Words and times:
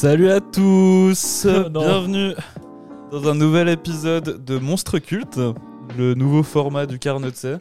Salut 0.00 0.30
à 0.30 0.40
tous 0.40 1.46
Oh. 1.46 1.68
Bienvenue 1.68 2.32
dans 3.12 3.28
un 3.28 3.34
nouvel 3.34 3.68
épisode 3.68 4.42
de 4.42 4.58
Monstre 4.58 4.98
Culte, 4.98 5.38
le 5.98 6.14
nouveau 6.14 6.42
format 6.42 6.86
du 6.86 6.98
Carnotset. 6.98 7.58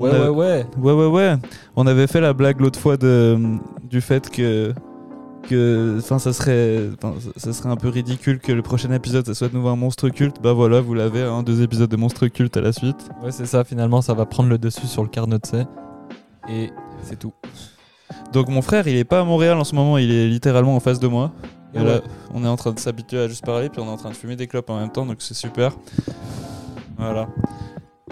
Ouais, 0.00 0.10
a- 0.10 0.32
ouais, 0.32 0.36
ouais. 0.36 0.66
Ouais, 0.76 0.92
ouais, 0.92 1.06
ouais. 1.06 1.36
On 1.76 1.86
avait 1.86 2.08
fait 2.08 2.20
la 2.20 2.32
blague 2.32 2.60
l'autre 2.60 2.80
fois 2.80 2.96
de, 2.96 3.38
du 3.88 4.00
fait 4.00 4.28
que. 4.30 4.72
que 5.44 5.98
enfin, 6.00 6.18
ça 6.18 6.32
serait, 6.32 6.88
enfin, 7.00 7.14
ça- 7.20 7.30
ça 7.36 7.52
serait 7.52 7.68
un 7.68 7.76
peu 7.76 7.88
ridicule 7.88 8.40
que 8.40 8.50
le 8.50 8.62
prochain 8.62 8.90
épisode 8.90 9.24
ça 9.24 9.34
soit 9.34 9.48
de 9.48 9.54
nouveau 9.54 9.68
un 9.68 9.76
monstre 9.76 10.08
culte. 10.08 10.38
Bah 10.42 10.54
voilà, 10.54 10.80
vous 10.80 10.94
l'avez, 10.94 11.22
hein, 11.22 11.44
deux 11.44 11.62
épisodes 11.62 11.88
de 11.88 11.96
monstre 11.96 12.26
culte 12.26 12.56
à 12.56 12.62
la 12.62 12.72
suite. 12.72 13.08
Ouais, 13.22 13.30
c'est 13.30 13.46
ça, 13.46 13.62
finalement, 13.62 14.02
ça 14.02 14.12
va 14.14 14.26
prendre 14.26 14.48
le 14.48 14.58
dessus 14.58 14.88
sur 14.88 15.04
le 15.04 15.08
carnet 15.08 15.38
de 15.38 15.46
C. 15.46 15.62
Et 16.48 16.70
c'est 17.04 17.20
tout. 17.20 17.32
Donc 18.34 18.48
mon 18.48 18.60
frère, 18.62 18.86
il 18.88 18.96
est 18.96 19.04
pas 19.04 19.20
à 19.20 19.24
Montréal 19.24 19.56
en 19.56 19.64
ce 19.64 19.74
moment, 19.74 19.96
il 19.96 20.10
est 20.10 20.26
littéralement 20.26 20.74
en 20.76 20.80
face 20.80 20.98
de 20.98 21.06
moi. 21.08 21.30
Et 21.72 21.78
Ouais. 21.78 21.84
là, 21.84 22.00
on 22.34 22.44
est 22.44 22.48
en 22.48 22.56
train 22.56 22.72
de 22.72 22.78
s'habituer 22.78 23.18
à 23.20 23.28
juste 23.28 23.44
parler, 23.46 23.68
puis 23.68 23.80
on 23.80 23.86
est 23.86 23.90
en 23.90 23.96
train 23.96 24.10
de 24.10 24.14
fumer 24.14 24.36
des 24.36 24.46
clopes 24.46 24.68
en 24.70 24.78
même 24.78 24.90
temps, 24.90 25.06
donc 25.06 25.16
c'est 25.20 25.34
super. 25.34 25.72
Voilà. 26.98 27.28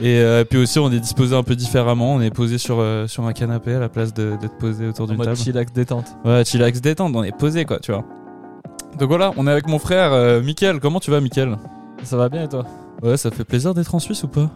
Et 0.01 0.19
euh, 0.21 0.45
puis 0.45 0.59
aussi, 0.59 0.79
on 0.79 0.91
est 0.91 0.99
disposé 1.01 1.37
un 1.37 1.43
peu 1.43 1.55
différemment. 1.55 2.15
On 2.15 2.21
est 2.21 2.31
posé 2.31 2.59
sur, 2.59 2.79
euh, 2.81 3.07
sur 3.07 3.25
un 3.27 3.33
canapé 3.33 3.75
à 3.75 3.79
la 3.79 3.89
place 3.89 4.13
d'être 4.15 4.57
posé 4.59 4.87
autour 4.89 5.07
d'une 5.07 5.19
table. 5.19 5.37
chillax 5.37 5.73
détente. 5.73 6.07
Ouais, 6.25 6.45
chillax 6.45 6.81
détente, 6.81 7.15
on 7.15 7.23
est 7.23 7.37
posé 7.37 7.65
quoi, 7.65 7.79
tu 7.79 7.93
vois. 7.93 8.05
Donc 8.99 9.09
voilà, 9.09 9.33
on 9.37 9.47
est 9.47 9.51
avec 9.51 9.69
mon 9.69 9.79
frère 9.79 10.13
euh, 10.13 10.41
Mickaël. 10.43 10.81
Comment 10.81 10.99
tu 11.01 11.11
vas, 11.11 11.21
Mickaël? 11.21 11.57
Ça 12.05 12.17
va 12.17 12.29
bien 12.29 12.45
et 12.45 12.49
toi? 12.49 12.65
Ouais, 13.03 13.17
ça 13.17 13.31
fait 13.31 13.45
plaisir 13.45 13.75
d'être 13.75 13.95
en 13.95 13.99
Suisse 13.99 14.23
ou 14.25 14.29
pas? 14.29 14.51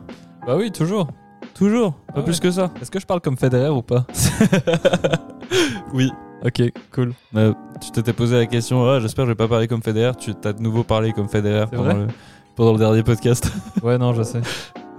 Bah 0.47 0.56
oui, 0.56 0.70
toujours. 0.73 1.09
Toujours 1.55 1.92
Pas 1.92 1.98
Ah 2.14 2.19
ouais. 2.19 2.25
plus 2.25 2.41
que 2.41 2.51
ça 2.51 2.70
Est-ce 2.83 2.91
que 2.91 2.98
je 3.01 3.06
parle 3.06 3.20
comme 3.20 3.37
Federer 3.37 3.69
ou 3.70 3.83
pas? 3.83 4.05
Oui. 5.97 6.12
Ok, 6.44 6.62
cool. 6.94 7.12
Euh, 7.34 7.52
tu 7.80 7.91
t'étais 7.91 8.12
posé 8.12 8.36
la 8.36 8.47
question, 8.47 8.84
ah, 8.89 9.00
j'espère 9.00 9.25
que 9.25 9.28
je 9.28 9.33
vais 9.33 9.36
pas 9.36 9.48
parler 9.48 9.66
comme 9.66 9.83
Federer. 9.83 10.14
Tu 10.16 10.34
t'as 10.34 10.53
de 10.53 10.61
nouveau 10.62 10.84
parlé 10.84 11.12
comme 11.12 11.28
Federer 11.28 11.64
C'est 11.70 11.77
pendant 11.77 11.94
le, 11.94 12.06
pendant 12.55 12.72
le 12.72 12.78
dernier 12.78 13.03
podcast. 13.03 13.50
Ouais, 13.83 13.97
non, 13.98 14.12
je 14.14 14.22
sais. 14.22 14.41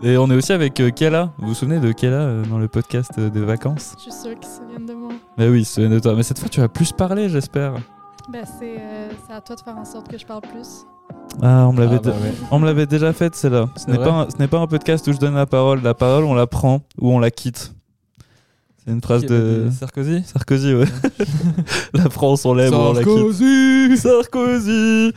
Et 0.04 0.18
on 0.18 0.30
est 0.30 0.36
aussi 0.36 0.52
avec 0.54 0.80
euh, 0.80 0.90
Kella. 0.90 1.32
Vous 1.38 1.50
vous 1.50 1.54
souvenez 1.54 1.80
de 1.80 1.92
Kella 1.92 2.18
euh, 2.22 2.46
dans 2.46 2.58
le 2.58 2.68
podcast 2.68 3.12
euh, 3.20 3.30
de 3.30 3.40
vacances? 3.42 3.94
Je 3.98 4.04
suis 4.04 4.12
sûre 4.12 4.40
qu'ils 4.40 4.50
se 4.50 4.58
souviennent 4.58 4.86
de 4.88 4.94
moi. 4.94 5.12
Bah 5.38 5.46
oui, 5.48 5.64
se 5.64 5.76
souviennent 5.76 5.94
de 5.94 6.00
toi. 6.00 6.14
Mais 6.16 6.24
cette 6.24 6.40
fois, 6.40 6.50
tu 6.50 6.60
vas 6.60 6.68
plus 6.68 6.92
parler, 6.92 7.30
j'espère. 7.30 7.74
Ben, 8.32 8.44
c'est 8.60 8.76
euh, 8.80 9.10
c'est 9.28 9.34
à 9.34 9.42
toi 9.42 9.56
de 9.56 9.62
faire 9.62 9.78
en 9.78 9.86
sorte 9.86 10.08
que 10.08 10.18
je 10.18 10.26
parle 10.26 10.42
plus. 10.42 10.86
Ah, 11.42 11.68
on 11.68 11.74
me 11.74 11.80
l'avait 11.82 11.96
Ah, 11.98 12.00
bah 12.04 12.12
dé- 12.12 12.18
ouais. 12.26 12.34
on 12.52 12.60
me 12.60 12.66
l'avait 12.66 12.86
déjà 12.88 13.14
faite, 13.14 13.36
celle-là. 13.36 13.70
Ce 13.76 13.86
C'est 13.86 13.92
n'est 13.92 13.98
pas, 14.00 14.12
un- 14.12 14.30
ce 14.30 14.38
n'est 14.38 14.48
pas 14.48 14.58
un 14.60 14.68
podcast 14.68 15.08
où 15.08 15.14
je 15.14 15.18
donne 15.20 15.36
la 15.36 15.46
parole. 15.46 15.82
La 15.82 15.94
parole, 15.94 16.26
on 16.26 16.34
la 16.34 16.48
prend 16.48 16.82
ou 17.00 17.12
on 17.14 17.20
la 17.20 17.32
quitte. 17.32 17.74
C'est 18.88 18.94
une 18.94 19.02
phrase 19.02 19.26
de 19.26 19.68
Sarkozy 19.78 20.24
Sarkozy, 20.24 20.74
ouais. 20.74 20.86
la 21.94 22.10
France, 22.10 22.46
on 22.46 22.54
l'aime 22.54 22.74
on 22.74 22.94
la 22.94 23.04
quitte. 23.04 23.98
Sarkozy 23.98 25.12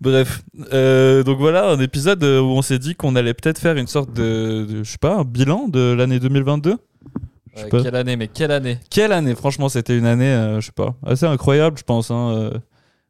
Bref, 0.00 0.42
euh, 0.72 1.22
donc 1.24 1.38
voilà 1.38 1.70
un 1.70 1.80
épisode 1.80 2.22
euh, 2.22 2.40
où 2.40 2.50
on 2.50 2.62
s'est 2.62 2.78
dit 2.78 2.94
qu'on 2.94 3.16
allait 3.16 3.34
peut-être 3.34 3.58
faire 3.58 3.76
une 3.76 3.86
sorte 3.88 4.12
de, 4.12 4.64
de- 4.68 4.84
je 4.84 4.90
sais 4.90 4.98
pas, 4.98 5.16
un 5.16 5.24
bilan 5.24 5.68
de 5.68 5.92
l'année 5.92 6.20
2022. 6.20 6.76
Je 7.56 7.62
sais 7.62 7.68
pas. 7.68 7.82
Quelle 7.82 7.96
année, 7.96 8.16
mais 8.16 8.28
quelle 8.28 8.50
année 8.52 8.78
Quelle 8.90 9.10
année 9.12 9.34
Franchement, 9.34 9.68
c'était 9.70 9.96
une 9.98 10.04
année, 10.06 10.30
euh, 10.30 10.60
je 10.60 10.66
sais 10.66 10.72
pas, 10.72 10.94
assez 11.04 11.24
incroyable, 11.26 11.78
je 11.78 11.82
pense. 11.82 12.10
hein, 12.10 12.30
euh. 12.36 12.50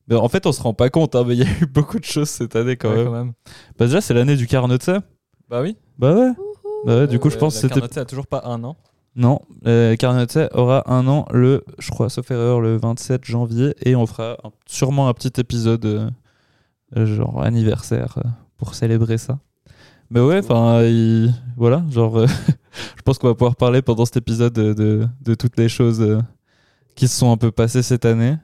Mais 0.08 0.14
en 0.14 0.28
fait, 0.28 0.46
on 0.46 0.52
se 0.52 0.62
rend 0.62 0.72
pas 0.72 0.88
compte, 0.88 1.16
hein, 1.16 1.24
mais 1.26 1.34
il 1.34 1.40
y 1.40 1.46
a 1.46 1.50
eu 1.60 1.66
beaucoup 1.66 1.98
de 1.98 2.04
choses 2.04 2.28
cette 2.30 2.54
année 2.56 2.76
quand 2.76 2.90
Ouais, 2.90 3.04
même. 3.10 3.32
Bah 3.78 3.86
déjà, 3.86 4.00
c'est 4.00 4.14
l'année 4.14 4.36
du 4.36 4.46
Carnot. 4.46 4.78
Bah 5.50 5.60
oui. 5.62 5.76
Bah 5.98 6.14
ouais. 6.14 6.30
Bah 6.86 6.98
ouais, 7.00 7.06
du 7.08 7.18
coup, 7.18 7.28
je 7.30 7.36
pense 7.36 7.60
que 7.60 7.68
c'était 7.68 7.98
a 7.98 8.04
toujours 8.04 8.28
pas 8.28 8.42
un 8.46 8.62
an. 8.62 8.76
Non. 9.16 9.40
Euh, 9.66 9.96
aura 10.52 10.92
un 10.92 11.08
an 11.08 11.26
le, 11.32 11.64
je 11.78 11.90
crois, 11.90 12.10
sauf 12.10 12.30
erreur, 12.30 12.60
le 12.60 12.76
27 12.76 13.24
janvier, 13.24 13.74
et 13.84 13.96
on 13.96 14.06
fera 14.06 14.36
sûrement 14.66 15.08
un 15.08 15.14
petit 15.14 15.40
épisode 15.40 15.84
euh, 15.86 16.10
euh, 16.96 17.06
genre 17.06 17.42
anniversaire 17.42 18.18
euh, 18.18 18.28
pour 18.58 18.74
célébrer 18.74 19.18
ça. 19.18 19.38
Mais 20.10 20.20
ouais, 20.20 20.38
enfin, 20.38 20.82
il- 20.82 21.34
voilà, 21.56 21.82
genre, 21.90 22.26
je 22.96 23.02
pense 23.04 23.18
qu'on 23.18 23.28
va 23.28 23.34
pouvoir 23.34 23.56
parler 23.56 23.82
pendant 23.82 24.04
cet 24.04 24.18
épisode 24.18 24.52
de, 24.52 25.08
de, 25.20 25.34
toutes 25.34 25.56
les 25.56 25.68
choses 25.68 26.22
qui 26.94 27.08
se 27.08 27.18
sont 27.18 27.32
un 27.32 27.36
peu 27.36 27.50
passées 27.50 27.82
cette 27.82 28.04
année. 28.04 28.36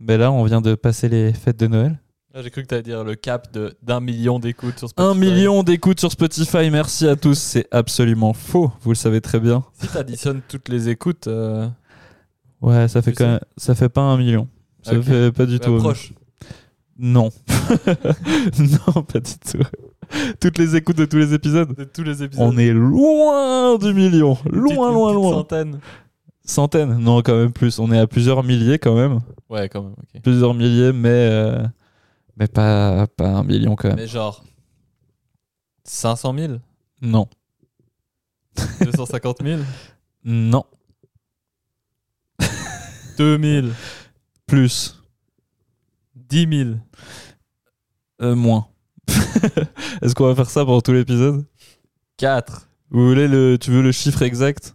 Mais 0.00 0.16
là, 0.16 0.32
on 0.32 0.42
vient 0.44 0.60
de 0.60 0.74
passer 0.74 1.08
les 1.08 1.32
fêtes 1.32 1.60
de 1.60 1.66
Noël. 1.68 2.00
Là, 2.34 2.42
j'ai 2.42 2.50
cru 2.50 2.62
que 2.62 2.66
t'allais 2.66 2.82
dire 2.82 3.04
le 3.04 3.14
cap 3.14 3.52
de- 3.52 3.74
d'un 3.82 4.00
million 4.00 4.40
d'écoutes 4.40 4.76
sur 4.78 4.88
Spotify. 4.88 5.08
Un 5.10 5.14
million 5.14 5.62
d'écoutes 5.62 6.00
sur 6.00 6.10
Spotify, 6.10 6.68
merci 6.70 7.06
à 7.06 7.14
tous. 7.14 7.38
C'est 7.38 7.68
absolument 7.70 8.32
faux, 8.32 8.72
vous 8.82 8.90
le 8.90 8.96
savez 8.96 9.20
très 9.20 9.38
bien. 9.38 9.62
Si 9.74 9.86
t'additionnes 9.86 10.40
toutes 10.48 10.68
les 10.68 10.88
écoutes, 10.88 11.28
euh, 11.28 11.68
Ouais, 12.60 12.88
ça 12.88 13.02
fait 13.02 13.12
Tu 13.12 13.18
quand 13.18 13.24
sais. 13.24 13.30
même, 13.30 13.40
ça 13.56 13.74
fait 13.74 13.88
pas 13.88 14.00
un 14.00 14.16
million. 14.16 14.48
Ça 14.82 15.00
fait 15.00 15.30
pas 15.32 15.46
du 15.46 15.60
tout. 15.60 15.76
proche. 15.76 16.12
Non. 16.98 17.30
non, 18.58 19.02
pas 19.02 19.20
du 19.20 19.32
tout. 19.38 19.58
Toutes 20.40 20.58
les 20.58 20.74
écoutes 20.76 20.96
de 20.96 21.04
tous 21.04 21.16
les 21.18 21.34
épisodes. 21.34 21.74
De 21.76 21.84
tous 21.84 22.02
les 22.02 22.22
épisodes. 22.22 22.46
On 22.52 22.56
est 22.58 22.72
loin 22.72 23.76
du 23.78 23.92
million. 23.94 24.36
Loin, 24.50 24.90
loin, 24.92 25.12
loin. 25.12 25.32
centaine. 25.32 25.78
Centaines. 26.44 26.98
Non, 26.98 27.22
quand 27.22 27.36
même 27.36 27.52
plus. 27.52 27.78
On 27.78 27.92
est 27.92 27.98
à 27.98 28.06
plusieurs 28.06 28.42
milliers 28.42 28.78
quand 28.78 28.94
même. 28.96 29.20
Ouais, 29.50 29.68
quand 29.68 29.82
même, 29.82 29.92
ok. 29.92 30.22
Plusieurs 30.22 30.54
milliers, 30.54 30.92
mais, 30.92 31.08
euh, 31.10 31.62
mais 32.36 32.46
pas, 32.48 33.06
pas 33.06 33.28
un 33.28 33.44
million 33.44 33.76
quand 33.76 33.88
même. 33.88 33.96
Mais 33.96 34.06
genre 34.06 34.44
500 35.84 36.34
000 36.38 36.54
Non. 37.02 37.28
250 38.82 39.42
000 39.42 39.60
Non. 40.24 40.64
2000 43.18 43.72
Plus. 44.46 45.00
10 46.14 46.48
000 46.50 46.70
Euh, 48.22 48.34
moins. 48.34 48.68
Est-ce 50.02 50.14
qu'on 50.14 50.26
va 50.26 50.34
faire 50.34 50.50
ça 50.50 50.64
pour 50.64 50.82
tout 50.82 50.92
l'épisode? 50.92 51.44
4 52.16 52.68
Vous 52.90 53.06
voulez 53.08 53.28
le, 53.28 53.58
tu 53.60 53.70
veux 53.70 53.82
le 53.82 53.92
chiffre 53.92 54.22
exact? 54.22 54.73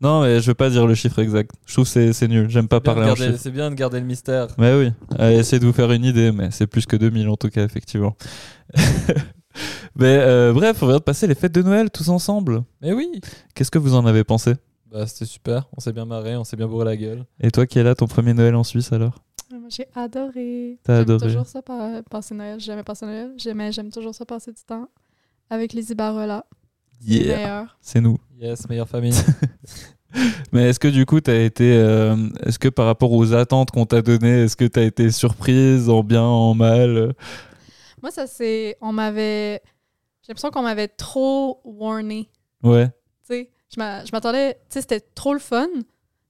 Non, 0.00 0.22
mais 0.22 0.40
je 0.40 0.46
veux 0.48 0.54
pas 0.54 0.68
dire 0.70 0.86
le 0.86 0.94
chiffre 0.94 1.18
exact. 1.20 1.50
Je 1.66 1.72
trouve 1.72 1.84
que 1.84 1.90
c'est 1.90 2.12
c'est 2.12 2.28
nul. 2.28 2.50
J'aime 2.50 2.68
pas 2.68 2.80
parler 2.80 3.10
en 3.10 3.14
chiffres. 3.14 3.38
C'est 3.38 3.50
bien 3.50 3.70
de 3.70 3.74
garder 3.74 4.00
le 4.00 4.06
mystère. 4.06 4.48
Mais 4.58 4.74
oui, 4.74 4.92
Allez, 5.18 5.36
essayez 5.36 5.60
de 5.60 5.66
vous 5.66 5.72
faire 5.72 5.90
une 5.92 6.04
idée, 6.04 6.32
mais 6.32 6.50
c'est 6.50 6.66
plus 6.66 6.84
que 6.84 6.96
2000 6.96 7.28
en 7.28 7.36
tout 7.36 7.48
cas, 7.48 7.64
effectivement. 7.64 8.14
mais 9.96 10.18
euh, 10.20 10.52
bref, 10.52 10.82
on 10.82 10.86
vient 10.88 10.96
de 10.96 11.02
passer 11.02 11.26
les 11.26 11.34
fêtes 11.34 11.54
de 11.54 11.62
Noël 11.62 11.90
tous 11.90 12.08
ensemble. 12.08 12.62
Mais 12.82 12.92
oui 12.92 13.20
Qu'est-ce 13.54 13.70
que 13.70 13.78
vous 13.78 13.94
en 13.94 14.04
avez 14.06 14.24
pensé? 14.24 14.54
Bah 14.90 15.06
c'était 15.06 15.24
super, 15.26 15.68
on 15.76 15.80
s'est 15.80 15.92
bien 15.92 16.04
marré, 16.04 16.36
on 16.36 16.44
s'est 16.44 16.56
bien 16.56 16.68
bourré 16.68 16.84
la 16.84 16.96
gueule. 16.96 17.24
Et 17.40 17.50
toi 17.50 17.66
qui 17.66 17.78
es 17.78 17.82
là, 17.82 17.94
ton 17.94 18.06
premier 18.06 18.32
Noël 18.34 18.54
en 18.54 18.62
Suisse 18.64 18.92
alors? 18.92 19.18
Moi, 19.50 19.68
j'ai 19.68 19.86
adoré. 19.94 20.78
T'as 20.84 20.94
J'aime 20.94 21.02
adoré. 21.02 21.26
toujours 21.28 21.46
ça, 21.46 21.62
pa- 21.62 22.02
passer 22.10 22.34
Noël. 22.34 22.58
J'ai 22.60 22.66
jamais 22.66 22.82
passé 22.82 23.06
Noël. 23.06 23.32
J'aimais, 23.36 23.70
j'aime 23.72 23.90
toujours 23.90 24.14
ça, 24.14 24.24
passer 24.24 24.52
du 24.52 24.62
temps 24.66 24.88
avec 25.50 25.72
les 25.72 25.90
Ibarola. 25.92 26.44
Yeah. 27.06 27.66
C'est 27.80 28.00
nous. 28.00 28.18
Yes, 28.38 28.68
meilleure 28.68 28.88
famille. 28.88 29.12
Mais 30.52 30.68
est-ce 30.68 30.78
que 30.78 30.88
du 30.88 31.06
coup, 31.06 31.20
t'as 31.20 31.34
été. 31.40 31.76
euh, 31.76 32.16
est-ce 32.46 32.58
que 32.58 32.68
par 32.68 32.86
rapport 32.86 33.10
aux 33.12 33.32
attentes 33.34 33.70
qu'on 33.72 33.84
t'a 33.86 34.00
données, 34.00 34.44
est-ce 34.44 34.56
que 34.56 34.64
t'as 34.64 34.82
été 34.84 35.10
surprise 35.10 35.88
en 35.90 36.02
bien, 36.04 36.22
en 36.22 36.54
mal? 36.54 37.14
Moi, 38.00 38.10
ça 38.12 38.26
c'est. 38.26 38.76
On 38.80 38.92
m'avait. 38.92 39.60
J'ai 40.22 40.28
l'impression 40.30 40.50
qu'on 40.50 40.62
m'avait 40.62 40.88
trop 40.88 41.60
warné. 41.64 42.28
Ouais. 42.62 42.86
Tu 42.86 42.92
sais, 43.34 43.50
je 43.74 43.80
m'a- 43.80 44.04
je 44.04 44.10
m'attendais. 44.12 44.54
Tu 44.54 44.74
sais, 44.74 44.80
c'était 44.82 45.00
trop 45.00 45.32
le 45.32 45.40
fun. 45.40 45.66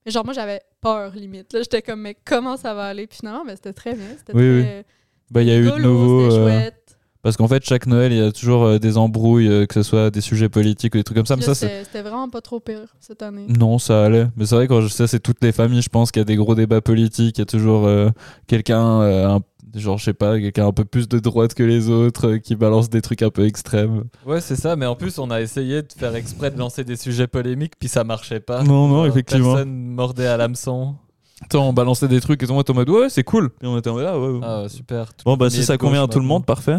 Mais 0.07 0.13
genre, 0.13 0.25
moi, 0.25 0.33
j'avais 0.35 0.61
peur, 0.81 1.13
limite. 1.15 1.53
Là, 1.53 1.61
j'étais 1.63 1.83
comme, 1.83 2.01
mais 2.01 2.17
comment 2.25 2.57
ça 2.57 2.73
va 2.75 2.87
aller? 2.87 3.07
Puis 3.07 3.19
finalement, 3.19 3.45
mais 3.45 3.57
c'était 3.57 3.73
très 3.75 3.95
bien. 3.95 4.07
C'était 4.17 4.33
Oui, 4.35 4.63
très. 4.63 4.87
Bah, 5.31 5.43
il 5.43 5.49
y 5.49 5.53
a 5.53 5.59
eu 5.59 5.65
de 5.71 5.79
nouveau. 5.83 6.31
C'était 6.31 6.41
euh, 6.41 6.45
chouette. 6.45 6.84
Parce 7.25 7.37
qu'en 7.37 7.49
fait, 7.49 7.65
chaque 7.65 7.87
Noël, 7.89 8.13
il 8.13 8.19
y 8.19 8.21
a 8.23 8.31
toujours 8.31 8.65
euh, 8.65 8.79
des 8.79 8.97
embrouilles, 8.97 9.49
euh, 9.49 9.67
que 9.67 9.75
ce 9.75 9.83
soit 9.83 10.11
des 10.11 10.21
sujets 10.21 10.49
politiques 10.49 10.95
ou 10.95 10.99
des 10.99 11.05
trucs 11.05 11.17
comme 11.17 11.27
ça. 11.27 11.35
Mais 11.37 11.45
Là, 11.47 11.55
ça, 11.55 11.67
c'était 11.83 12.03
vraiment 12.03 12.29
pas 12.29 12.41
trop 12.43 12.61
pire 12.61 12.95
cette 13.01 13.23
année. 13.23 13.47
Non, 13.49 13.79
ça 13.81 14.05
allait. 14.05 14.27
Mais 14.37 14.47
c'est 14.47 14.55
vrai, 14.55 14.69
quand 14.69 14.81
je 14.83 14.89
sais, 14.89 15.07
c'est 15.09 15.19
toutes 15.21 15.43
les 15.43 15.51
familles, 15.53 15.83
je 15.83 15.89
pense 15.89 16.13
qu'il 16.13 16.21
y 16.21 16.23
a 16.23 16.27
des 16.27 16.37
gros 16.37 16.55
débats 16.55 16.81
politiques. 16.83 17.39
Il 17.39 17.41
y 17.41 17.43
a 17.43 17.47
toujours 17.47 17.87
euh, 17.87 18.11
quelqu'un, 18.47 19.01
euh, 19.01 19.27
un- 19.37 19.41
genre, 19.75 19.99
je 19.99 20.05
sais 20.05 20.13
pas, 20.15 20.39
quelqu'un 20.39 20.67
un 20.69 20.73
peu 20.73 20.85
plus 20.85 21.09
de 21.09 21.19
droite 21.19 21.55
que 21.55 21.63
les 21.65 21.89
autres 21.89 22.29
euh, 22.35 22.39
qui 22.39 22.55
balance 22.55 22.91
des 22.91 23.01
trucs 23.03 23.23
un 23.23 23.31
peu 23.31 23.45
extrêmes. 23.47 24.05
ouais, 24.27 24.41
c'est 24.41 24.55
ça, 24.57 24.77
mais 24.77 24.87
en 24.87 24.95
plus 24.95 25.19
on 25.19 25.31
a 25.33 25.41
essayé 25.41 25.83
de 25.83 25.89
faire 25.99 26.15
exprès 26.15 26.51
de 26.53 26.59
lancer 26.59 26.85
des 26.85 26.95
sujets 26.97 27.27
polémiques, 27.27 27.73
puis 27.79 27.89
ça 27.89 28.05
marchait 28.05 28.39
pas. 28.41 28.63
Non, 28.63 28.87
non, 28.87 29.05
effectivement. 29.07 29.55
Personne 29.55 29.75
mordait 29.75 30.27
à 30.29 30.37
l'hameçon. 30.37 30.95
Attends, 31.43 31.69
on 31.69 31.73
balançait 31.73 32.09
des 32.09 32.21
trucs 32.21 32.43
et 32.43 32.47
tout 32.47 32.53
le 32.53 32.55
monde 32.55 32.63
était 32.63 32.71
en 32.71 32.75
mode 32.75 32.89
ouais, 32.91 33.09
c'est 33.11 33.25
cool. 33.25 33.51
Et 33.63 33.67
on 33.67 33.77
était 33.79 33.91
en 33.91 33.95
mode 33.95 34.07
ah 34.09 34.19
ouais. 34.19 34.29
ouais. 34.29 34.41
Ah 34.43 34.69
super. 34.69 35.15
Tout 35.15 35.25
bon, 35.25 35.37
bah 35.37 35.51
si 35.51 35.65
ça 35.65 35.77
convient 35.77 36.05
à 36.05 36.09
tout 36.09 36.21
le 36.21 36.25
monde, 36.25 36.47
parfait. 36.47 36.79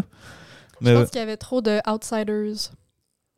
Je 0.80 0.86
Mais 0.86 0.92
pense 0.94 1.02
ouais, 1.04 1.08
qu'il 1.10 1.18
y 1.20 1.22
avait 1.22 1.36
trop 1.36 1.60
de 1.60 1.78
outsiders. 1.90 2.70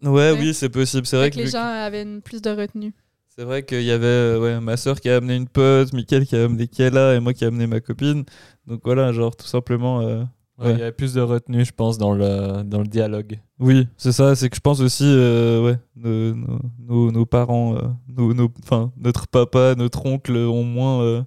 ouais, 0.02 0.08
Ouais. 0.10 0.36
oui, 0.38 0.54
c'est 0.54 0.68
possible. 0.68 1.06
C'est 1.06 1.16
vrai 1.16 1.30
que 1.30 1.36
que, 1.36 1.40
les 1.40 1.48
gens 1.48 1.62
avaient 1.64 2.02
une, 2.02 2.22
plus 2.22 2.40
de 2.42 2.50
retenue. 2.50 2.94
c'est 3.28 3.44
vrai 3.44 3.64
qu'il 3.64 3.82
y 3.82 3.90
avait 3.90 4.06
euh, 4.06 4.38
ouais, 4.40 4.60
ma 4.60 4.76
soeur 4.76 5.00
qui 5.00 5.08
a 5.10 5.16
amené 5.16 5.36
une 5.36 5.48
pote, 5.48 5.92
Mickaël 5.92 6.24
qui 6.26 6.36
a 6.36 6.44
amené 6.44 6.66
Kella 6.68 7.14
et 7.14 7.20
moi 7.20 7.32
qui 7.34 7.44
a 7.44 7.48
amené 7.48 7.66
ma 7.66 7.80
copine. 7.80 8.24
Donc 8.66 8.80
voilà, 8.84 9.12
genre 9.12 9.36
tout 9.36 9.46
simplement. 9.46 10.00
euh, 10.02 10.22
Ouais, 10.58 10.72
Il 10.72 10.78
y 10.78 10.82
avait 10.82 10.92
plus 10.92 11.14
de 11.14 11.20
retenue, 11.20 11.64
je 11.64 11.72
pense, 11.72 11.98
dans 11.98 12.12
le, 12.14 12.62
dans 12.64 12.80
le 12.80 12.86
dialogue. 12.88 13.38
Oui, 13.60 13.86
c'est 13.96 14.10
ça. 14.12 14.34
C'est 14.34 14.50
que 14.50 14.56
je 14.56 14.60
pense 14.60 14.80
aussi, 14.80 15.04
euh, 15.06 15.62
ouais, 15.64 15.78
nos, 15.94 17.10
nos- 17.12 17.26
parents, 17.26 17.76
euh, 17.76 17.82
nos, 18.08 18.34
nos- 18.34 18.50
enfin, 18.64 18.90
notre 18.96 19.28
papa, 19.28 19.74
notre 19.76 20.04
oncle 20.06 20.36
ont 20.36 20.64
moins 20.64 21.00
euh, 21.02 21.22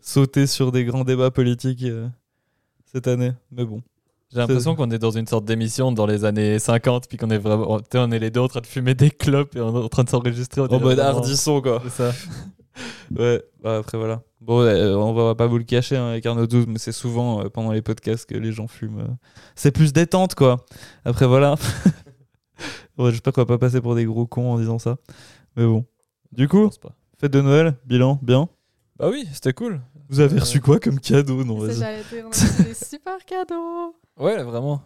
sauté 0.00 0.46
sur 0.46 0.70
des 0.70 0.84
grands 0.84 1.02
débats 1.04 1.30
politiques. 1.32 1.82
euh. 1.82 2.08
cette 2.92 3.08
année. 3.08 3.32
Mais 3.50 3.64
bon. 3.64 3.82
J'ai 4.32 4.38
l'impression 4.38 4.74
qu'on 4.74 4.90
est 4.90 4.98
dans 4.98 5.10
une 5.12 5.26
sorte 5.26 5.44
d'émission 5.44 5.92
dans 5.92 6.06
les 6.06 6.24
années 6.24 6.58
50, 6.58 7.08
puis 7.08 7.16
qu'on 7.16 7.30
est 7.30 7.38
vraiment. 7.38 7.78
On 7.94 8.10
est 8.12 8.18
les 8.18 8.30
deux 8.30 8.40
en 8.40 8.48
train 8.48 8.60
de 8.60 8.66
fumer 8.66 8.94
des 8.94 9.10
clopes 9.10 9.54
et 9.56 9.60
on 9.60 9.80
est 9.80 9.84
en 9.84 9.88
train 9.88 10.02
de 10.04 10.08
s'enregistrer. 10.10 10.60
En 10.62 10.80
mode 10.80 10.98
hardisson, 11.00 11.60
quoi. 11.60 11.80
C'est 11.84 11.90
ça. 11.90 12.12
Ouais, 13.16 13.42
bah 13.62 13.78
après 13.78 13.98
voilà. 13.98 14.22
Bon, 14.40 14.60
euh, 14.60 14.94
on 14.94 15.12
va 15.14 15.34
pas 15.34 15.46
vous 15.46 15.58
le 15.58 15.64
cacher 15.64 15.96
hein, 15.96 16.08
avec 16.08 16.24
Arnaud 16.26 16.46
12, 16.46 16.66
mais 16.68 16.78
c'est 16.78 16.92
souvent 16.92 17.40
euh, 17.44 17.48
pendant 17.48 17.72
les 17.72 17.82
podcasts 17.82 18.26
que 18.28 18.36
les 18.36 18.52
gens 18.52 18.68
fument. 18.68 19.00
euh. 19.00 19.06
C'est 19.54 19.72
plus 19.72 19.92
détente, 19.92 20.34
quoi. 20.34 20.64
Après 21.04 21.26
voilà. 21.26 21.54
ouais, 22.98 23.10
J'espère 23.10 23.32
qu'on 23.32 23.40
va 23.42 23.46
pas 23.46 23.58
passer 23.58 23.80
pour 23.80 23.94
des 23.94 24.04
gros 24.04 24.26
cons 24.26 24.52
en 24.52 24.58
disant 24.58 24.78
ça. 24.78 24.96
Mais 25.56 25.64
bon. 25.66 25.84
Du 26.32 26.48
coup, 26.48 26.70
fête 27.18 27.32
de 27.32 27.40
Noël, 27.40 27.74
bilan, 27.86 28.18
bien. 28.22 28.48
Bah 28.98 29.08
oui, 29.10 29.26
c'était 29.32 29.52
cool. 29.52 29.80
Vous 30.08 30.20
avez 30.20 30.36
Euh, 30.36 30.40
reçu 30.40 30.60
quoi 30.60 30.78
comme 30.78 31.00
cadeau 31.00 31.42
Non, 31.44 31.56
on 31.58 31.64
a 31.64 31.68
reçu 31.68 32.62
des 32.62 32.74
super 32.74 33.24
cadeaux. 33.24 33.94
Ouais, 34.18 34.42
vraiment. 34.42 34.80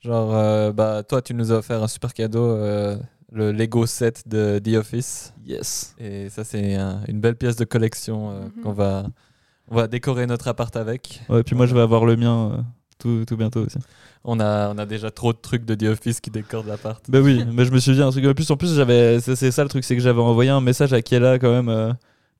Genre, 0.00 0.34
euh, 0.34 0.72
bah, 0.72 1.02
toi, 1.02 1.20
tu 1.22 1.34
nous 1.34 1.52
as 1.52 1.56
offert 1.56 1.82
un 1.82 1.88
super 1.88 2.12
cadeau, 2.14 2.44
euh, 2.46 2.96
le 3.34 3.52
Lego 3.52 3.84
set 3.86 4.26
de 4.26 4.58
The 4.58 4.76
Office. 4.76 5.34
Yes. 5.46 5.94
Et 5.98 6.28
ça, 6.30 6.44
c'est 6.44 6.74
un- 6.76 7.00
une 7.08 7.20
belle 7.20 7.36
pièce 7.36 7.56
de 7.56 7.64
collection 7.64 8.30
euh, 8.30 8.40
Mhm. 8.44 8.62
qu'on 8.62 8.72
va, 8.72 9.04
on 9.70 9.76
va 9.76 9.86
décorer 9.88 10.26
notre 10.26 10.48
appart 10.48 10.74
avec. 10.76 11.20
Ouais, 11.28 11.42
puis 11.42 11.54
moi 11.56 11.66
je 11.66 11.74
vais 11.74 11.80
avoir 11.80 12.04
le 12.04 12.16
mien 12.16 12.50
euh, 12.52 12.62
tout, 12.98 13.24
tout 13.26 13.36
bientôt 13.36 13.60
aussi. 13.66 13.78
On 14.24 14.40
a, 14.40 14.70
on 14.72 14.78
a 14.78 14.86
déjà 14.86 15.10
trop 15.10 15.32
de 15.32 15.38
trucs 15.38 15.64
de 15.66 15.74
The 15.74 15.84
Office 15.90 16.20
qui 16.20 16.30
décorent 16.30 16.64
l'appart. 16.66 17.04
Bah 17.10 17.18
oui, 17.20 17.44
mais 17.52 17.64
je 17.66 17.72
me 17.72 17.78
suis 17.78 17.92
dit 17.92 18.00
un 18.02 18.10
truc 18.10 18.24
en 18.24 18.32
plus. 18.34 18.50
En 18.50 18.56
plus, 18.56 18.74
j'avais, 18.74 19.20
c'est 19.20 19.36
c'est 19.36 19.50
ça 19.50 19.62
le 19.64 19.68
truc, 19.68 19.84
c'est 19.84 19.96
que 19.96 20.02
j'avais 20.02 20.20
envoyé 20.22 20.48
un 20.50 20.60
message 20.62 20.92
à 20.94 21.02
Kiela 21.02 21.38
quand 21.38 21.50
même 21.50 21.68
euh, 21.68 21.92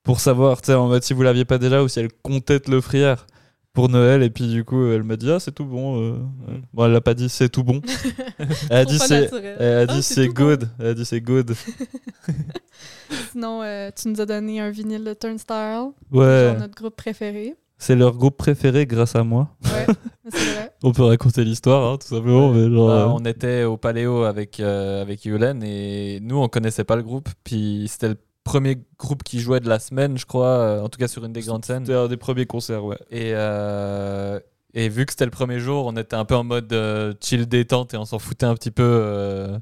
pour 0.03 0.19
savoir, 0.19 0.61
tu 0.61 0.67
sais, 0.67 0.73
en 0.75 0.87
mode 0.87 1.03
si 1.03 1.13
vous 1.13 1.21
l'aviez 1.23 1.45
pas 1.45 1.57
déjà 1.57 1.83
ou 1.83 1.87
si 1.87 1.99
elle 1.99 2.09
comptait 2.23 2.59
te 2.59 2.71
l'offrir 2.71 3.27
pour 3.75 3.89
Noël. 3.89 4.23
Et 4.23 4.31
puis 4.31 4.47
du 4.47 4.63
coup, 4.63 4.87
elle 4.87 5.03
m'a 5.03 5.15
dit 5.17 5.29
ah 5.31 5.39
c'est 5.39 5.51
tout 5.53 5.65
bon. 5.65 6.01
euh. 6.01 6.11
Mm. 6.47 6.61
Bon, 6.73 6.85
elle 6.85 6.91
l'a 6.93 7.01
pas 7.01 7.13
dit 7.13 7.29
c'est 7.29 7.49
tout 7.49 7.63
bon. 7.63 7.81
elle 8.71 8.77
a 8.77 8.85
dit 8.85 8.97
c'est, 8.97 9.29
elle 9.59 9.77
a 9.77 9.79
Ah, 9.81 9.85
dit 9.85 10.01
c'est 10.01 10.13
c'est 10.15 10.27
tout 10.29 10.33
bon. 10.33 10.43
good. 10.47 10.69
Elle 10.79 10.87
a 10.87 10.93
dit 10.95 11.05
c'est 11.05 11.21
good. 11.21 11.53
Sinon, 13.31 13.61
euh, 13.63 13.89
tu 13.95 14.07
nous 14.09 14.19
as 14.21 14.25
donné 14.25 14.59
un 14.59 14.69
vinyle 14.71 15.03
de 15.03 15.13
Turnstile, 15.13 15.91
Ouais, 16.11 16.47
genre 16.49 16.59
notre 16.59 16.75
groupe 16.75 16.95
préféré. 16.95 17.55
c'est 17.77 17.95
leur 17.95 18.15
groupe 18.15 18.37
préféré 18.37 18.85
grâce 18.85 19.15
à 19.15 19.23
moi. 19.23 19.49
Ouais, 19.65 19.85
c'est 20.31 20.53
vrai. 20.53 20.71
On 20.83 20.91
peut 20.91 21.03
raconter 21.03 21.43
l'histoire, 21.43 21.93
hein, 21.93 21.97
tout 21.97 22.07
simplement. 22.07 22.51
Mais 22.51 22.69
genre, 22.73 22.87
Bah, 22.87 22.93
euh, 23.03 23.07
on 23.07 23.25
était 23.25 23.63
au 23.63 23.77
Paléo 23.77 24.23
avec, 24.23 24.59
euh, 24.59 25.01
avec 25.01 25.25
Yulen 25.25 25.61
et 25.63 26.19
nous, 26.21 26.37
on 26.37 26.47
connaissait 26.47 26.83
pas 26.83 26.95
le 26.95 27.03
groupe. 27.03 27.29
Puis 27.43 27.85
c'était 27.89 28.09
le 28.09 28.17
premier 28.45 28.77
groupe 28.97 29.23
qui 29.23 29.39
jouait 29.41 29.59
de 29.59 29.67
la 29.67 29.79
semaine, 29.79 30.17
je 30.17 30.25
crois, 30.25 30.47
euh, 30.47 30.81
en 30.81 30.87
tout 30.87 30.97
cas 30.97 31.09
sur 31.09 31.25
une 31.25 31.33
des 31.33 31.41
grandes 31.41 31.65
scènes. 31.65 31.83
C'était 31.83 31.97
un 31.97 32.07
des 32.07 32.15
premiers 32.15 32.45
concerts, 32.45 32.85
ouais. 32.85 32.97
Et, 33.09 33.31
euh, 33.33 34.39
et 34.73 34.87
vu 34.87 35.05
que 35.05 35.11
c'était 35.11 35.25
le 35.25 35.31
premier 35.31 35.59
jour, 35.59 35.85
on 35.87 35.97
était 35.97 36.15
un 36.15 36.23
peu 36.25 36.35
en 36.35 36.43
mode 36.45 36.71
euh, 36.71 37.13
chill 37.21 37.47
détente 37.47 37.93
et 37.93 37.97
on 37.97 38.05
s'en 38.05 38.19
foutait 38.19 38.45
un 38.45 38.53
petit 38.53 38.71
peu 38.71 38.83
euh, 38.83 39.57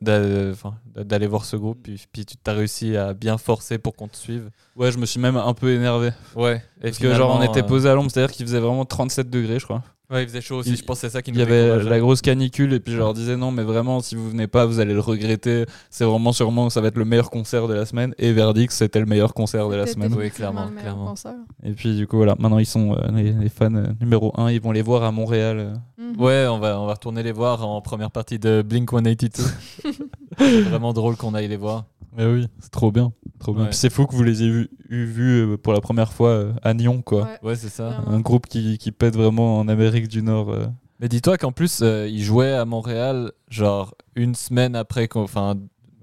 d'aller 0.00 1.26
voir 1.26 1.44
ce 1.44 1.56
groupe. 1.56 1.80
Puis, 1.82 2.04
puis 2.10 2.24
tu 2.24 2.36
as 2.46 2.52
réussi 2.52 2.96
à 2.96 3.14
bien 3.14 3.36
forcer 3.36 3.78
pour 3.78 3.94
qu'on 3.94 4.08
te 4.08 4.16
suive. 4.16 4.50
Ouais, 4.74 4.90
je 4.90 4.98
me 4.98 5.06
suis 5.06 5.20
même 5.20 5.36
un 5.36 5.54
peu 5.54 5.70
énervé. 5.70 6.10
Ouais. 6.34 6.62
Et 6.78 6.84
Parce 6.84 6.98
que 6.98 7.12
genre 7.14 7.38
on 7.38 7.42
était 7.42 7.62
posé 7.62 7.88
à 7.88 7.94
l'ombre, 7.94 8.10
c'est-à-dire 8.10 8.34
qu'il 8.34 8.46
faisait 8.46 8.60
vraiment 8.60 8.84
37 8.84 9.28
degrés, 9.28 9.58
je 9.58 9.64
crois. 9.64 9.82
Ouais, 10.10 10.22
il 10.22 10.28
faisait 10.28 10.40
chaud 10.40 10.56
aussi. 10.56 10.70
Il- 10.70 10.76
je 10.76 10.84
pense 10.84 11.00
c'est 11.00 11.10
ça 11.10 11.20
qui 11.20 11.30
Il 11.30 11.34
nous 11.34 11.40
y 11.40 11.42
avait 11.42 11.82
la 11.84 11.98
grosse 12.00 12.22
canicule 12.22 12.72
et 12.72 12.80
puis 12.80 12.94
je 12.94 12.98
leur 12.98 13.12
disais 13.12 13.36
non 13.36 13.50
mais 13.50 13.62
vraiment 13.62 14.00
si 14.00 14.14
vous 14.14 14.30
venez 14.30 14.46
pas 14.46 14.64
vous 14.64 14.80
allez 14.80 14.94
le 14.94 15.00
regretter. 15.00 15.66
C'est 15.90 16.04
vraiment 16.06 16.32
sûrement 16.32 16.70
ça 16.70 16.80
va 16.80 16.88
être 16.88 16.96
le 16.96 17.04
meilleur 17.04 17.28
concert 17.28 17.68
de 17.68 17.74
la 17.74 17.84
semaine 17.84 18.14
et 18.18 18.32
verdict 18.32 18.72
c'était 18.72 19.00
le 19.00 19.06
meilleur 19.06 19.34
concert 19.34 19.68
de 19.68 19.74
la 19.76 19.86
semaine. 19.86 20.14
Oui, 20.16 20.30
clairement, 20.30 20.68
clairement. 20.80 21.14
Et 21.62 21.72
puis 21.72 21.94
du 21.94 22.06
coup 22.06 22.16
voilà 22.16 22.36
maintenant 22.38 22.58
ils 22.58 22.64
sont 22.66 22.94
euh, 22.94 23.08
les, 23.12 23.32
les 23.32 23.48
fans 23.50 23.74
euh, 23.74 23.84
numéro 24.00 24.32
1 24.40 24.50
ils 24.50 24.62
vont 24.62 24.72
les 24.72 24.80
voir 24.82 25.02
à 25.02 25.12
Montréal. 25.12 25.58
euh. 25.58 25.74
Mhm. 26.14 26.20
Ouais, 26.22 26.46
on 26.48 26.58
va, 26.58 26.80
on 26.80 26.86
va 26.86 26.94
retourner 26.94 27.22
les 27.22 27.32
voir 27.32 27.66
en 27.66 27.82
première 27.82 28.10
partie 28.10 28.38
de 28.38 28.62
Blink 28.62 28.90
182. 28.90 29.42
c'est 30.38 30.60
vraiment 30.62 30.92
drôle 30.92 31.16
qu'on 31.16 31.34
aille 31.34 31.48
les 31.48 31.56
voir. 31.56 31.84
Mais 32.16 32.26
oui 32.26 32.46
c'est 32.60 32.70
trop 32.70 32.90
bien 32.90 33.12
trop 33.38 33.52
bien. 33.52 33.64
Ouais. 33.64 33.68
Puis 33.68 33.78
c'est 33.78 33.90
fou 33.90 34.06
que 34.06 34.14
vous 34.16 34.22
les 34.24 34.42
ayez 34.42 34.50
vus 34.50 34.70
eu, 34.88 35.04
vus, 35.04 35.40
euh, 35.52 35.56
pour 35.56 35.72
la 35.72 35.80
première 35.80 36.12
fois 36.12 36.30
euh, 36.30 36.52
à 36.62 36.74
Nyon 36.74 37.02
quoi. 37.02 37.22
Ouais. 37.22 37.38
Ouais, 37.50 37.54
c'est 37.56 37.68
ça. 37.68 37.90
Vraiment. 37.90 38.10
Un 38.16 38.20
groupe 38.20 38.46
qui, 38.46 38.78
qui 38.78 38.90
pète 38.90 39.14
vraiment 39.14 39.58
en 39.58 39.68
Amérique 39.68 40.08
du 40.08 40.22
Nord. 40.22 40.50
euh. 40.50 40.66
Mais 41.00 41.08
dis-toi 41.08 41.38
qu'en 41.38 41.52
plus, 41.52 41.80
euh, 41.82 42.08
ils 42.08 42.22
jouaient 42.22 42.54
à 42.54 42.64
Montréal, 42.64 43.30
genre 43.48 43.94
une 44.16 44.34
semaine 44.34 44.74
après, 44.74 45.08
enfin, 45.14 45.54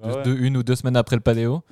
Ah 0.02 0.08
ouais. 0.08 0.24
une 0.38 0.56
ou 0.56 0.64
deux 0.64 0.76
semaines 0.76 0.96
après 0.96 1.18
le 1.18 1.22
Paléo. 1.22 1.64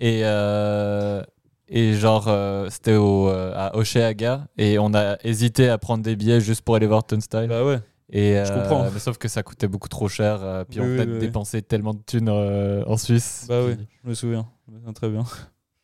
Et, 0.00 0.22
euh, 0.24 1.22
et 1.68 1.92
genre, 1.92 2.28
euh, 2.28 2.68
c'était 2.70 2.96
au, 2.96 3.28
euh, 3.28 3.52
à 3.54 3.76
Oceaga. 3.76 4.46
Et 4.56 4.78
on 4.78 4.94
a 4.94 5.18
hésité 5.22 5.68
à 5.68 5.76
prendre 5.76 6.02
des 6.02 6.16
billets 6.16 6.40
juste 6.40 6.62
pour 6.62 6.76
aller 6.76 6.86
voir 6.86 7.04
Turnstile. 7.06 7.46
Bah 7.48 7.62
ouais. 7.64 7.80
Et, 8.12 8.34
je 8.44 8.52
euh, 8.52 8.54
comprends. 8.60 8.90
Mais 8.90 8.98
sauf 8.98 9.16
que 9.18 9.26
ça 9.28 9.42
coûtait 9.42 9.68
beaucoup 9.68 9.88
trop 9.88 10.08
cher. 10.08 10.42
euh, 10.42 10.64
puis 10.68 10.80
Oui, 10.80 10.86
on 10.86 10.90
oui, 10.92 11.00
a 11.00 11.04
oui, 11.04 11.18
dépensé 11.18 11.62
tellement 11.62 11.94
de 11.94 12.02
thunes 12.06 12.28
euh, 12.28 12.84
en 12.86 12.96
Suisse. 12.98 13.46
Bah 13.48 13.64
oui, 13.66 13.76
Puis- 13.76 13.86
je 14.04 14.08
me 14.10 14.14
souviens. 14.14 14.46
Je 14.68 14.72
me 14.72 14.78
souviens 14.78 14.92
très 14.92 15.08
bien. 15.08 15.24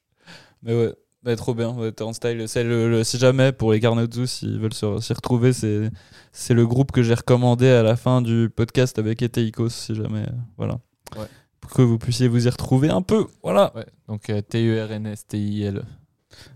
Mais 0.62 0.75
ouais, 0.75 0.94
bah, 1.22 1.36
trop 1.36 1.54
bien. 1.54 1.70
Ouais, 1.75 1.90
Turnstile, 1.92 2.46
c'est 2.48 2.64
le, 2.64 2.90
le- 2.90 3.04
si 3.04 3.19
jamais 3.19 3.52
pour 3.52 3.72
les 3.72 3.80
Carnotzus, 3.80 4.26
s'ils 4.26 4.58
veulent 4.58 4.75
s'y 4.75 5.12
retrouver, 5.14 5.52
c'est 5.52 5.90
c'est 6.32 6.52
le 6.54 6.66
groupe 6.66 6.92
que 6.92 7.02
j'ai 7.02 7.14
recommandé 7.14 7.69
à 7.69 7.82
la 7.82 7.96
fin 7.96 8.20
du 8.22 8.50
podcast 8.54 8.98
avec 8.98 9.22
Eteikos, 9.22 9.70
si 9.70 9.94
jamais. 9.94 10.22
euh, 10.28 10.32
voilà. 10.58 10.78
Ouais. 11.16 11.26
Pour 11.60 11.70
que 11.72 11.82
vous 11.82 11.98
puissiez 11.98 12.28
vous 12.28 12.46
y 12.46 12.50
retrouver 12.50 12.88
un 12.90 13.02
peu. 13.02 13.26
Voilà. 13.42 13.72
Ouais, 13.75 13.86
donc 14.06 14.28
euh, 14.30 14.40
T-U-R-N-S-T-I-L. 14.42 15.82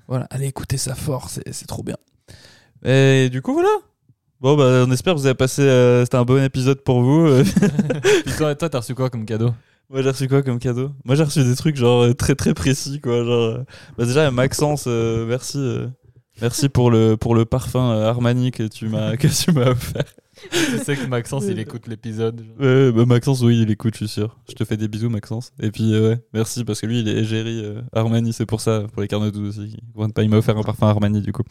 Voilà, 0.07 0.27
allez 0.31 0.47
écouter 0.47 0.77
ça 0.77 0.95
fort, 0.95 1.29
c'est 1.31 1.51
c'est 1.53 1.67
trop 1.67 1.83
bien. 1.83 1.97
Et 2.85 3.29
du 3.31 3.41
coup, 3.43 3.53
voilà. 3.55 3.71
Bon, 4.43 4.57
bah, 4.57 4.85
on 4.87 4.91
espère 4.91 5.15
que 5.15 5.21
vous 5.21 5.27
avez 5.27 5.37
passé. 5.37 5.63
euh, 5.63 6.03
C'était 6.05 6.17
un 6.17 6.25
bon 6.25 6.43
épisode 6.43 6.81
pour 6.83 7.01
vous. 7.01 7.27
euh. 7.29 7.45
Toi, 8.37 8.57
toi, 8.57 8.69
t'as 8.69 8.79
reçu 8.81 8.93
quoi 8.95 9.09
comme 9.09 9.25
cadeau? 9.25 9.55
Moi 9.89 10.03
j'ai 10.03 10.09
reçu 10.11 10.27
quoi 10.27 10.43
comme 10.43 10.59
cadeau? 10.59 10.91
Moi 11.05 11.15
j'ai 11.17 11.23
reçu 11.23 11.45
des 11.45 11.55
trucs 11.55 11.77
genre 11.77 12.03
euh, 12.03 12.13
très 12.15 12.35
très 12.35 12.53
précis 12.55 12.99
quoi. 13.01 13.23
Genre, 13.25 13.33
euh, 13.59 13.65
bah, 13.97 14.05
déjà 14.07 14.31
Maxence, 14.33 14.85
euh, 14.89 15.27
merci, 15.27 15.59
euh, 15.59 15.87
merci 16.43 16.69
pour 16.69 16.91
le 16.91 17.17
pour 17.17 17.35
le 17.35 17.45
parfum 17.47 17.93
euh, 17.93 18.09
Armani 18.11 18.51
que 18.51 18.65
tu 18.65 18.89
m'as 18.89 19.17
que 19.17 19.29
tu 19.29 19.53
m'as 19.53 19.71
offert. 19.71 20.05
Je 20.51 20.79
sais 20.83 20.97
que 20.97 21.07
Maxence, 21.07 21.45
il 21.47 21.59
écoute 21.59 21.87
l'épisode. 21.87 22.45
Ouais, 22.59 22.91
bah, 22.91 23.05
Maxence 23.07 23.43
oui 23.43 23.63
il 23.63 23.71
écoute 23.71 23.95
je 23.95 23.99
suis 23.99 24.09
sûr. 24.09 24.39
Je 24.49 24.55
te 24.55 24.65
fais 24.65 24.77
des 24.77 24.89
bisous 24.89 25.09
Maxence. 25.09 25.53
Et 25.61 25.71
puis 25.71 25.95
euh, 25.95 26.11
ouais 26.11 26.21
merci 26.35 26.65
parce 26.65 26.81
que 26.81 26.87
lui 26.87 27.01
il 27.01 27.09
est 27.09 27.17
égérie 27.19 27.63
euh, 27.65 27.81
Armani 27.93 28.33
c'est 28.33 28.47
pour 28.47 28.61
ça 28.61 28.85
pour 28.93 29.03
les 29.03 29.09
carnets 29.09 29.31
douze 29.31 29.59
aussi. 29.61 29.77
Comprennent 29.95 30.13
pas, 30.13 30.23
Il 30.23 30.31
m'a 30.31 30.37
offert 30.39 30.59
un 30.59 30.63
parfum 30.63 30.89
Armani 30.89 31.21
du 31.23 31.33
coup. 31.33 31.45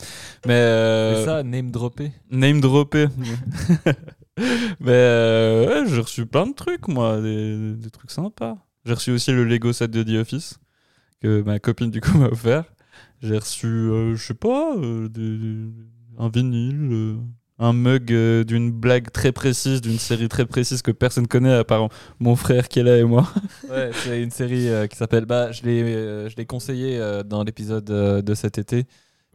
Mais 0.45 0.53
euh, 0.53 1.21
Et 1.21 1.25
ça, 1.25 1.43
name 1.43 1.71
dropper. 1.71 2.11
Name 2.29 2.59
droppé. 2.61 3.07
Mais 4.79 4.91
euh, 4.91 5.83
ouais, 5.83 5.89
j'ai 5.89 6.01
reçu 6.01 6.25
plein 6.25 6.47
de 6.47 6.53
trucs, 6.53 6.87
moi, 6.87 7.21
des, 7.21 7.73
des 7.75 7.89
trucs 7.89 8.11
sympas. 8.11 8.57
J'ai 8.85 8.93
reçu 8.93 9.11
aussi 9.11 9.31
le 9.31 9.43
Lego 9.43 9.73
set 9.73 9.91
de 9.91 10.03
The 10.03 10.21
Office 10.21 10.59
que 11.21 11.41
ma 11.43 11.59
copine 11.59 11.91
du 11.91 12.01
coup 12.01 12.17
m'a 12.17 12.27
offert. 12.27 12.65
J'ai 13.21 13.37
reçu, 13.37 13.67
euh, 13.67 14.15
je 14.15 14.23
sais 14.23 14.33
pas, 14.33 14.75
euh, 14.77 15.07
des- 15.07 15.69
un 16.17 16.29
vinyle, 16.29 16.89
euh, 16.91 17.15
un 17.59 17.73
mug 17.73 18.11
euh, 18.11 18.43
d'une 18.43 18.71
blague 18.71 19.11
très 19.11 19.31
précise, 19.31 19.81
d'une 19.81 19.99
série 19.99 20.27
très 20.27 20.45
précise 20.45 20.81
que 20.81 20.91
personne 20.91 21.27
connaît 21.27 21.53
à 21.53 21.63
part 21.63 21.89
mon 22.19 22.35
frère 22.35 22.67
qui 22.67 22.79
est 22.79 22.83
là 22.83 22.97
et 22.97 23.03
moi. 23.03 23.27
Ouais, 23.69 23.91
c'est 23.93 24.21
une 24.21 24.31
série 24.31 24.67
qui 24.89 24.97
s'appelle. 24.97 25.25
Bah, 25.25 25.51
je 25.51 25.61
l'ai, 25.63 26.29
je 26.29 26.35
l'ai 26.35 26.45
conseillé 26.45 26.99
dans 27.25 27.43
l'épisode 27.43 27.85
de 27.85 28.33
cet 28.33 28.57
été. 28.57 28.85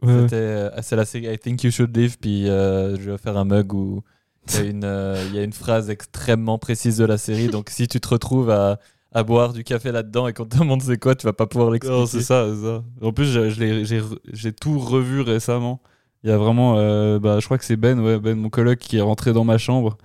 C'était, 0.03 0.35
euh, 0.35 0.69
c'est 0.83 0.95
la 0.95 1.05
série 1.05 1.33
I 1.33 1.39
Think 1.39 1.63
You 1.63 1.71
Should 1.71 1.95
Live. 1.95 2.17
Puis 2.19 2.45
je 2.45 3.11
vais 3.11 3.17
faire 3.17 3.37
un 3.37 3.45
mug 3.45 3.73
où 3.73 4.03
il 4.49 4.55
y, 4.55 4.57
a 4.59 4.63
une, 4.69 4.83
euh, 4.83 5.23
il 5.29 5.35
y 5.35 5.39
a 5.39 5.43
une 5.43 5.53
phrase 5.53 5.89
extrêmement 5.89 6.57
précise 6.59 6.97
de 6.97 7.05
la 7.05 7.17
série. 7.17 7.47
Donc 7.51 7.69
si 7.69 7.87
tu 7.87 7.99
te 7.99 8.07
retrouves 8.07 8.49
à, 8.49 8.79
à 9.13 9.23
boire 9.23 9.53
du 9.53 9.63
café 9.63 9.91
là-dedans 9.91 10.27
et 10.27 10.33
qu'on 10.33 10.45
te 10.45 10.57
demande 10.57 10.81
c'est 10.81 10.97
quoi, 10.99 11.15
tu 11.15 11.25
vas 11.25 11.33
pas 11.33 11.47
pouvoir 11.47 11.71
l'expliquer. 11.71 11.97
Non, 11.99 12.05
c'est 12.05 12.21
ça, 12.21 12.45
c'est 12.53 12.61
ça. 12.61 12.83
En 13.01 13.11
plus, 13.13 13.25
j'ai- 13.25 13.49
je 13.49 13.59
l'ai- 13.59 13.85
j'ai 13.85 13.99
re- 14.01 14.19
j'ai 14.31 14.51
tout 14.53 14.77
revu 14.79 15.21
récemment. 15.21 15.81
Il 16.23 16.29
y 16.29 16.33
a 16.33 16.37
vraiment, 16.37 16.75
euh, 16.77 17.19
bah, 17.19 17.39
je 17.39 17.45
crois 17.45 17.57
que 17.57 17.65
c'est 17.65 17.77
Ben, 17.77 17.99
ouais, 17.99 18.19
Ben, 18.19 18.35
mon 18.37 18.49
coloc, 18.49 18.79
qui 18.79 18.97
est 18.97 19.01
rentré 19.01 19.33
dans 19.33 19.43
ma 19.43 19.57
chambre 19.57 19.97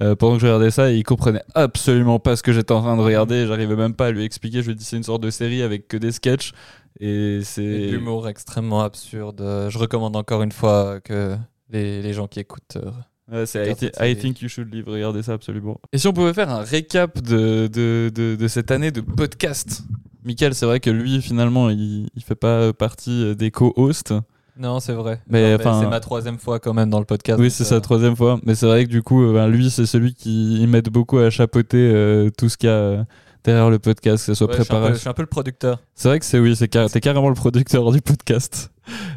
euh, 0.00 0.14
pendant 0.16 0.34
que 0.36 0.40
je 0.42 0.46
regardais 0.46 0.70
ça 0.70 0.90
et 0.92 0.96
il 0.96 1.02
comprenait 1.02 1.42
absolument 1.54 2.18
pas 2.20 2.36
ce 2.36 2.42
que 2.42 2.52
j'étais 2.52 2.72
en 2.72 2.80
train 2.82 2.96
de 2.96 3.02
regarder. 3.02 3.46
J'arrivais 3.46 3.76
même 3.76 3.94
pas 3.94 4.06
à 4.06 4.10
lui 4.12 4.24
expliquer. 4.24 4.60
Je 4.62 4.66
lui 4.66 4.72
ai 4.72 4.74
dit 4.76 4.84
c'est 4.84 4.96
une 4.96 5.02
sorte 5.02 5.22
de 5.22 5.30
série 5.30 5.60
avec 5.62 5.88
que 5.88 5.96
des 5.96 6.12
sketchs 6.12 6.52
et 7.00 7.06
Et 7.36 7.38
de 7.38 7.42
c'est 7.44 7.86
l'humour 7.90 8.28
extrêmement 8.28 8.80
absurde. 8.80 9.40
Euh, 9.40 9.70
Je 9.70 9.78
recommande 9.78 10.14
encore 10.16 10.42
une 10.42 10.52
fois 10.52 11.00
que 11.00 11.36
les, 11.70 12.00
les 12.02 12.12
gens 12.12 12.26
qui 12.28 12.40
écoutent. 12.40 12.76
euh, 12.76 12.90
Ouais, 13.30 13.46
c'est 13.46 13.92
I. 14.00 14.16
Think 14.16 14.40
You 14.40 14.48
Should 14.48 14.72
Live. 14.72 14.84
Regardez 14.86 15.22
ça 15.22 15.34
absolument. 15.34 15.80
Et 15.92 15.98
si 15.98 16.06
on 16.06 16.12
pouvait 16.12 16.32
faire 16.32 16.50
un 16.50 16.62
récap 16.62 17.20
de, 17.20 17.66
de, 17.66 18.10
de, 18.14 18.36
de 18.36 18.48
cette 18.48 18.70
année 18.70 18.90
de 18.90 19.00
podcast? 19.00 19.82
Michael, 20.24 20.54
c'est 20.54 20.66
vrai 20.66 20.80
que 20.80 20.90
lui, 20.90 21.20
finalement, 21.22 21.70
il, 21.70 22.08
il 22.14 22.22
fait 22.22 22.34
pas 22.34 22.72
partie 22.72 23.36
des 23.36 23.50
co-hosts. 23.50 24.14
Non, 24.58 24.80
c'est 24.80 24.92
vrai. 24.92 25.20
Mais, 25.28 25.56
c'est 25.56 25.86
ma 25.86 26.00
troisième 26.00 26.38
fois 26.38 26.58
quand 26.58 26.74
même 26.74 26.90
dans 26.90 26.98
le 26.98 27.04
podcast. 27.04 27.38
Oui, 27.38 27.50
c'est 27.50 27.62
euh, 27.62 27.66
sa 27.66 27.80
troisième 27.80 28.16
fois. 28.16 28.40
Mais 28.44 28.56
c'est 28.56 28.66
vrai 28.66 28.84
que 28.84 28.90
du 28.90 29.02
coup, 29.02 29.24
euh, 29.24 29.32
ben, 29.32 29.46
lui, 29.46 29.70
c'est 29.70 29.86
celui 29.86 30.14
qui 30.14 30.66
m'aide 30.66 30.88
beaucoup 30.88 31.18
à 31.18 31.30
chapeauter 31.30 31.92
euh, 31.94 32.30
tout 32.36 32.48
ce 32.48 32.56
qu'il 32.56 32.68
y 32.68 32.72
a 32.72 33.06
derrière 33.44 33.70
le 33.70 33.78
podcast, 33.78 34.26
que 34.26 34.32
ce 34.32 34.34
soit 34.34 34.48
ouais, 34.48 34.56
je, 34.58 34.62
suis 34.64 34.74
un 34.74 34.80
peu, 34.88 34.92
je 34.94 34.98
suis 34.98 35.08
un 35.08 35.14
peu 35.14 35.22
le 35.22 35.28
producteur. 35.28 35.80
C'est 35.94 36.08
vrai 36.08 36.18
que 36.18 36.24
c'est 36.24 36.40
oui, 36.40 36.56
c'est 36.56 36.66
car- 36.66 36.90
t'es 36.90 37.00
carrément 37.00 37.28
le 37.28 37.36
producteur 37.36 37.90
du 37.92 38.00
podcast. 38.00 38.72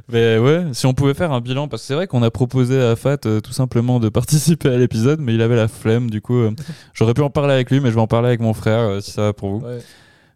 Mais 0.09 0.37
ouais, 0.37 0.65
si 0.73 0.85
on 0.85 0.93
pouvait 0.93 1.13
faire 1.13 1.31
un 1.31 1.41
bilan, 1.41 1.67
parce 1.67 1.81
que 1.83 1.87
c'est 1.87 1.93
vrai 1.95 2.07
qu'on 2.07 2.23
a 2.23 2.31
proposé 2.31 2.81
à 2.81 2.95
Fat 2.95 3.17
euh, 3.25 3.39
tout 3.39 3.53
simplement 3.53 3.99
de 3.99 4.09
participer 4.19 4.69
à 4.69 4.77
l'épisode, 4.77 5.19
mais 5.21 5.33
il 5.33 5.41
avait 5.41 5.55
la 5.55 5.67
flemme, 5.67 6.09
du 6.09 6.21
coup, 6.21 6.37
euh, 6.37 6.51
j'aurais 6.93 7.13
pu 7.13 7.21
en 7.21 7.29
parler 7.29 7.53
avec 7.53 7.69
lui, 7.71 7.79
mais 7.79 7.89
je 7.89 7.95
vais 7.95 8.01
en 8.01 8.07
parler 8.07 8.27
avec 8.29 8.39
mon 8.41 8.53
frère, 8.53 8.79
euh, 8.79 8.99
si 9.01 9.11
ça 9.11 9.21
va 9.23 9.33
pour 9.33 9.49
vous. 9.59 9.65
Ouais. 9.65 9.79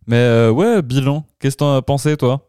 Mais 0.08 0.50
ouais, 0.50 0.82
bilan, 0.82 1.26
qu'est-ce 1.40 1.56
que 1.56 1.60
t'en 1.60 1.76
as 1.76 1.82
pensé, 1.82 2.16
toi? 2.18 2.48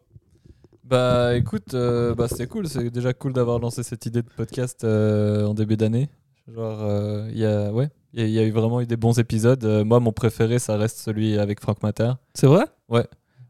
Bah 0.83 1.35
écoute, 1.35 1.73
bah, 1.73 2.27
c'était 2.29 2.47
cool. 2.47 2.67
C'est 2.67 2.89
déjà 2.91 3.13
cool 3.13 3.33
d'avoir 3.33 3.59
lancé 3.59 3.83
cette 3.83 4.05
idée 4.05 4.21
de 4.21 4.29
podcast 4.37 4.83
en 4.85 5.53
début 5.53 5.75
d'année. 5.75 6.07
Genre, 6.53 7.25
il 7.29 7.37
y 7.39 7.45
a, 7.45 7.71
ouais, 7.73 7.89
il 8.13 8.21
y, 8.21 8.23
a- 8.23 8.27
il 8.27 8.31
y 8.31 8.39
a 8.39 8.43
eu 8.43 8.51
vraiment 8.51 8.79
eu 8.79 8.85
des 8.85 8.95
bons 8.95 9.19
épisodes. 9.19 9.65
Moi, 9.85 9.99
mon 9.99 10.11
préféré, 10.13 10.59
ça 10.59 10.77
reste 10.77 10.99
celui 10.99 11.37
avec 11.39 11.59
Frank 11.61 11.81
Mater. 11.83 12.11
C'est 12.35 12.47
vrai? 12.47 12.63
Ouais. 12.89 13.05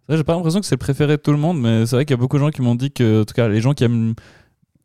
J'ai 0.09 0.23
pas 0.23 0.33
l'impression 0.35 0.59
que 0.59 0.65
c'est 0.65 0.75
le 0.75 0.79
préféré 0.79 1.17
de 1.17 1.21
tout 1.21 1.31
le 1.31 1.37
monde, 1.37 1.59
mais 1.59 1.85
c'est 1.85 1.95
vrai 1.95 2.05
qu'il 2.05 2.13
y 2.13 2.19
a 2.19 2.21
beaucoup 2.21 2.37
de 2.37 2.41
gens 2.41 2.49
qui 2.51 2.61
m'ont 2.61 2.75
dit 2.75 2.91
que, 2.91 3.21
en 3.21 3.25
tout 3.25 3.33
cas, 3.33 3.47
les 3.47 3.59
gens 3.61 3.73
qui 3.73 3.83
aiment, 3.83 4.13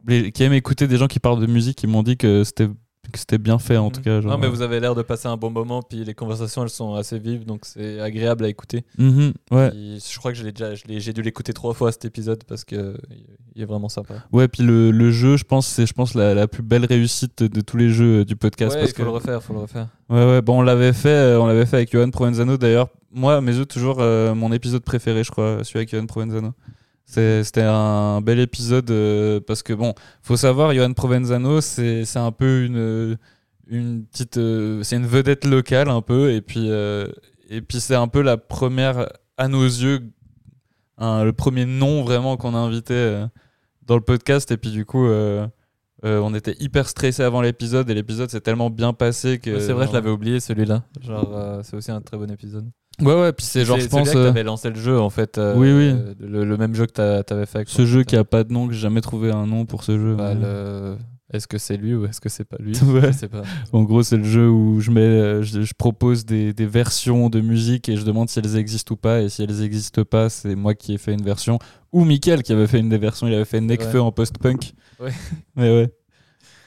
les- 0.07 0.33
qui 0.33 0.43
aiment 0.43 0.53
écouter 0.53 0.87
des 0.89 0.97
gens 0.97 1.07
qui 1.07 1.21
parlent 1.21 1.41
de 1.41 1.47
musique, 1.47 1.83
ils 1.83 1.89
m'ont 1.89 2.03
dit 2.03 2.17
que 2.17 2.43
c'était 2.45 2.69
que 3.13 3.19
c'était 3.19 3.37
bien 3.39 3.59
fait, 3.59 3.77
en 3.77 3.91
tout 3.91 4.01
cas. 4.01 4.21
genre. 4.23 4.31
Non, 4.31 4.39
mais 4.39 4.49
vous 4.49 4.63
avez 4.63 4.79
l'air 4.81 4.95
de 4.95 5.03
passer 5.03 5.27
un 5.29 5.37
bon 5.37 5.51
moment. 5.51 5.83
Puis 5.83 6.03
les 6.05 6.15
conversations, 6.15 6.63
elles 6.63 6.71
sont 6.71 6.95
assez 6.95 7.19
vives, 7.19 7.45
donc 7.45 7.63
c'est 7.65 8.01
agréable 8.01 8.45
à 8.45 8.49
écouter. 8.49 8.85
Mhm, 8.97 9.33
ouais. 9.51 9.71
Puis 9.71 10.03
je 10.11 10.19
crois 10.19 10.31
que 10.33 10.39
je 10.39 10.45
l'ai 10.45 10.53
déjà, 10.53 10.75
je 10.77 10.85
l'ai- 10.87 10.99
j'ai 11.01 11.13
dû 11.13 11.21
l'écouter 11.21 11.53
trois 11.53 11.75
fois 11.75 11.91
cet 11.93 12.05
épisode 12.07 12.45
parce 12.45 12.65
que 12.65 12.97
il 13.55 13.61
est 13.63 13.67
vraiment 13.67 13.89
sympa. 13.91 14.15
Ouais, 14.33 14.47
puis 14.49 14.63
le, 14.63 14.93
le 14.93 15.11
jeu, 15.11 15.37
je 15.37 15.45
pense, 15.45 15.67
c'est 15.67 15.85
je 15.85 15.93
pense 15.93 16.15
la, 16.15 16.33
la 16.33 16.47
plus 16.49 16.63
belle 16.63 16.87
réussite 16.87 17.43
de 17.43 17.61
tous 17.61 17.77
les 17.77 17.91
jeux 17.91 18.21
euh, 18.21 18.25
du 18.25 18.37
podcast. 18.37 18.75
ouais, 18.77 18.81
parce 18.81 18.93
il 18.93 18.95
faut 18.95 19.03
que- 19.03 19.07
le 19.09 19.11
refaire, 19.11 19.43
faut 19.43 19.53
le 19.53 19.59
refaire. 19.61 19.89
Ouais, 20.09 20.25
ouais, 20.25 20.41
bon, 20.41 20.61
on 20.61 20.63
l'avait 20.63 20.93
fait, 20.95 21.09
euh, 21.09 21.41
on 21.41 21.47
l'avait 21.47 21.67
fait 21.67 21.77
avec 21.79 21.93
Johan 21.93 22.09
Provenzano. 22.11 22.57
D'ailleurs, 22.57 22.89
moi, 23.13 23.41
mes 23.41 23.57
yeux, 23.57 23.67
toujours 23.67 23.99
euh, 24.01 24.35
mon 24.35 24.53
épisode 24.53 24.83
préféré, 24.83 25.23
je 25.25 25.31
crois, 25.31 25.65
celui 25.65 25.79
avec 25.79 25.91
Johan 25.91 26.07
Provenzano. 26.07 26.53
C'était 27.05 27.63
un 27.63 28.21
bel 28.23 28.39
épisode 28.41 28.91
euh, 28.91 29.41
parce 29.41 29.63
que, 29.63 29.73
bon, 29.73 29.95
faut 30.23 30.37
savoir, 30.37 30.73
Johan 30.73 30.93
Provenzano, 30.93 31.61
c'est 31.61 32.17
un 32.17 32.33
peu 32.33 32.65
une, 32.65 33.19
une 33.67 34.05
petite. 34.07 34.39
euh, 34.39 34.83
c'est 34.83 34.97
une 34.97 35.07
vedette 35.07 35.45
locale, 35.45 35.89
un 35.89 36.01
peu, 36.01 36.33
et 36.33 36.41
puis, 36.41 36.69
et 36.69 37.61
puis 37.61 37.81
c'est 37.81 37.95
un 37.95 38.09
peu 38.09 38.23
la 38.23 38.37
première, 38.37 39.09
à 39.37 39.49
nos 39.49 39.65
yeux, 39.65 40.01
le 40.99 41.31
premier 41.33 41.67
nom 41.67 42.03
vraiment 42.03 42.37
qu'on 42.37 42.55
a 42.55 42.59
invité 42.59 43.27
dans 43.87 43.97
le 43.97 44.03
podcast, 44.03 44.51
et 44.51 44.57
puis 44.57 44.71
du 44.71 44.85
coup. 44.87 45.07
euh, 46.05 46.19
on 46.19 46.35
était 46.35 46.57
hyper 46.59 46.89
stressé 46.89 47.23
avant 47.23 47.41
l'épisode 47.43 47.89
et 47.89 47.95
l'épisode 47.95 48.29
s'est 48.29 48.41
tellement 48.41 48.71
bien 48.71 48.93
passé 48.93 49.39
que. 49.39 49.61
C'est 49.61 49.73
vrai, 49.73 49.87
je 49.87 49.93
l'avais 49.93 50.11
oublié 50.11 50.41
celui-là. 50.41 50.83
Genre, 51.01 51.37
euh, 51.37 51.61
c'est 51.63 51.77
aussi 51.77 51.93
un 51.93 52.01
très 52.01 52.17
bon 52.17 52.29
épisode. 52.29 52.69
Ouais, 53.03 53.21
ouais, 53.21 53.33
puis 53.33 53.45
c'est 53.45 53.65
genre, 53.65 53.79
je 53.79 53.87
pense, 53.89 54.15
euh, 54.15 54.27
t'avais 54.27 54.43
lancé 54.43 54.69
le 54.71 54.77
jeu 54.77 54.99
en 54.99 55.11
fait. 55.11 55.39
euh, 55.39 55.55
Oui, 55.57 55.71
oui. 55.73 56.15
Le, 56.21 56.45
le 56.45 56.57
même 56.57 56.75
jeu 56.75 56.87
que 56.87 57.21
t'avais 57.23 57.47
fait. 57.47 57.59
Avec 57.59 57.69
ce 57.69 57.85
jeu 57.87 58.05
qui 58.05 58.17
a 58.17 58.25
pas 58.25 58.45
de 58.45 58.53
nom, 58.53 58.67
que 58.69 58.73
j'ai 58.75 58.81
jamais 58.81 59.01
trouvé 59.01 59.31
un 59.31 59.47
nom 59.47 59.67
pour 59.67 59.85
ce 59.85 59.99
jeu. 59.99 60.15
Bah, 60.15 60.35
mais- 60.35 60.43
le- 60.43 60.97
Est-ce 61.33 61.47
que 61.49 61.57
c'est 61.59 61.77
lui 61.79 61.95
ou 61.95 62.05
est-ce 62.07 62.21
que 62.21 62.29
c'est 62.29 62.45
pas 62.45 62.59
lui 62.61 62.73
Ouais. 62.83 63.01
Je 63.13 63.17
sais 63.19 63.29
pas. 63.29 63.43
En 63.73 63.83
gros, 63.85 64.03
c'est 64.03 64.19
le 64.19 64.25
jeu 64.25 64.49
où 64.51 64.81
je, 64.81 64.91
mets, 64.91 65.01
euh, 65.01 65.43
je, 65.43 65.63
je 65.63 65.73
propose 65.75 66.27
des, 66.27 66.53
des 66.53 66.67
versions 66.67 67.31
de 67.31 67.41
musique 67.41 67.89
et 67.89 67.97
je 67.97 68.05
demande 68.05 68.29
si 68.29 68.39
elles 68.39 68.57
existent 68.57 68.95
ou 68.95 68.97
pas. 68.99 69.23
Et 69.23 69.29
si 69.31 69.43
elles 69.43 69.55
n'existent 69.61 70.05
pas, 70.05 70.29
c'est 70.29 70.55
moi 70.55 70.75
qui 70.75 70.93
ai 70.95 70.99
fait 70.99 71.15
une 71.15 71.23
version. 71.25 71.59
Ou 71.91 72.05
Mickaël 72.05 72.43
qui 72.43 72.53
avait 72.53 72.67
fait 72.67 72.81
une 72.81 72.89
des 72.91 72.99
versions. 72.99 73.27
Il 73.29 73.35
avait 73.35 73.47
fait 73.47 73.61
Necfeu 73.63 73.95
Ouais. 73.95 73.99
en 74.01 74.13
post-punk. 74.13 74.73
Ouais. 75.01 75.11
Mais 75.57 75.71
ouais. 75.75 75.91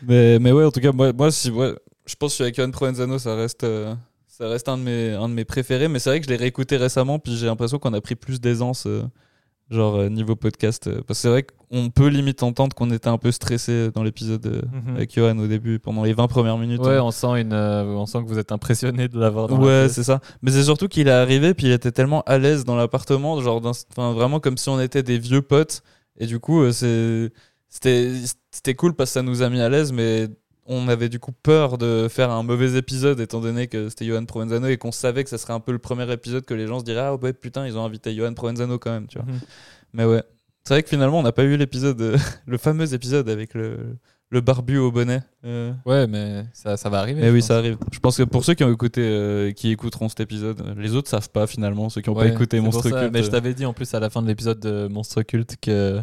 Mais, 0.07 0.39
mais 0.39 0.51
ouais, 0.51 0.65
en 0.65 0.71
tout 0.71 0.81
cas, 0.81 0.91
moi, 0.91 1.13
moi 1.13 1.31
si, 1.31 1.49
ouais, 1.49 1.73
je 2.05 2.15
pense 2.15 2.37
que 2.37 2.43
avec 2.43 2.55
Johan 2.55 2.69
Provenzano, 2.69 3.17
ça 3.17 3.33
reste, 3.35 3.63
euh, 3.63 3.93
ça 4.37 4.47
reste 4.47 4.67
un, 4.69 4.77
de 4.77 4.83
mes, 4.83 5.11
un 5.13 5.29
de 5.29 5.33
mes 5.33 5.45
préférés. 5.45 5.87
Mais 5.87 5.99
c'est 5.99 6.09
vrai 6.09 6.19
que 6.19 6.25
je 6.25 6.29
l'ai 6.31 6.35
réécouté 6.37 6.77
récemment. 6.77 7.19
Puis 7.19 7.35
j'ai 7.37 7.45
l'impression 7.45 7.79
qu'on 7.79 7.93
a 7.93 8.01
pris 8.01 8.15
plus 8.15 8.39
d'aisance. 8.41 8.85
euh, 8.87 9.03
Genre 9.71 9.95
euh, 9.95 10.09
niveau 10.09 10.35
podcast. 10.35 10.85
euh, 10.85 11.01
parce 11.07 11.17
que 11.17 11.21
c'est 11.23 11.27
vrai 11.29 11.43
qu'on 11.43 11.89
peut 11.89 12.05
limite 12.07 12.43
entendre 12.43 12.75
qu'on 12.75 12.91
était 12.91 13.07
un 13.07 13.17
peu 13.17 13.31
stressé 13.31 13.89
dans 13.95 14.03
l'épisode 14.03 14.45
Mhm. 14.71 14.95
avec 14.95 15.15
Johan 15.15 15.39
au 15.39 15.47
début, 15.47 15.79
pendant 15.79 16.03
les 16.03 16.13
20 16.13 16.27
premières 16.27 16.59
minutes. 16.59 16.81
Ouais, 16.81 16.97
hein. 16.97 17.01
on 17.03 17.09
sent, 17.09 17.41
une, 17.41 17.51
on 17.53 18.05
sent 18.05 18.19
que 18.21 18.27
vous 18.27 18.37
êtes 18.37 18.51
impressionné 18.51 19.07
de 19.07 19.17
l'avoir. 19.19 19.47
dans 19.47 19.57
Ouais, 19.59 19.87
c'est 19.89 20.03
ça. 20.03 20.19
Mais 20.43 20.51
c'est 20.51 20.61
surtout 20.63 20.87
qu'il 20.87 21.07
est 21.07 21.11
arrivé, 21.11 21.55
puis 21.55 21.65
il 21.65 21.71
était 21.71 21.91
tellement 21.91 22.21
à 22.27 22.37
l'aise 22.37 22.63
dans 22.63 22.75
l'appartement, 22.75 23.41
genre, 23.41 23.59
vraiment 23.97 24.39
comme 24.39 24.55
si 24.57 24.69
on 24.69 24.79
était 24.79 25.01
des 25.01 25.17
vieux 25.17 25.41
potes. 25.41 25.81
Et 26.19 26.27
du 26.27 26.37
coup, 26.39 26.71
c'est- 26.71 27.31
c'était 27.67 28.11
c'était 28.51 28.75
cool 28.75 28.93
parce 28.93 29.09
que 29.09 29.13
ça 29.15 29.21
nous 29.23 29.41
a 29.41 29.49
mis 29.49 29.61
à 29.61 29.67
l'aise, 29.69 29.91
mais 29.91 30.27
on 30.65 30.87
avait 30.87 31.09
du 31.09 31.19
coup 31.19 31.31
peur 31.31 31.77
de 31.77 32.07
faire 32.09 32.31
un 32.31 32.41
mauvais 32.43 32.77
épisode, 32.77 33.19
étant 33.19 33.39
donné 33.41 33.67
que 33.67 33.89
c'était 33.89 34.05
Johan 34.05 34.25
Provenzano 34.25 34.67
et 34.67 34.77
qu'on 34.77 34.91
savait 34.91 35.23
que 35.23 35.29
ça 35.29 35.37
serait 35.37 35.53
un 35.53 35.59
peu 35.59 35.71
le 35.71 35.79
premier 35.79 36.11
épisode 36.11 36.43
que 36.45 36.53
les 36.53 36.65
gens 36.67 36.79
se 36.79 36.83
diraient 36.85 37.01
Ah 37.01 37.15
ouais, 37.15 37.33
putain, 37.33 37.67
ils 37.67 37.77
ont 37.77 37.85
invité 37.85 38.15
Johan 38.15 38.33
Provenzano 38.33 38.79
quand 38.79 38.91
même, 38.91 39.07
tu 39.07 39.19
vois. 39.19 39.27
Mhm. 39.31 39.39
Mais 39.93 40.05
ouais. 40.05 40.23
C'est 40.67 40.73
vrai 40.73 40.81
que 40.83 40.89
finalement, 40.89 41.19
on 41.19 41.23
n'a 41.23 41.31
pas 41.31 41.43
eu 41.43 41.55
l'épisode, 41.57 42.01
euh, 42.01 42.17
le 42.47 42.57
fameux 42.57 42.91
épisode 42.95 43.29
avec 43.29 43.53
le, 43.53 43.77
le 44.31 44.41
barbu 44.41 44.79
au 44.79 44.91
bonnet. 44.91 45.21
euh, 45.45 45.71
Ouais, 45.85 46.07
mais 46.07 46.45
ça, 46.53 46.75
ça 46.77 46.89
va 46.89 46.97
arriver. 46.99 47.21
mais 47.21 47.29
oui, 47.29 47.39
pense. 47.41 47.47
ça 47.49 47.57
arrive. 47.59 47.77
Je 47.91 47.99
pense 47.99 48.17
que 48.17 48.23
pour 48.23 48.43
ceux 48.43 48.55
qui 48.55 48.63
ont 48.63 48.73
écouté, 48.73 49.01
euh, 49.03 49.51
qui 49.51 49.69
écouteront 49.69 50.09
cet 50.09 50.21
épisode, 50.21 50.73
les 50.77 50.95
autres 50.95 51.09
savent 51.11 51.29
pas 51.29 51.45
finalement, 51.45 51.89
ceux 51.89 52.01
qui 52.01 52.09
n'ont 52.09 52.15
Ouais, 52.15 52.29
pas 52.29 52.33
écouté 52.33 52.59
Monstre. 52.59 52.89
Culte. 52.89 53.13
Mais 53.13 53.21
je 53.21 53.29
t'avais 53.29 53.53
dit 53.53 53.67
en 53.67 53.73
plus 53.73 53.93
à 53.93 53.99
la 53.99 54.09
fin 54.09 54.23
de 54.23 54.27
l'épisode 54.27 54.59
de 54.59 54.87
Monstre 54.87 55.21
Culte 55.21 55.57
que 55.61 56.01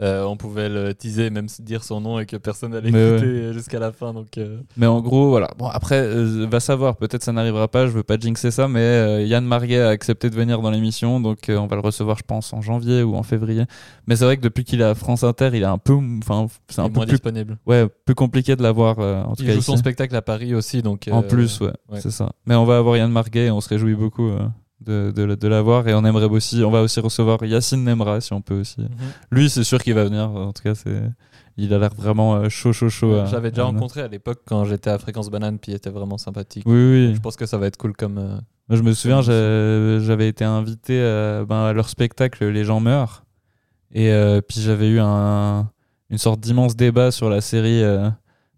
euh, 0.00 0.24
on 0.24 0.36
pouvait 0.36 0.68
le 0.68 0.94
teaser, 0.94 1.30
même 1.30 1.46
dire 1.58 1.84
son 1.84 2.00
nom 2.00 2.18
et 2.20 2.26
que 2.26 2.36
personne 2.36 2.72
n'allait 2.72 2.88
écouter 2.88 3.52
jusqu'à 3.52 3.78
la 3.78 3.92
fin. 3.92 4.14
Donc, 4.14 4.38
euh, 4.38 4.60
Mais 4.76 4.86
en 4.86 5.00
gros, 5.00 5.30
voilà. 5.30 5.50
Bon, 5.58 5.66
après, 5.66 6.00
euh, 6.00 6.46
va 6.50 6.60
savoir, 6.60 6.96
peut-être 6.96 7.22
ça 7.22 7.32
n'arrivera 7.32 7.68
pas, 7.68 7.86
je 7.86 7.92
veux 7.92 8.02
pas 8.02 8.16
jinxer 8.18 8.50
ça, 8.50 8.68
mais 8.68 8.80
euh, 8.80 9.24
Yann 9.24 9.44
Marguet 9.44 9.80
a 9.80 9.88
accepté 9.88 10.30
de 10.30 10.34
venir 10.34 10.60
dans 10.62 10.70
l'émission, 10.70 11.20
donc 11.20 11.48
euh, 11.48 11.58
on 11.58 11.66
va 11.66 11.76
le 11.76 11.82
recevoir, 11.82 12.16
je 12.16 12.22
pense, 12.22 12.52
en 12.52 12.62
janvier 12.62 13.02
ou 13.02 13.14
en 13.16 13.22
février. 13.22 13.64
Mais 14.06 14.16
c'est 14.16 14.24
vrai 14.24 14.36
que 14.36 14.42
depuis 14.42 14.64
qu'il 14.64 14.80
est 14.80 14.84
à 14.84 14.94
France 14.94 15.22
Inter, 15.24 15.50
il 15.52 15.62
est 15.62 15.64
un 15.64 15.78
peu. 15.78 15.98
Enfin, 16.18 16.46
c'est 16.68 16.80
un 16.80 16.88
peu 16.88 16.94
moins 16.94 17.04
plus, 17.04 17.12
disponible. 17.14 17.58
ouais, 17.66 17.86
plus 18.04 18.14
compliqué 18.14 18.56
de 18.56 18.62
l'avoir, 18.62 19.00
euh, 19.00 19.22
en 19.22 19.34
tout 19.34 19.42
Il 19.42 19.46
cas. 19.46 19.52
joue 19.52 19.58
ici. 19.58 19.66
son 19.70 19.76
spectacle 19.76 20.14
à 20.16 20.22
Paris 20.22 20.54
aussi, 20.54 20.82
donc. 20.82 21.08
En 21.10 21.22
euh, 21.22 21.26
plus, 21.26 21.60
ouais, 21.60 21.72
ouais. 21.90 22.00
c'est 22.00 22.10
ça. 22.10 22.30
Mais 22.46 22.54
on 22.54 22.64
va 22.64 22.78
avoir 22.78 22.96
Yann 22.96 23.10
Marguet 23.10 23.46
et 23.46 23.50
on 23.50 23.60
se 23.60 23.68
réjouit 23.68 23.94
beaucoup 23.94 24.28
euh, 24.28 24.40
de, 24.80 25.10
de, 25.14 25.34
de 25.34 25.48
l'avoir. 25.48 25.86
Et 25.88 25.94
on 25.94 26.04
aimerait 26.04 26.26
aussi, 26.26 26.62
on 26.64 26.70
va 26.70 26.82
aussi 26.82 27.00
recevoir 27.00 27.44
Yacine 27.44 27.84
Nemra 27.84 28.20
si 28.20 28.32
on 28.32 28.40
peut 28.40 28.60
aussi. 28.60 28.80
Mhm. 28.80 28.88
Lui, 29.30 29.50
c'est 29.50 29.64
sûr 29.64 29.82
qu'il 29.82 29.94
va 29.94 30.04
venir. 30.04 30.30
En 30.30 30.52
tout 30.52 30.62
cas, 30.62 30.74
c'est, 30.74 31.02
il 31.56 31.72
a 31.74 31.78
l'air 31.78 31.92
vraiment 31.94 32.36
euh, 32.36 32.48
chaud, 32.48 32.72
chaud, 32.72 32.88
chaud. 32.88 33.24
J'avais 33.30 33.50
déjà 33.50 33.62
à- 33.62 33.66
rencontré 33.66 34.00
à 34.02 34.08
l'époque 34.08 34.40
quand 34.46 34.64
j'étais 34.64 34.90
à 34.90 34.98
Fréquence 34.98 35.30
Banane, 35.30 35.58
puis 35.58 35.72
il 35.72 35.74
était 35.74 35.90
vraiment 35.90 36.18
sympathique. 36.18 36.64
Oui, 36.66 36.72
oui. 37.08 37.14
Je 37.14 37.20
pense 37.20 37.36
que 37.36 37.46
ça 37.46 37.58
va 37.58 37.66
être 37.66 37.76
cool 37.76 37.94
comme. 37.94 38.18
euh, 38.18 38.36
je 38.70 38.82
me 38.82 38.92
souviens, 38.92 39.20
j'avais 39.20 40.28
été 40.28 40.44
invité 40.44 41.02
à, 41.02 41.44
ben, 41.44 41.64
à 41.64 41.72
leur 41.72 41.88
spectacle 41.88 42.46
Les 42.46 42.64
gens 42.64 42.78
meurent. 42.80 43.24
Et 43.92 44.12
euh, 44.12 44.40
puis 44.40 44.60
j'avais 44.60 44.88
eu 44.88 45.00
un, 45.00 45.68
une 46.08 46.18
sorte 46.18 46.38
d'immense 46.38 46.76
débat 46.76 47.10
sur 47.10 47.28
la 47.28 47.40
série, 47.40 47.82
euh, 47.82 48.08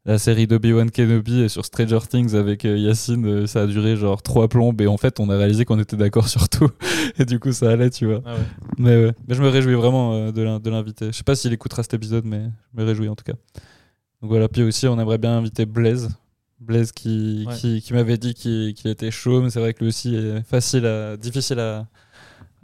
la 0.05 0.19
série 0.19 0.47
d'Obi-Wan 0.49 0.91
Kenobi 0.91 1.43
et 1.43 1.49
sur 1.49 1.65
Stranger 1.65 2.01
Things 2.09 2.35
avec 2.35 2.65
euh, 2.65 2.77
Yacine. 2.77 3.25
Euh, 3.27 3.47
Ça 3.47 3.63
a 3.63 3.67
duré 3.67 3.97
genre 3.97 4.21
trois 4.23 4.49
plombes 4.49 4.81
et 4.81 4.87
en 4.89 4.97
fait, 4.97 5.21
on 5.21 5.31
a 5.31 5.37
réalisé 5.37 5.65
qu'on 5.65 5.79
était 5.79 5.97
d'accord 5.97 6.27
sur 6.29 6.49
tout. 6.49 6.69
et 7.19 7.25
du 7.25 7.39
coup, 7.39 7.53
ça 7.53 7.71
allait, 7.71 7.91
tu 7.91 8.07
vois. 8.07 8.21
Ah 8.25 8.35
ouais. 8.35 8.41
Mais, 8.79 8.97
ouais. 9.05 9.13
mais 9.29 9.35
je 9.35 9.43
me 9.43 9.49
réjouis 9.49 9.75
vraiment 9.75 10.15
euh, 10.15 10.33
de 10.33 10.43
l'in- 10.43 10.59
de 10.59 10.71
l'inviter. 10.71 11.07
Je 11.07 11.13
sais 11.13 11.23
pas 11.25 11.37
s'il 11.37 11.53
écoutera 11.53 11.83
cet 11.85 11.95
épisode, 11.95 12.25
mais 12.25 12.43
je 12.75 12.81
me 12.81 12.87
réjouis 12.87 13.09
en 13.09 13.15
tout 13.15 13.25
cas. 13.25 13.35
Donc 14.21 14.31
voilà, 14.31 14.49
puis 14.49 14.63
aussi, 14.63 14.87
on 14.89 14.99
aimerait 15.01 15.19
bien 15.19 15.37
inviter 15.39 15.67
Blaise. 15.67 16.09
Blaise 16.61 16.93
qui, 16.93 17.45
Ouais. 17.49 17.55
qui, 17.57 17.81
qui 17.83 17.93
m'avait 17.93 18.19
dit 18.19 18.35
qu'il 18.35 18.75
qu'il 18.75 18.91
était 18.91 19.11
chaud, 19.11 19.41
mais 19.43 19.51
c'est 19.51 19.59
vrai 19.61 19.75
que 19.75 19.81
lui 19.81 19.89
aussi 19.89 20.15
est 20.15 20.43
facile 20.49 20.87
à, 20.87 21.17
difficile 21.17 21.59
à. 21.59 21.87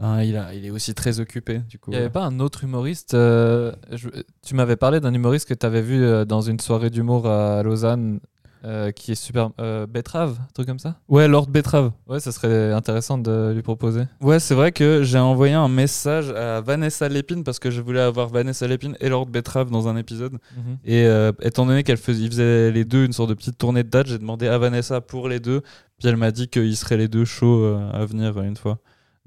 Hein, 0.00 0.22
il, 0.22 0.36
a, 0.36 0.54
il 0.54 0.64
est 0.64 0.70
aussi 0.70 0.94
très 0.94 1.18
occupé, 1.18 1.58
du 1.68 1.78
coup. 1.78 1.90
Il 1.90 1.94
n'y 1.94 2.00
avait 2.00 2.08
pas 2.10 2.24
un 2.24 2.38
autre 2.38 2.62
humoriste 2.64 3.14
euh, 3.14 3.72
je- 3.90 4.08
Tu 4.46 4.54
m'avais 4.54 4.76
parlé 4.76 5.00
d'un 5.00 5.12
humoriste 5.12 5.48
que 5.48 5.54
tu 5.54 5.66
avais 5.66 5.82
vu 5.82 6.02
euh, 6.02 6.24
dans 6.24 6.40
une 6.40 6.60
soirée 6.60 6.88
d'humour 6.90 7.26
à 7.26 7.62
Lausanne 7.64 8.20
euh, 8.64 8.92
qui 8.92 9.10
est 9.12 9.14
super. 9.16 9.50
Euh, 9.60 9.86
Betrave, 9.88 10.38
un 10.40 10.48
truc 10.54 10.68
comme 10.68 10.78
ça? 10.78 11.00
Ouais, 11.08 11.26
Lord 11.26 11.48
Betrave. 11.48 11.90
Ouais, 12.06 12.20
ça 12.20 12.30
serait 12.30 12.72
intéressant 12.72 13.18
de 13.18 13.50
lui 13.52 13.62
proposer. 13.62 14.02
Ouais, 14.20 14.38
c'est 14.38 14.54
vrai 14.54 14.70
que 14.70 15.02
j'ai 15.02 15.18
envoyé 15.18 15.54
un 15.54 15.68
message 15.68 16.30
à 16.30 16.60
Vanessa 16.60 17.08
Lépine 17.08 17.42
parce 17.42 17.58
que 17.58 17.70
je 17.72 17.80
voulais 17.80 18.00
avoir 18.00 18.28
Vanessa 18.28 18.68
Lépine 18.68 18.96
et 19.00 19.08
Lord 19.08 19.26
Betrave 19.26 19.70
dans 19.70 19.88
un 19.88 19.96
épisode. 19.96 20.38
Et 20.84 21.06
euh, 21.06 21.32
étant 21.42 21.66
donné 21.66 21.82
qu'elle 21.82 21.96
faisait, 21.96 22.22
ils 22.22 22.30
faisaient 22.30 22.70
les 22.70 22.84
deux 22.84 23.04
une 23.04 23.12
sorte 23.12 23.30
de 23.30 23.34
petite 23.34 23.58
tournée 23.58 23.82
de 23.82 23.90
date, 23.90 24.06
j'ai 24.06 24.18
demandé 24.18 24.46
à 24.46 24.58
Vanessa 24.58 25.00
pour 25.00 25.28
les 25.28 25.40
deux. 25.40 25.60
Puis 25.98 26.08
elle 26.08 26.16
m'a 26.16 26.30
dit 26.30 26.46
qu'ils 26.48 26.76
seraient 26.76 26.96
les 26.98 27.08
deux 27.08 27.24
chauds 27.24 27.76
à 27.92 28.04
venir 28.06 28.40
une 28.42 28.56
fois. 28.56 28.78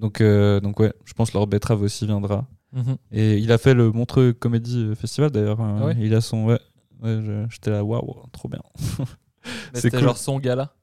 Donc, 0.01 0.19
euh, 0.19 0.59
donc 0.59 0.79
ouais, 0.79 0.91
je 1.05 1.13
pense 1.13 1.29
que 1.29 1.37
Lord 1.37 1.47
Betrave 1.47 1.81
aussi 1.83 2.07
viendra. 2.07 2.47
Mhm. 2.73 2.97
Et 3.11 3.37
il 3.37 3.51
a 3.51 3.57
fait 3.57 3.75
le 3.75 3.91
Montreux 3.91 4.33
Comédie 4.33 4.93
Festival 4.95 5.29
d'ailleurs. 5.29 5.61
Euh, 5.61 5.77
Ah 5.79 5.85
ouais 5.85 5.95
il 5.99 6.13
a 6.15 6.21
son. 6.21 6.45
Ouais, 6.47 6.59
j'étais 7.49 7.69
là, 7.69 7.83
waouh, 7.83 8.15
trop 8.31 8.49
bien. 8.49 8.61
C'était 9.73 9.91
cool. 9.91 9.99
genre 10.01 10.17
son 10.17 10.39
gala. 10.39 10.73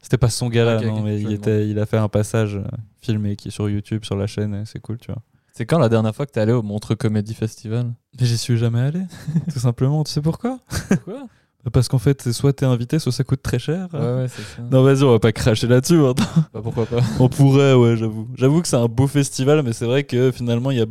C'était 0.00 0.16
pas 0.16 0.30
son 0.30 0.46
ok, 0.46 0.54
non, 0.54 1.02
mais 1.02 1.20
il, 1.20 1.26
me 1.26 1.32
était, 1.32 1.68
il 1.68 1.78
a 1.78 1.84
fait 1.84 1.96
un 1.96 2.08
passage 2.08 2.54
euh, 2.54 2.62
filmé 3.00 3.34
qui 3.34 3.48
est 3.48 3.50
sur 3.50 3.68
YouTube, 3.68 4.04
sur 4.04 4.16
la 4.16 4.28
chaîne, 4.28 4.64
c'est 4.64 4.78
cool, 4.78 4.96
tu 4.98 5.10
vois. 5.10 5.22
C'est 5.52 5.66
quand 5.66 5.80
la 5.80 5.88
dernière 5.88 6.14
fois 6.14 6.24
que 6.24 6.30
t'es 6.30 6.40
allé 6.40 6.52
au 6.52 6.62
Montreux 6.62 6.94
Comedy 6.94 7.34
Festival? 7.34 7.92
Mais 8.18 8.26
j'y 8.26 8.38
suis 8.38 8.56
jamais 8.56 8.80
allé, 8.80 9.02
tout 9.52 9.58
simplement. 9.58 10.04
Tu 10.04 10.12
sais 10.12 10.22
pourquoi? 10.22 10.60
Quoi 11.04 11.26
Parce 11.72 11.88
qu'en 11.88 11.98
fait, 11.98 12.22
c'est 12.22 12.32
soit 12.32 12.52
t'es 12.52 12.64
invité, 12.64 12.98
soit 12.98 13.12
ça 13.12 13.24
coûte 13.24 13.42
très 13.42 13.58
cher. 13.58 13.88
Ouais, 13.92 13.98
ouais, 13.98 14.26
c'est 14.28 14.42
ça. 14.42 14.62
Non, 14.70 14.82
vas-y, 14.82 15.02
on 15.02 15.10
va 15.10 15.18
pas 15.18 15.32
cracher 15.32 15.66
là-dessus. 15.66 15.98
hein. 15.98 16.14
Bah, 16.54 16.60
pourquoi 16.62 16.86
pas 16.86 17.00
On 17.18 17.28
pourrait, 17.28 17.74
ouais, 17.74 17.96
j'avoue. 17.96 18.28
J'avoue 18.36 18.62
que 18.62 18.68
c'est 18.68 18.76
un 18.76 18.86
beau 18.86 19.06
festival, 19.06 19.62
mais 19.62 19.72
c'est 19.72 19.84
vrai 19.84 20.04
que 20.04 20.30
finalement, 20.30 20.70
il 20.70 20.78
y 20.78 20.80
a, 20.80 20.86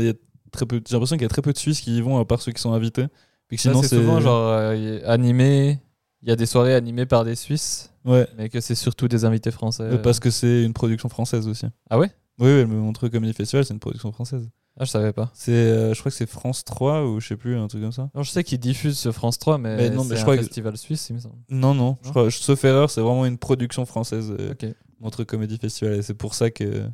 y 0.00 0.14
très 0.52 0.66
peu. 0.66 0.80
J'ai 0.86 0.94
l'impression 0.94 1.16
qu'il 1.16 1.22
y 1.22 1.26
a 1.26 1.28
très 1.30 1.42
peu 1.42 1.52
de 1.52 1.58
Suisses 1.58 1.80
qui 1.80 1.96
y 1.96 2.00
vont 2.00 2.18
à 2.18 2.24
part 2.24 2.42
ceux 2.42 2.52
qui 2.52 2.60
sont 2.60 2.72
invités. 2.72 3.06
Puis 3.48 3.56
que 3.56 3.68
Là, 3.68 3.72
sinon 3.74 3.82
c'est 3.82 3.96
souvent 3.96 4.20
genre 4.20 4.48
euh, 4.48 4.98
animé. 5.06 5.78
Il 6.22 6.28
y 6.28 6.32
a 6.32 6.36
des 6.36 6.44
soirées 6.46 6.74
animées 6.74 7.06
par 7.06 7.24
des 7.24 7.34
Suisses, 7.34 7.90
Ouais. 8.04 8.26
mais 8.36 8.48
que 8.50 8.60
c'est 8.60 8.74
surtout 8.74 9.08
des 9.08 9.24
invités 9.24 9.50
français. 9.50 9.84
Euh, 9.84 9.96
Parce 9.98 10.20
que 10.20 10.30
c'est 10.30 10.64
une 10.64 10.74
production 10.74 11.08
française 11.08 11.48
aussi. 11.48 11.66
Ah 11.88 11.98
ouais? 11.98 12.10
Oui, 12.38 12.46
oui, 12.48 12.60
le 12.60 12.66
Montreux 12.66 13.08
Comedy 13.08 13.32
Festival, 13.32 13.64
c'est 13.64 13.72
une 13.74 13.80
production 13.80 14.12
française. 14.12 14.46
Ah, 14.78 14.84
je 14.84 14.90
savais 14.90 15.12
pas. 15.12 15.30
C'est, 15.34 15.52
euh, 15.52 15.92
je 15.94 16.00
crois 16.00 16.10
que 16.10 16.16
c'est 16.16 16.28
France 16.28 16.64
3 16.64 17.04
ou 17.06 17.20
je 17.20 17.28
sais 17.28 17.36
plus, 17.36 17.56
un 17.56 17.66
truc 17.68 17.82
comme 17.82 17.92
ça. 17.92 18.08
Non, 18.14 18.22
je 18.22 18.30
sais 18.30 18.42
qu'ils 18.44 18.58
diffusent 18.60 18.98
sur 18.98 19.12
France 19.12 19.38
3, 19.38 19.58
mais, 19.58 19.76
Mais 19.76 19.90
non, 19.90 20.04
mais 20.04 20.10
c'est 20.10 20.16
je 20.16 20.20
un 20.20 20.24
crois 20.24 20.36
que- 20.36 20.42
festival 20.42 20.76
suisse, 20.78 21.08
il 21.10 21.14
me 21.16 21.20
semble. 21.20 21.36
Non, 21.50 21.74
non, 21.74 21.98
je 22.02 22.10
crois, 22.10 22.30
sauf 22.30 22.64
erreur, 22.64 22.90
c'est 22.90 23.00
vraiment 23.02 23.26
une 23.26 23.36
production 23.38 23.84
française, 23.84 24.34
euh. 24.38 24.54
Montreux 25.00 25.24
Comedy 25.24 25.58
Festival. 25.58 25.94
Et 25.94 26.02
c'est 26.02 26.14
pour 26.14 26.34
ça 26.34 26.50
que, 26.50 26.84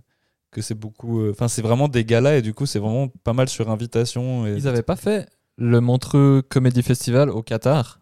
que 0.50 0.62
c'est 0.62 0.74
beaucoup. 0.74 1.20
euh, 1.20 1.30
Enfin, 1.32 1.48
c'est 1.48 1.62
vraiment 1.62 1.88
des 1.88 2.04
galas 2.04 2.36
et 2.36 2.42
du 2.42 2.54
coup, 2.54 2.66
c'est 2.66 2.78
vraiment 2.78 3.08
pas 3.24 3.32
mal 3.32 3.48
sur 3.48 3.68
invitation. 3.70 4.46
Et... 4.46 4.54
Ils 4.56 4.68
avaient 4.68 4.82
pas 4.82 4.96
fait 4.96 5.28
le 5.56 5.80
Montreux 5.80 6.42
Comedy 6.48 6.82
Festival 6.82 7.30
au 7.30 7.42
Qatar? 7.42 8.00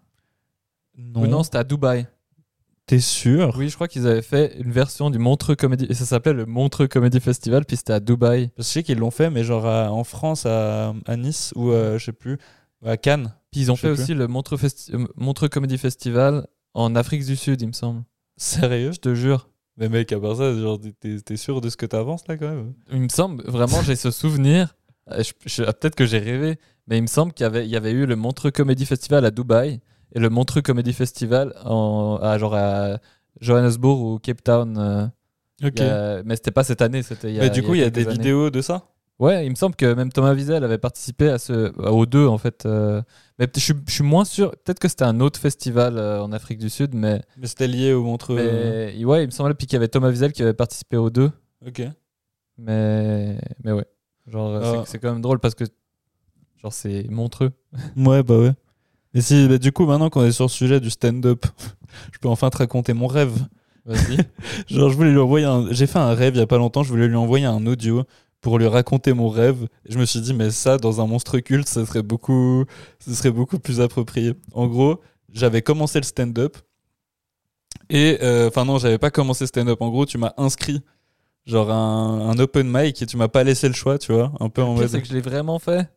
Non, 0.96 1.22
Ou 1.22 1.26
non, 1.26 1.42
c'était 1.42 1.58
à 1.58 1.64
Dubaï? 1.64 2.06
T'es 2.86 3.00
sûr? 3.00 3.54
Oui, 3.56 3.68
je 3.68 3.74
crois 3.74 3.88
qu'ils 3.88 4.06
avaient 4.06 4.22
fait 4.22 4.56
une 4.58 4.70
version 4.72 5.10
du 5.10 5.18
Montreux 5.18 5.56
Comedy 5.56 5.86
et 5.88 5.94
ça 5.94 6.04
s'appelait 6.04 6.32
le 6.32 6.46
Montreux 6.46 6.88
Comedy 6.88 7.20
Festival, 7.20 7.64
puis 7.64 7.76
c'était 7.76 7.92
à 7.94 8.00
Dubaï. 8.00 8.48
Parce 8.48 8.68
que 8.68 8.70
Je 8.70 8.72
sais 8.74 8.82
qu'ils 8.82 8.98
l'ont 8.98 9.10
fait, 9.10 9.30
mais 9.30 9.44
genre 9.44 9.66
à- 9.66 9.90
en 9.92 10.04
France, 10.04 10.46
à, 10.46 10.94
à 11.06 11.16
Nice 11.16 11.52
ou 11.56 11.70
à, 11.72 11.98
je 11.98 12.04
sais 12.04 12.12
plus, 12.12 12.38
à 12.84 12.96
Cannes. 12.96 13.32
Puis 13.50 13.62
ils 13.62 13.72
ont 13.72 13.76
fait 13.76 13.92
plus. 13.92 14.02
aussi 14.02 14.14
le 14.14 14.26
Montreux, 14.26 14.56
Festi- 14.56 14.94
euh, 14.94 15.06
Montreux 15.16 15.48
Comedy 15.48 15.78
Festival 15.78 16.46
en 16.74 16.94
Afrique 16.96 17.24
du 17.24 17.36
Sud, 17.36 17.62
il 17.62 17.68
me 17.68 17.72
semble. 17.72 18.02
Sérieux? 18.36 18.92
Je 18.92 18.98
te 19.00 19.14
jure. 19.14 19.48
Mais 19.76 19.88
mec, 19.88 20.12
à 20.12 20.20
part 20.20 20.36
ça, 20.36 20.54
genre, 20.56 20.78
t'es- 21.00 21.36
sûr 21.36 21.60
de 21.60 21.68
ce 21.68 21.76
que 21.76 21.86
t'avances 21.86 22.26
là 22.28 22.36
quand 22.36 22.48
même? 22.48 22.74
Il 22.92 23.00
me 23.00 23.08
semble, 23.08 23.42
vraiment, 23.44 23.82
j'ai 23.82 23.96
ce 23.96 24.10
souvenir. 24.10 24.74
euh, 25.10 25.22
je- 25.46 25.62
Peut-être 25.64 25.94
que 25.96 26.06
j'ai 26.06 26.18
rêvé, 26.18 26.58
mais 26.86 26.96
il 26.98 27.02
me 27.02 27.06
semble 27.08 27.32
qu'il 27.32 27.44
y 27.44 27.46
avait, 27.46 27.64
il 27.66 27.70
y 27.70 27.76
avait 27.76 27.92
eu 27.92 28.06
le 28.06 28.16
Montreux 28.16 28.50
Comedy 28.50 28.86
Festival 28.86 29.24
à 29.24 29.30
Dubaï 29.30 29.80
et 30.14 30.18
le 30.20 30.30
Montreux 30.30 30.62
Comedy 30.62 30.92
Festival 30.92 31.54
en, 31.64 32.18
à, 32.22 32.38
genre 32.38 32.54
à 32.54 32.98
Johannesburg 33.40 34.00
ou 34.00 34.18
Cape 34.18 34.42
Town. 34.42 34.76
euh, 34.78 35.06
Ok. 35.62 35.80
a- 35.80 36.22
mais 36.24 36.36
c'était 36.36 36.50
pas 36.50 36.64
cette 36.64 36.82
année, 36.82 37.02
c'était 37.02 37.28
il 37.30 37.34
y 37.36 37.38
a 37.40 37.42
Mais 37.42 37.50
du 37.50 37.62
coup, 37.62 37.74
il 37.74 37.80
y 37.80 37.84
a 37.84 37.90
des 37.90 38.02
années. 38.06 38.12
vidéos 38.12 38.50
de 38.50 38.60
ça? 38.60 38.84
Ouais, 39.20 39.46
il 39.46 39.50
me 39.50 39.54
semble 39.54 39.76
que 39.76 39.94
même 39.94 40.10
Thomas 40.10 40.34
Wiesel 40.34 40.64
avait 40.64 40.76
participé 40.78 41.28
à 41.30 41.38
ce, 41.38 41.72
aux 41.88 42.04
deux 42.04 42.26
en 42.26 42.36
fait. 42.36 42.66
euh, 42.66 43.00
mais 43.38 43.48
je, 43.54 43.60
suis- 43.60 43.74
je 43.86 43.92
suis 43.92 44.02
moins 44.02 44.24
sûr. 44.24 44.50
Peut-être 44.64 44.80
que 44.80 44.88
c'était 44.88 45.04
un 45.04 45.20
autre 45.20 45.38
festival 45.38 45.96
euh, 45.98 46.20
en 46.20 46.32
Afrique 46.32 46.58
du 46.58 46.68
Sud, 46.68 46.94
mais, 46.94 47.22
Mais 47.36 47.46
c'était 47.46 47.68
lié 47.68 47.92
au 47.92 48.02
Montreux. 48.02 48.34
mais 48.36 49.04
ouais, 49.04 49.22
il 49.22 49.26
me 49.26 49.30
semblait 49.30 49.54
puis 49.54 49.68
qu'il 49.68 49.74
y 49.74 49.78
avait 49.78 49.86
Thomas 49.88 50.08
Wiesel 50.10 50.32
qui 50.32 50.42
avait 50.42 50.52
participé 50.52 50.96
aux 50.96 51.10
deux. 51.10 51.30
Ok. 51.64 51.82
Mais 52.58 53.38
mais 53.62 53.72
ouais, 53.72 53.86
genre 54.26 54.50
euh, 54.50 54.60
c'est- 54.72 54.78
Ah. 54.78 54.84
c'est 54.86 54.98
quand 54.98 55.12
même 55.12 55.22
drôle 55.22 55.38
parce 55.40 55.54
que 55.54 55.64
genre 56.60 56.72
c'est 56.72 57.06
montreux. 57.10 57.50
Ouais, 57.96 58.22
bah 58.22 58.38
ouais. 58.38 58.52
Et 59.14 59.20
si, 59.20 59.46
bah, 59.48 59.58
du 59.58 59.70
coup, 59.72 59.86
maintenant 59.86 60.10
qu'on 60.10 60.24
est 60.24 60.32
sur 60.32 60.44
le 60.46 60.50
sujet 60.50 60.80
du 60.80 60.90
stand-up, 60.90 61.46
je 62.12 62.18
peux 62.18 62.28
enfin 62.28 62.50
te 62.50 62.56
raconter 62.58 62.92
mon 62.92 63.06
rêve. 63.06 63.34
Vas-y. 63.86 64.16
Genre, 64.74 64.90
je 64.90 64.96
voulais 64.96 65.10
lui 65.12 65.18
envoyer 65.18 65.46
un. 65.46 65.66
J'ai 65.72 65.86
fait 65.86 65.98
un 65.98 66.14
rêve 66.14 66.34
il 66.34 66.38
y 66.38 66.42
a 66.42 66.46
pas 66.46 66.58
longtemps, 66.58 66.82
je 66.82 66.88
voulais 66.90 67.06
lui 67.08 67.16
envoyer 67.16 67.44
un 67.46 67.66
audio 67.66 68.04
pour 68.40 68.58
lui 68.58 68.66
raconter 68.66 69.12
mon 69.12 69.28
rêve. 69.28 69.68
Je 69.88 69.98
me 69.98 70.04
suis 70.04 70.20
dit, 70.20 70.34
mais 70.34 70.50
ça, 70.50 70.76
dans 70.78 71.00
un 71.00 71.06
monstre 71.06 71.38
culte, 71.38 71.68
ça 71.68 71.84
serait 71.86 72.02
beaucoup, 72.02 72.64
ce 72.98 73.14
serait 73.14 73.30
beaucoup 73.30 73.58
plus 73.58 73.80
approprié. 73.80 74.34
En 74.52 74.66
gros, 74.66 75.00
j'avais 75.32 75.62
commencé 75.62 75.98
le 75.98 76.04
stand-up. 76.04 76.56
Et, 77.90 78.18
euh, 78.22 78.48
enfin, 78.48 78.64
non, 78.64 78.78
j'avais 78.78 78.98
pas 78.98 79.10
commencé 79.10 79.46
stand-up. 79.46 79.80
En 79.80 79.90
gros, 79.90 80.06
tu 80.06 80.18
m'as 80.18 80.32
inscrit, 80.36 80.82
genre, 81.46 81.70
un, 81.70 82.30
un 82.30 82.38
open 82.38 82.66
mic 82.70 83.00
et 83.02 83.06
tu 83.06 83.16
m'as 83.16 83.28
pas 83.28 83.44
laissé 83.44 83.68
le 83.68 83.74
choix, 83.74 83.98
tu 83.98 84.12
vois. 84.12 84.32
Un 84.40 84.48
peu 84.48 84.62
en 84.62 84.74
Le 84.74 84.80
mode. 84.80 84.88
c'est 84.88 85.00
que 85.02 85.06
je 85.08 85.12
l'ai 85.14 85.20
vraiment 85.20 85.58
fait? 85.58 85.90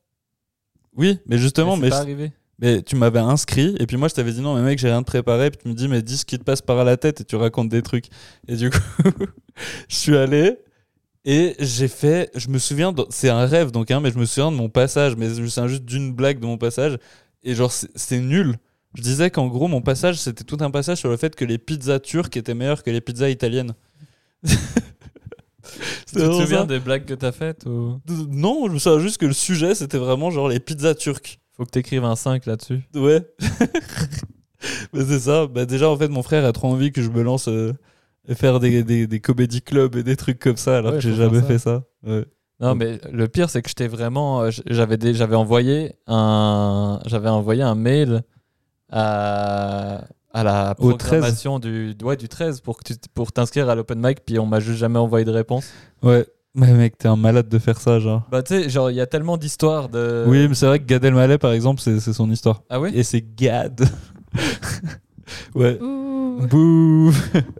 Oui, 0.95 1.19
mais 1.25 1.37
justement, 1.37 1.75
c'est 1.75 1.81
mais, 1.81 1.89
pas 1.89 1.97
je- 1.97 2.01
arrivé. 2.01 2.31
Mais 2.59 2.81
tu 2.81 2.95
m'avais 2.95 3.19
inscrit 3.19 3.75
et 3.79 3.85
puis 3.85 3.97
moi 3.97 4.07
je 4.07 4.15
t'avais 4.15 4.31
dit 4.31 4.41
non 4.41 4.55
mais 4.55 4.61
mec 4.63 4.79
j'ai 4.79 4.87
rien 4.89 5.01
de 5.01 5.05
préparé 5.05 5.51
puis 5.51 5.59
tu 5.61 5.67
me 5.69 5.73
dis 5.73 5.87
mais 5.87 6.01
dis 6.01 6.17
ce 6.17 6.25
qui 6.25 6.39
te 6.39 6.43
passe 6.43 6.61
par 6.61 6.83
la 6.83 6.97
tête 6.97 7.21
et 7.21 7.23
tu 7.23 7.35
racontes 7.35 7.69
des 7.69 7.81
trucs. 7.81 8.05
Et 8.47 8.55
du 8.55 8.69
coup 8.69 8.77
je 9.89 9.95
suis 9.95 10.17
allé 10.17 10.57
et 11.25 11.55
j'ai 11.59 11.87
fait 11.87 12.31
je 12.35 12.47
me 12.49 12.57
souviens 12.57 12.91
de- 12.93 13.05
c'est 13.09 13.29
un 13.29 13.45
rêve 13.45 13.71
donc 13.71 13.91
hein 13.91 13.99
mais 13.99 14.11
je 14.11 14.17
me 14.17 14.25
souviens 14.25 14.51
de 14.51 14.57
mon 14.57 14.69
passage 14.69 15.15
mais 15.15 15.29
je 15.33 15.41
me 15.41 15.47
souviens 15.47 15.67
juste 15.67 15.85
d'une 15.85 16.13
blague 16.13 16.39
de 16.39 16.45
mon 16.45 16.57
passage 16.57 16.97
et 17.43 17.53
genre 17.53 17.71
c'est- 17.71 17.89
c'est 17.95 18.19
nul. 18.19 18.55
Je 18.95 19.01
disais 19.03 19.29
qu'en 19.29 19.47
gros 19.47 19.67
mon 19.67 19.81
passage 19.81 20.15
c'était 20.17 20.43
tout 20.43 20.57
un 20.61 20.71
passage 20.71 20.97
sur 20.97 21.09
le 21.09 21.17
fait 21.17 21.35
que 21.35 21.45
les 21.45 21.57
pizzas 21.59 21.99
turques 21.99 22.37
étaient 22.37 22.55
meilleures 22.55 22.81
que 22.81 22.89
les 22.89 23.01
pizzas 23.01 23.29
italiennes. 23.29 23.73
Tu 26.07 26.13
te 26.15 26.19
souviens 26.41 26.65
des 26.65 26.79
blagues 26.79 27.05
que 27.05 27.13
t'as 27.13 27.33
faites 27.33 27.65
ou? 27.65 27.99
Non 28.29 28.67
je 28.67 28.73
me 28.73 28.79
souviens 28.79 28.99
juste 28.99 29.17
que 29.17 29.25
le 29.25 29.33
sujet 29.33 29.75
c'était 29.75 29.97
vraiment 29.97 30.31
genre 30.31 30.47
les 30.47 30.59
pizzas 30.61 30.95
turques 30.95 31.39
faut 31.57 31.65
que 31.65 31.71
t'écrives 31.71 32.05
un 32.05 32.15
5 32.15 32.45
là-dessus. 32.45 32.81
Ouais. 32.95 33.21
Mais 34.93 35.03
c'est 35.05 35.19
ça. 35.19 35.47
Bah, 35.47 35.65
déjà, 35.65 35.89
en 35.89 35.97
fait, 35.97 36.07
mon 36.07 36.23
frère 36.23 36.45
a 36.45 36.51
trop 36.53 36.67
envie 36.67 36.91
que 36.91 37.01
je 37.01 37.09
me 37.09 37.21
lance 37.23 37.47
euh, 37.47 37.73
et 38.27 38.35
faire 38.35 38.59
des, 38.59 38.83
des, 38.83 39.07
des 39.07 39.19
comédie 39.19 39.61
clubs 39.61 39.95
et 39.95 40.03
des 40.03 40.15
trucs 40.15 40.39
comme 40.39 40.57
ça, 40.57 40.77
alors 40.77 40.91
Ouais, 40.93 40.97
que 40.97 41.03
j'ai 41.03 41.15
jamais 41.15 41.41
ça. 41.41 41.45
fait 41.45 41.59
ça. 41.59 41.83
Ouais. 42.05 42.25
Non, 42.59 42.73
mais 42.73 42.99
le 43.11 43.27
pire, 43.27 43.49
c'est 43.51 43.61
que 43.61 43.69
j'étais 43.69 43.87
vraiment. 43.87 44.41
euh, 44.41 44.49
J'avais 44.67 44.97
des- 44.97 45.13
j'avais 45.13 45.35
envoyé 45.35 45.93
un, 46.07 46.99
j'avais 47.05 47.29
envoyé 47.29 47.61
un 47.61 47.75
mail 47.75 48.23
à, 48.89 50.03
à 50.33 50.43
la 50.43 50.75
Au 50.79 50.93
13. 50.93 50.97
programmation 51.09 51.59
du, 51.59 51.95
ouais, 52.03 52.17
du 52.17 52.27
13 52.27 52.61
pour, 52.61 52.77
que 52.77 52.93
tu- 52.93 52.99
pour 53.13 53.31
t'inscrire 53.31 53.69
à 53.69 53.75
l'open 53.75 53.99
mic, 54.03 54.25
puis 54.25 54.39
on 54.39 54.45
m'a 54.47 54.59
juste 54.59 54.79
jamais 54.79 54.97
envoyé 54.99 55.23
de 55.25 55.31
réponse. 55.31 55.71
Ouais. 56.01 56.25
Mais 56.59 56.73
mec, 56.73 56.97
t'es 56.97 57.07
un 57.07 57.15
malade 57.15 57.47
de 57.47 57.59
faire 57.59 57.79
ça, 57.79 57.99
genre. 57.99 58.23
Bah, 58.31 58.41
tu 58.43 58.53
sais, 58.55 58.67
genre, 58.69 58.89
il 58.91 58.95
y 58.97 59.01
a 59.01 59.05
tellement 59.05 59.37
d'histoires 59.37 59.87
de. 59.89 60.25
Oui, 60.27 60.47
mais 60.49 60.55
c'est 60.55 60.65
vrai 60.65 60.79
que 60.79 60.85
Gad 60.85 61.05
Elmaleh, 61.05 61.37
par 61.37 61.51
exemple, 61.51 61.79
c'est 61.79 61.99
c'est 61.99 62.13
son 62.13 62.29
histoire. 62.31 62.63
Ah 62.69 62.79
oui 62.81 62.89
Et 62.95 63.03
c'est 63.03 63.23
Gad. 63.37 63.85
ouais. 65.55 65.79
Ouh. 65.81 66.47
Bouh 66.49 67.11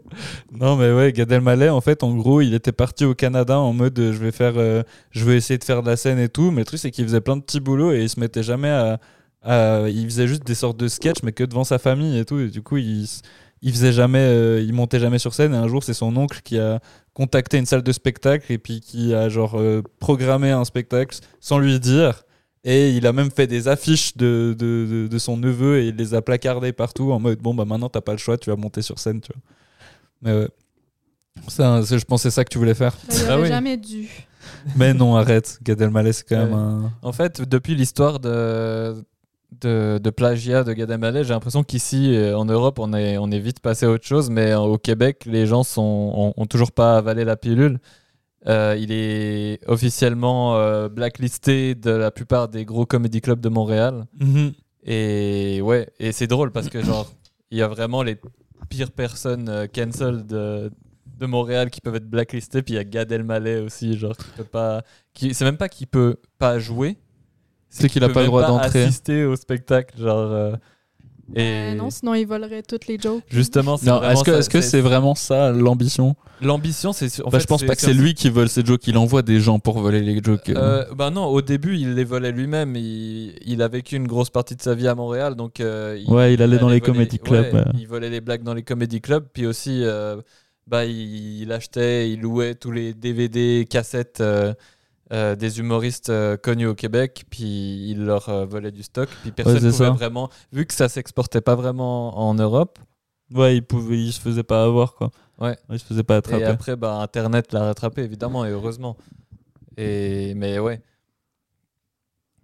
Non 0.52 0.76
mais 0.76 0.92
ouais, 0.92 1.12
Gad 1.12 1.32
Elmaleh 1.32 1.68
en 1.68 1.80
fait 1.80 2.04
en 2.04 2.14
gros 2.14 2.40
il 2.40 2.54
était 2.54 2.70
parti 2.70 3.04
au 3.04 3.12
Canada 3.14 3.58
en 3.58 3.72
mode 3.72 3.98
euh, 3.98 4.12
je 4.12 4.18
vais 4.18 4.30
faire 4.30 4.52
euh, 4.56 4.84
je 5.10 5.24
vais 5.24 5.36
essayer 5.36 5.58
de 5.58 5.64
faire 5.64 5.82
de 5.82 5.88
la 5.90 5.96
scène 5.96 6.20
et 6.20 6.28
tout 6.28 6.52
mais 6.52 6.60
le 6.60 6.64
truc 6.64 6.78
c'est 6.78 6.92
qu'il 6.92 7.04
faisait 7.04 7.20
plein 7.20 7.36
de 7.36 7.42
petits 7.42 7.58
boulots 7.58 7.90
et 7.92 8.02
il 8.02 8.08
se 8.08 8.20
mettait 8.20 8.44
jamais 8.44 8.68
à, 8.70 9.00
à- 9.42 9.88
il 9.88 10.04
faisait 10.04 10.28
juste 10.28 10.46
des 10.46 10.54
sortes 10.54 10.78
de 10.78 10.86
sketchs 10.86 11.24
mais 11.24 11.32
que 11.32 11.42
devant 11.42 11.64
sa 11.64 11.78
famille 11.80 12.16
et 12.18 12.24
tout 12.24 12.38
et 12.38 12.50
du 12.50 12.62
coup 12.62 12.76
il 12.76 13.02
s- 13.02 13.22
il 13.62 13.72
faisait 13.72 13.92
jamais 13.92 14.18
euh, 14.20 14.60
il 14.60 14.72
montait 14.72 15.00
jamais 15.00 15.18
sur 15.18 15.34
scène 15.34 15.54
et 15.54 15.56
un 15.56 15.68
jour 15.68 15.82
c'est 15.84 15.94
son 15.94 16.16
oncle 16.16 16.40
qui 16.42 16.58
a 16.58 16.80
contacté 17.14 17.58
une 17.58 17.66
salle 17.66 17.82
de 17.82 17.92
spectacle 17.92 18.52
et 18.52 18.58
puis 18.58 18.80
qui 18.80 19.14
a 19.14 19.28
genre 19.28 19.58
euh, 19.60 19.82
programmé 19.98 20.50
un 20.50 20.64
spectacle 20.64 21.18
sans 21.40 21.58
lui 21.58 21.78
dire 21.80 22.24
et 22.64 22.90
il 22.90 23.06
a 23.06 23.12
même 23.12 23.30
fait 23.30 23.46
des 23.46 23.68
affiches 23.68 24.16
de, 24.16 24.54
de, 24.58 24.86
de- 24.90 25.06
de 25.08 25.18
son 25.18 25.36
neveu 25.36 25.78
et 25.80 25.88
il 25.88 25.96
les 25.96 26.14
a 26.14 26.22
placardées 26.22 26.72
partout 26.72 27.12
en 27.12 27.18
mode 27.20 27.38
bon 27.40 27.54
bah 27.54 27.64
maintenant 27.64 27.88
t'as 27.88 28.00
pas 28.00 28.12
le 28.12 28.18
choix, 28.18 28.36
tu 28.38 28.50
vas 28.50 28.56
monter 28.56 28.82
sur 28.82 28.98
scène, 28.98 29.20
tu 29.20 29.32
vois. 29.32 29.42
Mais 30.22 30.32
ouais. 30.42 30.48
Ça, 31.46 31.80
je 31.82 32.04
pensais 32.04 32.30
ça 32.32 32.44
que 32.44 32.50
tu 32.50 32.58
voulais 32.58 32.74
faire. 32.74 32.96
Il 33.12 33.16
Ah 33.28 33.38
oui. 33.40 33.46
jamais 33.46 33.76
dû. 33.76 34.08
Mais 34.74 34.92
non, 34.92 35.14
arrête. 35.16 35.58
Gad 35.62 35.80
Elmaleh, 35.80 36.12
c'est 36.12 36.28
quand 36.28 36.36
même 36.36 36.52
Ouais. 36.52 36.58
un. 36.58 36.92
En 37.02 37.12
fait, 37.12 37.40
depuis 37.48 37.76
l'histoire 37.76 38.18
de, 38.18 38.94
de, 39.52 39.98
de 40.02 40.10
plagiat 40.10 40.64
de 40.64 40.72
Gad 40.72 40.90
Elmaleh, 40.90 41.24
j'ai 41.24 41.32
l'impression 41.32 41.64
qu'ici, 41.64 42.14
euh, 42.14 42.36
en 42.36 42.44
Europe, 42.44 42.78
on 42.78 42.92
est, 42.92 43.18
on 43.18 43.30
est 43.30 43.38
vite 43.38 43.60
passé 43.60 43.86
à 43.86 43.90
autre 43.90 44.06
chose, 44.06 44.30
mais 44.30 44.52
euh, 44.52 44.60
au 44.60 44.78
Québec, 44.78 45.24
les 45.26 45.46
gens 45.46 45.62
sont, 45.62 45.82
ont, 45.82 46.34
ont 46.36 46.46
toujours 46.46 46.72
pas 46.72 46.98
avalé 46.98 47.24
la 47.24 47.36
pilule. 47.36 47.78
Euh, 48.46 48.76
il 48.78 48.92
est 48.92 49.60
officiellement 49.66 50.56
euh, 50.56 50.88
blacklisté 50.88 51.74
de 51.74 51.90
la 51.90 52.10
plupart 52.10 52.48
des 52.48 52.64
gros 52.64 52.86
comedy 52.86 53.20
clubs 53.20 53.40
de 53.40 53.48
Montréal. 53.48 54.06
Mhm. 54.20 54.52
Et 54.84 55.60
ouais, 55.60 55.88
et 55.98 56.12
c'est 56.12 56.28
drôle 56.28 56.52
parce 56.52 56.68
que 56.68 56.82
genre, 56.82 57.10
il 57.50 57.58
y 57.58 57.62
a 57.62 57.68
vraiment 57.68 58.02
les 58.02 58.16
pires 58.68 58.92
personnes 58.92 59.48
euh, 59.48 59.66
cancel 59.66 60.24
de, 60.24 60.70
de 61.18 61.26
Montréal 61.26 61.70
qui 61.70 61.80
peuvent 61.80 61.96
être 61.96 62.08
blacklistées, 62.08 62.62
puis 62.62 62.74
il 62.74 62.76
y 62.76 62.80
a 62.80 62.84
Gad 62.84 63.10
Elmaleh 63.10 63.60
aussi, 63.60 63.98
genre 63.98 64.16
qui 64.16 64.30
peut 64.36 64.44
pas, 64.44 64.82
qui, 65.12 65.34
c'est 65.34 65.44
même 65.44 65.56
pas 65.56 65.68
qu'il 65.68 65.88
peut 65.88 66.16
pas 66.38 66.58
jouer, 66.58 66.96
C'est 67.70 67.88
qu'il 67.88 68.02
a 68.04 68.08
peut 68.08 68.14
pas 68.14 68.20
le 68.22 68.26
droit 68.26 68.46
d'entrer. 68.46 68.84
Assister 68.84 69.24
au 69.24 69.36
spectacle, 69.36 70.00
genre. 70.00 70.18
euh, 70.32 70.52
et 71.34 71.74
non, 71.74 71.90
sinon 71.90 72.14
il 72.14 72.26
volerait 72.26 72.62
toutes 72.62 72.86
les 72.86 72.98
jokes. 72.98 73.22
justement, 73.28 73.76
c'est 73.76 73.90
est-ce 73.90 74.24
que 74.24 74.32
ça, 74.32 74.38
est-ce 74.38 74.48
que 74.48 74.60
c'est 74.62 74.80
vraiment 74.80 75.14
ça 75.14 75.52
l'ambition? 75.52 76.16
L'ambition, 76.40 76.94
c'est 76.94 77.20
en 77.22 77.28
Bah, 77.28 77.38
Je 77.38 77.44
pense 77.44 77.62
pas 77.64 77.74
que 77.74 77.82
c'est 77.82 77.92
lui 77.92 78.14
qui 78.14 78.30
vole 78.30 78.48
ses 78.48 78.64
jokes, 78.64 78.86
il 78.86 78.96
envoie 78.96 79.20
des 79.20 79.38
gens 79.38 79.58
pour 79.58 79.78
voler 79.78 80.00
les 80.00 80.22
jokes. 80.24 80.48
Euh, 80.48 80.86
bah 80.94 81.10
non, 81.10 81.26
au 81.26 81.42
début, 81.42 81.76
il 81.76 81.94
les 81.94 82.04
volait 82.04 82.32
lui-même. 82.32 82.76
Il, 82.76 83.34
il 83.44 83.60
a 83.60 83.68
vécu 83.68 83.96
une 83.96 84.06
grosse 84.06 84.30
partie 84.30 84.56
de 84.56 84.62
sa 84.62 84.74
vie 84.74 84.88
à 84.88 84.94
Montréal, 84.94 85.34
donc 85.34 85.60
euh, 85.60 86.02
Ouais, 86.08 86.32
il 86.32 86.40
allait 86.40 86.56
dans 86.58 86.68
les 86.70 86.78
voler- 86.78 86.92
comedy 86.92 87.18
clubs, 87.18 87.52
ouais, 87.52 87.60
ouais. 87.60 87.64
Il 87.78 87.86
volait 87.86 88.08
les 88.08 88.22
blagues 88.22 88.42
dans 88.42 88.54
les 88.54 88.62
comedy 88.62 89.02
clubs, 89.02 89.26
puis 89.30 89.46
aussi, 89.46 89.82
euh, 89.84 90.16
bah, 90.66 90.86
il, 90.86 91.42
il 91.42 91.52
achetait, 91.52 92.10
il 92.10 92.20
louait 92.22 92.54
tous 92.54 92.70
les 92.70 92.94
DVD, 92.94 93.66
cassettes 93.68 94.22
euh, 95.12 95.32
euh, 95.32 95.36
des 95.36 95.58
humoristes 95.58 96.10
euh, 96.10 96.36
connus 96.36 96.66
au 96.66 96.74
Québec, 96.74 97.24
puis 97.30 97.90
il 97.90 98.04
leur 98.04 98.28
euh, 98.28 98.44
volait 98.46 98.70
du 98.72 98.82
stock, 98.82 99.08
puis 99.22 99.32
personne 99.32 99.54
c'est 99.60 99.70
pouvait 99.70 99.72
ça. 99.86 99.90
vraiment, 99.90 100.28
vu 100.52 100.66
que 100.66 100.74
ça 100.74 100.88
s'exportait 100.88 101.40
pas 101.40 101.54
vraiment 101.54 102.18
en 102.18 102.34
Europe. 102.34 102.78
Ouais, 103.34 103.56
il 103.56 103.62
pouvait, 103.62 103.98
il 103.98 104.12
se 104.12 104.20
faisait 104.20 104.42
pas 104.42 104.64
avoir 104.64 104.94
quoi. 104.94 105.10
Ouais. 105.38 105.56
Il 105.70 105.78
se 105.78 105.84
faisait 105.84 106.02
pas 106.02 106.14
Et 106.14 106.18
attraper. 106.18 106.44
après, 106.44 106.76
bah, 106.76 107.00
Internet 107.00 107.52
l'a 107.52 107.60
rattrapé, 107.64 108.02
évidemment, 108.02 108.44
et 108.44 108.50
heureusement. 108.50 108.96
Et, 109.76 110.34
mais 110.34 110.58
ouais. 110.58 110.80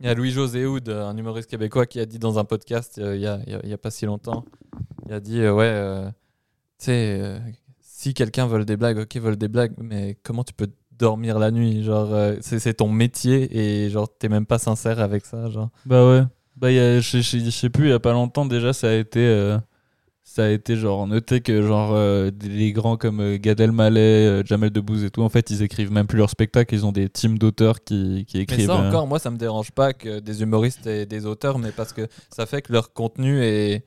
Il 0.01 0.07
y 0.07 0.09
a 0.09 0.15
Louis-José 0.15 0.67
Houd, 0.67 0.89
un 0.89 1.17
humoriste 1.17 1.49
québécois, 1.49 1.87
qui 1.87 2.01
a 2.01 2.07
dit 2.07 2.19
dans 2.19 2.39
un 2.39 2.45
podcast 2.45 2.99
euh, 2.99 3.15
il 3.17 3.23
y, 3.23 3.27
a, 3.27 3.35
a- 3.35 3.75
a 3.75 3.79
pas 3.79 3.91
si 3.91 4.07
longtemps, 4.07 4.45
il 5.07 5.13
a 5.13 5.21
dit, 5.21 5.41
euh, 5.41 5.53
ouais, 5.55 5.65
euh, 5.69 6.07
tu 6.79 6.87
sais, 6.87 7.19
euh, 7.21 7.39
si 7.81 8.13
quelqu'un 8.13 8.47
veut 8.47 8.65
des 8.65 8.77
blagues, 8.77 8.99
ok, 8.99 9.17
veut 9.17 9.37
des 9.37 9.49
blagues, 9.49 9.73
mais 9.79 10.19
comment 10.23 10.45
tu 10.45 10.53
peux 10.53 10.69
dormir 10.99 11.39
la 11.39 11.51
nuit 11.51 11.83
Genre, 11.83 12.13
euh, 12.13 12.37
c'est 12.41 12.75
ton 12.75 12.89
métier 12.89 13.49
et 13.85 13.91
genre, 13.91 14.09
t'es 14.19 14.29
même 14.29 14.47
pas 14.47 14.59
sincère 14.59 15.01
avec 15.01 15.25
ça, 15.27 15.49
genre. 15.51 15.71
Bah 15.87 16.07
ouais. 16.09 16.23
Bah, 16.57 16.71
il 16.71 16.77
y 16.77 16.79
a- 16.81 17.01
je 17.01 17.21
sais 17.51 17.71
plus, 17.71 17.87
il 17.87 17.91
y 17.91 17.93
a 17.93 17.99
pas 18.01 18.13
longtemps 18.13 18.47
déjà, 18.47 18.73
ça 18.73 18.89
a 18.91 18.95
été. 18.95 19.21
euh, 19.21 19.59
ça 20.27 20.45
a 20.47 20.49
été 20.49 20.75
genre 20.77 21.07
noté 21.07 21.43
que 21.43 21.61
genre 21.63 21.91
euh, 21.95 22.31
les 22.43 22.73
grands 22.73 22.97
comme 22.97 23.21
euh, 23.21 23.37
Gad 23.39 23.61
Elmaleh, 23.61 24.43
Jamel 24.47 24.71
Debbouze 24.71 25.05
et 25.05 25.11
tout, 25.11 25.23
en 25.23 25.29
fait, 25.29 25.51
ils 25.51 25.63
écrivent 25.63 25.93
même 25.93 26.07
plus 26.07 26.17
leurs 26.19 26.31
spectacles, 26.31 26.75
ils 26.75 26.87
ont 26.87 26.93
des 26.93 27.09
teams 27.11 27.39
d'auteurs 27.39 27.85
qui, 27.85 28.25
qui 28.27 28.39
Mais 28.39 28.43
écrivent. 28.45 28.67
ça 28.67 28.77
euh, 28.81 28.89
encore, 28.89 29.07
moi, 29.07 29.19
ça 29.19 29.31
me 29.31 29.37
dérange 29.37 29.71
pas 29.73 29.93
que 29.93 30.21
des 30.21 30.43
humoristes 30.43 30.87
et 30.87 31.05
des 31.07 31.27
auteurs, 31.27 31.59
mais 31.59 31.73
parce 31.73 31.93
que 31.93 32.09
ça 32.35 32.47
fait 32.47 32.63
que 32.63 32.73
leur 32.73 32.93
contenu 32.95 33.43
est, 33.45 33.85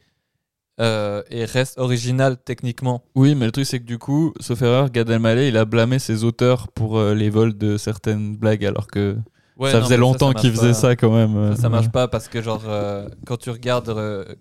euh, 0.79 1.23
et 1.31 1.45
reste 1.45 1.77
original 1.79 2.37
techniquement. 2.37 3.03
Oui, 3.15 3.33
mais 3.35 3.45
le 3.45 3.51
truc 3.51 3.65
c'est 3.65 3.79
que 3.79 3.85
du 3.85 3.97
coup, 3.97 4.33
sauf 4.39 4.61
erreur, 4.61 4.89
Gad 4.91 5.09
Elmaleh, 5.09 5.47
il 5.49 5.57
a 5.57 5.65
blâmé 5.65 5.99
ses 5.99 6.23
auteurs 6.23 6.67
pour 6.69 6.97
euh, 6.99 7.13
les 7.15 7.29
vols 7.29 7.57
de 7.57 7.77
certaines 7.77 8.35
blagues, 8.37 8.65
alors 8.65 8.87
que 8.87 9.15
Ouais, 9.59 9.71
ça 9.71 9.79
non, 9.79 9.85
faisait 9.85 9.97
longtemps 9.97 10.33
qu'il 10.33 10.51
faisait 10.51 10.75
ça 10.75 10.95
quand 10.95 11.11
même. 11.11 11.55
Ça, 11.55 11.63
ça 11.63 11.69
marche 11.69 11.89
pas 11.89 12.07
parce 12.07 12.27
que 12.27 12.43
genre 12.43 12.61
euh, 12.67 13.09
quand 13.25 13.37
tu 13.37 13.49
regardes 13.49 13.89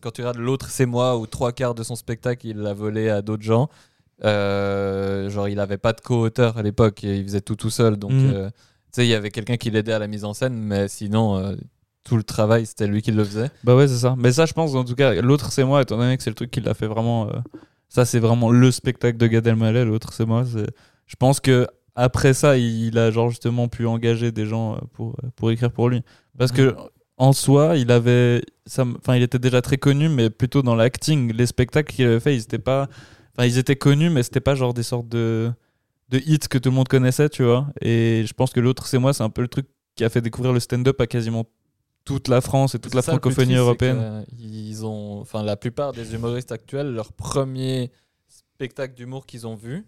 quand 0.02 0.10
tu 0.10 0.20
regardes 0.20 0.36
l'autre 0.36 0.68
c'est 0.68 0.84
moi 0.84 1.16
ou 1.16 1.26
trois 1.26 1.52
quarts 1.52 1.74
de 1.74 1.82
son 1.82 1.96
spectacle 1.96 2.46
il 2.46 2.58
l'a 2.58 2.74
volé 2.74 3.08
à 3.08 3.22
d'autres 3.22 3.42
gens 3.42 3.70
genre 4.22 5.48
il 5.48 5.58
avait 5.60 5.78
pas 5.78 5.92
de 5.92 6.00
co-auteur 6.00 6.58
à 6.58 6.62
l'époque 6.62 7.02
il 7.02 7.22
faisait 7.24 7.40
tout 7.40 7.56
tout 7.56 7.70
seul 7.70 7.96
donc 7.96 8.12
Mhm. 8.12 8.50
tu 8.50 8.52
sais 8.92 9.06
il 9.06 9.08
y 9.08 9.14
avait 9.14 9.30
quelqu'un 9.30 9.56
qui 9.56 9.70
l'aidait 9.70 9.92
à 9.94 9.98
la 9.98 10.06
mise 10.06 10.24
en 10.24 10.34
scène 10.34 10.54
mais 10.54 10.86
sinon 10.88 11.56
tout 12.06 12.16
le 12.16 12.22
travail 12.22 12.66
c'était 12.66 12.86
lui 12.86 13.02
qui 13.02 13.10
le 13.12 13.24
faisait 13.24 13.50
Bah 13.64 13.74
ouais, 13.76 13.88
c'est 13.88 13.98
ça. 13.98 14.14
Mais 14.18 14.32
ça, 14.32 14.46
je 14.46 14.52
pense, 14.52 14.74
en 14.74 14.84
tout 14.84 14.94
cas, 14.94 15.20
l'autre 15.20 15.52
c'est 15.52 15.64
moi, 15.64 15.82
étant 15.82 15.96
donné 15.98 16.16
que 16.16 16.22
c'est 16.22 16.30
le 16.30 16.34
truc 16.36 16.50
qui 16.50 16.60
l'a 16.60 16.74
fait 16.74 16.86
vraiment. 16.86 17.28
euh, 17.28 17.32
Ça, 17.88 18.04
c'est 18.04 18.18
vraiment 18.20 18.50
le 18.50 18.70
spectacle 18.70 19.18
de 19.18 19.26
Gad 19.26 19.46
Elmaleh, 19.46 19.84
l'autre 19.84 20.12
c'est 20.12 20.26
moi. 20.26 20.44
Je 20.44 21.16
pense 21.16 21.40
que 21.40 21.66
après 21.94 22.34
ça, 22.34 22.58
il 22.58 22.98
a 22.98 23.10
genre 23.10 23.30
justement 23.30 23.68
pu 23.68 23.86
engager 23.86 24.30
des 24.32 24.46
gens 24.46 24.74
euh, 24.74 24.78
pour, 24.92 25.16
pour 25.36 25.50
écrire 25.50 25.70
pour 25.72 25.88
lui. 25.88 26.02
Parce 26.38 26.52
que 26.52 26.74
en 27.18 27.32
soi, 27.32 27.76
il 27.76 27.90
avait. 27.90 28.42
Enfin, 28.68 29.16
il 29.16 29.22
était 29.22 29.38
déjà 29.38 29.62
très 29.62 29.78
connu, 29.78 30.08
mais 30.10 30.28
plutôt 30.28 30.62
dans 30.62 30.74
l'acting. 30.74 31.32
Les 31.32 31.46
spectacles 31.46 31.94
qu'il 31.94 32.06
avait 32.06 32.20
fait, 32.20 32.34
ils 32.36 32.42
étaient 32.42 32.58
pas. 32.58 32.88
Enfin, 33.36 33.46
ils 33.46 33.56
étaient 33.58 33.76
connus, 33.76 34.10
mais 34.10 34.22
c'était 34.22 34.40
pas 34.40 34.54
genre 34.54 34.74
des 34.74 34.82
sortes 34.82 35.08
de 35.08 35.50
de 36.10 36.18
hits 36.18 36.38
que 36.50 36.58
tout 36.58 36.68
le 36.70 36.74
monde 36.76 36.88
connaissait, 36.88 37.28
tu 37.30 37.42
vois. 37.42 37.66
Et 37.80 38.24
je 38.26 38.32
pense 38.34 38.52
que 38.52 38.60
l'autre 38.60 38.86
c'est 38.86 38.98
moi, 38.98 39.12
c'est 39.14 39.24
un 39.24 39.30
peu 39.30 39.40
le 39.42 39.48
truc 39.48 39.66
qui 39.96 40.04
a 40.04 40.10
fait 40.10 40.20
découvrir 40.20 40.52
le 40.52 40.60
stand-up 40.60 41.00
à 41.00 41.06
quasiment 41.06 41.46
toute 42.06 42.28
la 42.28 42.40
France 42.40 42.74
et 42.74 42.78
toute 42.78 42.94
la 42.94 43.02
ça, 43.02 43.12
francophonie 43.12 43.48
triste, 43.48 43.58
européenne. 43.60 44.24
ils 44.38 44.86
ont 44.86 45.20
enfin 45.20 45.42
la 45.42 45.56
plupart 45.56 45.92
des 45.92 46.14
humoristes 46.14 46.52
actuels 46.52 46.92
leur 46.94 47.12
premier 47.12 47.90
spectacle 48.28 48.94
d'humour 48.94 49.26
qu'ils 49.26 49.46
ont 49.46 49.54
vu 49.56 49.84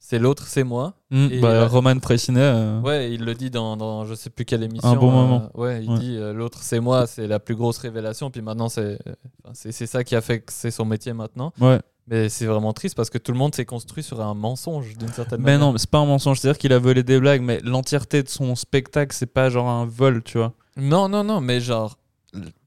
c'est 0.00 0.18
l'autre 0.18 0.46
c'est 0.46 0.64
moi 0.64 0.94
Mm, 1.10 1.28
Et, 1.32 1.40
bah, 1.40 1.48
euh, 1.48 1.66
Roman 1.66 1.98
Frécinet. 2.00 2.38
euh, 2.40 2.80
Ouais, 2.82 3.12
il 3.14 3.24
le 3.24 3.34
dit 3.34 3.50
dans, 3.50 3.76
dans 3.78 4.04
je 4.04 4.14
sais 4.14 4.28
plus 4.28 4.44
quelle 4.44 4.62
émission. 4.62 4.88
Un 4.90 4.96
bon 4.96 5.08
euh, 5.08 5.12
moment. 5.12 5.50
ouais, 5.54 5.82
il 5.82 5.90
Ouais. 5.90 5.98
dit 5.98 6.16
euh, 6.18 6.34
l'autre 6.34 6.58
c'est 6.62 6.80
moi, 6.80 7.06
c'est 7.06 7.26
la 7.26 7.40
plus 7.40 7.56
grosse 7.56 7.78
révélation. 7.78 8.30
Puis 8.30 8.42
maintenant 8.42 8.68
c'est 8.68 8.98
euh, 9.06 9.14
c'est 9.54 9.86
ça 9.86 10.04
qui 10.04 10.14
a 10.14 10.20
fait 10.20 10.40
que 10.40 10.52
c'est 10.52 10.70
son 10.70 10.84
métier 10.84 11.14
maintenant. 11.14 11.52
Ouais. 11.60 11.80
Mais 12.06 12.28
c'est 12.28 12.44
vraiment 12.46 12.72
triste 12.74 12.94
parce 12.94 13.08
que 13.10 13.16
tout 13.18 13.32
le 13.32 13.38
monde 13.38 13.54
s'est 13.54 13.64
construit 13.64 14.02
sur 14.02 14.20
un 14.20 14.34
mensonge 14.34 14.96
d'une 14.98 15.08
certaine 15.12 15.40
Mais 15.40 15.52
manière. 15.52 15.60
non, 15.60 15.72
mais 15.72 15.78
c'est 15.78 15.90
pas 15.90 15.98
un 15.98 16.06
mensonge. 16.06 16.38
C'est-à-dire 16.40 16.58
qu'il 16.58 16.72
a 16.74 16.78
volé 16.78 17.02
des 17.02 17.18
blagues, 17.20 17.42
mais 17.42 17.58
l'entièreté 17.64 18.22
de 18.22 18.28
son 18.28 18.54
spectacle, 18.54 19.14
c'est 19.16 19.26
pas 19.32 19.48
genre 19.50 19.68
un 19.68 19.84
vol, 19.86 20.22
tu 20.22 20.36
vois. 20.38 20.52
Non, 20.78 21.08
non, 21.08 21.24
non, 21.24 21.40
mais 21.40 21.60
genre 21.60 21.98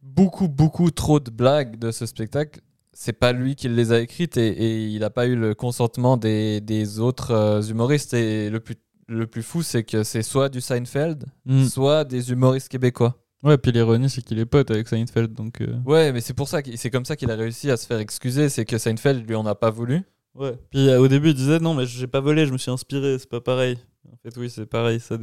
beaucoup, 0.04 0.47
beaucoup 0.47 0.91
trop 0.91 1.19
de 1.19 1.32
blagues 1.32 1.78
de 1.78 1.91
ce 1.91 2.06
spectacle. 2.06 2.60
C'est 2.93 3.13
pas 3.13 3.32
lui 3.32 3.56
qui 3.56 3.69
les 3.69 3.91
a 3.93 4.00
écrites 4.02 4.38
et, 4.38 4.47
et 4.50 4.86
il 4.88 5.04
a 5.04 5.10
pas 5.10 5.26
eu 5.28 5.36
le 5.36 5.56
consentement 5.56 6.17
des, 6.17 6.60
des 6.62 7.00
autres 7.00 7.32
euh, 7.32 7.62
humoristes. 7.62 8.13
Et 8.13 8.50
le 8.50 8.60
plus, 8.60 8.76
le 9.08 9.28
plus 9.28 9.43
fou, 9.43 9.63
c'est 9.63 9.84
que 9.84 10.04
c'est 10.04 10.24
soit 10.24 10.50
du 10.50 10.62
Seinfeld, 10.62 11.26
Mm. 11.45 11.65
soit 11.65 12.04
des 12.04 12.32
humoristes 12.32 12.67
québécois. 12.67 13.15
Ouais, 13.43 13.58
puis 13.58 13.71
l'ironie, 13.71 14.10
c'est 14.10 14.21
qu'il 14.21 14.38
est 14.39 14.45
pote 14.45 14.69
avec 14.69 14.88
Seinfeld, 14.88 15.34
donc. 15.34 15.62
euh, 15.62 15.78
Ouais, 15.86 16.12
mais 16.12 16.21
c'est 16.21 16.34
pour 16.36 16.47
ça, 16.47 16.60
c'est 16.76 16.89
comme 16.91 17.06
ça 17.06 17.15
qu'il 17.15 17.32
a 17.32 17.36
réussi 17.36 17.71
à 17.71 17.78
se 17.78 17.88
faire 17.88 17.97
excuser, 18.00 18.50
c'est 18.50 18.65
que 18.65 18.78
Seinfeld 18.78 19.28
lui 19.28 19.36
en 19.36 19.45
a 19.47 19.56
pas 19.56 19.71
voulu. 19.71 20.04
Ouais. 20.36 20.54
Puis 20.69 20.89
euh, 20.89 21.00
au 21.00 21.08
début, 21.08 21.30
il 21.30 21.34
disait 21.36 21.60
non, 21.60 21.74
mais 21.74 21.86
j'ai 21.88 22.06
pas 22.08 22.19
volé, 22.19 22.45
je 22.45 22.52
me 22.54 22.58
suis 22.58 22.69
inspiré, 22.71 23.17
c'est 23.19 23.30
pas 23.30 23.41
pareil. 23.41 23.78
En 24.13 24.17
fait, 24.24 24.36
oui, 24.38 24.50
c'est 24.50 24.65
pareil. 24.65 25.00
Ça, 25.00 25.17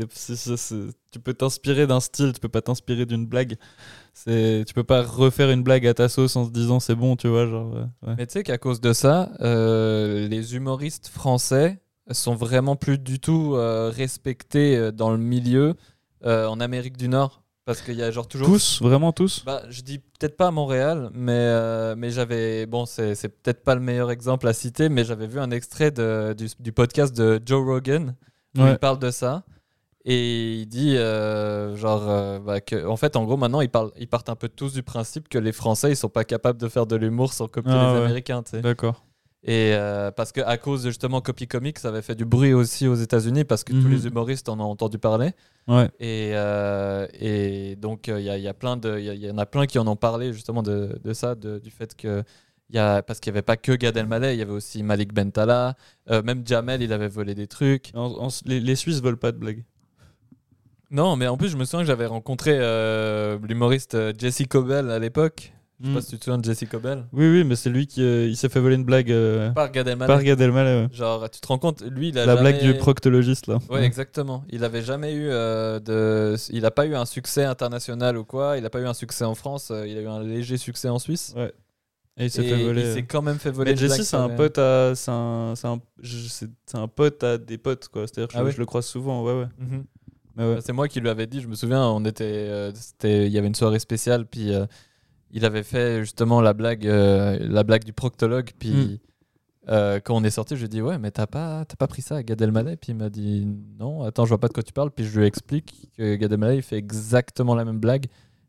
Tu 1.11 1.18
peux 1.20 1.35
t'inspirer 1.35 1.87
d'un 1.87 2.01
style, 2.01 2.33
tu 2.33 2.40
peux 2.40 2.48
pas 2.48 2.62
t'inspirer 2.62 3.07
d'une 3.07 3.27
blague. 3.27 3.57
C'est, 4.12 4.64
tu 4.66 4.74
peux 4.74 4.85
pas 4.85 5.03
refaire 5.03 5.51
une 5.51 5.62
blague 5.62 5.87
à 5.87 5.94
ta 5.94 6.09
sauce 6.09 6.35
en 6.37 6.44
se 6.46 6.51
disant 6.51 6.81
c'est 6.81 6.94
bon, 6.94 7.14
tu 7.16 7.29
vois, 7.29 7.46
genre. 7.46 7.74
euh, 7.77 7.85
ouais. 8.07 8.14
Mais 8.18 8.27
tu 8.27 8.33
sais 8.35 8.42
qu'à 8.42 8.59
cause 8.59 8.81
de 8.81 8.92
ça, 8.92 9.31
euh, 9.40 10.27
les 10.29 10.55
humoristes 10.57 11.09
français 11.09 11.81
sont 12.11 12.35
vraiment 12.35 12.74
plus 12.77 12.98
du 12.98 13.20
tout 13.20 13.53
euh, 13.55 13.90
respectés 13.94 14.90
dans 14.92 15.11
le 15.11 15.18
milieu 15.18 15.74
euh, 16.24 16.46
en 16.46 16.59
Amérique 16.61 16.96
du 16.96 17.09
Nord. 17.09 17.42
Parce 17.64 17.83
qu'il 17.83 17.96
y 17.96 18.03
a 18.03 18.11
genre 18.11 18.27
toujours. 18.27 18.48
Tous, 18.48 18.81
vraiment 18.81 19.12
tous? 19.12 19.42
Bah, 19.44 19.61
je 19.68 19.83
dis 19.83 19.98
peut-être 19.98 20.38
pas 20.38 20.46
à 20.46 20.51
Montréal, 20.51 21.11
mais, 21.12 21.33
euh, 21.35 21.94
mais 21.98 22.09
j'avais. 22.11 22.64
Bon, 22.64 22.87
c'est 22.87 23.12
peut-être 23.29 23.62
pas 23.62 23.74
le 23.74 23.83
meilleur 23.83 24.11
exemple 24.11 24.48
à 24.48 24.55
citer, 24.55 24.88
mais 24.88 25.05
j'avais 25.05 25.27
vu 25.27 25.38
un 25.38 25.51
extrait 25.51 25.90
de- 25.90 26.33
du, 26.33 26.46
du 26.59 26.72
podcast 26.72 27.14
de 27.14 27.38
Joe 27.44 27.62
Rogan 27.62 28.14
Ouais. 28.62 28.73
il 28.73 28.79
parle 28.79 28.99
de 28.99 29.11
ça. 29.11 29.44
Et 30.05 30.61
il 30.61 30.66
dit, 30.66 30.97
euh, 30.97 31.77
genre, 31.77 32.09
euh, 32.09 32.38
bah, 32.38 32.61
que, 32.61 32.87
en 32.87 32.97
fait, 32.97 33.14
en 33.16 33.25
gros, 33.25 33.37
maintenant, 33.37 33.61
ils, 33.61 33.68
parlent, 33.68 33.90
ils 33.99 34.09
partent 34.09 34.31
un 34.31 34.37
peu 34.37 34.49
tous 34.49 34.73
du 34.73 34.83
principe 34.83 35.29
que 35.29 35.38
les 35.38 35.53
Français, 35.53 35.90
ils 35.90 35.97
sont 35.97 36.09
pas 36.09 36.25
capables 36.25 36.59
de 36.59 36.68
faire 36.68 36.87
de 36.87 36.97
l'humour 36.97 37.33
sans 37.33 37.47
copier 37.49 37.73
Ah, 37.75 37.92
les 37.92 37.99
ouais. 37.99 38.05
Américains, 38.07 38.42
tu 38.42 38.53
sais. 38.53 38.61
D'accord. 38.62 39.05
Et 39.44 39.73
euh, 39.75 40.11
parce 40.11 40.33
que 40.33 40.40
à 40.40 40.57
cause 40.57 40.83
de 40.83 40.90
justement 40.90 41.21
Copy 41.21 41.47
Comics, 41.47 41.79
ça 41.79 41.88
avait 41.88 42.03
fait 42.03 42.14
du 42.16 42.25
bruit 42.25 42.55
aussi 42.55 42.88
aux 42.88 42.94
États-Unis 42.97 43.44
parce 43.44 43.62
que 43.64 43.73
tous 43.73 43.87
Mhm. 43.87 43.90
les 43.92 44.07
humoristes 44.07 44.49
en 44.49 44.59
ont 44.61 44.64
entendu 44.64 44.99
parler. 44.99 45.31
Ouais. 45.68 45.88
Et, 46.01 46.33
et 47.21 47.77
donc, 47.77 48.09
il 48.09 48.21
y, 48.21 48.31
a- 48.31 48.38
y 48.38 48.49
a 48.49 48.55
plein 48.55 48.77
de, 48.77 48.99
il 48.99 49.05
y, 49.14 49.27
y 49.27 49.31
en 49.31 49.38
a 49.38 49.47
plein 49.47 49.66
qui 49.66 49.79
en 49.79 49.87
ont 49.87 49.97
parlé 49.97 50.33
justement 50.33 50.62
de, 50.62 50.99
de 51.03 51.12
ça, 51.12 51.35
de- 51.35 51.59
du 51.59 51.71
fait 51.71 51.94
que. 51.94 52.23
Y 52.70 52.78
a, 52.78 53.02
parce 53.02 53.18
qu'il 53.20 53.33
n'y 53.33 53.37
avait 53.38 53.42
pas 53.42 53.57
que 53.57 53.72
Gad 53.72 53.96
Elmaleh, 53.96 54.35
il 54.35 54.38
y 54.38 54.42
avait 54.42 54.52
aussi 54.52 54.83
Malik 54.83 55.14
Bentala, 55.14 55.74
euh, 56.11 56.22
même 56.22 56.42
Jamel, 56.46 56.83
il 56.83 56.92
avait 56.92 57.09
volé 57.09 57.35
des 57.35 57.46
trucs. 57.46 57.90
En- 57.94 58.26
en- 58.26 58.28
les, 58.44 58.61
les 58.61 58.76
Suisses 58.76 59.00
veulent 59.02 59.16
pas 59.16 59.33
de 59.33 59.38
blagues. 59.38 59.64
Non, 60.90 61.16
mais 61.16 61.26
en 61.28 61.37
plus, 61.37 61.48
je 61.50 61.57
me 61.57 61.64
souviens 61.64 61.81
que 61.81 61.87
j'avais 61.87 62.07
rencontré 62.07 62.52
euh, 62.59 63.38
l'humoriste 63.46 63.94
euh, 63.94 64.12
Jesse 64.18 64.42
Cobel 64.48 64.90
à 64.90 64.98
l'époque. 64.98 65.52
Je 65.81 65.87
sais 65.87 65.90
Mm. 65.92 65.94
pas 65.94 66.00
si 66.00 66.09
tu 66.11 66.18
te 66.18 66.24
souviens 66.24 66.38
de 66.38 66.44
Jesse 66.44 66.64
Cobel. 66.68 67.04
Oui, 67.12 67.31
oui, 67.31 67.44
mais 67.44 67.54
c'est 67.54 67.70
lui 67.70 67.87
qui 67.87 68.02
euh, 68.02 68.26
il 68.26 68.37
s'est 68.37 68.48
fait 68.48 68.59
voler 68.59 68.74
une 68.74 68.85
blague 68.85 69.14
Par 69.54 69.70
Gad 69.70 69.87
Elmaleh. 69.87 70.07
par 70.12 70.22
Gad 70.22 70.40
Elmaleh. 70.40 70.83
ouais. 70.83 70.88
Genre, 70.92 71.31
tu 71.31 71.40
te 71.40 71.46
rends 71.46 71.59
compte, 71.59 71.83
lui, 71.83 72.09
il 72.09 72.18
a 72.18 72.26
La 72.26 72.37
jamais- 72.37 72.52
blague 72.52 72.62
du 72.64 72.74
proctologiste 72.78 73.46
là. 73.46 73.59
Ouais, 73.70 73.85
exactement. 73.85 74.44
Il 74.50 74.64
avait 74.64 74.83
jamais 74.83 75.14
eu 75.14 75.28
de. 75.28 76.35
Il 76.50 76.64
a 76.66 76.70
pas 76.70 76.85
eu 76.87 76.94
un 76.96 77.04
succès 77.07 77.44
international 77.44 78.16
ou 78.18 78.24
quoi. 78.24 78.57
Il 78.59 78.66
a 78.66 78.70
pas 78.70 78.81
eu 78.81 78.87
un 78.87 78.94
succès 78.94 79.24
en 79.24 79.35
France. 79.35 79.70
Il 79.87 79.96
a 79.96 80.00
eu 80.00 80.07
un 80.09 80.22
léger 80.22 80.57
succès 80.57 80.88
en 80.88 80.98
Suisse. 80.98 81.33
Ouais. 81.37 81.52
Et 82.18 82.24
il 82.26 82.31
s'est 82.31 82.42
fait 82.42 82.62
voler. 82.64 82.81
il 82.83 82.87
euh. 82.87 82.94
s'est 82.94 83.04
quand 83.04 83.22
même 83.22 83.38
fait 83.38 83.50
voler. 83.50 83.70
Mais 83.72 83.76
Jesse, 83.76 84.02
c'est 84.02 84.16
un 84.16 84.28
pote 84.31 84.59
à. 84.59 84.92
C'est 84.94 85.11
un, 85.11 85.54
c'est 85.57 85.66
un, 85.68 85.78
un 86.74 86.88
pote 86.88 87.22
à 87.22 87.38
des 87.38 87.59
potes, 87.59 87.88
quoi. 87.88 88.07
C'est-à-dire 88.07 88.28
que 88.28 88.37
Ah 88.37 88.40
je, 88.40 88.44
ouais? 88.46 88.52
je 88.52 88.59
le 88.59 88.66
croise 88.66 88.87
souvent, 88.87 89.22
ouais, 89.24 89.33
ouais. 89.40 89.46
Mhm. 89.59 89.85
Ouais. 90.37 90.54
Bah, 90.54 90.61
C'est 90.61 90.72
moi 90.72 90.88
qui 90.88 91.00
lui 91.00 91.09
avais 91.09 91.26
dit. 91.26 91.40
Je 91.40 91.48
me 91.48 91.54
souviens, 91.54 91.83
on 91.87 92.04
était. 92.04 92.24
euh, 92.24 92.72
c'était- 92.74 93.26
Il 93.26 93.33
y 93.33 93.38
avait 93.38 93.46
une 93.48 93.54
soirée 93.54 93.78
spéciale. 93.78 94.26
Puis 94.26 94.52
euh, 94.52 94.66
il 95.31 95.44
avait 95.44 95.62
fait 95.62 96.00
justement 96.00 96.40
la 96.40 96.52
blague, 96.54 96.87
euh, 96.87 97.38
la 97.40 97.62
blague 97.62 97.85
du 97.85 97.92
proctologue. 97.92 98.50
Puis. 98.59 98.70
Mm. 98.72 98.98
euh, 99.70 100.00
quand 100.02 100.16
on 100.16 100.24
est 100.24 100.31
sorti, 100.31 100.54
je 100.57 100.61
lui 100.61 100.64
ai 100.66 100.68
dit 100.68 100.81
ouais, 100.83 100.98
mais 100.98 101.11
t'as 101.11 101.26
pas, 101.26 101.64
t'as 101.66 101.76
pas 101.76 101.87
pris 101.87 102.00
ça 102.02 102.16
à 102.16 102.22
Gad 102.22 102.40
Elmaleh? 102.40 102.76
Puis 102.76 102.92
il 102.92 102.96
m'a 102.96 103.11
dit 103.11 103.46
non, 103.78 104.02
attends, 104.02 104.24
je 104.24 104.31
vois 104.31 104.38
pas 104.40 104.48
de 104.48 104.54
quoi 104.54 104.62
tu 104.62 104.72
parles. 104.72 104.90
Puis 104.90 105.04
je 105.04 105.20
lui 105.20 105.26
explique 105.26 105.90
que 105.96 106.14
Gad 106.16 106.33
Elmaleh 106.33 106.57
il 106.57 106.62
fait 106.62 106.78
exactement 106.78 107.54
la 107.54 107.64
même 107.66 107.78
blague. 107.78 108.07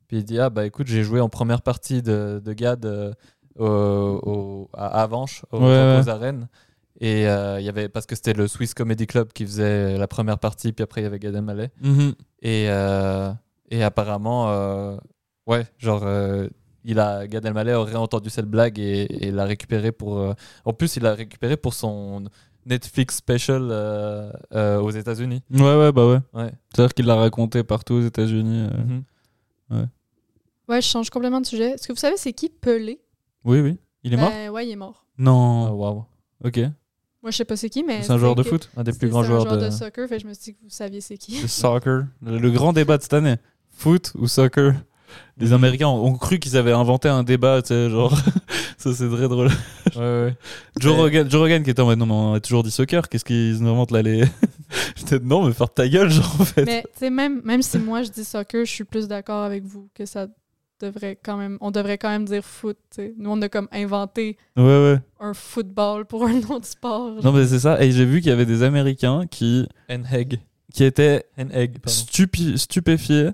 Puis 0.08 0.18
il 0.18 0.24
dit 0.24 0.40
ah 0.40 0.50
bah 0.50 0.66
écoute, 0.66 0.88
j'ai 0.88 1.04
joué 1.04 1.20
en 1.20 1.28
première 1.30 1.62
partie 1.62 2.02
de, 2.02 2.42
de 2.44 2.54
Gad 2.54 2.86
euh, 2.86 3.12
au, 3.58 3.66
au- 3.66 4.70
à 4.74 5.02
Avanches, 5.04 5.44
au, 5.52 5.58
Ouais, 5.60 5.64
aux 5.66 6.04
ouais. 6.04 6.10
arènes. 6.10 6.48
Et 7.02 7.28
euh, 7.28 7.60
il 7.62 7.66
y 7.66 7.70
avait 7.70 7.88
parce 7.88 8.06
que 8.06 8.16
c'était 8.16 8.34
le 8.34 8.48
Swiss 8.48 8.74
Comedy 8.74 9.08
Club 9.08 9.32
qui 9.32 9.46
faisait 9.46 9.98
la 9.98 10.08
première 10.08 10.38
partie, 10.38 10.74
puis 10.74 10.84
après 10.84 11.02
il 11.02 11.06
y 11.06 11.08
avait 11.08 11.20
Gad 11.20 11.34
Elmaleh. 11.36 11.70
Mhm. 11.82 12.14
Et, 12.42 12.66
euh, 12.70 13.32
et 13.72 13.84
apparemment, 13.84 14.50
euh, 14.50 14.98
ouais, 15.48 15.66
genre, 15.78 16.02
euh, 16.04 16.48
il 16.84 17.00
a, 17.00 17.26
Gad 17.28 17.46
Elmaleh 17.46 17.74
aurait 17.74 17.96
entendu 17.96 18.30
cette 18.30 18.48
blague 18.48 18.80
et, 18.80 19.28
et 19.28 19.32
l'a 19.32 19.46
récupéré 19.46 19.92
pour. 19.94 20.18
euh, 20.20 20.34
en 20.66 20.74
plus, 20.74 20.98
il 20.98 21.04
l'a 21.04 21.14
récupéré 21.14 21.56
pour 21.56 21.74
son 21.74 22.26
Netflix 22.66 23.16
special 23.18 23.70
euh, 23.72 24.32
euh, 24.54 24.80
aux 24.82 24.92
États-Unis. 24.92 25.42
Ouais, 25.52 25.78
ouais, 25.78 25.92
bah 25.94 26.06
ouais. 26.06 26.20
Ouais. 26.34 26.52
C'est-à-dire 26.74 26.94
qu'il 26.94 27.06
l'a 27.06 27.16
raconté 27.16 27.64
partout 27.64 27.94
aux 27.96 28.02
États-Unis. 28.06 28.68
euh. 28.72 28.78
Mhm. 29.80 29.88
Ouais, 30.68 30.82
je 30.82 30.88
change 30.88 31.10
complètement 31.10 31.42
de 31.42 31.46
sujet. 31.48 31.72
Est-ce 31.72 31.88
que 31.88 31.94
vous 31.94 32.00
savez 32.00 32.18
c'est 32.18 32.34
qui 32.34 32.50
Pelé? 32.50 33.00
Oui, 33.46 33.60
oui. 33.62 33.78
Il 34.04 34.14
est 34.14 34.18
mort 34.18 34.30
Ben, 34.30 34.50
Ouais, 34.50 34.68
il 34.68 34.72
est 34.72 34.76
mort. 34.76 35.06
Non. 35.18 35.68
Ah, 35.68 35.72
waouh. 35.74 36.06
Ok. 36.44 36.58
Moi, 37.22 37.32
je 37.32 37.38
sais 37.38 37.46
pas 37.46 37.58
c'est 37.58 37.70
qui, 37.70 37.84
mais. 37.84 38.02
C'est 38.02 38.12
un 38.14 38.18
joueur 38.18 38.36
de 38.36 38.44
foot 38.44 38.70
Un 38.78 38.84
des 38.84 38.94
plus 38.94 39.10
grands 39.10 39.22
c'est 39.22 39.26
un 39.26 39.30
joueurs 39.32 39.42
joueur 39.44 39.58
de. 39.58 39.66
de 39.66 39.70
soccer, 39.72 40.08
fait 40.08 40.20
je 40.20 40.28
me 40.28 40.34
suis 40.34 40.44
dit 40.46 40.54
que 40.54 40.64
vous 40.64 40.70
saviez 40.70 41.02
c'est 41.02 41.18
qui. 41.18 41.42
Le 41.42 41.48
soccer. 41.48 42.06
Le, 42.22 42.38
le 42.38 42.52
grand 42.52 42.72
débat 42.72 42.98
de 42.98 43.02
cette 43.04 43.14
année. 43.14 43.36
Foot 43.72 44.14
ou 44.18 44.28
soccer? 44.28 44.74
Les 45.38 45.54
Américains 45.54 45.88
ont, 45.88 46.06
ont 46.06 46.14
cru 46.16 46.40
qu'ils 46.40 46.56
avaient 46.56 46.72
inventé 46.72 47.10
un 47.10 47.24
débat, 47.24 47.62
tu 47.62 47.70
sais, 47.70 47.90
genre. 47.90 48.16
ça, 48.78 48.94
c'est 48.94 49.10
très 49.10 49.28
drôle. 49.28 49.50
Ouais, 49.96 50.02
ouais. 50.02 50.36
Joe 50.80 50.94
Mais- 50.96 51.02
Rogan, 51.02 51.30
Joe 51.30 51.42
Rogan 51.42 51.64
qui 51.64 51.72
était 51.72 51.82
en 51.82 51.86
mode 51.88 51.98
non, 52.00 52.06
mais 52.06 52.14
on 52.14 52.34
a 52.36 52.40
toujours 52.40 52.64
dit 52.64 52.72
soccer, 52.72 53.10
qu'est-ce 53.10 53.26
qu'ils 53.26 53.58
nous 53.62 53.70
inventent 53.70 53.92
là 53.92 54.02
les. 54.02 54.24
J'étais 54.96 55.20
non, 55.20 55.46
mais 55.46 55.54
faire 55.54 55.74
ta 55.74 55.90
gueule, 55.90 56.10
genre, 56.10 56.38
en 56.40 56.46
fait. 56.46 56.64
Mais 56.64 56.84
tu 56.94 57.00
sais, 57.00 57.10
même, 57.10 57.42
même 57.44 57.62
si 57.64 57.80
moi 57.80 58.04
je 58.04 58.12
dis 58.12 58.24
soccer, 58.24 58.64
je 58.66 58.72
suis 58.72 58.84
plus 58.86 59.08
d'accord 59.08 59.44
avec 59.44 59.64
vous 59.66 59.90
que 59.96 60.06
ça 60.06 60.28
devrait 60.80 61.18
quand 61.22 61.38
même. 61.38 61.58
On 61.62 61.72
devrait 61.72 61.98
quand 61.98 62.10
même 62.10 62.26
dire 62.26 62.44
foot. 62.44 62.78
Nous, 63.18 63.30
on 63.30 63.42
a 63.42 63.50
comme 63.50 63.68
inventé 63.72 64.38
Ouais, 64.58 64.64
ouais. 64.64 65.00
un 65.20 65.34
football 65.34 66.06
pour 66.06 66.24
un 66.28 66.38
autre 66.50 66.66
sport. 66.66 67.24
Non, 67.24 67.32
mais 67.32 67.46
c'est 67.48 67.60
ça. 67.60 67.82
Et 67.84 67.92
j'ai 67.92 68.06
vu 68.06 68.22
qu'il 68.22 68.30
y 68.30 68.34
avait 68.34 68.46
des 68.46 68.64
Américains 68.64 69.26
qui, 69.30 69.68
qui 70.74 70.84
étaient 70.84 71.26
stupi- 71.88 72.58
stupéfiés 72.58 73.30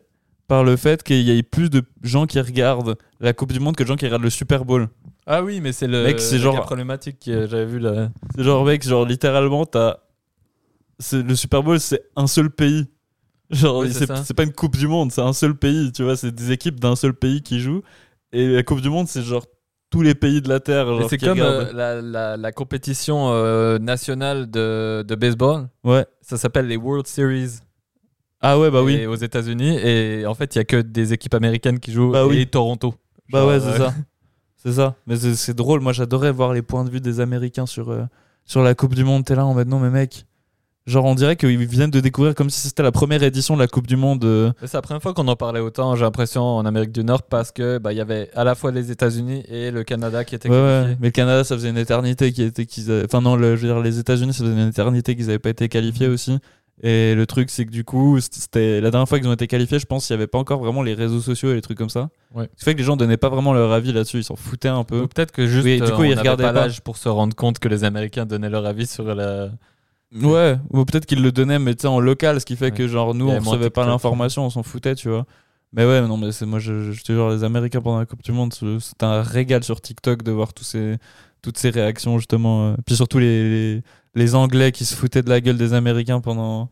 par 0.48 0.64
le 0.64 0.76
fait 0.76 1.02
qu'il 1.04 1.22
y 1.22 1.32
ait 1.38 1.44
plus 1.44 1.70
de 1.70 1.84
gens 2.04 2.26
qui 2.28 2.40
regardent 2.40 2.98
la 3.20 3.34
Coupe 3.34 3.52
du 3.52 3.60
Monde 3.60 3.76
que 3.76 3.84
de 3.84 3.88
gens 3.88 3.96
qui 3.96 4.06
regardent 4.06 4.24
le 4.24 4.30
Super 4.30 4.64
Bowl. 4.66 4.90
Ah 5.26 5.44
oui, 5.44 5.60
mais 5.60 5.72
c'est 5.72 5.88
le, 5.88 6.04
Mec, 6.04 6.20
c'est 6.20 6.38
genre- 6.38 6.62
problématique 6.62 7.18
que 7.26 7.48
j'avais 7.48 7.66
vu 7.66 7.80
là. 7.80 8.10
C'est 8.36 8.44
genre, 8.44 8.64
mec, 8.64 8.84
genre, 8.84 9.06
littéralement, 9.06 9.66
t'as. 9.66 9.98
c'est- 11.00 11.24
Le 11.24 11.36
Super 11.36 11.64
Bowl, 11.64 11.80
c'est 11.80 12.04
un 12.16 12.28
seul 12.28 12.50
pays. 12.52 12.86
Genre, 13.52 13.78
Oui, 13.80 13.94
c'est 13.94 14.08
c'est 14.08 14.16
c'est 14.24 14.34
pas 14.34 14.44
une 14.44 14.54
Coupe 14.54 14.76
du 14.76 14.88
Monde, 14.88 15.12
c'est 15.12 15.22
un 15.22 15.34
seul 15.34 15.56
pays, 15.56 15.92
tu 15.92 16.04
vois, 16.04 16.16
c'est 16.18 16.34
des 16.34 16.52
équipes 16.52 16.80
d'un 16.80 16.96
seul 16.96 17.14
pays 17.14 17.42
qui 17.42 17.60
jouent. 17.60 17.84
Et 18.32 18.48
la 18.48 18.64
Coupe 18.64 18.82
du 18.82 18.90
Monde, 18.90 19.08
c'est 19.08 19.22
genre 19.22 19.46
tous 19.92 20.02
les 20.02 20.16
pays 20.16 20.42
de 20.42 20.50
la 20.50 20.60
Terre. 20.60 20.88
Genre, 20.88 21.10
C'est 21.10 21.18
comme 21.18 21.40
euh, 21.40 21.72
la, 21.72 22.02
la, 22.02 22.38
la 22.38 22.52
compétition 22.52 23.30
euh, 23.32 23.78
nationale 23.78 24.50
de, 24.50 25.06
de 25.08 25.16
baseball. 25.16 25.68
Ouais. 25.84 26.06
Ça 26.22 26.38
s'appelle 26.38 26.68
les 26.68 26.76
World 26.76 27.06
Series. 27.08 27.60
Ah 28.42 28.60
ouais, 28.60 28.70
bah 28.72 28.82
oui. 28.84 28.96
Et 28.96 29.08
aux 29.08 29.16
États-Unis. 29.16 29.78
Et 29.78 30.26
en 30.26 30.34
fait, 30.34 30.56
il 30.56 30.58
y 30.58 30.62
a 30.62 30.66
que 30.66 30.82
des 30.82 31.14
équipes 31.14 31.34
américaines 31.36 31.80
qui 31.80 31.92
jouent 31.94 32.12
Bah 32.12 32.26
oui. 32.28 32.40
et 32.42 32.46
Toronto. 32.46 32.96
Bah 33.32 33.40
Genre, 33.40 33.50
ouais, 33.50 33.60
c'est 33.60 33.68
euh, 33.68 33.78
ça. 33.78 33.94
C'est 34.58 34.74
ça. 34.74 34.96
Mais 35.06 35.16
c'est 35.16 35.36
c'est 35.36 35.54
drôle. 35.54 35.80
Moi, 35.82 35.94
j'adorais 35.94 36.32
voir 36.32 36.52
les 36.52 36.64
points 36.64 36.84
de 36.84 36.90
vue 36.90 37.00
des 37.00 37.20
Américains 37.20 37.68
sur, 37.68 37.96
sur 38.46 38.64
la 38.64 38.74
Coupe 38.74 38.96
du 38.96 39.04
Monde. 39.04 39.24
T'es 39.24 39.36
là 39.36 39.46
en 39.46 39.54
mode 39.54 39.68
non, 39.68 39.78
mais 39.80 39.92
mec. 39.92 40.26
Genre, 40.88 41.04
on 41.06 41.16
dirait 41.16 41.36
qu'ils 41.36 41.58
viennent 41.66 41.90
de 41.90 42.00
découvrir 42.00 42.36
comme 42.36 42.52
si 42.52 42.62
c'était 42.62 42.84
la 42.84 42.92
première 42.92 43.24
édition 43.24 43.56
de 43.56 43.60
la 43.60 43.68
Coupe 43.68 43.88
du 43.88 43.96
Monde. 43.96 44.24
euh. 44.24 44.52
C'est 44.66 44.76
la 44.76 44.84
première 44.84 45.02
fois 45.02 45.16
qu'on 45.16 45.28
en 45.28 45.36
parlait 45.36 45.60
autant, 45.60 45.96
j'ai 45.96 46.04
l'impression, 46.04 46.44
en 46.44 46.64
Amérique 46.64 46.92
du 46.92 47.04
Nord, 47.04 47.24
parce 47.24 47.52
que 47.52 47.80
bah, 47.80 47.92
il 47.92 47.96
y 47.98 48.02
avait 48.02 48.30
à 48.36 48.44
la 48.44 48.54
fois 48.54 48.72
les 48.72 48.92
États-Unis 48.92 49.44
et 49.50 49.72
le 49.72 49.84
Canada 49.84 50.24
qui 50.24 50.36
étaient 50.36 50.48
Ouais, 50.48 50.56
ouais. 50.56 50.62
qualifiés. 50.62 50.98
Mais 51.02 51.08
le 51.08 51.12
Canada, 51.12 51.44
ça 51.44 51.56
faisait 51.56 51.70
une 51.72 51.78
éternité 51.80 52.32
qu'ils 52.32 52.92
avaient- 52.92 53.06
Enfin, 53.06 53.22
non, 53.22 53.36
le- 53.36 53.56
je 53.56 53.66
veux 53.66 53.74
dire, 53.74 53.82
les 53.82 53.98
États-Unis, 53.98 54.34
ça 54.34 54.44
faisait 54.44 54.54
une 54.62 54.68
éternité 54.70 55.16
qu'ils 55.16 55.26
n'avaient 55.26 55.40
pas 55.40 55.50
été 55.50 55.70
qualifiés 55.70 56.08
aussi. 56.08 56.38
Et 56.84 57.16
le 57.16 57.26
truc, 57.26 57.50
c'est 57.50 57.66
que 57.66 57.72
du 57.72 57.84
coup, 57.84 58.20
c'était 58.20 58.80
la 58.80 58.92
dernière 58.92 59.10
fois 59.10 59.18
qu'ils 59.18 59.28
ont 59.30 59.34
été 59.34 59.48
qualifiés, 59.48 59.80
je 59.80 59.86
pense 59.88 60.06
qu'il 60.06 60.16
n'y 60.16 60.20
avait 60.22 60.28
pas 60.28 60.38
encore 60.38 60.60
vraiment 60.60 60.84
les 60.84 60.94
réseaux 60.94 61.22
sociaux 61.22 61.50
et 61.52 61.56
les 61.56 61.62
trucs 61.62 61.80
comme 61.80 61.90
ça. 61.90 62.10
Ouais. 62.36 62.48
Ce 62.58 62.60
qui 62.60 62.66
fait 62.66 62.74
que 62.74 62.80
les 62.80 62.84
gens 62.84 62.98
donnaient 62.98 63.18
pas 63.18 63.30
vraiment 63.30 63.54
leur 63.54 63.72
avis 63.72 63.92
là-dessus, 63.92 64.18
ils 64.18 64.24
s'en 64.24 64.36
foutaient 64.36 64.68
un 64.68 64.84
peu. 64.84 65.08
Peut-être 65.08 65.32
que 65.32 65.48
juste 65.48 65.66
Oui, 65.66 65.78
du 65.78 65.84
euh, 65.84 65.90
coup, 65.96 66.02
on 66.02 66.04
ils 66.04 66.20
regardaient 66.20 66.44
pas 66.44 66.54
pas. 66.54 66.60
l'âge 66.66 66.82
pour 66.82 66.98
se 66.98 67.10
rendre 67.10 67.34
compte 67.36 67.58
que 67.58 67.70
les 67.70 67.86
Américains 67.86 68.28
donnaient 68.28 68.50
leur 68.52 68.66
avis 68.68 68.86
sur 68.86 69.06
la. 69.16 69.50
Ouais, 70.22 70.58
ou 70.72 70.86
peut-être 70.86 71.06
qu'ils 71.06 71.22
le 71.22 71.32
donnaient, 71.32 71.60
mais 71.60 71.76
tu 71.76 71.82
sais, 71.82 71.88
en 71.88 72.00
local, 72.00 72.40
ce 72.40 72.46
qui 72.46 72.56
fait 72.56 72.66
Ouais. 72.66 72.72
que 72.72 72.88
genre 72.88 73.14
nous, 73.14 73.26
on 73.30 73.42
moins 73.42 73.54
recevait 73.54 73.70
pas 73.70 73.86
l'information, 73.86 74.46
on 74.46 74.50
s'en 74.50 74.64
foutait, 74.64 74.96
tu 74.96 75.10
vois. 75.10 75.26
Mais 75.74 75.86
ouais, 75.86 76.02
non, 76.08 76.16
mais 76.18 76.32
c'est 76.32 76.46
moi, 76.46 76.60
je, 76.60 76.92
je 76.94 77.04
te 77.04 77.12
jure, 77.12 77.30
les 77.30 77.44
Américains 77.44 77.82
pendant 77.82 78.00
la 78.00 78.06
Coupe 78.06 78.24
du 78.24 78.32
Monde, 78.32 78.54
c'est- 78.54 78.80
c'était 78.80 79.06
un 79.06 79.22
régal 79.22 79.64
sur 79.64 79.82
TikTok 79.82 80.24
de 80.24 80.32
voir 80.32 80.54
tous 80.54 80.64
ces, 80.64 80.96
toutes 81.42 81.58
ces 81.58 81.70
réactions, 81.70 82.18
justement. 82.18 82.70
euh. 82.70 82.76
Puis 82.86 82.96
surtout 82.96 83.20
les, 83.20 83.76
les, 83.76 83.82
les 84.16 84.36
Anglais 84.36 84.72
qui 84.72 84.86
se 84.86 84.96
foutaient 84.96 85.22
de 85.22 85.30
la 85.30 85.42
gueule 85.42 85.58
des 85.58 85.74
Américains 85.74 86.22
pendant, 86.22 86.70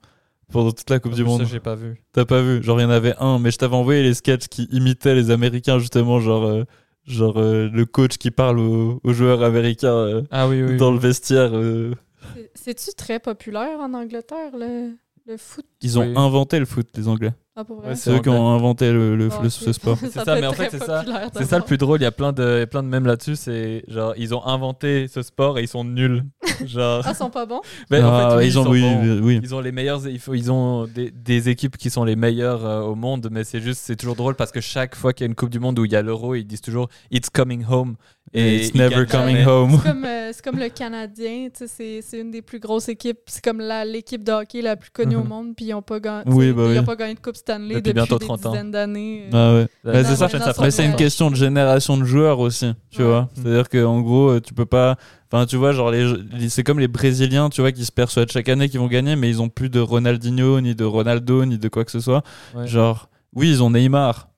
pendant 0.51 0.71
toute 0.71 0.89
la 0.89 0.99
Coupe 0.99 1.13
du 1.13 1.23
Ça, 1.23 1.27
Monde. 1.27 1.45
j'ai 1.51 1.59
pas 1.59 1.75
vu. 1.75 2.01
T'as 2.13 2.23
pas 2.25 2.41
vu? 2.41 2.63
Genre, 2.63 2.79
il 2.79 2.83
y 2.83 2.85
en 2.85 2.89
avait 2.91 3.15
un, 3.19 3.39
mais 3.39 3.51
je 3.51 3.57
t'avais 3.57 3.75
envoyé 3.75 4.03
les 4.03 4.13
sketchs 4.13 4.47
qui 4.47 4.69
imitaient 4.71 5.15
les 5.15 5.31
Américains, 5.31 5.79
justement, 5.79 6.21
genre, 6.21 6.45
euh, 6.45 6.63
genre 7.05 7.33
euh, 7.41 7.69
le 7.73 7.85
coach 7.85 8.17
qui 8.17 8.31
parle 8.31 8.59
aux, 8.59 9.01
aux 9.03 9.11
joueurs 9.13 9.43
américains 9.43 9.89
euh, 9.93 10.21
Ah 10.31 10.47
oui, 10.47 10.63
oui. 10.63 10.77
dans 10.77 10.91
le 10.91 10.99
vestiaire. 10.99 11.51
C'est- 12.35 12.51
C'est-tu 12.55 12.95
très 12.95 13.19
populaire 13.19 13.79
en 13.79 13.93
Angleterre, 13.93 14.51
le, 14.57 14.91
le 15.27 15.37
foot? 15.37 15.65
Ils 15.81 15.97
ont 15.99 16.03
Oui. 16.03 16.13
inventé 16.15 16.59
le 16.59 16.65
foot, 16.65 16.87
les 16.95 17.07
Anglais. 17.07 17.31
Ah? 17.55 17.61
Ouais, 17.69 17.93
C'est 17.95 18.09
eux 18.09 18.19
qui 18.19 18.29
ont 18.29 18.49
inventé 18.49 18.91
le, 18.91 19.15
le, 19.15 19.29
Ah, 19.31 19.43
le- 19.43 19.49
ce 19.49 19.71
sport. 19.73 19.95
C'est 19.99 20.09
ça, 20.09 20.39
mais 20.41 20.47
en 20.47 20.53
fait, 20.53 20.69
c'est 20.71 20.83
ça. 20.83 21.05
C'est 21.35 21.43
ça 21.45 21.59
le 21.59 21.63
plus 21.63 21.77
drôle, 21.77 21.99
il 21.99 22.03
y 22.03 22.07
a 22.07 22.11
plein 22.11 22.33
de, 22.33 22.41
il 22.55 22.59
y 22.59 22.61
a 22.63 22.65
plein 22.67 22.81
de 22.81 22.87
mèmes 22.87 23.05
là-dessus, 23.05 23.35
c'est 23.35 23.83
genre 23.87 24.15
ils 24.17 24.33
ont 24.33 24.43
inventé 24.43 25.07
ce 25.07 25.21
sport 25.21 25.59
et 25.59 25.61
ils 25.61 25.67
sont 25.67 25.83
nuls. 25.83 26.23
Genre 26.65 27.01
Ah, 27.05 27.09
ils 27.11 27.15
sont 27.15 27.29
pas 27.29 27.45
bons? 27.45 27.61
Mais 27.91 28.01
en 28.01 28.11
Ah, 28.13 28.29
fait, 28.31 28.37
oui, 28.37 28.47
ils 28.47 28.59
ont, 28.59 28.63
sont 28.63 28.71
oui, 28.71 28.81
bons. 28.81 29.19
oui. 29.23 29.39
Ils 29.43 29.53
ont 29.53 29.59
les 29.59 29.71
meilleurs, 29.71 30.01
ils 30.07 30.51
ont 30.51 30.85
des, 30.87 31.11
des 31.11 31.49
équipes 31.49 31.77
qui 31.77 31.89
sont 31.91 32.03
les 32.05 32.15
meilleures 32.15 32.65
euh, 32.65 32.81
au 32.81 32.95
monde, 32.95 33.27
mais 33.31 33.43
c'est 33.43 33.59
juste, 33.59 33.81
c'est 33.83 33.95
toujours 33.95 34.15
drôle 34.15 34.35
parce 34.35 34.51
que 34.51 34.61
chaque 34.61 34.95
fois 34.95 35.13
qu'il 35.13 35.25
y 35.25 35.27
a 35.27 35.29
une 35.29 35.35
Coupe 35.35 35.49
du 35.49 35.59
Monde 35.59 35.77
où 35.79 35.85
il 35.85 35.91
y 35.91 35.95
a 35.95 36.01
l'Euro, 36.01 36.33
ils 36.35 36.45
disent 36.45 36.61
toujours 36.61 36.89
It's 37.11 37.29
coming 37.29 37.65
home. 37.69 37.95
Et 38.35 38.55
It's 38.57 38.71
ils 38.73 38.77
never 38.81 38.95
gagnent 38.95 39.05
coming 39.05 39.37
jamais. 39.37 39.45
home. 39.45 39.71
C'est 39.83 39.89
comme, 39.89 40.05
euh, 40.05 40.29
c'est 40.33 40.43
comme 40.43 40.59
le 40.59 40.69
Canadien, 40.69 41.49
c'est- 41.53 42.01
une 42.19 42.31
des 42.31 42.41
plus 42.41 42.59
grosses 42.59 42.89
équipes. 42.89 43.19
C'est 43.27 43.43
comme 43.43 43.61
l'équipe 43.85 44.23
de 44.23 44.31
hockey 44.31 44.61
la 44.61 44.75
plus 44.75 44.89
connue 44.89 45.15
au 45.15 45.21
Mhm. 45.23 45.27
monde, 45.27 45.55
puis 45.55 45.65
ils 45.67 45.71
n'ont 45.71 45.81
pas, 45.83 45.99
gagné 45.99 46.23
Oui, 46.27 46.47
ils 46.47 46.53
bah 46.53 46.63
ont 46.63 46.69
oui. 46.69 46.83
pas 46.83 46.95
gagné 46.95 47.13
de 47.13 47.19
Coupe 47.19 47.35
Stanley 47.35 47.75
Depuis 47.75 47.93
depuis, 47.93 48.01
des 48.17 48.25
30 48.25 48.45
ans. 48.45 48.51
dizaines 48.51 48.71
d'années. 48.71 49.29
Ah 49.31 49.53
ouais. 49.53 49.67
Bah, 49.83 50.03
c'est 50.03 50.15
ça. 50.15 50.27
c'est 50.71 50.85
une 50.85 50.95
question 50.95 51.29
de 51.29 51.35
génération 51.35 51.97
de 51.97 52.05
joueurs 52.05 52.39
aussi, 52.39 52.73
tu 52.89 53.01
Ouais. 53.01 53.07
vois. 53.07 53.29
C'est-à-dire 53.35 53.69
qu'en 53.69 54.01
gros, 54.01 54.29
euh, 54.31 54.41
tu 54.41 54.53
peux 54.53 54.65
pas. 54.65 54.95
Enfin, 55.31 55.45
tu 55.45 55.55
vois, 55.55 55.71
genre, 55.71 55.91
les- 55.91 56.49
c'est 56.49 56.63
comme 56.63 56.79
les 56.79 56.87
Brésiliens, 56.87 57.49
tu 57.49 57.61
vois, 57.61 57.71
qui 57.71 57.85
se 57.85 57.91
persuadent 57.91 58.31
chaque 58.31 58.49
année 58.49 58.69
qu'ils 58.69 58.79
vont 58.79 58.87
gagner, 58.87 59.15
mais 59.15 59.29
ils 59.29 59.41
ont 59.41 59.49
plus 59.49 59.69
de 59.69 59.79
Ronaldinho, 59.79 60.59
ni 60.61 60.75
de 60.75 60.83
Ronaldo, 60.83 61.45
ni 61.45 61.57
de 61.57 61.67
quoi 61.69 61.85
que 61.85 61.91
ce 61.91 61.99
soit. 61.99 62.23
Ouais. 62.55 62.67
Genre, 62.67 63.09
oui, 63.35 63.49
ils 63.49 63.63
ont 63.63 63.69
Neymar. 63.71 64.29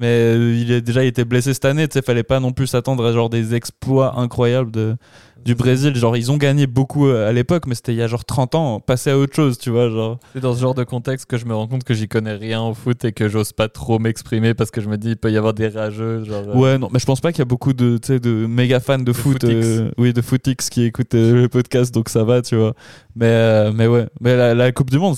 Mais 0.00 0.06
euh, 0.06 0.54
il 0.56 0.72
a 0.72 0.80
déjà 0.80 1.04
été 1.04 1.26
blessé 1.26 1.52
cette 1.52 1.66
année, 1.66 1.86
tu 1.86 1.92
sais, 1.92 2.02
fallait 2.02 2.22
pas 2.22 2.40
non 2.40 2.52
plus 2.52 2.66
s'attendre 2.66 3.04
à 3.04 3.12
genre 3.12 3.28
des 3.28 3.54
exploits 3.54 4.18
incroyables 4.18 4.70
de, 4.70 4.96
du 5.44 5.54
Brésil. 5.54 5.94
Genre, 5.96 6.16
ils 6.16 6.30
ont 6.30 6.36
gagné 6.36 6.66
beaucoup 6.66 7.06
euh, 7.08 7.28
à 7.28 7.32
l'époque, 7.32 7.66
mais 7.66 7.74
c'était 7.74 7.92
il 7.92 7.98
y 7.98 8.02
a 8.02 8.06
genre 8.06 8.24
30 8.24 8.54
ans, 8.54 8.80
passer 8.80 9.10
à 9.10 9.18
autre 9.18 9.34
chose, 9.34 9.58
tu 9.58 9.70
vois, 9.70 9.88
genre. 9.90 10.18
C'est 10.34 10.40
dans 10.40 10.54
ce 10.54 10.60
genre 10.60 10.74
de 10.74 10.84
contexte 10.84 11.26
que 11.26 11.36
je 11.38 11.46
me 11.46 11.54
rends 11.54 11.66
compte 11.66 11.84
que 11.84 11.94
j'y 11.94 12.08
connais 12.08 12.34
rien 12.34 12.62
au 12.62 12.74
foot 12.74 13.04
et 13.04 13.12
que 13.12 13.28
j'ose 13.28 13.52
pas 13.52 13.68
trop 13.68 13.98
m'exprimer 13.98 14.54
parce 14.54 14.70
que 14.70 14.80
je 14.80 14.88
me 14.88 14.96
dis 14.98 15.10
il 15.10 15.16
peut 15.16 15.30
y 15.32 15.36
avoir 15.36 15.54
des 15.54 15.68
rageux. 15.68 16.24
Genre, 16.24 16.44
euh, 16.48 16.54
Ouais, 16.54 16.78
non, 16.78 16.88
mais 16.92 16.98
je 16.98 17.06
pense 17.06 17.20
pas 17.20 17.32
qu'il 17.32 17.38
y 17.40 17.42
a 17.42 17.46
beaucoup 17.46 17.72
de, 17.72 17.98
de 18.18 18.46
méga 18.46 18.80
fans 18.80 18.98
de, 18.98 19.12
foot, 19.12 19.44
euh, 19.44 19.90
oui, 19.98 20.12
de 20.12 20.20
footix 20.22 20.68
qui 20.70 20.84
écoutent 20.84 21.14
euh, 21.14 21.42
le 21.42 21.48
podcast, 21.48 21.92
donc 21.94 22.08
ça 22.08 22.24
va, 22.24 22.42
tu 22.42 22.56
vois. 22.56 22.74
Mais, 23.16 23.72
mais 23.72 23.86
ouais, 23.86 24.06
mais 24.20 24.36
la, 24.36 24.54
la 24.54 24.72
Coupe 24.72 24.90
du 24.90 24.98
Monde, 24.98 25.16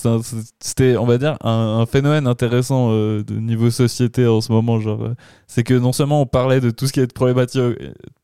c'était, 0.60 0.96
on 0.96 1.04
va 1.04 1.18
dire, 1.18 1.36
un, 1.42 1.80
un 1.80 1.86
phénomène 1.86 2.26
intéressant 2.26 2.90
de 2.90 3.24
niveau 3.38 3.70
société 3.70 4.26
en 4.26 4.40
ce 4.40 4.50
moment. 4.50 4.80
Genre, 4.80 5.10
c'est 5.46 5.62
que 5.62 5.74
non 5.74 5.92
seulement 5.92 6.22
on 6.22 6.26
parlait 6.26 6.60
de 6.60 6.70
tout 6.70 6.86
ce 6.86 6.92
qui 6.92 7.00
est 7.00 7.12
problématique, 7.12 7.60
au- 7.60 7.74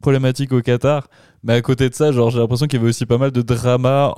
problématique 0.00 0.52
au 0.52 0.60
Qatar, 0.62 1.08
mais 1.42 1.54
à 1.54 1.62
côté 1.62 1.88
de 1.88 1.94
ça, 1.94 2.12
genre, 2.12 2.30
j'ai 2.30 2.38
l'impression 2.38 2.66
qu'il 2.66 2.78
y 2.78 2.80
avait 2.82 2.90
aussi 2.90 3.06
pas 3.06 3.18
mal 3.18 3.30
de 3.30 3.42
drama 3.42 4.14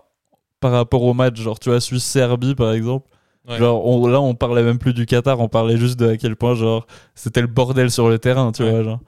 par 0.61 0.73
rapport 0.73 1.03
au 1.03 1.15
match. 1.15 1.37
Genre, 1.41 1.59
tu 1.59 1.71
vois, 1.71 1.81
Suisse-Serbie, 1.81 2.55
par 2.55 2.73
exemple. 2.73 3.09
Ouais. 3.49 3.57
Genre, 3.59 3.85
on- 3.87 4.07
là, 4.07 4.21
on 4.21 4.35
parlait 4.35 4.63
même 4.63 4.79
plus 4.79 4.93
du 4.95 5.07
Qatar, 5.07 5.41
on 5.41 5.49
parlait 5.49 5.77
juste 5.79 5.99
de 5.99 6.09
à 6.09 6.17
quel 6.17 6.37
point, 6.37 6.55
genre, 6.55 6.87
c'était 7.15 7.41
le 7.41 7.47
bordel 7.47 7.91
sur 7.91 8.09
le 8.09 8.19
terrain, 8.19 8.53
tu 8.53 8.63
Ouais. 8.63 8.71
vois, 8.71 8.83
genre. 8.83 9.01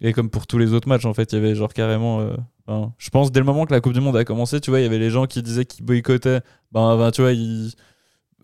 Et 0.00 0.12
comme 0.12 0.30
pour 0.30 0.46
tous 0.46 0.56
les 0.58 0.72
autres 0.72 0.88
matchs, 0.88 1.04
en 1.04 1.12
fait, 1.12 1.32
il 1.32 1.36
y 1.36 1.38
avait 1.38 1.54
genre 1.54 1.72
carrément. 1.74 2.20
euh, 2.20 2.34
je 2.98 3.08
pense 3.10 3.32
dès 3.32 3.40
le 3.40 3.46
moment 3.46 3.64
que 3.66 3.72
la 3.72 3.80
Coupe 3.80 3.94
du 3.94 4.00
Monde 4.00 4.16
a 4.16 4.24
commencé, 4.24 4.60
tu 4.60 4.68
vois, 4.70 4.80
il 4.80 4.82
y 4.82 4.86
avait 4.86 4.98
les 4.98 5.08
gens 5.10 5.24
qui 5.26 5.42
disaient 5.42 5.64
qu'ils 5.64 5.84
boycottaient. 5.84 6.40
Ben, 6.72 6.96
ben, 6.98 7.10
tu 7.10 7.22
vois, 7.22 7.32
ils- 7.32 7.72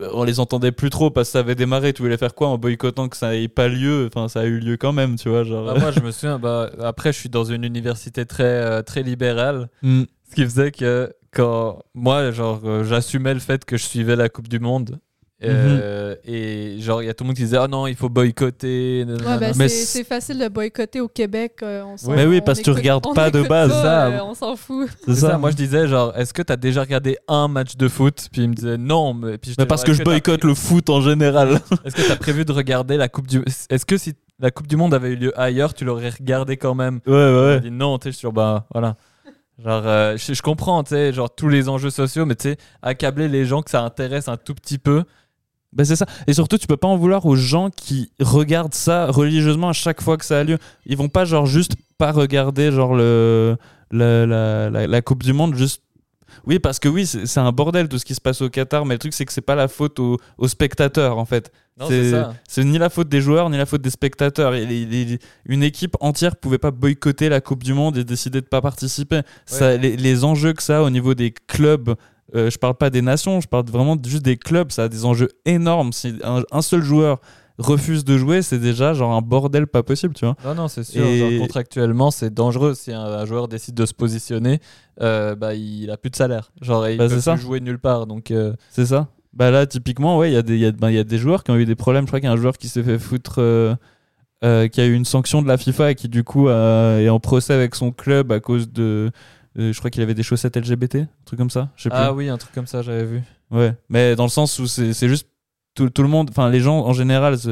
on 0.00 0.24
les 0.24 0.40
entendait 0.40 0.72
plus 0.72 0.90
trop 0.90 1.10
parce 1.10 1.28
que 1.28 1.32
ça 1.32 1.38
avait 1.40 1.54
démarré. 1.54 1.92
Tu 1.92 2.02
voulais 2.02 2.16
faire 2.16 2.34
quoi 2.34 2.48
en 2.48 2.58
boycottant 2.58 3.08
que 3.08 3.16
ça 3.16 3.30
n'ait 3.30 3.48
pas 3.48 3.68
lieu? 3.68 4.08
Enfin, 4.12 4.28
ça 4.28 4.40
a 4.40 4.44
eu 4.44 4.58
lieu 4.58 4.76
quand 4.76 4.92
même, 4.92 5.16
tu 5.16 5.28
vois, 5.28 5.44
genre. 5.44 5.64
Bah, 5.66 5.78
moi, 5.78 5.90
je 5.92 6.00
me 6.04 6.10
souviens, 6.10 6.38
bah, 6.38 6.70
après, 6.82 7.12
je 7.12 7.18
suis 7.18 7.28
dans 7.28 7.44
une 7.44 7.64
université 7.64 8.26
très, 8.26 8.44
euh, 8.44 8.82
très 8.82 9.02
libérale, 9.02 9.68
Mm. 9.82 10.02
ce 10.30 10.34
qui 10.34 10.42
faisait 10.44 10.72
que 10.72 11.12
quand 11.32 11.80
moi, 11.94 12.30
genre, 12.32 12.60
euh, 12.64 12.84
j'assumais 12.84 13.34
le 13.34 13.40
fait 13.40 13.64
que 13.64 13.76
je 13.76 13.84
suivais 13.84 14.16
la 14.16 14.28
Coupe 14.28 14.48
du 14.48 14.58
Monde. 14.60 14.98
Euh, 15.48 16.14
Et 16.24 16.76
genre, 16.80 17.02
il 17.02 17.06
y 17.06 17.08
a 17.08 17.14
tout 17.14 17.24
le 17.24 17.28
monde 17.28 17.36
qui 17.36 17.42
disait 17.42 17.58
Ah 17.58 17.68
non, 17.68 17.86
il 17.86 17.94
faut 17.96 18.08
boycotter. 18.08 19.04
Ouais, 19.06 19.38
ben, 19.38 19.52
Mais 19.56 19.68
c'est 19.68 20.04
facile 20.04 20.38
de 20.38 20.48
boycotter 20.48 21.00
au 21.00 21.08
Québec. 21.08 21.54
euh, 21.62 21.82
on 21.84 21.96
s'en- 21.96 22.12
Mais 22.12 22.26
oui, 22.26 22.40
parce 22.40 22.58
que 22.58 22.64
tu 22.64 22.70
regardes 22.70 23.04
pas 23.14 23.30
de 23.30 23.42
base, 23.42 23.70
ça, 23.70 23.82
ça. 23.82 24.06
euh, 24.08 24.18
on 24.24 24.34
s'en 24.34 24.56
fout. 24.56 24.88
C'est 25.04 25.14
C'est 25.14 25.20
ça. 25.20 25.38
Moi, 25.38 25.50
je 25.50 25.56
disais, 25.56 25.88
genre, 25.88 26.16
est-ce 26.16 26.32
que 26.34 26.42
tu 26.42 26.52
as 26.52 26.56
déjà 26.56 26.80
regardé 26.82 27.16
un 27.28 27.48
match 27.48 27.76
de 27.76 27.88
foot? 27.88 28.28
Puis 28.32 28.42
il 28.42 28.48
me 28.50 28.54
disait 28.54 28.76
non. 28.78 29.14
Mais, 29.14 29.38
puis 29.38 29.54
Mais 29.58 29.66
parce 29.66 29.84
que 29.84 29.92
je 29.92 30.02
boycotte 30.02 30.44
le 30.44 30.54
foot 30.54 30.90
en 30.90 31.00
général. 31.00 31.60
Est-ce 31.84 31.94
que 31.96 32.02
tu 32.02 32.10
as 32.12 32.16
prévu 32.16 32.44
de 32.44 32.52
regarder 32.52 32.96
la 32.96 33.08
Coupe 33.08 33.26
du 33.26 33.42
Est-ce 33.70 33.86
que 33.86 33.96
si 33.96 34.14
la 34.40 34.50
Coupe 34.50 34.66
du 34.66 34.76
Monde 34.76 34.94
avait 34.94 35.10
eu 35.10 35.16
lieu 35.16 35.40
ailleurs, 35.40 35.74
tu 35.74 35.84
l'aurais 35.84 36.10
regardé 36.10 36.56
quand 36.56 36.74
même? 36.74 37.00
Ouais, 37.06 37.12
ouais, 37.14 37.60
dit 37.60 37.70
non, 37.70 37.98
tu 37.98 38.04
sais, 38.04 38.10
je 38.10 38.16
suis 38.16 38.20
sur, 38.20 38.32
bah 38.32 38.66
voilà. 38.72 38.96
Genre, 39.64 39.82
euh, 39.86 40.16
je, 40.16 40.34
je 40.34 40.42
comprends, 40.42 40.82
tu 40.82 40.90
sais, 40.90 41.12
genre 41.12 41.32
tous 41.32 41.48
les 41.48 41.68
enjeux 41.68 41.90
sociaux, 41.90 42.26
mais 42.26 42.34
tu 42.34 42.48
sais, 42.50 42.56
accabler 42.82 43.28
les 43.28 43.44
gens 43.44 43.62
que 43.62 43.70
ça 43.70 43.82
intéresse 43.82 44.26
un 44.26 44.36
tout 44.36 44.54
petit 44.54 44.78
peu. 44.78 45.04
Ben 45.74 45.84
c'est 45.84 45.96
ça. 45.96 46.06
Et 46.26 46.32
surtout, 46.34 46.56
tu 46.58 46.66
peux 46.66 46.76
pas 46.76 46.88
en 46.88 46.96
vouloir 46.96 47.26
aux 47.26 47.36
gens 47.36 47.68
qui 47.70 48.10
regardent 48.20 48.74
ça 48.74 49.06
religieusement 49.06 49.70
à 49.70 49.72
chaque 49.72 50.00
fois 50.00 50.16
que 50.16 50.24
ça 50.24 50.38
a 50.40 50.44
lieu. 50.44 50.58
Ils 50.86 50.96
vont 50.96 51.08
pas 51.08 51.24
genre 51.24 51.46
juste 51.46 51.72
pas 51.98 52.12
regarder 52.12 52.70
genre 52.72 52.94
le 52.94 53.56
la, 53.90 54.24
la, 54.26 54.70
la, 54.70 54.86
la 54.86 55.02
Coupe 55.02 55.22
du 55.22 55.32
Monde 55.32 55.54
juste. 55.54 55.82
Oui, 56.46 56.58
parce 56.58 56.80
que 56.80 56.88
oui, 56.88 57.06
c'est 57.06 57.38
un 57.38 57.52
bordel 57.52 57.88
tout 57.88 57.98
ce 57.98 58.04
qui 58.04 58.14
se 58.14 58.20
passe 58.20 58.42
au 58.42 58.48
Qatar, 58.50 58.84
mais 58.86 58.94
le 58.96 58.98
truc, 58.98 59.14
c'est 59.14 59.24
que 59.24 59.32
c'est 59.32 59.40
pas 59.40 59.54
la 59.54 59.68
faute 59.68 60.00
aux, 60.00 60.18
aux 60.36 60.48
spectateurs, 60.48 61.16
en 61.18 61.24
fait. 61.24 61.52
C'est- 62.48 62.64
ni 62.64 62.76
la 62.78 62.88
faute 62.90 63.08
des 63.08 63.20
joueurs, 63.20 63.50
ni 63.50 63.56
la 63.56 63.66
faute 63.66 63.82
des 63.82 63.90
spectateurs. 63.90 64.54
Et 64.54 64.66
les- 64.66 64.84
les- 64.84 65.18
une 65.46 65.62
équipe 65.62 65.96
entière 66.00 66.34
pouvait 66.36 66.58
pas 66.58 66.70
boycotter 66.72 67.28
la 67.28 67.40
Coupe 67.40 67.62
du 67.62 67.72
Monde 67.72 67.96
et 67.98 68.04
décider 68.04 68.40
de 68.40 68.46
pas 68.46 68.60
participer. 68.60 69.20
Ça, 69.46 69.76
les, 69.76 69.96
les 69.96 70.24
enjeux 70.24 70.52
que 70.54 70.62
ça 70.62 70.78
a 70.78 70.82
au 70.82 70.90
niveau 70.90 71.14
des 71.14 71.32
clubs, 71.32 71.94
euh, 72.34 72.50
je 72.50 72.58
parle 72.58 72.74
pas 72.74 72.90
des 72.90 73.02
nations, 73.02 73.40
je 73.40 73.48
parle 73.48 73.64
vraiment 73.66 73.96
juste 74.04 74.22
des 74.24 74.36
clubs, 74.36 74.70
ça 74.72 74.84
a 74.84 74.88
des 74.88 75.04
enjeux 75.04 75.28
énormes. 75.44 75.92
Si 75.92 76.14
un, 76.24 76.42
un 76.50 76.62
seul 76.62 76.82
joueur 76.82 77.20
refuse 77.58 78.04
de 78.04 78.18
jouer, 78.18 78.42
c'est 78.42 78.58
déjà 78.58 78.94
genre 78.94 79.12
un 79.12 79.20
bordel 79.20 79.66
pas 79.68 79.82
possible, 79.84 80.14
tu 80.14 80.24
vois. 80.24 80.34
Non, 80.44 80.54
non, 80.54 80.68
c'est 80.68 80.82
sûr. 80.82 81.04
Et- 81.06 81.18
Genre, 81.18 81.30
contractuellement, 81.40 82.10
c'est 82.10 82.34
dangereux. 82.34 82.74
Si 82.74 82.92
un, 82.92 83.00
un 83.04 83.24
joueur 83.26 83.46
décide 83.46 83.74
de 83.76 83.86
se 83.86 83.94
positionner, 83.94 84.58
euh, 85.00 85.36
bah, 85.36 85.54
il 85.54 85.88
a 85.90 85.96
plus 85.96 86.10
de 86.10 86.16
salaire. 86.16 86.50
Genre, 86.60 86.88
il 86.88 86.98
Bah, 86.98 87.08
peut 87.08 87.20
ça. 87.20 87.34
plus 87.34 87.42
jouer 87.42 87.60
nulle 87.60 87.78
part. 87.78 88.06
Donc, 88.08 88.30
euh, 88.32 88.54
C'est 88.70 88.86
ça 88.86 89.08
Bah 89.32 89.50
là, 89.52 89.66
typiquement, 89.66 90.18
ouais, 90.18 90.30
il 90.30 90.34
y, 90.34 90.36
a 90.36 90.42
des- 90.42 90.58
y, 90.58 90.66
a- 90.66 90.72
ben, 90.72 90.90
il 90.90 90.96
y 90.96 90.98
a 90.98 91.04
des 91.04 91.18
joueurs 91.18 91.44
qui 91.44 91.50
ont 91.52 91.56
eu 91.56 91.64
des 91.64 91.76
problèmes. 91.76 92.02
Je 92.04 92.08
crois 92.08 92.18
qu'il 92.20 92.26
y 92.28 92.30
a 92.30 92.32
un 92.32 92.36
joueur 92.36 92.56
qui 92.58 92.68
s'est 92.68 92.82
fait 92.82 92.98
foutre, 92.98 93.36
euh, 93.40 93.76
qui 94.68 94.80
a 94.80 94.86
eu 94.86 94.92
une 94.94 95.04
sanction 95.04 95.40
de 95.40 95.48
la 95.48 95.56
FIFA 95.56 95.92
et 95.92 95.94
qui, 95.94 96.08
du 96.08 96.24
coup, 96.24 96.48
est 96.48 97.08
en 97.08 97.20
procès 97.20 97.52
avec 97.54 97.74
son 97.76 97.92
club 97.92 98.32
à 98.32 98.40
cause 98.40 98.70
de. 98.70 99.10
Euh, 99.58 99.72
je 99.72 99.78
crois 99.78 99.90
qu'il 99.90 100.02
avait 100.02 100.14
des 100.14 100.22
chaussettes 100.22 100.56
LGBT, 100.56 100.96
un 100.96 101.08
truc 101.24 101.38
comme 101.38 101.50
ça. 101.50 101.70
Je 101.76 101.84
sais 101.84 101.88
plus. 101.90 101.98
ah 101.98 102.12
oui, 102.12 102.28
un 102.28 102.38
truc 102.38 102.52
comme 102.54 102.66
ça, 102.66 102.82
j'avais 102.82 103.04
vu. 103.04 103.22
Ouais, 103.50 103.74
mais 103.88 104.16
dans 104.16 104.24
le 104.24 104.30
sens 104.30 104.58
où 104.58 104.66
c'est 104.66 105.08
juste 105.08 105.28
tout, 105.74 105.90
tout 105.90 106.02
le 106.02 106.08
monde, 106.08 106.30
enfin 106.30 106.50
les 106.50 106.60
gens 106.60 106.78
en 106.78 106.92
général 106.92 107.38
se 107.38 107.50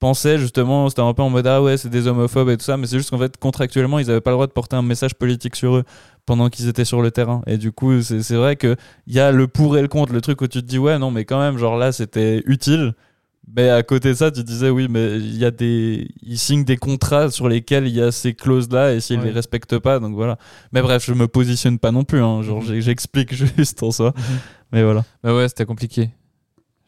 pensaient 0.00 0.38
justement, 0.38 0.88
c'était 0.88 1.02
un 1.02 1.14
peu 1.14 1.22
en 1.22 1.30
mode 1.30 1.46
ah 1.46 1.62
ouais, 1.62 1.76
c'est 1.76 1.88
des 1.88 2.06
homophobes 2.08 2.50
et 2.50 2.56
tout 2.56 2.64
ça, 2.64 2.76
mais 2.76 2.86
c'est 2.86 2.98
juste 2.98 3.10
qu'en 3.10 3.18
fait 3.18 3.36
contractuellement 3.36 3.98
ils 3.98 4.10
avaient 4.10 4.20
pas 4.20 4.30
le 4.30 4.36
droit 4.36 4.46
de 4.46 4.52
porter 4.52 4.76
un 4.76 4.82
message 4.82 5.14
politique 5.14 5.56
sur 5.56 5.76
eux 5.76 5.84
pendant 6.26 6.48
qu'ils 6.50 6.68
étaient 6.68 6.84
sur 6.84 7.02
le 7.02 7.10
terrain. 7.10 7.42
Et 7.46 7.56
du 7.58 7.72
coup, 7.72 8.00
c'est 8.02 8.22
c'est 8.22 8.36
vrai 8.36 8.56
qu'il 8.56 8.76
y 9.06 9.20
a 9.20 9.32
le 9.32 9.46
pour 9.48 9.76
et 9.78 9.82
le 9.82 9.88
contre, 9.88 10.12
le 10.12 10.20
truc 10.20 10.40
où 10.40 10.46
tu 10.46 10.60
te 10.60 10.66
dis 10.66 10.78
ouais, 10.78 10.98
non, 10.98 11.10
mais 11.10 11.24
quand 11.24 11.38
même, 11.40 11.58
genre 11.58 11.76
là 11.76 11.92
c'était 11.92 12.42
utile. 12.46 12.94
Mais 13.56 13.68
à 13.70 13.82
côté 13.82 14.08
de 14.10 14.14
ça, 14.14 14.30
tu 14.30 14.42
disais 14.42 14.70
oui, 14.70 14.88
mais 14.90 15.16
il 15.18 15.36
y 15.36 15.44
a 15.44 15.50
des, 15.50 16.08
ils 16.22 16.38
signent 16.38 16.64
des 16.64 16.76
contrats 16.76 17.30
sur 17.30 17.48
lesquels 17.48 17.86
il 17.86 17.94
y 17.94 18.00
a 18.00 18.10
ces 18.10 18.34
clauses-là 18.34 18.94
et 18.94 19.00
s'ils 19.00 19.18
Ouais. 19.20 19.26
les 19.26 19.30
respectent 19.30 19.78
pas, 19.78 20.00
donc 20.00 20.14
voilà. 20.14 20.38
Mais 20.72 20.82
bref, 20.82 21.04
je 21.06 21.12
me 21.12 21.28
positionne 21.28 21.78
pas 21.78 21.92
non 21.92 22.04
plus, 22.04 22.20
hein, 22.20 22.42
genre 22.42 22.62
Mhm. 22.62 22.80
j'explique 22.80 23.32
juste 23.56 23.82
en 23.82 23.90
soi. 23.92 24.12
Mais 24.72 24.82
voilà. 24.82 25.04
Mais 25.22 25.30
ouais, 25.32 25.46
c'était 25.48 25.66
compliqué. 25.66 26.10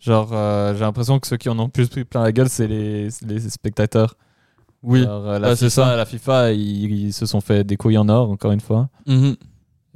Genre, 0.01 0.31
euh, 0.33 0.75
j'ai 0.75 0.81
l'impression 0.81 1.19
que 1.21 1.27
ceux 1.27 1.37
qui 1.37 1.49
en 1.49 1.59
ont 1.59 1.69
plus 1.69 1.89
pris 1.89 2.05
plein 2.05 2.23
la 2.23 2.33
gueule, 2.33 2.49
c'est 2.49 2.67
les, 2.67 3.09
les 3.27 3.41
spectateurs. 3.49 4.15
Oui. 4.83 5.05
Euh, 5.07 5.41
Ah, 5.43 5.57
c'est 5.57 5.71
ça. 5.71 5.97
la 5.97 6.05
FIFA, 6.05 6.53
ils, 6.53 7.07
ils 7.07 7.13
se 7.13 7.27
sont 7.27 7.41
fait 7.41 7.65
des 7.65 7.77
couilles 7.77 7.99
en 7.99 8.09
or, 8.09 8.31
encore 8.31 8.53
une 8.53 8.61
fois. 8.61 8.89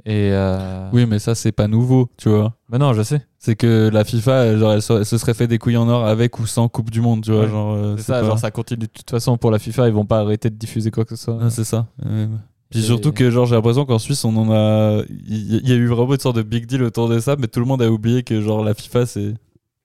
Et 0.05 0.29
euh... 0.31 0.89
Oui, 0.93 1.05
mais 1.05 1.19
ça, 1.19 1.35
c'est 1.35 1.51
pas 1.51 1.67
nouveau, 1.67 2.09
tu 2.17 2.29
vois. 2.29 2.53
Mais 2.69 2.77
non, 2.77 2.93
je 2.93 3.03
sais. 3.03 3.21
C'est 3.37 3.55
que 3.55 3.89
la 3.91 4.03
FIFA, 4.03 4.57
genre, 4.57 4.73
elle, 4.73 4.81
se- 4.81 5.03
serait 5.17 5.33
fait 5.33 5.47
des 5.47 5.57
couilles 5.59 5.77
en 5.77 5.87
or 5.87 6.05
avec 6.05 6.39
ou 6.39 6.45
sans 6.47 6.67
Coupe 6.69 6.89
du 6.89 7.01
Monde, 7.01 7.23
tu 7.23 7.31
vois. 7.31 7.41
Ouais. 7.41 7.49
Genre, 7.49 7.73
euh, 7.75 7.95
C'est 7.97 8.03
ça, 8.03 8.21
pas- 8.21 8.27
genre, 8.27 8.39
ça 8.39 8.51
continue 8.51 8.85
de 8.87 8.91
toute 8.91 9.09
façon 9.09 9.37
pour 9.37 9.51
la 9.51 9.59
FIFA, 9.59 9.87
ils 9.87 9.93
vont 9.93 10.05
pas 10.05 10.19
arrêter 10.19 10.49
de 10.49 10.55
diffuser 10.55 10.89
quoi 10.91 11.05
que 11.05 11.15
ce 11.15 11.23
soit. 11.23 11.37
Ah, 11.41 11.49
c'est 11.49 11.63
ça. 11.63 11.87
Euh, 12.05 12.27
Puis 12.69 12.79
Et- 12.79 12.83
surtout 12.83 13.11
que, 13.11 13.29
genre, 13.29 13.45
j'ai 13.45 13.55
l'impression 13.55 13.85
qu'en 13.85 13.99
Suisse, 13.99 14.23
on 14.25 14.35
en 14.37 14.51
a. 14.51 15.03
Il 15.27 15.67
y, 15.67 15.71
a 15.71 15.75
eu 15.75 15.87
vraiment 15.87 16.13
une 16.13 16.19
sorte 16.19 16.37
de 16.37 16.41
big 16.41 16.65
deal 16.65 16.83
autour 16.83 17.09
de 17.09 17.19
ça, 17.19 17.35
mais 17.37 17.47
tout 17.47 17.59
le 17.59 17.65
monde 17.65 17.81
a 17.81 17.91
oublié 17.91 18.23
que, 18.23 18.41
genre, 18.41 18.63
la 18.63 18.73
FIFA, 18.73 19.05
c'est. 19.05 19.33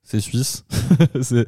C'est 0.03 0.21
suisse. 0.21 0.65
c'est. 1.21 1.47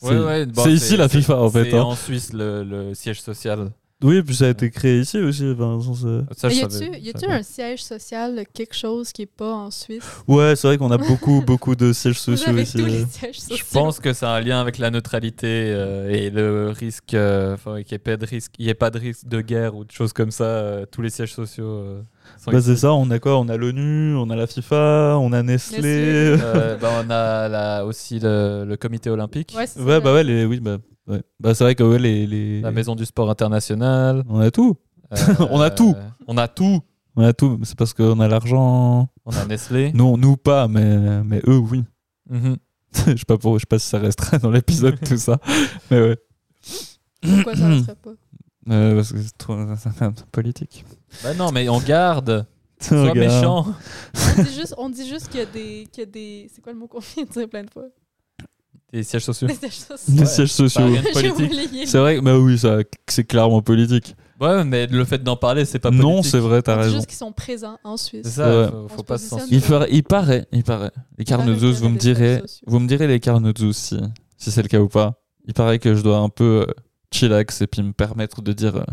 C'est 0.00 0.08
Ouais, 0.08 0.24
ouais, 0.24 0.46
bon, 0.46 0.66
ici 0.68 0.96
la 0.96 1.08
FIFA, 1.08 1.42
en 1.42 1.50
fait. 1.50 1.70
C'est 1.70 1.76
hein. 1.76 1.82
en 1.82 1.94
Suisse 1.96 2.32
le, 2.32 2.62
le 2.64 2.94
siège 2.94 3.20
social. 3.20 3.70
Oui, 4.00 4.22
puis 4.22 4.34
ça 4.36 4.46
a 4.46 4.48
été 4.50 4.70
créé 4.70 5.00
ici 5.00 5.18
aussi. 5.18 5.50
enfin, 5.52 5.80
euh. 6.04 6.22
Ça, 6.36 6.48
y 6.52 7.10
a-tu 7.10 7.24
un 7.26 7.42
siège 7.42 7.82
social, 7.82 8.44
quelque 8.54 8.74
chose 8.74 9.10
qui 9.10 9.22
est 9.22 9.26
pas 9.26 9.52
en 9.52 9.72
Suisse? 9.72 10.04
Ouais, 10.28 10.54
c'est 10.54 10.68
vrai 10.68 10.78
qu'on 10.78 10.92
a 10.92 10.98
beaucoup, 10.98 11.42
beaucoup 11.46 11.74
de 11.74 11.92
sièges 11.92 12.14
Vous 12.14 12.36
sociaux 12.36 12.50
avez 12.50 12.62
ici. 12.62 12.76
tous 12.78 12.84
ouais. 12.84 12.90
les 12.90 13.06
sièges 13.06 13.40
sociaux. 13.40 13.56
Je 13.56 13.72
pense 13.72 13.98
que 13.98 14.12
ça 14.12 14.32
a 14.34 14.38
un 14.38 14.40
lien 14.40 14.60
avec 14.60 14.78
la 14.78 14.90
neutralité 14.90 15.46
euh, 15.48 16.10
et 16.10 16.30
le 16.30 16.70
risque, 16.70 17.14
euh, 17.14 17.54
enfin, 17.54 17.82
qu'il 17.82 17.92
n'y 17.92 17.96
ait 17.96 17.98
pas 17.98 18.16
de 18.16 18.24
risque, 18.26 18.52
il 18.60 18.66
y 18.66 18.68
ait 18.68 18.74
pas 18.74 18.90
de 18.90 19.00
risque 19.00 19.26
de 19.26 19.40
guerre 19.40 19.74
ou 19.74 19.84
de 19.84 19.90
choses 19.90 20.12
comme 20.12 20.30
ça. 20.30 20.44
euh, 20.44 20.86
tous 20.86 21.02
les 21.02 21.10
sièges 21.10 21.34
sociaux. 21.34 21.98
Euh, 22.48 22.52
Bah, 22.52 22.60
c'est 22.60 22.76
ça, 22.76 22.92
on 22.92 23.10
a 23.10 23.18
quoi? 23.18 23.38
On 23.38 23.48
a 23.48 23.56
l'ONU, 23.56 24.14
on 24.16 24.28
a 24.30 24.36
la 24.36 24.46
FIFA, 24.46 25.16
on 25.20 25.32
a 25.32 25.42
Nestlé. 25.42 26.36
Euh, 26.42 26.76
bah, 26.78 26.90
on 27.04 27.10
a 27.10 27.48
la- 27.48 27.84
aussi 27.86 28.18
le, 28.20 28.64
le 28.66 28.76
comité 28.76 29.10
olympique, 29.10 29.54
Ouais, 29.56 29.66
c'est 29.66 29.80
Ouais, 29.80 29.94
ça, 29.94 30.00
bah 30.00 30.12
ouais, 30.14 30.24
les, 30.24 30.44
oui, 30.44 30.60
bah, 30.60 30.78
ouais. 31.08 31.22
bah 31.40 31.54
c'est 31.54 31.64
vrai 31.64 31.74
que 31.74 31.82
ouais, 31.82 31.98
les, 31.98 32.26
les... 32.26 32.60
la 32.60 32.70
maison 32.72 32.94
du 32.94 33.04
sport 33.04 33.30
international. 33.30 34.22
On 34.28 34.40
a 34.40 34.50
tout. 34.50 34.76
euh, 35.12 35.16
On 35.50 35.60
a 35.60 35.70
tout. 35.70 35.94
On 36.26 36.36
a 36.38 36.48
tout. 36.48 36.80
On 37.16 37.22
a 37.22 37.32
tout. 37.32 37.58
C'est 37.64 37.76
parce 37.76 37.92
qu'on 37.94 38.20
a 38.20 38.28
l'argent. 38.28 39.08
On 39.26 39.30
a 39.32 39.44
Nestlé. 39.46 39.90
Nous, 39.94 40.16
nous 40.16 40.36
pas, 40.36 40.68
mais, 40.68 41.22
mais 41.24 41.40
eux, 41.48 41.58
oui. 41.58 41.84
Mhm. 42.30 42.56
je 43.06 43.16
sais 43.16 43.24
pas 43.26 43.36
pour, 43.38 43.54
je 43.58 43.60
sais 43.60 43.66
pas 43.66 43.78
si 43.78 43.86
ça 43.88 43.98
resterait 43.98 44.38
dans 44.38 44.50
l'épisode 44.50 44.98
tout 45.00 45.18
ça, 45.18 45.38
mais 45.90 46.00
ouais. 46.00 46.16
Pourquoi 47.22 47.54
ça 47.56 47.68
ne 47.68 47.82
serait 47.82 47.94
pas? 47.96 48.10
Euh, 48.70 48.94
parce 48.96 49.12
que 49.12 49.18
c'est 49.22 49.36
trop 49.38 49.56
c'est 49.76 50.02
un 50.02 50.12
peu 50.12 50.22
politique. 50.30 50.84
Bah 51.22 51.34
non, 51.34 51.50
mais 51.52 51.68
on 51.68 51.80
garde. 51.80 52.46
Sois 52.80 53.00
Regarde. 53.10 53.18
méchant. 53.18 53.66
On 54.38 54.42
dit 54.42 54.54
juste, 54.54 54.74
on 54.78 54.88
dit 54.88 55.08
juste 55.08 55.28
qu'il 55.28 55.40
y 55.40 55.42
a 55.42 55.46
des, 55.46 55.88
qu'il 55.90 56.04
y 56.04 56.06
a 56.06 56.10
des... 56.10 56.48
C'est 56.54 56.60
quoi 56.62 56.72
le 56.72 56.78
mot 56.78 56.86
qu'on 56.86 57.00
vient 57.00 57.24
de 57.24 57.28
dire 57.30 57.48
plein 57.48 57.64
de 57.64 57.70
fois? 57.70 57.86
Des 58.92 59.02
sièges 59.02 59.24
sociaux. 59.24 59.48
Des 59.48 59.54
sièges 59.54 59.72
sociaux. 59.80 60.14
Des 60.14 60.20
Ouais. 60.20 60.26
sièges 60.26 60.52
sociaux. 60.52 60.84
Rien 60.86 61.02
de 61.02 61.06
J'ai 61.06 61.12
politique. 61.30 61.60
oublié. 61.62 61.86
C'est 61.86 61.98
vrai, 61.98 62.16
que- 62.16 62.20
bah 62.20 62.38
oui, 62.38 62.56
ça, 62.56 62.78
c'est 63.08 63.24
clairement 63.24 63.60
politique. 63.62 64.14
Ouais, 64.40 64.64
mais 64.64 64.86
le 64.86 65.04
fait 65.04 65.18
d'en 65.22 65.36
parler, 65.36 65.64
c'est 65.64 65.80
pas 65.80 65.88
politique. 65.90 66.06
Non, 66.08 66.22
c'est 66.22 66.38
vrai, 66.38 66.62
t'as 66.62 66.74
On 66.74 66.76
dit 66.76 66.82
raison. 66.84 66.94
juste 66.96 67.06
qu'ils 67.08 67.18
sont 67.18 67.32
présents 67.32 67.78
en 67.84 67.96
Suisse. 67.96 68.22
C'est 68.24 68.30
ça, 68.30 68.48
Ouais. 68.48 68.68
faut, 68.68 68.76
On 68.76 68.88
faut 68.88 68.98
se 68.98 69.02
pas 69.02 69.18
se 69.18 69.28
positionne 69.30 69.40
censurer. 69.40 69.56
Il, 69.56 69.60
ferait- 69.60 69.88
il 69.90 70.04
paraît, 70.04 70.46
il 70.52 70.62
paraît. 70.62 70.92
Les 71.18 71.24
qu'il 71.24 71.34
y 71.34 71.38
vous 71.38 71.42
me 71.44 71.54
des 71.54 71.58
sièges 71.58 71.98
direz, 71.98 72.38
sociaux. 72.42 72.64
vous 72.68 72.78
me 72.78 72.86
direz 72.86 73.06
les 73.08 73.18
Carnotzos 73.20 73.72
si, 73.72 73.98
si 74.38 74.50
c'est 74.52 74.62
le 74.62 74.68
cas 74.68 74.78
ou 74.80 74.88
pas. 74.88 75.20
Il 75.46 75.52
paraît 75.54 75.80
que 75.80 75.94
je 75.96 76.02
dois 76.02 76.18
un 76.18 76.28
peu 76.28 76.64
euh, 76.68 76.72
chillax 77.12 77.60
et 77.62 77.66
puis 77.66 77.82
me 77.82 77.92
permettre 77.92 78.40
de 78.40 78.52
dire 78.52 78.76
euh, 78.76 78.84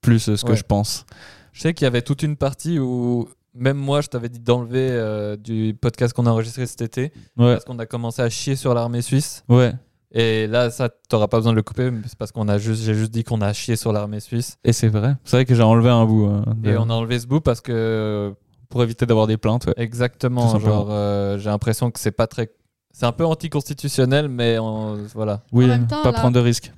plus 0.00 0.28
euh, 0.30 0.36
ce 0.36 0.44
que 0.44 0.50
Ouais. 0.52 0.56
je 0.56 0.62
pense. 0.64 1.04
Je 1.52 1.60
sais 1.62 1.74
qu'il 1.74 1.84
y 1.84 1.88
avait 1.88 2.02
toute 2.02 2.22
une 2.22 2.36
partie 2.36 2.78
où 2.78 3.28
même 3.54 3.76
moi, 3.76 4.00
je 4.00 4.08
t'avais 4.08 4.28
dit 4.28 4.38
d'enlever 4.38 4.88
euh, 4.90 5.36
du 5.36 5.76
podcast 5.80 6.12
qu'on 6.14 6.26
a 6.26 6.30
enregistré 6.30 6.66
cet 6.66 6.80
été 6.82 7.02
Ouais, 7.36 7.54
parce 7.54 7.64
qu'on 7.64 7.78
a 7.78 7.86
commencé 7.86 8.22
à 8.22 8.28
chier 8.30 8.54
sur 8.56 8.74
l'armée 8.74 9.02
suisse. 9.02 9.44
ouais. 9.48 9.72
Et 10.10 10.46
là, 10.46 10.70
ça, 10.70 10.88
t'auras 11.10 11.28
pas 11.28 11.36
besoin 11.36 11.52
de 11.52 11.56
le 11.56 11.62
couper, 11.62 11.90
mais 11.90 12.00
c'est 12.06 12.16
parce 12.16 12.32
qu'on 12.32 12.48
a 12.48 12.56
juste, 12.56 12.82
j'ai 12.82 12.94
juste 12.94 13.10
dit 13.10 13.24
qu'on 13.24 13.42
a 13.42 13.52
chié 13.52 13.76
sur 13.76 13.92
l'armée 13.92 14.20
suisse. 14.20 14.56
Et 14.64 14.72
c'est 14.72 14.88
vrai. 14.88 15.16
C'est 15.24 15.36
vrai 15.36 15.44
que 15.44 15.54
j'ai 15.54 15.62
enlevé 15.62 15.90
un 15.90 16.06
bout. 16.06 16.24
hein, 16.24 16.44
de- 16.56 16.70
Et 16.70 16.76
on 16.78 16.88
a 16.88 16.94
enlevé 16.94 17.18
ce 17.20 17.26
bout 17.26 17.42
parce 17.42 17.60
que 17.60 18.32
Pour 18.70 18.82
éviter 18.82 19.04
d'avoir 19.04 19.26
des 19.26 19.36
plaintes, 19.36 19.66
ouais. 19.66 19.74
Tout 19.74 19.80
exactement, 19.82 20.48
simplement. 20.50 20.74
genre, 20.76 20.88
euh, 20.90 21.36
j'ai 21.38 21.50
l'impression 21.50 21.90
que 21.90 21.98
c'est 22.00 22.10
pas 22.10 22.26
très, 22.26 22.50
c'est 22.90 23.04
un 23.06 23.12
peu 23.12 23.24
anticonstitutionnel, 23.26 24.28
mais 24.28 24.58
on- 24.58 24.96
voilà. 25.14 25.42
Oui, 25.52 25.66
même 25.66 25.86
temps, 25.86 26.02
pas 26.02 26.10
la- 26.12 26.18
prendre 26.18 26.34
de 26.34 26.40
risques. 26.40 26.72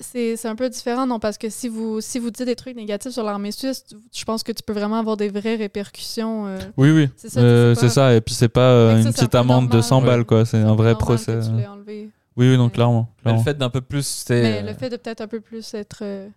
C'est 0.00 0.36
c'est 0.36 0.48
un 0.48 0.56
peu 0.56 0.68
différent, 0.68 1.06
non? 1.06 1.20
Parce 1.20 1.38
que 1.38 1.48
si 1.48 1.68
vous, 1.68 2.00
si 2.00 2.18
vous 2.18 2.30
dites 2.30 2.44
des 2.46 2.56
trucs 2.56 2.74
négatifs 2.76 3.12
sur 3.12 3.22
l'armée 3.22 3.52
suisse, 3.52 3.84
tu- 3.84 3.94
je 4.12 4.24
pense 4.24 4.42
que 4.42 4.50
tu 4.50 4.62
peux 4.62 4.72
vraiment 4.72 4.96
avoir 4.98 5.16
des 5.16 5.28
vraies 5.28 5.54
répercussions. 5.54 6.46
euh, 6.48 6.58
Oui, 6.76 6.90
oui. 6.90 7.08
C'est 7.16 7.28
ça, 7.30 7.40
Euh, 7.40 7.74
c'est 7.74 7.80
pas- 7.80 7.88
c'est 7.88 7.94
ça. 7.94 8.14
Et 8.14 8.20
puis 8.20 8.34
c'est 8.34 8.48
pas 8.48 8.60
euh, 8.60 9.02
ça, 9.02 9.08
une 9.08 9.14
petite 9.14 9.34
amende 9.36 9.66
de 9.68 9.74
normal. 9.76 9.82
100 9.84 10.02
balles, 10.02 10.24
quoi. 10.24 10.44
C'est 10.44 10.58
un 10.58 10.74
vrai 10.74 10.94
procès. 10.96 11.34
que 11.38 11.46
tu 11.46 11.52
l'aies 11.52 11.66
enlevé. 11.68 12.10
Oui, 12.36 12.50
oui, 12.50 12.56
non, 12.58 12.68
clairement. 12.70 13.08
Mais 13.24 13.32
le 13.34 13.38
fait 13.38 13.56
d'un 13.56 13.70
peu 13.70 13.80
plus, 13.80 14.04
c'est 14.04 14.42
Mais 14.42 14.62
le 14.62 14.74
fait 14.74 14.90
de 14.90 14.96
peut-être 14.96 15.20
un 15.20 15.28
peu 15.28 15.40
plus 15.40 15.72
être. 15.74 15.98
euh, 16.02 16.28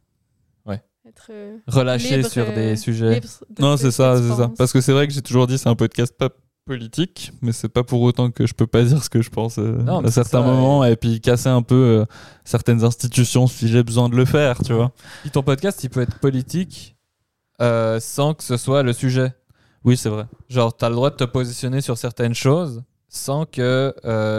Ouais. 0.67 0.79
Être. 1.07 1.29
euh, 1.31 1.57
relâché 1.65 2.17
libre, 2.17 2.29
sur 2.29 2.45
euh, 2.47 2.53
des 2.53 2.75
sujets. 2.75 3.19
de 3.21 3.27
Non, 3.61 3.75
c'est 3.77 3.85
ce 3.85 3.91
ça, 3.91 4.17
c'est 4.21 4.35
ça. 4.35 4.51
Parce 4.55 4.71
que 4.71 4.81
c'est 4.81 4.91
vrai 4.93 5.07
que 5.07 5.13
j'ai 5.13 5.23
toujours 5.23 5.47
dit 5.47 5.57
c'est 5.57 5.69
un 5.69 5.75
podcast 5.75 6.13
pas 6.15 6.29
politique, 6.67 7.32
mais 7.41 7.51
c'est 7.51 7.69
pas 7.69 7.84
pour 7.84 8.01
autant 8.01 8.30
que 8.30 8.45
je 8.45 8.53
peux 8.53 8.67
pas 8.67 8.84
dire 8.84 9.03
ce 9.03 9.10
que 9.10 9.21
je 9.23 9.30
pense 9.32 9.58
euh, 9.58 9.77
Non, 9.82 9.99
à 10.01 10.06
c'est 10.06 10.12
certains 10.12 10.41
ça, 10.41 10.45
moments 10.45 10.84
et 10.86 10.95
puis 10.95 11.19
casser 11.21 11.49
un 11.49 11.63
peu 11.63 11.75
euh, 11.75 12.06
certaines 12.45 12.84
institutions 12.84 13.47
si 13.47 13.67
j'ai 13.67 13.82
besoin 13.84 14.10
de 14.10 14.15
le 14.15 14.25
faire, 14.25 14.60
tu 14.63 14.73
vois. 14.73 14.91
Puis 15.21 15.32
ton 15.32 15.41
podcast, 15.41 15.84
il 15.84 15.89
peut 15.89 16.01
être 16.01 16.19
politique 16.19 16.95
euh, 17.62 18.00
sans 18.00 18.35
que 18.35 18.44
ce 18.44 18.58
soit 18.58 18.83
le 18.83 18.94
sujet. 18.94 19.33
Oui, 19.83 19.98
c'est 19.98 20.10
vrai. 20.10 20.25
Genre, 20.50 20.75
tu 20.77 20.85
as 20.85 20.89
le 20.89 20.96
droit 20.96 21.10
de 21.10 21.15
te 21.15 21.23
positionner 21.23 21.81
sur 21.81 21.98
certaines 21.98 22.35
choses 22.35 22.83
sans 23.10 23.46
que 23.46 23.96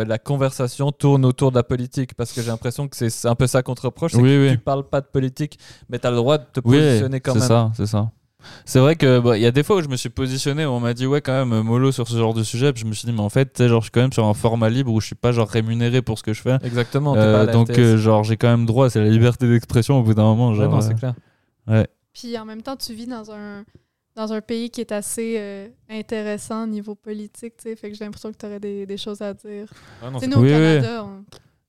la 0.07 0.19
conversation 0.19 0.93
tourne 0.93 1.25
autour 1.25 1.51
de 1.51 1.57
la 1.57 1.63
politique. 1.63 2.13
Parce 2.15 2.33
que 2.33 2.43
j'ai 2.43 2.49
l'impression 2.49 2.87
que 2.87 2.97
c'est 2.97 3.09
c'est 3.09 3.27
un 3.27 3.35
peu 3.35 3.47
ça 3.47 3.63
qu'on 3.63 3.75
te 3.75 3.81
reproche. 3.81 4.13
c'est 4.13 4.19
Oui, 4.19 4.29
que 4.29 4.43
oui. 4.49 4.53
tu 4.53 4.59
parles 4.59 4.85
pas 4.87 5.01
de 5.01 5.07
politique, 5.07 5.59
mais 5.89 5.99
tu 5.99 6.07
as 6.07 6.11
le 6.11 6.17
droit 6.17 6.37
de 6.37 6.45
te 6.45 6.61
Oui, 6.65 6.77
positionner 6.79 7.21
quand 7.21 7.33
c'est 7.33 7.39
même. 7.39 7.49
ça, 7.49 7.73
c'est 7.75 7.87
ça. 7.87 8.11
C'est 8.65 8.79
vrai 8.79 8.97
que 8.97 9.19
bah, 9.19 9.37
il 9.37 9.43
y 9.43 9.47
a 9.47 9.51
des 9.51 9.63
fois 9.63 9.77
où 9.77 9.83
je 9.83 9.89
me 9.89 9.97
suis 9.97 10.11
positionné 10.11 10.65
où 10.65 10.71
on 10.71 10.81
m'a 10.81 10.95
dit 10.95 11.07
ouais 11.07 11.21
quand 11.21 11.45
même 11.45 11.63
mollo 11.63 11.91
sur 11.93 12.07
ce 12.09 12.17
genre 12.17 12.35
de 12.35 12.43
sujet 12.43 12.73
puis 12.73 12.83
je 12.83 12.87
me 12.87 12.93
suis 12.93 13.07
dit 13.07 13.13
mais 13.13 13.21
en 13.21 13.29
fait 13.29 13.53
tu 13.53 13.63
sais, 13.63 13.69
genre 13.69 13.81
je 13.81 13.87
suis 13.87 13.91
quand 13.91 14.01
même 14.01 14.13
sur 14.13 14.25
un 14.27 14.35
format 14.35 14.69
libre 14.71 14.93
où 14.93 15.01
je 15.01 15.07
suis 15.07 15.15
pas 15.17 15.33
genre 15.33 15.49
rémunéré 15.49 16.03
pour 16.03 16.19
ce 16.19 16.23
que 16.23 16.33
je 16.33 16.43
fais 16.43 16.57
Exactement. 16.63 17.17
Euh, 17.17 17.33
pas 17.33 17.41
à 17.43 17.45
la 17.47 17.53
donc 17.53 17.71
euh, 17.71 17.97
genre 17.97 18.23
j'ai 18.25 18.37
quand 18.37 18.49
même 18.49 18.65
droit 18.67 18.91
c'est 18.91 19.01
la 19.01 19.09
liberté 19.09 19.49
d'expression 19.49 19.99
au 19.99 20.03
bout 20.03 20.15
d'un 20.15 20.23
moment 20.23 20.51
Ouais, 20.51 20.57
genre 20.57 20.71
non, 20.71 20.81
c'est 20.81 20.93
euh, 20.93 20.95
clair. 20.95 21.87
Puis 22.13 22.37
en 22.39 22.45
même 22.45 22.63
temps, 22.63 22.77
tu 22.77 22.95
vis 22.95 23.07
dans 23.07 23.31
un, 23.31 23.65
dans 24.17 24.33
un 24.33 24.41
pays 24.41 24.71
qui 24.71 24.81
est 24.81 24.91
assez 24.93 25.37
euh, 25.39 25.69
intéressant 25.89 26.65
au 26.65 26.67
niveau 26.67 26.95
politique, 26.97 27.57
tu 27.57 27.65
sais. 27.69 27.77
Fait 27.77 27.91
que 27.91 27.97
j'ai 27.97 28.05
l'impression 28.05 28.33
que 28.33 28.37
tu 28.37 28.47
aurais 28.47 28.59
des, 28.59 28.87
des 28.87 28.97
choses 28.97 29.21
à 29.23 29.35
dire. 29.35 29.69
Ouais, 30.03 30.11
non, 30.11 30.19
Tu 30.19 30.25
sais, 30.25 30.31
c'est- 30.31 30.37
nous, 30.37 30.39
au 30.39 30.43
Oui, 30.43 30.49
oui. 30.49 30.53
Canada, 30.53 31.05
on, 31.05 31.25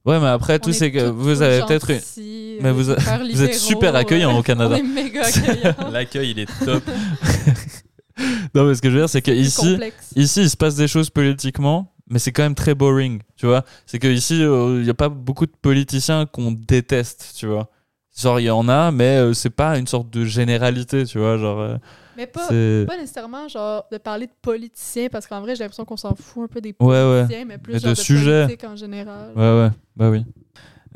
ouais 0.06 0.20
mais 0.20 0.28
après 0.28 0.56
on 0.56 0.60
tout 0.60 0.70
est 0.70 0.74
c'est 0.74 0.92
que 0.92 1.10
vous 1.10 1.42
avez 1.42 1.62
peut-être 1.66 1.90
une- 1.92 2.00
mais 2.62 2.70
euh, 2.70 2.74
vous, 2.74 2.90
a- 2.92 3.00
super 3.00 3.20
vous 3.34 3.44
êtes 3.44 3.56
super 3.56 3.96
accueillant 3.96 4.36
euh, 4.36 4.40
au 4.40 4.44
Canada 4.44 4.76
On 4.80 4.80
est 4.80 4.84
méga 5.04 5.22
accueillants. 5.26 5.92
L'accueil, 5.92 6.32
il 6.32 6.40
est 6.40 6.66
top. 6.66 6.84
non, 8.56 8.66
mais 8.66 8.76
ce 8.76 8.82
que 8.82 8.90
je 8.90 8.96
veux 8.96 9.02
dire, 9.02 9.10
c'est 9.10 9.22
que 9.22 9.32
plus 9.32 9.42
ici, 10.16 10.42
il 10.42 10.50
se 10.50 10.58
passe 10.58 10.76
des 10.76 10.88
choses 10.88 11.10
politiquement, 11.10 11.94
mais 12.10 12.20
c'est 12.20 12.32
quand 12.32 12.44
même 12.44 12.56
très 12.56 12.76
boring, 12.76 13.22
tu 13.38 13.46
vois. 13.46 13.64
C'est 13.86 14.00
que 14.00 14.08
ici, 14.08 14.44
euh, 14.44 14.78
il 14.80 14.84
n'y 14.84 14.90
a 14.90 14.94
pas 14.94 15.10
beaucoup 15.10 15.46
de 15.46 15.54
politiciens 15.62 16.26
qu'on 16.26 16.52
déteste, 16.52 17.34
tu 17.38 17.46
vois. 17.48 17.70
Genre, 18.18 18.40
il 18.42 18.44
y 18.46 18.50
en 18.50 18.68
a, 18.68 18.92
mais 18.92 19.18
euh, 19.18 19.34
c'est 19.34 19.50
pas 19.52 19.78
une 19.78 19.88
sorte 19.88 20.10
de 20.10 20.26
généralité, 20.26 21.06
tu 21.06 21.20
vois. 21.20 21.38
Genre, 21.38 21.60
euh, 21.62 21.76
Mais 22.20 22.28
pas, 22.28 22.48
pas 22.48 22.98
nécessairement 22.98 23.48
genre 23.48 23.86
de 23.92 23.98
parler 23.98 24.28
de 24.28 24.32
politiciens, 24.42 25.08
parce 25.10 25.26
qu'en 25.26 25.40
vrai, 25.42 25.56
j'ai 25.56 25.64
l'impression 25.64 25.86
qu'on 25.86 25.98
s'en 25.98 26.16
fout 26.16 26.44
un 26.44 26.48
peu 26.54 26.60
des 26.62 26.76
Ouais, 26.80 26.88
ouais. 26.88 27.22
politiciens, 27.22 27.46
mais 27.46 27.58
plus 27.58 27.74
Mais 27.74 27.80
genre 27.80 27.92
de 27.92 27.96
de, 27.96 28.02
sujets. 28.02 28.44
politique 28.46 28.64
en 28.70 28.76
général. 28.76 29.32
Ouais, 29.36 29.62
ouais, 29.62 29.70
bah 29.96 30.10
oui. 30.10 30.26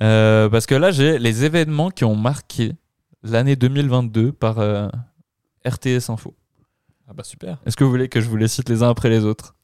Euh, 0.01 0.49
parce 0.49 0.65
que 0.65 0.75
là, 0.75 0.91
j'ai 0.91 1.19
les 1.19 1.45
événements 1.45 1.89
qui 1.91 2.03
ont 2.03 2.15
marqué 2.15 2.73
l'année 3.23 3.55
2022 3.55 4.31
par 4.33 4.59
euh, 4.59 4.87
RTS 5.65 6.09
Info. 6.09 6.35
Ah 7.07 7.13
bah 7.13 7.23
super. 7.23 7.59
Est-ce 7.65 7.75
que 7.77 7.83
vous 7.83 7.89
voulez 7.89 8.09
que 8.09 8.19
je 8.21 8.27
vous 8.29 8.37
les 8.37 8.47
cite 8.47 8.69
les 8.69 8.83
uns 8.83 8.89
après 8.89 9.09
les 9.09 9.23
autres? 9.23 9.55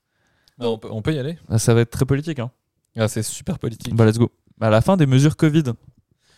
Bah, 0.57 0.69
on, 0.69 0.77
peut, 0.77 0.89
on 0.91 1.01
peut 1.01 1.13
y 1.13 1.19
aller. 1.19 1.37
Ah, 1.49 1.57
Ça 1.57 1.73
va 1.73 1.81
être 1.81 1.89
très 1.89 2.05
politique, 2.05 2.39
hein. 2.39 2.51
Ah, 2.97 3.07
c'est 3.07 3.23
super 3.23 3.59
politique. 3.59 3.95
Bah, 3.95 4.05
let's 4.05 4.17
go. 4.17 4.31
À 4.61 4.69
la 4.69 4.81
fin 4.81 4.97
des 4.97 5.05
mesures 5.07 5.35
Covid. 5.37 5.63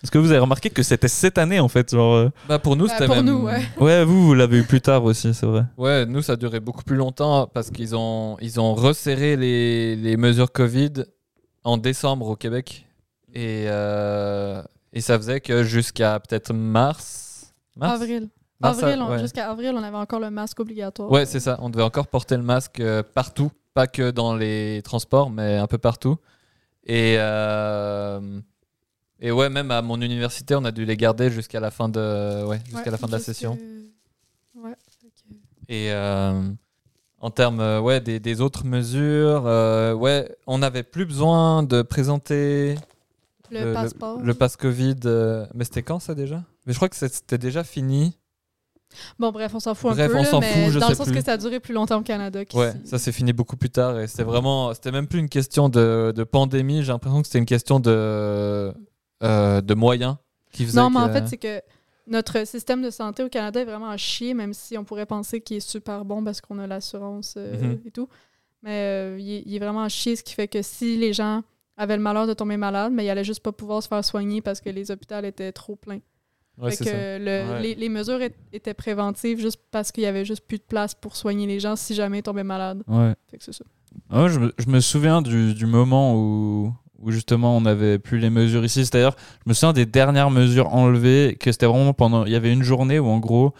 Est-ce 0.04 0.10
que 0.12 0.18
vous 0.18 0.32
avez 0.32 0.40
remarqué 0.40 0.70
que 0.72 0.82
c'était 0.84 1.08
cette 1.08 1.38
année, 1.38 1.60
en 1.60 1.68
fait 1.68 1.92
genre, 1.92 2.16
euh, 2.16 2.30
Bah, 2.50 2.58
pour 2.60 2.76
nous, 2.76 2.88
Bah, 2.88 2.94
c'était 2.94 3.06
pour 3.06 3.16
même... 3.18 3.26
nous, 3.26 3.44
ouais. 3.46 3.62
Ouais, 3.80 4.04
vous, 4.04 4.26
vous 4.28 4.34
l'avez 4.34 4.58
eu 4.58 4.64
plus 4.64 4.82
tard 4.82 5.04
aussi, 5.04 5.34
c'est 5.34 5.46
vrai. 5.46 5.64
Ouais, 5.78 6.06
nous, 6.08 6.22
ça 6.22 6.34
a 6.34 6.36
duré 6.36 6.60
beaucoup 6.60 6.84
plus 6.84 6.96
longtemps 6.96 7.48
parce 7.48 7.70
qu'ils 7.70 7.96
ont, 7.96 8.36
ils 8.42 8.60
ont 8.60 8.74
resserré 8.74 9.36
les, 9.38 9.96
les 9.96 10.18
mesures 10.18 10.52
Covid 10.52 10.94
en 11.64 11.78
décembre 11.78 12.28
au 12.30 12.36
Québec. 12.36 12.88
Et, 13.34 13.66
euh, 13.68 14.62
et 14.92 15.02
ça 15.02 15.18
faisait 15.18 15.40
que 15.40 15.64
jusqu'à 15.64 16.20
peut-être 16.20 16.52
mars. 16.54 17.54
mars? 17.76 18.02
Avril. 18.02 18.30
Mars, 18.60 18.82
avril, 18.84 19.02
ouais. 19.04 19.20
Jusqu'à 19.20 19.50
avril, 19.50 19.72
on 19.76 19.84
avait 19.84 19.98
encore 19.98 20.20
le 20.20 20.30
masque 20.32 20.60
obligatoire. 20.60 21.12
Ouais, 21.12 21.26
c'est 21.26 21.40
ça. 21.40 21.58
On 21.62 21.70
devait 21.70 21.84
encore 21.84 22.08
porter 22.08 22.38
le 22.38 22.44
masque 22.44 22.80
euh, 22.80 23.02
partout, 23.04 23.52
pas 23.74 23.88
que 23.88 24.12
dans 24.12 24.36
les 24.36 24.82
transports, 24.84 25.30
mais 25.30 25.58
un 25.58 25.68
peu 25.68 25.78
partout. 25.78 26.18
Et, 26.86 27.16
euh, 27.20 28.40
et 29.22 29.32
ouais, 29.32 29.50
même 29.50 29.72
à 29.72 29.82
mon 29.82 30.02
université, 30.02 30.56
on 30.56 30.66
a 30.66 30.72
dû 30.72 30.84
les 30.86 30.98
garder 30.98 31.30
jusqu'à 31.30 31.60
la 31.60 31.72
fin 31.72 31.88
de, 31.90 32.44
ouais, 32.46 32.60
jusqu'à 32.66 32.80
Ouais, 32.86 32.92
la 32.92 32.98
fin 32.98 33.08
de 33.08 33.12
la 33.12 33.20
session. 33.20 33.58
Ouais. 34.56 34.72
ok. 35.04 35.36
Et 35.70 35.92
euh, 35.92 36.42
en 37.20 37.30
termes 37.30 37.60
euh, 37.60 37.80
ouais, 37.80 38.02
des, 38.02 38.20
des 38.20 38.42
autres 38.42 38.66
mesures, 38.66 39.44
euh, 39.46 39.94
ouais, 39.94 40.36
on 40.48 40.58
n'avait 40.58 40.84
plus 40.84 41.06
besoin 41.06 41.64
de 41.64 41.82
présenter 41.84 42.76
Le, 43.52 43.74
passeport. 43.74 44.20
le 44.22 44.34
pass 44.34 44.58
Covid. 44.58 44.96
euh, 45.06 45.46
mais 45.54 45.64
c'était 45.66 45.84
quand 45.84 46.00
ça 46.00 46.16
déjà? 46.16 46.44
Mais 46.66 46.74
je 46.74 46.78
crois 46.78 46.90
que 46.90 46.96
c'était 46.96 47.38
déjà 47.38 47.64
fini. 47.64 48.18
Bon, 49.18 49.32
bref, 49.32 49.54
on 49.56 49.60
s'en 49.62 49.74
fout 49.74 49.92
Bref, 49.92 50.12
un 50.12 50.14
peu. 50.16 50.20
on 50.20 50.24
s'en 50.26 50.42
fout, 50.42 50.72
je 50.72 50.80
dans 50.80 50.88
sais 50.88 50.92
le 50.92 50.98
sens 50.98 51.08
plus. 51.08 51.16
que 51.16 51.24
ça 51.24 51.34
a 51.34 51.38
duré 51.38 51.62
plus 51.62 51.74
longtemps 51.74 52.00
au 52.00 52.04
Canada 52.04 52.44
qu'ici. 52.44 52.58
Ouais, 52.58 52.74
ça 52.84 53.00
s'est 53.00 53.14
fini 53.14 53.32
beaucoup 53.32 53.56
plus 53.56 53.70
tard 53.70 53.98
et 54.00 54.08
c'était 54.08 54.24
vraiment, 54.24 54.74
c'était 54.74 54.92
même 54.92 55.08
plus 55.08 55.20
une 55.20 55.30
question 55.30 55.70
de, 55.70 56.12
de 56.14 56.24
pandémie. 56.26 56.84
J'ai 56.84 56.92
l'impression 56.92 57.22
que 57.22 57.28
c'était 57.28 57.40
une 57.40 57.46
question 57.46 57.80
de 57.80 58.74
euh, 59.24 59.62
de 59.62 59.74
moyens 59.74 60.16
qui 60.52 60.66
faisaient 60.66 60.80
Non, 60.80 60.90
mais 60.90 61.00
en 61.00 61.12
fait, 61.12 61.28
c'est 61.28 61.38
que 61.38 61.62
notre 62.08 62.46
système 62.46 62.82
de 62.82 62.90
santé 62.90 63.24
au 63.24 63.30
Canada 63.30 63.62
est 63.62 63.66
vraiment 63.66 63.90
à 63.90 63.98
chier, 63.98 64.34
même 64.34 64.54
si 64.54 64.78
on 64.78 64.84
pourrait 64.84 65.06
penser 65.06 65.40
qu'il 65.42 65.58
est 65.58 65.60
super 65.62 66.04
bon 66.06 66.24
parce 66.24 66.42
qu'on 66.42 66.60
a 66.60 66.68
l'assurance 66.68 67.36
euh, 67.38 67.56
Mhm. 67.62 67.80
et 67.86 67.92
tout. 67.92 68.10
Mais 68.64 68.78
euh, 68.84 69.18
il, 69.20 69.32
est, 69.32 69.44
il 69.46 69.56
est 69.56 69.60
vraiment 69.60 69.84
à 69.84 69.90
chier, 69.90 70.16
ce 70.16 70.24
qui 70.24 70.34
fait 70.34 70.48
que 70.48 70.62
si 70.62 70.98
les 70.98 71.14
gens 71.14 71.42
avaient 71.78 71.96
le 71.98 72.04
malheur 72.04 72.28
de 72.28 72.34
tomber 72.34 72.58
malade, 72.58 72.92
mais 72.94 73.06
ils 73.06 73.10
allaient 73.10 73.24
juste 73.24 73.42
pas 73.42 73.52
pouvoir 73.52 73.82
se 73.82 73.88
faire 73.88 74.04
soigner 74.06 74.42
parce 74.42 74.62
que 74.62 74.70
les 74.70 74.92
hôpitaux 74.92 75.20
étaient 75.24 75.52
trop 75.52 75.76
pleins. 75.76 76.00
Ouais, 76.58 76.70
Fait 76.72 76.84
que 76.84 76.90
ça. 76.92 77.18
le- 77.18 77.50
Ouais. 77.54 77.62
les, 77.62 77.76
les 77.76 77.90
mesures 77.90 78.20
étaient 78.52 78.74
préventives 78.76 79.40
juste 79.40 79.60
parce 79.72 79.92
qu'il 79.92 80.04
y 80.04 80.06
avait 80.06 80.26
juste 80.26 80.46
plus 80.46 80.58
de 80.60 80.64
place 80.64 80.94
pour 80.94 81.16
soigner 81.16 81.48
les 81.48 81.60
gens 81.60 81.76
si 81.76 81.96
jamais 81.96 82.20
ils 82.20 82.24
tombaient 82.24 82.44
malades. 82.44 82.84
Ouais. 82.88 83.16
Fait 83.30 83.38
que 83.38 83.44
c'est 83.44 83.54
ça. 83.54 83.64
Ouais, 84.12 84.30
je, 84.30 84.38
me, 84.40 84.54
je 84.60 84.68
me 84.70 84.80
souviens 84.80 85.22
du, 85.22 85.54
du 85.56 85.66
moment 85.66 86.16
où, 86.16 86.72
où 87.02 87.12
justement 87.12 87.56
on 87.58 87.62
n'avait 87.62 88.00
plus 88.00 88.20
les 88.20 88.30
mesures 88.30 88.64
ici. 88.66 88.86
C'est-à-dire, 88.86 89.16
je 89.46 89.50
me 89.50 89.54
souviens 89.54 89.74
des 89.74 89.86
dernières 89.86 90.30
mesures 90.32 90.74
enlevées, 90.74 91.38
que 91.40 91.52
c'était 91.52 91.66
vraiment 91.66 91.94
pendant. 91.94 92.26
Il 92.26 92.32
y 92.32 92.36
avait 92.36 92.52
une 92.54 92.64
journée 92.64 93.00
où 93.00 93.08
en 93.08 93.20
gros, 93.20 93.54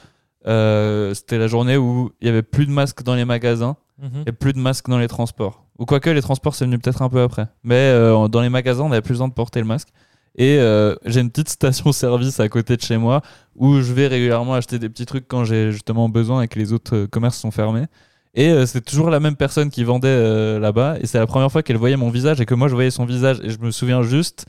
euh, 0.48 1.14
c'était 1.14 1.38
la 1.38 1.48
journée 1.48 1.78
où 1.78 2.12
il 2.22 2.28
y 2.28 2.30
avait 2.30 2.42
plus 2.42 2.66
de 2.66 2.72
masques 2.72 3.04
dans 3.04 3.16
les 3.16 3.26
magasins 3.26 3.76
Mhm. 4.02 4.24
et 4.26 4.32
plus 4.32 4.54
de 4.54 4.60
masques 4.60 4.90
dans 4.90 4.98
les 4.98 5.08
transports. 5.08 5.64
Ou 5.78 5.86
quoique 5.86 6.10
les 6.10 6.22
transports 6.24 6.56
c'est 6.56 6.66
venu 6.66 6.80
peut-être 6.80 7.02
un 7.04 7.10
peu 7.10 7.22
après. 7.22 7.46
Mais 7.64 7.76
euh, 7.76 8.28
dans 8.28 8.42
les 8.42 8.50
magasins 8.50 8.84
on 8.84 8.90
n'avait 8.90 9.02
plus 9.04 9.14
besoin 9.14 9.28
de 9.28 9.34
porter 9.34 9.60
le 9.60 9.66
masque. 9.68 9.90
Et 10.36 10.58
euh, 10.60 10.96
j'ai 11.06 11.20
une 11.22 11.30
petite 11.30 11.50
station-service 11.50 12.40
à 12.40 12.50
côté 12.50 12.78
de 12.78 12.82
chez 12.82 12.98
moi 12.98 13.22
où 13.56 13.80
je 13.82 13.94
vais 13.94 14.08
régulièrement 14.08 14.54
acheter 14.56 14.80
des 14.80 14.90
petits 14.90 15.06
trucs 15.06 15.28
quand 15.28 15.44
j'ai 15.44 15.72
justement 15.72 16.10
besoin 16.10 16.42
et 16.42 16.48
que 16.48 16.58
les 16.58 16.74
autres 16.74 17.06
commerces 17.06 17.38
sont 17.38 17.52
fermés. 17.52 17.86
Et 18.34 18.50
euh, 18.50 18.66
c'est 18.66 18.82
toujours 18.82 19.10
la 19.10 19.20
même 19.20 19.36
personne 19.36 19.70
qui 19.70 19.84
vendait 19.84 20.08
euh, 20.08 20.60
là-bas. 20.60 20.98
Et 21.02 21.08
c'est 21.08 21.20
la 21.20 21.28
première 21.28 21.52
fois 21.52 21.64
qu'elle 21.64 21.78
voyait 21.78 21.98
mon 21.98 22.10
visage 22.10 22.40
et 22.40 22.46
que 22.46 22.54
moi 22.56 22.68
je 22.68 22.74
voyais 22.76 22.92
son 22.92 23.06
visage. 23.06 23.40
Et 23.44 23.50
je 23.50 23.60
me 23.60 23.72
souviens 23.72 24.04
juste 24.04 24.46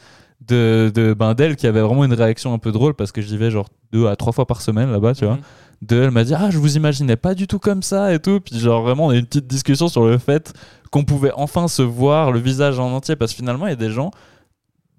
de, 0.47 0.91
de 0.95 1.15
ben, 1.15 1.35
d'elle 1.35 1.57
qui 1.57 1.67
avait 1.67 1.81
vraiment 1.81 2.05
une 2.05 2.13
réaction 2.15 2.53
un 2.55 2.59
peu 2.59 2.73
drôle 2.73 2.95
parce 2.95 3.13
que 3.13 3.21
j'y 3.21 3.37
vais 3.37 3.51
genre 3.51 3.69
deux 3.93 4.07
à 4.07 4.17
trois 4.17 4.33
fois 4.33 4.47
par 4.47 4.61
semaine 4.61 4.91
là-bas, 4.91 5.15
tu 5.15 5.25
vois 5.25 5.35
Mhm. 5.35 5.41
de 5.83 6.03
elle 6.03 6.11
m'a 6.13 6.25
dit 6.25 6.35
ah 6.35 6.49
je 6.51 6.59
vous 6.59 6.77
imaginais 6.77 7.17
pas 7.17 7.35
du 7.35 7.47
tout 7.49 7.59
comme 7.59 7.83
ça 7.83 8.13
et 8.15 8.19
tout 8.21 8.39
puis 8.41 8.59
genre 8.59 8.83
vraiment 8.83 9.07
on 9.07 9.11
a 9.11 9.15
eu 9.17 9.19
une 9.19 9.27
petite 9.27 9.47
discussion 9.49 9.89
sur 9.89 10.05
le 10.07 10.17
fait 10.19 10.53
qu'on 10.93 11.05
pouvait 11.05 11.33
enfin 11.35 11.67
se 11.69 11.83
voir 11.83 12.31
le 12.33 12.39
visage 12.39 12.79
en 12.79 12.93
entier 12.93 13.17
parce 13.17 13.33
que 13.33 13.37
finalement 13.37 13.67
il 13.67 13.71
y 13.71 13.73
a 13.73 13.77
des 13.77 13.91
gens 13.91 14.11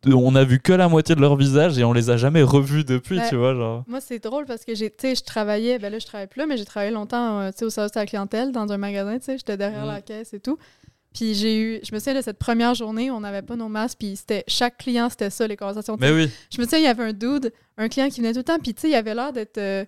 on 0.05 0.35
a 0.35 0.43
vu 0.43 0.59
que 0.59 0.73
la 0.73 0.89
moitié 0.89 1.15
de 1.15 1.21
leur 1.21 1.35
visage 1.35 1.77
et 1.77 1.83
on 1.83 1.93
les 1.93 2.09
a 2.09 2.17
jamais 2.17 2.43
revus 2.43 2.83
depuis 2.83 3.19
tu 3.29 3.35
vois 3.35 3.53
genre 3.55 3.83
Moi, 3.87 4.01
c'est 4.01 4.19
drôle 4.19 4.45
parce 4.45 4.65
que 4.65 4.75
j'ai, 4.75 4.91
je 5.01 5.23
travaillais, 5.23 5.79
ben 5.79 5.91
là, 5.91 5.99
je 5.99 6.05
travaille 6.05 6.27
plus, 6.27 6.39
là, 6.39 6.45
mais 6.45 6.57
j'ai 6.57 6.65
travaillé 6.65 6.91
longtemps, 6.91 7.39
euh, 7.41 7.51
au 7.61 7.69
service 7.69 7.95
à 7.95 8.01
la 8.01 8.05
clientèle, 8.05 8.51
dans 8.51 8.71
un 8.71 8.77
magasin, 8.77 9.17
tu 9.19 9.25
sais, 9.25 9.37
j'étais 9.37 9.57
derrière 9.57 9.85
la 9.85 10.01
caisse 10.01 10.33
et 10.33 10.39
tout. 10.39 10.57
Puis 11.13 11.35
j'ai 11.35 11.59
eu, 11.61 11.79
je 11.83 11.93
me 11.93 11.99
souviens 11.99 12.15
de 12.15 12.21
cette 12.21 12.39
première 12.39 12.73
journée 12.73 13.11
où 13.11 13.13
on 13.13 13.19
n'avait 13.19 13.43
pas 13.43 13.55
nos 13.55 13.69
masques, 13.69 13.99
puis 13.99 14.15
c'était, 14.15 14.43
chaque 14.47 14.77
client, 14.79 15.09
c'était 15.09 15.29
ça, 15.29 15.47
les 15.47 15.55
conversations. 15.55 15.95
mais 15.99 16.11
oui 16.11 16.29
Je 16.51 16.59
me 16.59 16.63
souviens, 16.65 16.79
il 16.79 16.85
y 16.85 16.87
avait 16.87 17.03
un 17.03 17.13
dude, 17.13 17.53
un 17.77 17.87
client 17.87 18.09
qui 18.09 18.19
venait 18.21 18.31
tout 18.33 18.39
le 18.39 18.43
temps, 18.43 18.57
puis 18.59 18.73
tu 18.73 18.81
sais, 18.81 18.89
il 18.89 18.95
avait 18.95 19.13
l'air 19.13 19.31
d'être, 19.31 19.59
euh, 19.59 19.85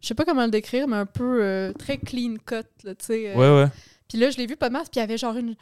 je 0.00 0.08
sais 0.08 0.14
pas 0.14 0.24
comment 0.24 0.44
le 0.44 0.50
décrire, 0.50 0.88
mais 0.88 0.96
un 0.96 1.06
peu 1.06 1.40
euh, 1.42 1.72
très 1.74 1.98
clean 1.98 2.36
cut, 2.44 2.64
là, 2.84 2.94
tu 2.94 3.04
sais. 3.04 3.30
euh. 3.30 3.34
ouais 3.36 3.62
ouais 3.64 3.70
Puis 4.08 4.16
là, 4.18 4.30
je 4.30 4.38
l'ai 4.38 4.46
vu 4.46 4.56
pas 4.56 4.68
de 4.68 4.72
masque, 4.72 4.90
puis 4.92 5.00
il 5.00 5.04
avait 5.04 5.18
genre 5.18 5.36
une 5.36 5.54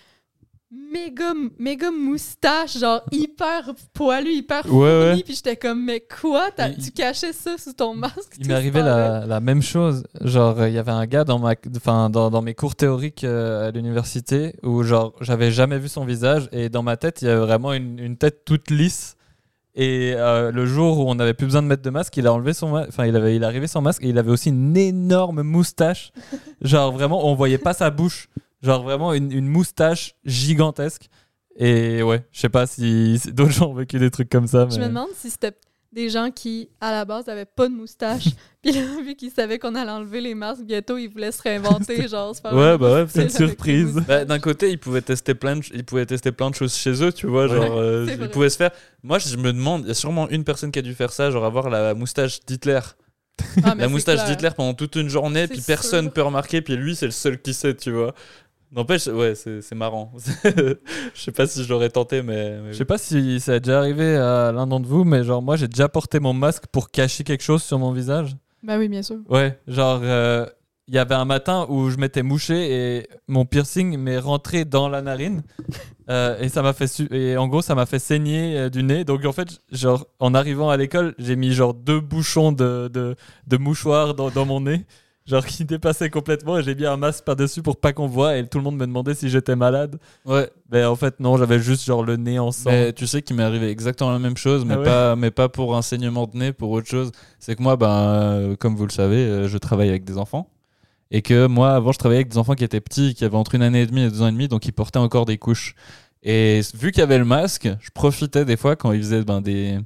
méga, 0.70 1.32
méga 1.58 1.90
moustache, 1.90 2.78
genre 2.78 3.02
hyper 3.10 3.72
poilu, 3.92 4.30
hyper 4.32 4.64
Ouais, 4.66 4.80
ouais. 4.82 5.06
fourni, 5.08 5.24
puis 5.24 5.34
j'étais 5.34 5.56
comme, 5.56 5.84
mais 5.84 6.00
quoi, 6.20 6.50
T'as- 6.54 6.70
tu 6.70 6.90
cachais 6.92 7.32
ça 7.32 7.56
sous 7.58 7.72
ton 7.72 7.94
masque? 7.94 8.36
Il 8.38 8.46
temps-là? 8.48 9.20
la, 9.20 9.26
la 9.26 9.40
même 9.40 9.62
chose. 9.62 10.04
Genre, 10.20 10.60
euh, 10.60 10.68
il 10.68 10.74
y 10.74 10.78
avait 10.78 10.92
un 10.92 11.06
gars 11.06 11.24
dans, 11.24 11.38
ma, 11.38 11.54
dans, 12.08 12.30
dans 12.30 12.42
mes 12.42 12.54
cours 12.54 12.76
théoriques 12.76 13.24
euh, 13.24 13.68
à 13.68 13.70
l'université 13.72 14.54
où, 14.62 14.82
genre, 14.84 15.12
j'avais 15.20 15.50
jamais 15.50 15.78
vu 15.78 15.88
son 15.88 16.04
visage 16.04 16.48
et 16.52 16.68
dans 16.68 16.82
ma 16.82 16.96
tête, 16.96 17.22
il 17.22 17.26
y 17.26 17.30
avait 17.30 17.40
vraiment 17.40 17.72
une, 17.72 17.98
une 17.98 18.16
tête 18.16 18.44
toute 18.44 18.70
lisse. 18.70 19.16
Et 19.76 20.12
euh, 20.16 20.50
le 20.50 20.66
jour 20.66 20.98
où 20.98 21.08
on 21.08 21.14
n'avait 21.14 21.32
plus 21.34 21.46
besoin 21.46 21.62
de 21.62 21.68
mettre 21.68 21.82
de 21.82 21.90
masque, 21.90 22.16
il 22.16 22.26
a 22.26 22.32
enlevé 22.32 22.52
son 22.54 22.70
masque. 22.70 22.88
Enfin, 22.90 23.06
il, 23.06 23.14
avait, 23.16 23.36
il 23.36 23.44
arrivé 23.44 23.66
sans 23.68 23.80
masque 23.80 24.02
et 24.04 24.08
il 24.08 24.18
avait 24.18 24.30
aussi 24.30 24.48
une 24.50 24.76
énorme 24.76 25.42
moustache. 25.42 26.12
genre, 26.62 26.92
vraiment, 26.92 27.26
on 27.28 27.34
voyait 27.34 27.58
pas 27.58 27.72
sa 27.72 27.90
bouche. 27.90 28.28
Genre, 28.62 28.82
vraiment 28.82 29.12
une, 29.14 29.32
une 29.32 29.46
moustache 29.48 30.14
gigantesque. 30.24 31.08
Et 31.56 32.02
ouais, 32.02 32.24
je 32.32 32.40
sais 32.40 32.48
pas 32.48 32.66
si, 32.66 33.18
si 33.18 33.32
d'autres 33.32 33.52
gens 33.52 33.70
ont 33.70 33.74
vécu 33.74 33.98
des 33.98 34.10
trucs 34.10 34.28
comme 34.30 34.46
ça. 34.46 34.68
Je 34.70 34.78
me 34.78 34.86
demande 34.86 35.08
si 35.16 35.30
c'était 35.30 35.52
des 35.92 36.08
gens 36.08 36.30
qui, 36.30 36.68
à 36.80 36.92
la 36.92 37.04
base, 37.04 37.28
avaient 37.28 37.44
pas 37.44 37.66
de 37.68 37.74
moustache, 37.74 38.26
puis 38.62 38.70
là, 38.70 38.80
vu 39.04 39.16
qu'ils 39.16 39.32
savaient 39.32 39.58
qu'on 39.58 39.74
allait 39.74 39.90
enlever 39.90 40.20
les 40.20 40.36
masques, 40.36 40.62
bientôt, 40.62 40.96
ils 40.98 41.08
voulaient 41.08 41.32
se 41.32 41.42
réinventer, 41.42 42.06
genre, 42.08 42.34
se 42.36 42.40
faire 42.40 42.54
ouais 42.54 42.78
bah 42.78 42.94
ouais 42.94 43.06
c'est 43.08 43.24
une 43.24 43.28
surprise. 43.28 44.00
Bah, 44.06 44.24
d'un 44.24 44.38
côté 44.38 44.70
ils 44.70 44.78
pouvaient 44.78 45.02
tester 45.02 45.34
plein 45.34 45.56
de 45.56 45.64
ils 45.74 45.82
pouvaient 45.84 46.06
tester 46.06 46.30
plein 46.30 46.48
de 46.50 46.54
choses 46.54 46.74
chez 46.76 47.02
eux 47.02 47.12
tu 47.12 47.26
vois 47.26 47.48
Ouais. 47.48 47.56
genre 47.56 47.76
euh, 47.78 48.06
ils 48.08 48.16
vrai. 48.18 48.30
pouvaient 48.30 48.50
se 48.50 48.56
faire 48.56 48.70
moi 49.02 49.18
je 49.18 49.36
me 49.36 49.52
demande 49.52 49.82
il 49.82 49.88
y 49.88 49.90
a 49.90 49.94
sûrement 49.94 50.28
une 50.28 50.44
personne 50.44 50.70
qui 50.70 50.78
a 50.78 50.82
dû 50.82 50.94
faire 50.94 51.12
ça 51.12 51.32
genre 51.32 51.44
avoir 51.44 51.68
la 51.68 51.92
moustache 51.94 52.38
d'Hitler 52.46 52.78
Ah, 53.64 53.74
la 53.74 53.88
moustache 53.88 54.24
d'Hitler 54.26 54.50
pendant 54.56 54.74
toute 54.74 54.94
une 54.94 55.08
journée, 55.08 55.48
puis 55.48 55.60
personne 55.66 56.04
sûr. 56.04 56.12
peut 56.12 56.22
remarquer, 56.22 56.62
puis 56.62 56.76
lui, 56.76 56.94
c'est 56.94 57.06
le 57.06 57.10
seul 57.12 57.40
qui 57.42 57.52
sait, 57.54 57.74
tu 57.74 57.90
vois. 57.90 58.14
N'empêche, 58.72 59.06
ouais, 59.08 59.34
c'est 59.34 59.62
c'est 59.62 59.74
marrant. 59.74 60.12
je 60.44 60.74
sais 61.20 61.32
pas 61.32 61.46
si 61.46 61.64
je 61.64 61.68
l'aurais 61.68 61.90
tenté, 61.90 62.22
mais. 62.22 62.58
mais 62.62 62.72
Je 62.72 62.78
sais 62.78 62.84
pas 62.84 62.98
si 62.98 63.40
ça 63.40 63.54
a 63.54 63.58
déjà 63.58 63.78
arrivé 63.78 64.16
à 64.16 64.52
l'un 64.52 64.66
d'entre 64.66 64.86
vous, 64.88 65.02
mais 65.04 65.24
genre 65.24 65.42
moi 65.42 65.56
j'ai 65.56 65.66
déjà 65.68 65.88
porté 65.88 66.20
mon 66.20 66.32
masque 66.32 66.64
pour 66.70 66.90
cacher 66.90 67.24
quelque 67.24 67.42
chose 67.42 67.62
sur 67.62 67.78
mon 67.78 67.90
visage. 67.92 68.36
Ben 68.62 68.78
oui, 68.78 68.88
bien 68.88 69.02
sûr. 69.02 69.16
Ouais, 69.28 69.58
genre 69.66 70.00
euh, 70.04 70.46
il 70.86 70.94
y 70.94 70.98
avait 70.98 71.14
un 71.16 71.24
matin 71.24 71.66
où 71.68 71.90
je 71.90 71.96
m'étais 71.96 72.22
mouché 72.22 72.98
et 72.98 73.08
mon 73.26 73.44
piercing 73.44 73.96
m'est 73.98 74.18
rentré 74.18 74.64
dans 74.64 74.88
la 74.88 75.02
narine 75.02 75.42
Euh, 76.08 76.36
et 76.40 76.48
ça 76.48 76.60
m'a 76.60 76.72
fait 76.72 76.88
su- 76.88 77.06
et 77.12 77.36
en 77.36 77.46
gros 77.46 77.62
ça 77.62 77.76
m'a 77.76 77.86
fait 77.86 78.00
saigner 78.00 78.58
euh, 78.58 78.68
du 78.68 78.82
nez. 78.82 79.04
Donc 79.04 79.24
en 79.24 79.32
fait 79.32 79.60
genre 79.70 80.08
en 80.18 80.34
arrivant 80.34 80.68
à 80.68 80.76
l'école 80.76 81.14
j'ai 81.18 81.36
mis 81.36 81.52
genre 81.52 81.72
deux 81.72 82.00
bouchons 82.00 82.50
de, 82.50 82.90
de, 82.92 83.14
de 83.46 83.56
mouchoir 83.58 84.14
dans, 84.16 84.28
dans 84.28 84.44
mon 84.44 84.60
nez. 84.62 84.84
Genre 85.26 85.44
qui 85.44 85.64
dépassaient 85.64 86.10
complètement 86.10 86.58
et 86.58 86.62
j'ai 86.62 86.74
mis 86.74 86.86
un 86.86 86.96
masque 86.96 87.24
par-dessus 87.24 87.62
pour 87.62 87.76
pas 87.76 87.92
qu'on 87.92 88.06
voit 88.06 88.36
et 88.36 88.46
tout 88.46 88.58
le 88.58 88.64
monde 88.64 88.76
me 88.76 88.86
demandait 88.86 89.14
si 89.14 89.28
j'étais 89.28 89.54
malade. 89.54 89.98
Ouais, 90.24 90.50
Mais 90.72 90.84
en 90.84 90.96
fait 90.96 91.20
non, 91.20 91.36
j'avais 91.36 91.60
juste 91.60 91.84
genre 91.84 92.02
le 92.02 92.16
nez 92.16 92.38
en 92.38 92.50
sang. 92.50 92.70
mais 92.70 92.92
tu 92.92 93.06
sais 93.06 93.22
qu'il 93.22 93.36
m'est 93.36 93.42
arrivé 93.42 93.68
exactement 93.68 94.10
la 94.10 94.18
même 94.18 94.36
chose, 94.36 94.64
mais, 94.64 94.74
Ah 94.74 94.78
ouais 94.78 94.84
pas, 94.84 95.16
mais 95.16 95.30
pas 95.30 95.48
pour 95.48 95.76
un 95.76 95.82
saignement 95.82 96.26
de 96.26 96.36
nez, 96.36 96.52
pour 96.52 96.70
autre 96.70 96.88
chose. 96.88 97.12
C'est 97.38 97.54
que 97.54 97.62
moi, 97.62 97.76
ben, 97.76 97.88
euh, 97.88 98.56
comme 98.56 98.74
vous 98.74 98.86
le 98.86 98.92
savez, 98.92 99.18
euh, 99.18 99.48
je 99.48 99.58
travaille 99.58 99.90
avec 99.90 100.04
des 100.04 100.18
enfants. 100.18 100.48
Et 101.12 101.22
que 101.22 101.46
moi, 101.46 101.72
avant, 101.72 101.92
je 101.92 101.98
travaillais 101.98 102.20
avec 102.20 102.28
des 102.32 102.38
enfants 102.38 102.54
qui 102.54 102.64
étaient 102.64 102.80
petits, 102.80 103.14
qui 103.14 103.24
avaient 103.24 103.36
entre 103.36 103.54
une 103.56 103.62
année 103.62 103.82
et 103.82 103.86
demie 103.86 104.02
et 104.02 104.10
deux 104.10 104.22
ans 104.22 104.28
et 104.28 104.32
demi, 104.32 104.48
donc 104.48 104.64
ils 104.66 104.72
portaient 104.72 104.98
encore 104.98 105.26
des 105.26 105.38
couches. 105.38 105.74
Et 106.22 106.60
vu 106.74 106.92
qu'il 106.92 107.00
y 107.00 107.02
avait 107.02 107.18
le 107.18 107.24
masque, 107.24 107.68
je 107.80 107.90
profitais 107.90 108.44
des 108.44 108.56
fois 108.56 108.76
quand 108.76 108.92
ils 108.92 109.00
faisaient 109.00 109.22
ben, 109.22 109.40
des. 109.40 109.78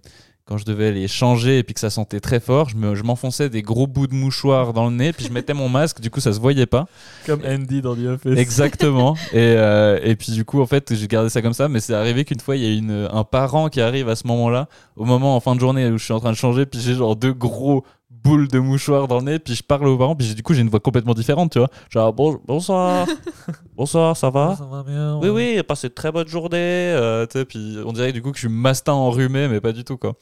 Quand 0.47 0.59
je 0.59 0.67
devais 0.67 0.93
les 0.93 1.09
changer 1.09 1.59
et 1.59 1.63
puis 1.63 1.73
que 1.73 1.81
ça 1.81 1.89
sentait 1.89 2.21
très 2.21 2.39
fort, 2.39 2.69
je 2.69 2.77
me- 2.77 2.95
je 2.95 3.03
m'enfonçais 3.03 3.49
des 3.49 3.63
gros 3.63 3.87
bouts 3.87 4.07
de 4.07 4.15
mouchoir 4.15 4.75
dans 4.75 4.91
le 4.91 4.95
nez, 4.95 5.15
puis 5.15 5.25
je 5.25 5.33
mettais 5.33 5.55
mon 5.55 5.71
masque, 5.71 6.01
du 6.03 6.11
coup 6.11 6.21
ça 6.21 6.35
se 6.35 6.39
voyait 6.41 6.67
pas. 6.67 6.87
Comme 7.25 7.41
Andy 7.49 7.81
dans 7.81 7.95
The 7.97 8.07
Office. 8.09 8.39
Exactement. 8.39 9.15
et, 9.33 9.37
euh, 9.39 9.99
et 10.03 10.17
puis 10.17 10.33
du 10.33 10.45
coup, 10.45 10.61
en 10.61 10.67
fait, 10.67 10.95
j'ai 10.95 11.09
gardé 11.09 11.31
ça 11.31 11.41
comme 11.41 11.55
ça. 11.55 11.69
Mais 11.69 11.81
c'est 11.81 11.95
arrivé 11.95 12.27
qu'une 12.27 12.41
fois, 12.41 12.57
il 12.57 12.63
y 12.63 12.67
a 12.67 12.77
une, 12.77 13.09
un 13.11 13.25
parent 13.25 13.71
qui 13.71 13.81
arrive 13.81 14.11
à 14.11 14.17
ce 14.17 14.27
moment-là, 14.27 14.69
au 14.97 15.07
moment 15.07 15.35
en 15.35 15.41
fin 15.41 15.55
de 15.55 15.61
journée 15.61 15.89
où 15.89 15.97
je 15.97 16.05
suis 16.05 16.13
en 16.13 16.21
train 16.21 16.33
de 16.33 16.37
changer, 16.37 16.67
puis 16.67 16.79
j'ai 16.79 16.93
genre 16.95 17.17
deux 17.17 17.33
gros 17.33 17.83
boules 18.25 18.49
de 18.49 18.59
mouchoirs 18.59 19.07
dans 19.07 19.19
le 19.19 19.25
nez, 19.25 19.39
puis 19.39 19.55
je 19.55 19.63
parle 19.63 19.87
aux 19.87 19.99
parents, 19.99 20.17
puis 20.17 20.27
j'ai- 20.27 20.35
du 20.35 20.43
coup, 20.43 20.55
j'ai 20.55 20.63
une 20.63 20.71
voix 20.71 20.81
complètement 20.81 21.13
différente, 21.15 21.53
tu 21.53 21.59
vois. 21.59 21.69
Genre, 21.91 22.13
bon, 22.13 22.41
bonsoir. 22.47 23.07
bonsoir, 23.77 24.17
ça 24.17 24.31
va? 24.31 24.57
Ça 24.57 24.65
va 24.65 24.83
bien. 24.83 25.19
Oui, 25.19 25.29
oui, 25.29 25.63
passez 25.63 25.89
de 25.91 25.95
très 25.95 26.11
bonne 26.11 26.27
journée. 26.29 26.57
euh, 26.59 27.27
tu 27.27 27.39
sais, 27.39 27.45
puis 27.45 27.77
on 27.85 27.93
dirait 27.93 28.13
du 28.13 28.23
coup 28.23 28.31
que 28.31 28.37
je 28.39 28.47
suis 28.49 28.55
mastin 28.55 28.93
enrhumé, 28.95 29.47
mais 29.49 29.61
pas 29.61 29.73
du 29.73 29.85
tout, 29.85 29.97
quoi. 29.99 30.15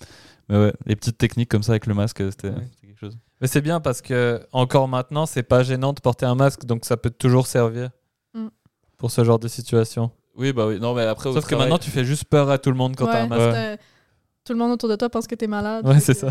Mais 0.49 0.59
ouais, 0.59 0.73
les 0.87 0.97
petites 0.97 1.17
techniques 1.19 1.49
comme 1.51 1.63
ça 1.63 1.73
avec 1.73 1.87
le 1.87 1.95
masque, 1.95 2.19
c'était 2.31 2.49
Ouais. 2.49 2.55
quelque 2.81 2.99
chose. 2.99 3.17
Mais 3.41 3.47
c'est 3.47 3.61
bien 3.61 3.81
parce 3.81 4.03
que 4.03 4.45
encore 4.53 4.89
maintenant, 4.89 5.25
c'est 5.27 5.43
pas 5.45 5.63
gênant 5.63 5.93
de 5.93 6.01
porter 6.01 6.27
un 6.27 6.35
masque, 6.35 6.65
donc 6.65 6.85
ça 6.85 6.97
peut 6.97 7.11
toujours 7.11 7.47
servir 7.47 7.91
Mm. 8.35 8.49
pour 8.99 9.11
ce 9.11 9.23
genre 9.25 9.39
de 9.39 9.49
situation. 9.49 10.11
Oui, 10.37 10.53
bah 10.53 10.67
oui. 10.67 10.81
Non, 10.81 10.95
mais 10.95 11.03
après, 11.03 11.29
au 11.29 11.35
Sauf 11.35 11.43
que 11.45 11.49
travail- 11.51 11.67
maintenant, 11.69 11.79
tu 11.79 11.91
fais 11.91 12.05
juste 12.05 12.25
peur 12.25 12.51
à 12.51 12.59
tout 12.59 12.71
le 12.71 12.77
monde 12.77 12.97
quand 12.97 13.07
Ouais, 13.07 13.13
t'as 13.13 13.23
un 13.23 13.27
masque. 13.29 13.43
Ouais. 13.53 13.79
Tout 14.45 14.55
le 14.55 14.59
monde 14.59 14.73
autour 14.73 14.89
de 14.89 14.97
toi 14.97 15.09
pense 15.11 15.27
que 15.27 15.35
t'es 15.37 15.47
malade. 15.47 15.87
Ouais, 15.87 16.01
c'est 16.01 16.15
que- 16.15 16.19
ça. 16.21 16.31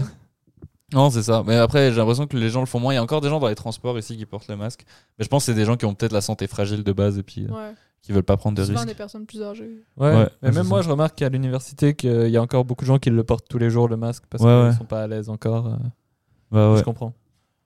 Non, 0.93 1.09
c'est 1.09 1.23
ça. 1.23 1.43
Mais 1.45 1.55
après, 1.55 1.91
j'ai 1.91 1.97
l'impression 1.97 2.27
que 2.27 2.35
les 2.37 2.49
gens 2.49 2.59
le 2.59 2.65
font 2.65 2.79
moins. 2.79 2.91
Il 2.93 2.95
y 2.95 2.99
a 2.99 3.03
encore 3.03 3.21
des 3.21 3.29
gens 3.29 3.39
dans 3.39 3.47
les 3.47 3.55
transports 3.55 3.97
ici 3.97 4.17
qui 4.17 4.25
portent 4.25 4.47
le 4.49 4.57
masque. 4.57 4.83
Mais 5.17 5.23
je 5.23 5.29
pense 5.29 5.43
que 5.45 5.51
c'est 5.51 5.57
des 5.57 5.65
gens 5.65 5.77
qui 5.77 5.85
ont 5.85 5.93
peut-être 5.93 6.11
la 6.11 6.21
santé 6.21 6.47
fragile 6.47 6.83
de 6.83 6.91
base 6.91 7.17
et 7.17 7.23
puis 7.23 7.45
euh, 7.45 7.53
Ouais. 7.53 7.73
qui 8.01 8.11
veulent 8.11 8.23
pas 8.23 8.35
prendre 8.37 8.57
de 8.57 8.63
Souvent 8.63 8.79
risques. 8.79 8.87
des 8.89 8.95
personnes 8.95 9.25
plus 9.25 9.41
âgées. 9.41 9.83
Ouais. 9.97 10.07
Ouais, 10.13 10.29
Mais 10.41 10.49
c'est 10.49 10.55
même 10.55 10.63
ça. 10.63 10.69
moi, 10.69 10.81
je 10.81 10.89
remarque 10.89 11.15
qu'à 11.17 11.29
l'université, 11.29 11.93
qu'il 11.93 12.27
y 12.29 12.35
a 12.37 12.41
encore 12.41 12.65
beaucoup 12.65 12.83
de 12.83 12.87
gens 12.87 12.99
qui 12.99 13.09
le 13.09 13.23
portent 13.23 13.47
tous 13.49 13.57
les 13.57 13.69
jours, 13.69 13.87
le 13.87 13.95
masque, 13.97 14.23
parce 14.29 14.43
Ouais, 14.43 14.49
qu'ils 14.49 14.69
ouais. 14.71 14.75
sont 14.77 14.85
pas 14.85 15.03
à 15.03 15.07
l'aise 15.07 15.29
encore. 15.29 15.67
euh, 15.67 15.75
Bah 16.51 16.71
ouais. 16.73 16.79
Je 16.79 16.83
comprends. 16.83 17.13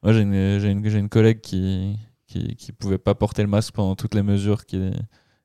Moi, 0.04 0.14
j'ai 0.14 0.22
une, 0.22 0.60
j'ai 0.60 0.70
une, 0.70 0.88
j'ai 0.88 1.00
une 1.00 1.10
collègue 1.10 1.42
qui, 1.42 1.98
qui, 2.28 2.56
qui 2.56 2.72
pouvait 2.72 3.00
pas 3.00 3.16
porter 3.16 3.42
le 3.42 3.48
masque 3.48 3.74
pendant 3.74 3.96
toutes 3.96 4.14
les 4.14 4.22
mesures. 4.22 4.66
Qui, 4.66 4.92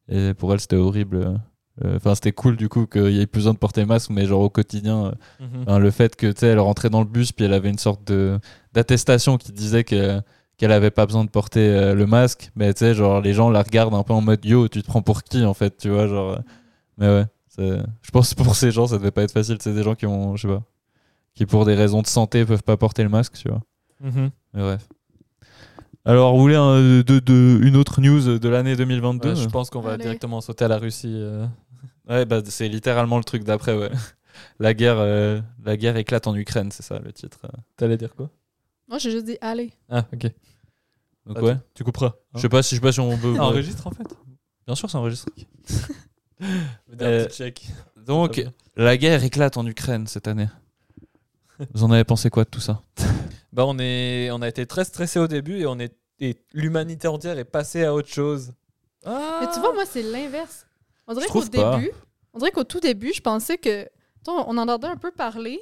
et 0.09 0.35
pour 0.35 0.53
elle, 0.53 0.61
c'était 0.61 0.76
horrible. 0.76 1.41
Euh, 1.85 1.97
Enfin, 1.97 2.14
c'était 2.14 2.33
cool 2.33 2.57
du 2.57 2.68
coup 2.68 2.87
qu'il 2.87 3.11
y 3.12 3.21
ait 3.21 3.27
plus 3.27 3.41
besoin 3.41 3.55
de 3.55 3.59
porter 3.59 3.81
le 3.81 3.87
masque, 3.87 4.11
mais 4.11 4.27
genre 4.27 4.41
au 4.43 4.51
quotidien, 4.51 5.07
euh, 5.41 5.47
Mhm. 5.68 5.79
Le 5.79 5.91
fait 5.91 6.14
que 6.16 6.27
tu 6.33 6.41
sais 6.41 6.47
elle 6.49 6.59
rentrait 6.61 6.91
dans 6.91 7.01
le 7.01 7.07
bus 7.07 7.33
puis 7.33 7.45
elle 7.45 7.55
avait 7.55 7.71
une 7.71 7.79
sorte 7.79 8.07
de 8.07 8.39
d'attestation 8.75 9.39
qui 9.39 9.53
disait 9.53 9.85
que 9.85 10.21
qu'elle 10.57 10.73
avait 10.73 10.91
pas 10.91 11.07
besoin 11.07 11.25
de 11.25 11.31
porter 11.31 11.61
euh, 11.68 11.95
le 11.95 12.07
masque 12.07 12.51
mais 12.55 12.75
tu 12.75 12.81
sais 12.81 12.95
genre 12.95 13.21
les 13.23 13.33
gens 13.33 13.49
la 13.51 13.62
regardent 13.62 13.95
un 13.95 14.03
peu 14.03 14.12
en 14.12 14.21
mode 14.21 14.45
yo 14.45 14.68
tu 14.68 14.83
te 14.83 14.87
prends 14.87 15.01
pour 15.01 15.23
qui 15.23 15.43
en 15.45 15.55
fait 15.55 15.77
tu 15.79 15.89
vois 15.89 16.07
genre 16.07 16.39
mais 16.99 17.09
ouais 17.09 17.25
je 17.59 18.11
pense 18.12 18.35
que 18.35 18.43
pour 18.43 18.55
ces 18.57 18.71
gens 18.71 18.87
ça 18.87 18.99
devait 18.99 19.11
pas 19.11 19.23
être 19.23 19.33
facile 19.33 19.57
c'est 19.61 19.73
des 19.73 19.83
gens 19.83 19.95
qui 19.95 20.05
ont 20.07 20.37
je 20.37 20.43
sais 20.47 20.55
pas 20.55 20.62
qui 21.35 21.47
pour 21.47 21.64
des 21.64 21.75
raisons 21.75 22.03
de 22.03 22.07
santé 22.07 22.45
peuvent 22.45 22.62
pas 22.62 22.77
porter 22.77 23.03
le 23.03 23.09
masque 23.09 23.35
tu 23.39 23.49
vois 23.49 23.62
Mhm. 24.03 24.31
mais 24.55 24.61
bref 24.62 24.87
alors 26.05 26.34
vous 26.34 26.40
voulez 26.40 26.57
un- 26.57 26.78
de, 27.03 27.03
de- 27.18 27.59
une 27.62 27.76
autre 27.76 28.01
news 28.01 28.38
de 28.38 28.48
l'année 28.48 28.76
2022 28.76 29.30
Ouais, 29.30 29.36
je 29.36 29.48
pense 29.48 29.70
qu'on 29.70 29.80
va 29.80 29.92
Allez. 29.92 30.05
directement 30.05 30.40
sauter 30.40 30.64
à 30.64 30.68
la 30.68 30.78
Russie. 30.78 31.12
euh. 31.14 31.46
ouais 32.09 32.24
bah 32.24 32.40
c'est 32.44 32.68
littéralement 32.68 33.18
le 33.18 33.24
truc 33.24 33.44
d'après 33.44 33.76
ouais 33.76 33.90
la 34.59 34.74
guerre 34.74 34.96
euh, 34.98 35.40
la 35.64 35.76
guerre 35.76 35.96
éclate 35.96 36.26
en 36.26 36.34
Ukraine 36.34 36.70
c'est 36.72 36.82
ça 36.82 36.98
le 36.98 37.12
titre 37.12 37.38
euh. 37.44 37.48
T'allais 37.76 37.96
dire 37.96 38.14
quoi? 38.14 38.30
Moi, 38.88 38.98
j'ai 38.98 39.12
juste 39.12 39.26
dit 39.26 39.38
allez. 39.40 39.70
Ah, 39.88 40.05
ok. 40.12 40.22
donc 41.26 41.36
Ah, 41.38 41.42
ouais 41.44 41.57
tu, 41.74 41.84
couperas. 41.84 42.14
Je 42.34 42.40
sais 42.40 42.48
pas 42.48 42.61
si 42.61 42.74
je 42.74 42.80
sais 42.80 42.82
pas 42.82 42.90
si 42.90 42.98
on 42.98 43.16
peut. 43.16 43.36
Enregistre 43.38 43.86
en 43.86 43.92
fait. 43.92 44.09
Bien 44.66 44.74
sûr, 44.74 44.88
vais 46.40 46.96
dire 46.96 47.07
Euh, 47.07 47.28
check. 47.28 47.68
Donc, 48.05 48.44
la 48.76 48.96
guerre 48.96 49.22
éclate 49.22 49.57
en 49.57 49.64
Ukraine 49.66 50.09
cette 50.09 50.26
année. 50.26 50.48
Vous 51.72 51.84
en 51.84 51.92
avez 51.92 52.03
pensé 52.03 52.30
quoi 52.30 52.42
de 52.42 52.48
tout 52.51 52.59
ça? 52.61 52.82
Bah, 53.53 53.64
on, 53.66 53.78
est, 53.78 54.30
on 54.30 54.42
a 54.42 54.48
été 54.48 54.64
très 54.66 54.84
stressé 54.84 55.18
au 55.18 55.26
début 55.26 55.59
et 55.61 55.66
on 55.66 55.78
est 55.78 55.94
et 56.22 56.36
l'humanité 56.53 57.09
entière 57.09 57.38
est 57.38 57.44
passée 57.44 57.82
à 57.84 57.94
autre 57.94 58.09
chose. 58.09 58.53
Mais 59.07 59.46
tu 59.55 59.59
vois, 59.61 59.72
moi, 59.72 59.84
c'est 59.86 60.03
l'inverse. 60.03 60.66
On 61.07 61.14
dirait 61.14 61.26
qu'au 61.26 61.42
début, 61.44 61.90
on 62.34 62.38
dirait 62.38 62.51
qu'au 62.51 62.64
tout 62.64 62.80
début, 62.80 63.12
je 63.14 63.20
pensais 63.22 63.57
que. 63.59 63.88
On 64.28 64.32
en 64.59 64.59
entendait 64.59 64.86
un 64.88 64.96
peu 64.96 65.11
parler, 65.12 65.59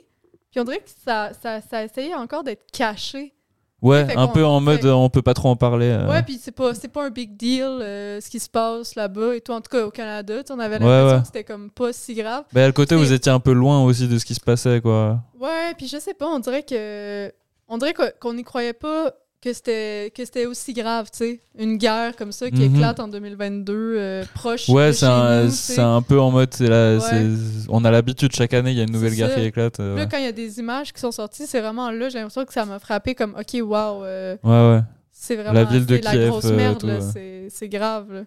puis 0.51 0.59
on 0.61 0.65
dirait 0.65 0.79
que 0.81 0.91
ça, 1.05 1.31
ça, 1.41 1.61
ça 1.61 1.85
essayait 1.85 2.17
encore 2.17 2.43
d'être 2.43 2.65
caché. 2.73 3.33
Ouais, 3.81 4.05
Fait 4.05 4.17
un 4.17 4.27
peu 4.27 4.45
en 4.45 4.61
mode 4.61 4.81
fait- 4.81 4.89
euh, 4.89 4.93
on 4.93 5.09
peut 5.09 5.23
pas 5.23 5.35
trop 5.35 5.49
en 5.51 5.55
parler. 5.55 5.87
euh. 5.87 6.09
Ouais, 6.11 6.25
puis 6.25 6.41
c'est 6.43 6.51
pas, 6.51 6.75
c'est 6.75 6.89
pas 6.89 7.05
un 7.07 7.11
big 7.11 7.37
deal 7.37 7.63
euh, 7.63 8.21
ce 8.21 8.29
qui 8.29 8.41
se 8.41 8.51
passe 8.51 8.97
là-bas 8.97 9.37
et 9.37 9.41
tout. 9.41 9.53
En 9.53 9.61
tout 9.61 9.71
cas, 9.71 9.87
au 9.87 9.93
Canada, 9.93 10.43
on 10.51 10.59
avait 10.59 10.81
l'impression 10.81 11.15
ouais. 11.15 11.21
que 11.21 11.27
c'était 11.27 11.45
comme 11.45 11.71
pas 11.71 11.93
si 11.93 12.15
grave. 12.15 12.45
Bah, 12.53 12.67
le 12.67 12.73
côté 12.73 12.97
où 12.97 12.99
C'est- 12.99 13.05
vous 13.05 13.13
étiez 13.13 13.31
un 13.31 13.39
peu 13.39 13.53
loin 13.53 13.85
aussi 13.85 14.09
de 14.09 14.19
ce 14.19 14.25
qui 14.25 14.35
se 14.35 14.41
passait, 14.41 14.81
quoi. 14.81 15.21
Ouais, 15.39 15.73
puis 15.77 15.87
je 15.87 15.99
sais 15.99 16.15
pas, 16.15 16.27
on 16.27 16.41
dirait 16.41 16.65
que. 16.65 17.33
On 17.69 17.79
dirait 17.79 17.95
qu'on 18.21 18.35
n'y 18.35 18.45
croyait 18.45 18.73
pas 18.73 19.13
que 19.41 19.53
c'était 19.53 20.13
que 20.17 20.25
c'était 20.25 20.47
aussi 20.47 20.73
grave, 20.73 21.11
tu 21.13 21.19
sais. 21.19 21.41
Une 21.57 21.77
guerre 21.77 22.17
comme 22.17 22.33
ça 22.33 22.51
qui 22.51 22.61
Mhm. 22.69 22.75
éclate 22.77 22.99
en 22.99 23.07
2022, 23.07 23.73
euh, 23.97 24.25
proche 24.35 24.69
Ouais, 24.69 24.89
de 24.89 24.93
c'est 24.93 25.07
chez 25.07 25.13
un, 25.13 25.43
nous, 25.45 25.51
tu 25.51 25.55
c'est 25.55 25.75
sais. 25.75 25.81
un 25.81 26.03
peu 26.03 26.19
en 26.21 26.31
mode. 26.33 26.49
la- 26.59 26.97
Ouais. 26.99 27.27
On 27.69 27.85
a 27.85 27.91
l'habitude, 27.93 28.35
chaque 28.35 28.53
année, 28.55 28.73
il 28.73 28.79
y 28.79 28.81
a 28.81 28.85
une 28.85 28.91
nouvelle 28.93 29.15
guerre 29.15 29.29
ça. 29.31 29.37
qui 29.37 29.43
éclate. 29.43 29.79
euh, 29.79 29.95
Là, 29.95 30.03
ouais. 30.03 30.09
quand 30.11 30.19
il 30.19 30.25
y 30.25 30.29
a 30.29 30.33
des 30.33 30.59
images 30.59 30.93
qui 30.93 31.01
sont 31.01 31.13
sorties, 31.13 31.47
c'est 31.47 31.61
vraiment 31.61 31.91
là, 31.93 32.09
j'ai 32.09 32.19
l'impression 32.19 32.45
que 32.45 32.53
ça 32.53 32.65
m'a 32.65 32.81
frappé 32.81 33.15
comme, 33.15 33.37
OK, 33.39 33.61
wow, 33.63 34.03
euh, 34.05 34.37
ouais, 34.43 34.51
ouais. 34.77 34.81
c'est 35.13 35.37
vraiment 35.37 35.53
La 35.53 35.65
ville 35.65 35.87
de 35.87 35.97
c'est 35.97 36.03
la 36.05 36.11
Kiev, 36.13 36.29
grosse 36.31 36.45
euh, 36.47 36.57
merde, 36.57 37.01
c'est 37.49 37.69
grave. 37.69 38.13
là. 38.13 38.21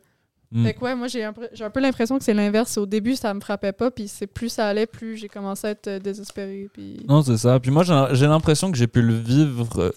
Mm. 0.52 0.66
Fait 0.66 0.74
que 0.74 0.82
ouais, 0.82 0.95
moi, 0.95 1.08
j'ai 1.08 1.24
un, 1.24 1.34
un 1.62 1.70
peu 1.70 1.80
l'impression 1.80 2.18
que 2.18 2.24
c'est 2.24 2.34
l'inverse. 2.34 2.78
Au 2.78 2.86
début, 2.86 3.16
ça 3.16 3.34
me 3.34 3.39
frappait 3.39 3.72
pas, 3.72 3.89
puis 3.91 4.08
c'est 4.08 4.28
plus 4.28 4.49
ça 4.49 4.68
allait, 4.68 4.86
plus 4.86 5.16
j'ai 5.18 5.30
commencé 5.30 5.68
à 5.68 5.70
être 5.72 5.88
euh, 5.88 5.99
désespérée. 5.99 6.68
Puis... 6.74 7.06
Non, 7.08 7.22
c'est 7.24 7.38
ça. 7.38 7.60
Puis 7.60 7.72
moi, 7.72 7.84
j'ai 7.84 8.06
j'ai 8.12 8.28
l'impression 8.28 8.72
que 8.72 8.78
j'ai 8.78 8.88
pu 8.88 9.02
le 9.02 9.14
vivre 9.14 9.68
euh, 9.80 9.91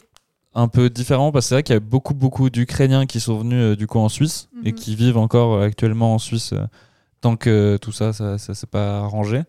un 0.55 0.68
peu 0.68 0.88
différemment 0.90 1.32
parce 1.32 1.46
que 1.46 1.48
c'est 1.48 1.55
vrai 1.57 1.62
qu'il 1.64 1.74
y 1.74 1.76
a 1.76 1.80
beaucoup, 1.80 2.14
beaucoup 2.14 2.50
d'Ukrainiens 2.50 3.07
qui 3.07 3.18
sont 3.18 3.38
venus 3.38 3.59
euh, 3.72 3.76
du 3.76 3.86
coup 3.88 3.98
en 3.98 4.09
Suisse 4.09 4.48
et 4.64 4.70
Mhm. 4.70 4.74
qui 4.78 4.94
vivent 4.94 5.16
encore 5.18 5.55
euh, 5.55 5.66
actuellement 5.66 6.14
en 6.14 6.18
Suisse 6.18 6.52
euh, 6.52 6.64
tant 7.20 7.34
que 7.36 7.76
tout 7.80 7.90
ça, 7.92 8.12
ça, 8.12 8.38
ça 8.38 8.55
s'est 8.55 8.66
pas 8.68 8.98
arrangé. 8.98 9.42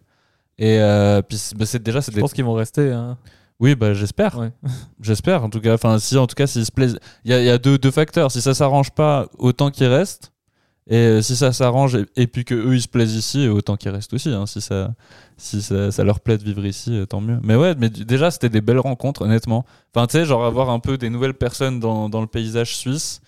Et 0.58 0.80
euh, 0.80 1.22
puis 1.22 1.38
c'est 1.38 1.56
bah, 1.56 1.66
c'est- 1.68 1.84
déjà, 1.84 2.02
c'est 2.02 2.12
Je 2.12 2.16
des... 2.16 2.22
pense 2.22 2.34
qu'ils 2.34 2.46
vont 2.46 2.54
rester. 2.54 2.92
hein. 2.92 3.18
Oui, 3.60 3.76
bah 3.76 3.94
j'espère. 3.94 4.38
Ouais. 4.40 4.52
J'espère, 5.02 5.44
en 5.44 5.50
tout 5.50 5.62
cas. 5.62 5.76
Enfin, 5.76 5.98
si, 6.00 6.18
en 6.18 6.28
tout 6.28 6.36
cas, 6.36 6.46
s'ils 6.48 6.66
se 6.66 6.72
plaisent. 6.72 7.00
Il 7.24 7.32
y 7.32 7.34
a, 7.34 7.40
il 7.40 7.46
y 7.46 7.50
a 7.50 7.58
deux, 7.58 7.78
deux 7.78 7.92
facteurs. 7.92 8.30
Si 8.32 8.42
ça 8.42 8.54
s'arrange 8.54 8.92
pas, 8.92 9.28
autant 9.38 9.70
qu'ils 9.72 9.88
restent. 9.88 10.34
Et 10.88 10.98
euh, 10.98 11.22
si 11.24 11.36
ça 11.36 11.52
s'arrange 11.52 11.96
et, 11.96 12.06
et 12.16 12.28
puis 12.28 12.46
que 12.46 12.54
eux 12.54 12.76
ils 12.76 12.82
se 12.82 12.88
plaisent 12.88 13.16
ici, 13.16 13.48
autant 13.48 13.76
qu'ils 13.76 13.90
restent 13.90 14.14
aussi. 14.14 14.30
hein. 14.30 14.46
Si 14.46 14.62
ça, 14.62 14.94
si 15.36 15.62
ça, 15.64 15.92
ça 15.92 16.04
leur 16.04 16.20
plaît 16.20 16.38
de 16.38 16.44
vivre 16.44 16.64
ici, 16.66 16.96
euh, 16.96 17.06
tant 17.08 17.22
mieux. 17.22 17.40
Mais 17.44 17.56
ouais, 17.56 17.74
mais 17.78 17.90
déjà 17.90 18.30
c'était 18.30 18.50
des 18.50 18.62
belles 18.62 18.80
rencontres, 18.80 19.24
honnêtement. 19.24 19.66
Enfin, 19.96 20.06
tu 20.06 20.12
sais, 20.14 20.26
genre 20.26 20.46
avoir 20.46 20.70
un 20.70 20.80
peu 20.80 20.98
des 21.00 21.10
nouvelles 21.10 21.34
personnes 21.34 21.80
dans, 21.80 22.08
dans 22.10 22.22
le 22.22 22.28
paysage 22.28 22.76
suisse. 22.78 23.20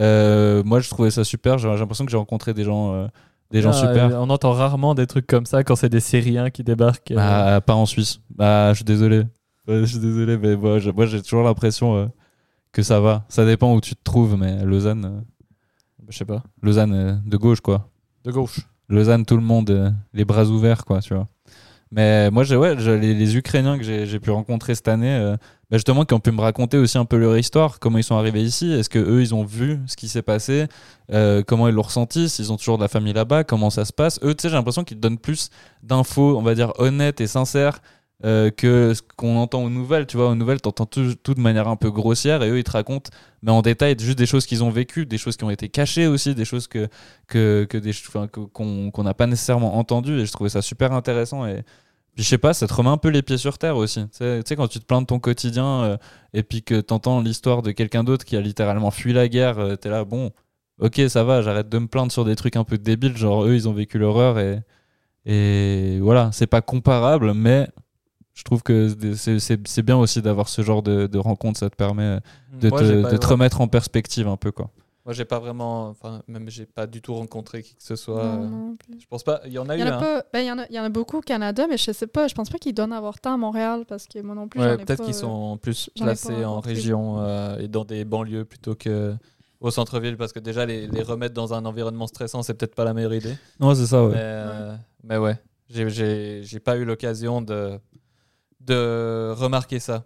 euh, 0.00 0.62
moi, 0.64 0.80
je 0.80 0.88
trouvais 0.88 1.10
ça 1.10 1.22
super. 1.24 1.58
J'ai 1.58 1.68
l'impression 1.68 2.06
que 2.06 2.10
j'ai 2.10 2.16
rencontré 2.16 2.54
des 2.54 2.64
gens, 2.64 2.94
euh, 2.94 3.06
des 3.50 3.60
gens 3.60 3.70
Ah, 3.74 3.74
super. 3.74 4.22
On 4.22 4.30
entend 4.30 4.52
rarement 4.52 4.94
des 4.94 5.06
trucs 5.06 5.26
comme 5.26 5.44
ça 5.44 5.62
quand 5.64 5.76
c'est 5.76 5.90
des 5.90 6.00
Syriens 6.00 6.48
qui 6.48 6.64
débarquent. 6.64 7.12
Bah, 7.14 7.60
pas 7.60 7.74
en 7.74 7.84
Suisse. 7.84 8.20
Bah, 8.34 8.70
je 8.72 8.76
suis 8.76 8.84
désolé. 8.86 9.18
Ouais, 9.68 9.80
je 9.80 9.84
suis 9.84 9.98
désolé, 9.98 10.38
mais 10.38 10.56
moi, 10.56 10.78
j'ai- 10.78 11.20
toujours 11.22 11.42
l'impression 11.44 12.10
que 12.72 12.82
ça 12.82 13.00
va. 13.00 13.26
Ça 13.28 13.44
dépend 13.44 13.74
où 13.74 13.82
tu 13.82 13.94
te 13.94 14.02
trouves, 14.02 14.38
mais 14.38 14.64
Lausanne, 14.64 15.24
Je 16.08 16.16
sais 16.18 16.24
pas. 16.24 16.42
Lausanne 16.62 16.92
euh, 16.94 17.14
de 17.24 17.36
gauche, 17.36 17.60
quoi. 17.60 17.88
De 18.24 18.32
gauche. 18.32 18.60
Lausanne, 18.88 19.24
tout 19.24 19.36
le 19.36 19.42
monde, 19.42 19.70
euh, 19.70 19.90
les 20.12 20.24
bras 20.24 20.44
ouverts, 20.44 20.84
quoi, 20.84 21.00
tu 21.00 21.14
vois. 21.14 21.28
Mais 21.90 22.30
moi, 22.30 22.42
j'ai, 22.44 22.56
ouais, 22.56 22.74
j'ai- 22.78 22.98
les, 22.98 23.14
les 23.14 23.36
Ukrainiens 23.36 23.76
que 23.76 23.84
j'ai, 23.84 24.06
j'ai 24.06 24.18
pu 24.18 24.30
rencontrer 24.30 24.74
cette 24.74 24.88
année, 24.88 25.14
euh, 25.14 25.36
bah, 25.70 25.76
justement, 25.76 26.04
qui 26.04 26.14
ont 26.14 26.20
pu 26.20 26.30
me 26.30 26.40
raconter 26.40 26.78
aussi 26.78 26.96
un 26.98 27.04
peu 27.04 27.18
leur 27.18 27.36
histoire, 27.36 27.78
comment 27.78 27.98
ils 27.98 28.04
sont 28.04 28.16
arrivés 28.16 28.42
ici, 28.42 28.72
est-ce 28.72 28.88
que 28.88 28.98
eux, 28.98 29.20
ils 29.20 29.34
ont 29.34 29.44
vu 29.44 29.78
ce 29.86 29.96
qui 29.96 30.08
s'est 30.08 30.22
passé, 30.22 30.66
euh, 31.12 31.42
comment 31.46 31.68
ils 31.68 31.74
l'ont 31.74 31.82
ressenti, 31.82 32.28
s'ils 32.30 32.50
ont 32.52 32.56
toujours 32.56 32.78
de 32.78 32.82
la 32.82 32.88
famille 32.88 33.12
là-bas, 33.12 33.44
comment 33.44 33.68
ça 33.70 33.84
se 33.84 33.92
passe. 33.92 34.18
Eux, 34.22 34.34
tu 34.34 34.42
sais, 34.42 34.48
j'ai 34.48 34.54
l'impression 34.56 34.84
qu'ils 34.84 34.96
te 34.96 35.02
donnent 35.02 35.18
plus 35.18 35.50
d'infos, 35.82 36.36
on 36.38 36.42
va 36.42 36.54
dire, 36.54 36.72
honnêtes 36.78 37.20
et 37.20 37.26
sincères 37.26 37.80
euh, 38.24 38.50
que 38.50 38.94
ce 38.94 39.02
qu'on 39.16 39.36
entend 39.36 39.62
aux 39.64 39.70
nouvelles. 39.70 40.06
Tu 40.06 40.16
vois, 40.16 40.28
aux 40.28 40.34
nouvelles, 40.34 40.60
t'entends 40.60 40.86
tout, 40.86 41.14
tout 41.22 41.34
de 41.34 41.40
manière 41.40 41.68
un 41.68 41.76
peu 41.76 41.90
grossière 41.90 42.42
et 42.42 42.50
eux, 42.50 42.58
ils 42.58 42.64
te 42.64 42.70
racontent, 42.70 43.10
mais 43.42 43.50
en 43.50 43.62
détail, 43.62 43.96
juste 43.98 44.18
des 44.18 44.26
choses 44.26 44.46
qu'ils 44.46 44.62
ont 44.62 44.70
vécues, 44.70 45.06
des 45.06 45.18
choses 45.18 45.36
qui 45.36 45.44
ont 45.44 45.50
été 45.50 45.68
cachées 45.68 46.06
aussi, 46.06 46.34
des 46.34 46.44
choses 46.44 46.68
que, 46.68 46.88
que, 47.26 47.64
que 47.68 48.46
qu'on 48.52 49.02
n'a 49.02 49.14
pas 49.14 49.26
nécessairement 49.26 49.76
entendues 49.76 50.20
et 50.20 50.26
je 50.26 50.32
trouvais 50.32 50.50
ça 50.50 50.62
super 50.62 50.92
intéressant 50.92 51.46
et 51.46 51.64
puis 52.14 52.24
je 52.24 52.28
sais 52.28 52.38
pas, 52.38 52.52
ça 52.52 52.66
te 52.66 52.74
remet 52.74 52.90
un 52.90 52.98
peu 52.98 53.08
les 53.08 53.22
pieds 53.22 53.38
sur 53.38 53.56
terre 53.58 53.76
aussi. 53.76 54.02
Tu 54.02 54.08
sais, 54.12 54.42
tu 54.42 54.48
sais, 54.48 54.56
quand 54.56 54.68
tu 54.68 54.78
te 54.78 54.84
plains 54.84 55.00
de 55.00 55.06
ton 55.06 55.18
quotidien 55.18 55.82
euh, 55.84 55.96
et 56.34 56.42
puis 56.42 56.62
que 56.62 56.80
t'entends 56.80 57.20
l'histoire 57.20 57.62
de 57.62 57.72
quelqu'un 57.72 58.04
d'autre 58.04 58.24
qui 58.24 58.36
a 58.36 58.40
littéralement 58.40 58.90
fui 58.90 59.12
la 59.14 59.28
guerre, 59.28 59.58
euh, 59.58 59.76
t'es 59.76 59.88
là, 59.88 60.04
bon, 60.04 60.30
ok, 60.78 61.00
ça 61.08 61.24
va, 61.24 61.40
j'arrête 61.42 61.68
de 61.70 61.78
me 61.78 61.86
plaindre 61.86 62.12
sur 62.12 62.24
des 62.24 62.36
trucs 62.36 62.56
un 62.56 62.64
peu 62.64 62.76
débiles, 62.78 63.16
genre 63.16 63.46
eux, 63.46 63.54
ils 63.54 63.68
ont 63.68 63.72
vécu 63.72 63.98
l'horreur 63.98 64.38
et, 64.38 64.60
et 65.24 66.00
voilà, 66.00 66.30
c'est 66.32 66.46
pas 66.46 66.60
comparable, 66.60 67.32
mais 67.34 67.68
Je 68.34 68.44
trouve 68.44 68.62
que 68.62 68.88
c'est- 69.14 69.38
c'est 69.38 69.68
c'est 69.68 69.82
bien 69.82 69.96
aussi 69.96 70.22
d'avoir 70.22 70.48
ce 70.48 70.62
genre 70.62 70.82
de, 70.82 71.06
de 71.06 71.18
rencontre, 71.18 71.58
ça 71.58 71.68
te 71.70 71.76
permet 71.76 72.18
de, 72.52 72.68
Moi, 72.70 72.80
te, 72.80 72.84
j'ai 72.84 73.02
pas 73.02 73.10
de 73.12 73.16
te 73.18 73.26
remettre 73.26 73.60
en 73.60 73.68
perspective 73.68 74.26
un 74.28 74.36
peu 74.36 74.50
quoi. 74.52 74.70
Moi, 75.04 75.12
j'ai 75.14 75.24
pas 75.24 75.40
vraiment. 75.40 75.88
Enfin, 75.88 76.22
même 76.28 76.48
j'ai 76.48 76.64
pas 76.64 76.86
du 76.86 77.02
tout 77.02 77.12
rencontré 77.14 77.62
qui 77.64 77.74
que 77.74 77.82
ce 77.82 77.96
soit. 77.96 78.22
Non, 78.22 78.44
euh, 78.44 78.46
non 78.48 78.76
plus. 78.76 79.00
Je 79.00 79.06
pense 79.06 79.24
pas. 79.24 79.40
Il 79.46 79.52
y 79.52 79.58
en 79.58 79.68
a 79.68 79.76
eu 79.76 79.80
y 79.80 79.82
en 79.82 79.86
a, 79.88 79.96
un. 79.96 79.98
pas, 79.98 80.24
ben, 80.32 80.40
il, 80.40 80.46
y 80.46 80.52
en 80.52 80.58
a, 80.60 80.66
il 80.70 80.76
y 80.76 80.78
en 80.78 80.84
a 80.84 80.88
beaucoup 80.90 81.18
au 81.18 81.22
Canada, 81.22 81.66
mais 81.68 81.76
je 81.76 81.90
sais 81.90 82.06
pas. 82.06 82.28
Je 82.28 82.34
pense 82.34 82.48
pas 82.50 82.58
qu'ils 82.58 82.72
donnent 82.72 82.92
à 82.92 82.98
avoir 82.98 83.18
tant 83.20 83.34
à 83.34 83.36
Montréal 83.36 83.84
parce 83.88 84.06
que 84.06 84.20
moi 84.20 84.36
non 84.36 84.46
plus. 84.46 84.60
Ouais, 84.60 84.76
peut-être 84.78 85.02
qu'ils 85.02 85.14
euh, 85.16 85.18
sont 85.18 85.58
plus 85.60 85.90
ai 85.96 85.98
pas 85.98 86.04
placés 86.04 86.44
en 86.44 86.60
région 86.60 87.16
euh, 87.18 87.58
et 87.58 87.66
dans 87.66 87.84
des 87.84 88.04
banlieues 88.04 88.44
plutôt 88.44 88.76
que 88.76 89.14
au 89.60 89.70
centre-ville 89.72 90.16
parce 90.16 90.32
que 90.32 90.38
déjà 90.38 90.66
les, 90.66 90.86
les 90.86 91.02
remettre 91.02 91.34
dans 91.34 91.52
un 91.52 91.64
environnement 91.64 92.06
stressant 92.08 92.42
c'est 92.42 92.54
peut-être 92.54 92.74
pas 92.76 92.84
la 92.84 92.94
meilleure 92.94 93.14
idée. 93.14 93.36
Non, 93.60 93.74
c'est 93.74 93.86
ça, 93.86 94.04
ouais. 94.04 94.10
Mais, 94.12 94.18
euh, 94.20 94.74
mais 95.02 95.16
ouais, 95.18 95.36
j'ai- 95.68 95.88
j'ai 95.90 96.42
j'ai 96.44 96.60
pas 96.60 96.76
eu 96.76 96.84
l'occasion 96.84 97.42
de, 97.42 97.78
de 98.66 99.32
remarquer 99.32 99.78
ça. 99.80 100.04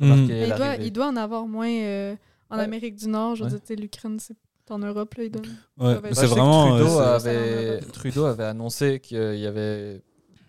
Remarquer 0.00 0.26
mais 0.28 0.42
il, 0.42 0.48
doit, 0.48 0.58
l'arrivée. 0.58 0.86
il 0.86 0.92
doit 0.92 1.06
en 1.08 1.16
avoir 1.16 1.46
moins 1.46 1.68
euh, 1.70 2.14
en 2.50 2.56
Ouais. 2.58 2.64
Amérique 2.64 2.96
du 2.96 3.08
Nord. 3.08 3.36
Je 3.36 3.44
veux 3.44 3.50
Ouais. 3.52 3.60
dire, 3.66 3.76
l'Ukraine, 3.78 4.18
c'est 4.18 4.34
en 4.70 4.78
Europe. 4.78 5.14
Là, 5.14 5.24
ils 5.24 5.30
donnent. 5.30 5.42
Ouais, 5.78 5.98
mais 6.02 6.08
je 6.10 6.14
c'est 6.14 6.26
vraiment. 6.26 6.76
Trudeau, 6.76 7.00
euh, 7.00 7.18
c'est- 7.18 7.28
avait, 7.28 7.80
Trudeau 7.92 8.24
avait 8.24 8.44
annoncé 8.44 9.00
qu'il 9.00 9.36
y 9.38 9.46
avait 9.46 10.02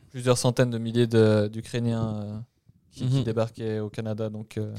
plusieurs 0.09 0.37
centaines 0.37 0.69
de 0.71 0.77
milliers 0.77 1.07
de- 1.07 1.47
d'Ukrainiens 1.51 2.15
euh, 2.23 2.37
qui, 2.91 3.05
qui 3.07 3.17
Mhm. 3.17 3.23
débarquaient 3.23 3.79
au 3.79 3.89
Canada. 3.89 4.29
Donc, 4.29 4.57
euh, 4.57 4.73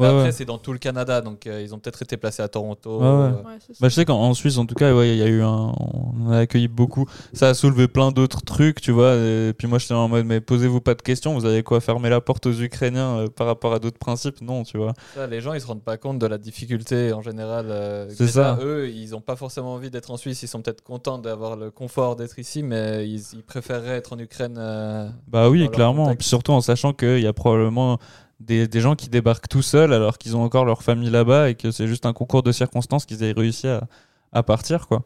ouais, 0.00 0.06
après, 0.06 0.22
ouais. 0.24 0.32
c'est 0.32 0.44
dans 0.44 0.58
tout 0.58 0.72
le 0.72 0.78
Canada, 0.78 1.20
donc 1.20 1.46
euh, 1.46 1.62
ils 1.62 1.74
ont 1.74 1.78
peut-être 1.78 2.02
été 2.02 2.16
placés 2.16 2.42
à 2.42 2.48
Toronto. 2.48 2.98
Ouais, 2.98 3.04
ouais. 3.04 3.08
euh. 3.08 3.32
Bah, 3.80 3.88
je 3.88 3.94
sais 3.94 4.04
qu'en 4.04 4.18
en 4.20 4.34
Suisse, 4.34 4.58
en 4.58 4.66
tout 4.66 4.74
cas, 4.74 4.94
ouais, 4.94 5.10
il 5.10 5.18
y 5.18 5.22
a 5.22 5.26
eu 5.28 5.42
un, 5.42 5.72
on 5.78 6.30
a 6.30 6.38
accueilli 6.38 6.68
beaucoup. 6.68 7.06
Ça 7.32 7.48
a 7.48 7.54
soulevé 7.54 7.88
plein 7.88 8.10
d'autres 8.12 8.42
trucs, 8.42 8.80
tu 8.80 8.92
vois. 8.92 9.14
Et 9.14 9.52
puis 9.56 9.66
moi, 9.68 9.78
j'étais 9.78 9.94
en 9.94 10.08
mode, 10.08 10.26
mais 10.26 10.40
posez-vous 10.40 10.80
pas 10.80 10.94
de 10.94 11.02
questions. 11.02 11.34
Vous 11.34 11.44
avez 11.46 11.62
quoi 11.62 11.80
fermer 11.80 12.08
la 12.10 12.20
porte 12.20 12.46
aux 12.46 12.52
Ukrainiens 12.52 13.18
euh, 13.18 13.28
par 13.28 13.46
rapport 13.46 13.72
à 13.72 13.78
d'autres 13.78 13.98
principes? 13.98 14.40
Non, 14.40 14.62
tu 14.64 14.78
vois. 14.78 14.92
Ça, 15.14 15.26
les 15.26 15.40
gens, 15.40 15.52
ils 15.54 15.60
se 15.60 15.66
rendent 15.66 15.82
pas 15.82 15.96
compte 15.96 16.18
de 16.18 16.26
la 16.26 16.38
difficulté 16.38 17.12
en 17.12 17.22
général. 17.22 17.66
euh, 17.70 18.08
C'est 18.10 18.26
ça. 18.28 18.58
Eux, 18.62 18.88
ils 18.90 19.14
ont 19.14 19.20
pas 19.20 19.36
forcément 19.36 19.74
envie 19.74 19.90
d'être 19.90 20.10
en 20.10 20.16
Suisse. 20.16 20.42
Ils 20.42 20.48
sont 20.48 20.62
peut-être 20.62 20.82
contents 20.82 21.18
d'avoir 21.18 21.56
le 21.56 21.70
confort 21.70 22.16
d'être 22.16 22.38
ici, 22.38 22.62
mais 22.62 23.08
ils, 23.08 23.22
ils 23.34 23.42
préféreraient 23.42 23.96
être 23.96 24.12
en 24.12 24.18
Ukraine. 24.18 24.56
euh, 24.58 25.08
Bah 25.28 25.48
oui, 25.50 25.68
clairement. 25.68 26.14
Puis 26.16 26.26
surtout 26.26 26.52
en 26.52 26.60
sachant 26.60 26.92
qu'il 26.92 27.20
y 27.20 27.26
a 27.26 27.32
probablement 27.32 27.98
des, 28.40 28.66
des 28.66 28.80
gens 28.80 28.96
qui 28.96 29.08
débarquent 29.08 29.48
tout 29.48 29.62
seuls 29.62 29.92
alors 29.92 30.18
qu'ils 30.18 30.36
ont 30.36 30.42
encore 30.42 30.64
leur 30.64 30.82
famille 30.82 31.10
là-bas 31.10 31.50
et 31.50 31.54
que 31.54 31.70
c'est 31.70 31.86
juste 31.86 32.06
un 32.06 32.12
concours 32.12 32.42
de 32.42 32.52
circonstances 32.52 33.04
qu'ils 33.06 33.22
aient 33.22 33.32
réussi 33.32 33.68
à, 33.68 33.86
à 34.32 34.42
partir, 34.42 34.86
quoi. 34.88 35.04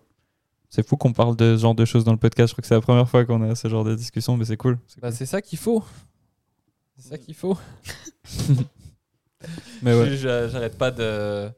C'est 0.70 0.86
fou 0.86 0.96
qu'on 0.96 1.12
parle 1.12 1.36
de 1.36 1.56
ce 1.56 1.60
genre 1.62 1.74
de 1.74 1.84
choses 1.84 2.04
dans 2.04 2.12
le 2.12 2.18
podcast. 2.18 2.48
Je 2.48 2.54
crois 2.54 2.62
que 2.62 2.66
c'est 2.68 2.74
la 2.74 2.80
première 2.80 3.08
fois 3.08 3.24
qu'on 3.24 3.42
a 3.48 3.54
ce 3.54 3.68
genre 3.68 3.84
de 3.84 3.94
discussion, 3.94 4.36
mais 4.36 4.44
c'est 4.44 4.56
cool. 4.56 4.78
C'est 4.88 5.00
Bah, 5.00 5.12
cool. 5.12 5.26
ça 5.26 5.40
qu'il 5.42 5.58
faut. 5.58 5.84
C'est 6.96 7.10
ça 7.10 7.18
qu'il 7.18 7.34
faut. 7.34 7.56
Mais 9.82 9.94
ouais. 9.98 10.16
J'arrête 10.16 10.78
pas 10.78 10.90
de, 10.90 11.50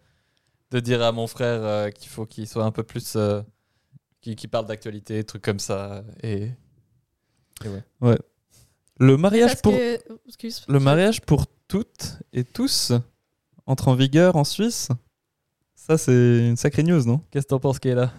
de 0.70 0.80
dire 0.80 1.02
à 1.02 1.12
mon 1.12 1.26
frère 1.26 1.62
euh, 1.62 1.90
qu'il 1.90 2.08
faut 2.08 2.26
qu'il 2.26 2.46
soit 2.48 2.64
un 2.64 2.72
peu 2.72 2.82
plus. 2.82 3.14
euh, 3.16 3.42
qui, 4.20 4.34
qui 4.34 4.48
parle 4.48 4.66
d'actualité, 4.66 5.22
trucs 5.24 5.42
comme 5.42 5.60
ça. 5.60 6.02
Et, 6.22 6.50
et 7.64 7.68
ouais. 8.00 8.18
Le 8.98 9.16
mariage 9.16 9.50
Parce 9.50 9.62
pour 9.62 9.72
que- 9.72 9.98
excuse, 10.26 10.64
le 10.68 10.80
mariage 10.80 11.20
pour 11.20 11.46
toutes 11.68 12.18
et 12.32 12.44
tous 12.44 12.92
entre 13.66 13.88
en 13.88 13.94
vigueur 13.94 14.36
en 14.36 14.44
Suisse. 14.44 14.88
Ça, 15.74 15.98
c'est 15.98 16.48
une 16.48 16.56
sacrée 16.56 16.82
news, 16.82 17.04
non? 17.04 17.20
Qu'est-ce 17.30 17.44
que 17.44 17.50
t'en 17.50 17.60
penses, 17.60 17.78
Kayla? 17.78 18.12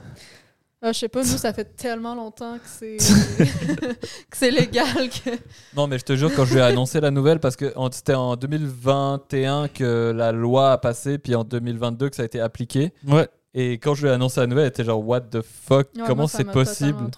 Ah, 0.81 0.91
je 0.93 0.99
sais 0.99 1.09
pas, 1.09 1.21
nous, 1.21 1.25
ça 1.37 1.53
fait 1.53 1.75
tellement 1.75 2.13
longtemps 2.13 2.57
que 2.59 2.67
c'est 2.67 2.97
que 4.29 4.37
c'est 4.37 4.51
légal 4.51 5.09
que. 5.09 5.31
Non, 5.75 5.87
mais 5.87 5.97
je 5.97 6.05
te 6.05 6.15
jure, 6.15 6.31
quand 6.35 6.45
je 6.45 6.53
lui 6.53 6.59
ai 6.59 6.63
annoncé 6.63 6.99
la 7.01 7.09
nouvelle, 7.11 7.39
parce 7.39 7.55
que 7.55 7.73
en- 7.75 7.91
c'était 7.91 8.13
en 8.13 8.35
2021 8.35 9.67
que 9.69 10.11
la 10.15 10.31
loi 10.31 10.73
a 10.73 10.77
passé, 10.77 11.17
puis 11.17 11.33
en 11.35 11.43
2022 11.43 12.09
que 12.09 12.15
ça 12.15 12.21
a 12.21 12.25
été 12.25 12.39
appliqué. 12.39 12.93
Ouais. 13.07 13.27
Et 13.53 13.73
quand 13.79 13.95
je 13.95 14.03
lui 14.03 14.09
ai 14.09 14.13
annoncé 14.13 14.39
la 14.39 14.47
nouvelle, 14.47 14.65
elle 14.65 14.69
était 14.69 14.83
genre, 14.83 15.05
What 15.05 15.21
the 15.21 15.41
fuck? 15.41 15.87
Ouais, 15.95 16.03
Comment 16.05 16.15
moi, 16.23 16.27
ça 16.27 16.37
c'est 16.39 16.43
m'a 16.43 16.53
possible? 16.53 17.09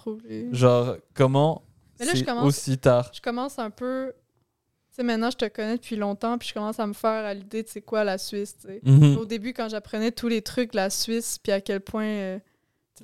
Genre, 0.52 0.96
comment 1.14 1.62
Mais 1.98 2.06
là, 2.06 2.12
je 2.14 2.24
commence- 2.24 2.46
aussi 2.46 2.78
tard? 2.78 3.10
Je 3.12 3.20
commence 3.20 3.58
un 3.58 3.70
peu. 3.70 4.12
Tu 4.90 4.96
sais, 4.96 5.02
maintenant, 5.04 5.30
je 5.30 5.36
te 5.36 5.46
connais 5.48 5.76
depuis 5.76 5.96
longtemps, 5.96 6.36
puis 6.36 6.48
je 6.48 6.54
commence 6.54 6.80
à 6.80 6.86
me 6.86 6.92
faire 6.94 7.24
à 7.24 7.32
l'idée 7.32 7.62
de 7.62 7.68
c'est 7.68 7.80
quoi 7.80 8.02
la 8.04 8.18
Suisse, 8.18 8.56
tu 8.60 8.66
sais. 8.68 8.80
Mhm. 8.84 9.18
Au 9.18 9.24
début, 9.24 9.52
quand 9.52 9.68
j'apprenais 9.68 10.10
tous 10.10 10.26
les 10.28 10.42
trucs 10.42 10.72
de 10.72 10.76
la 10.76 10.90
Suisse, 10.90 11.38
puis 11.42 11.52
à 11.52 11.60
quel 11.60 11.80
point. 11.80 12.04
euh, 12.04 12.38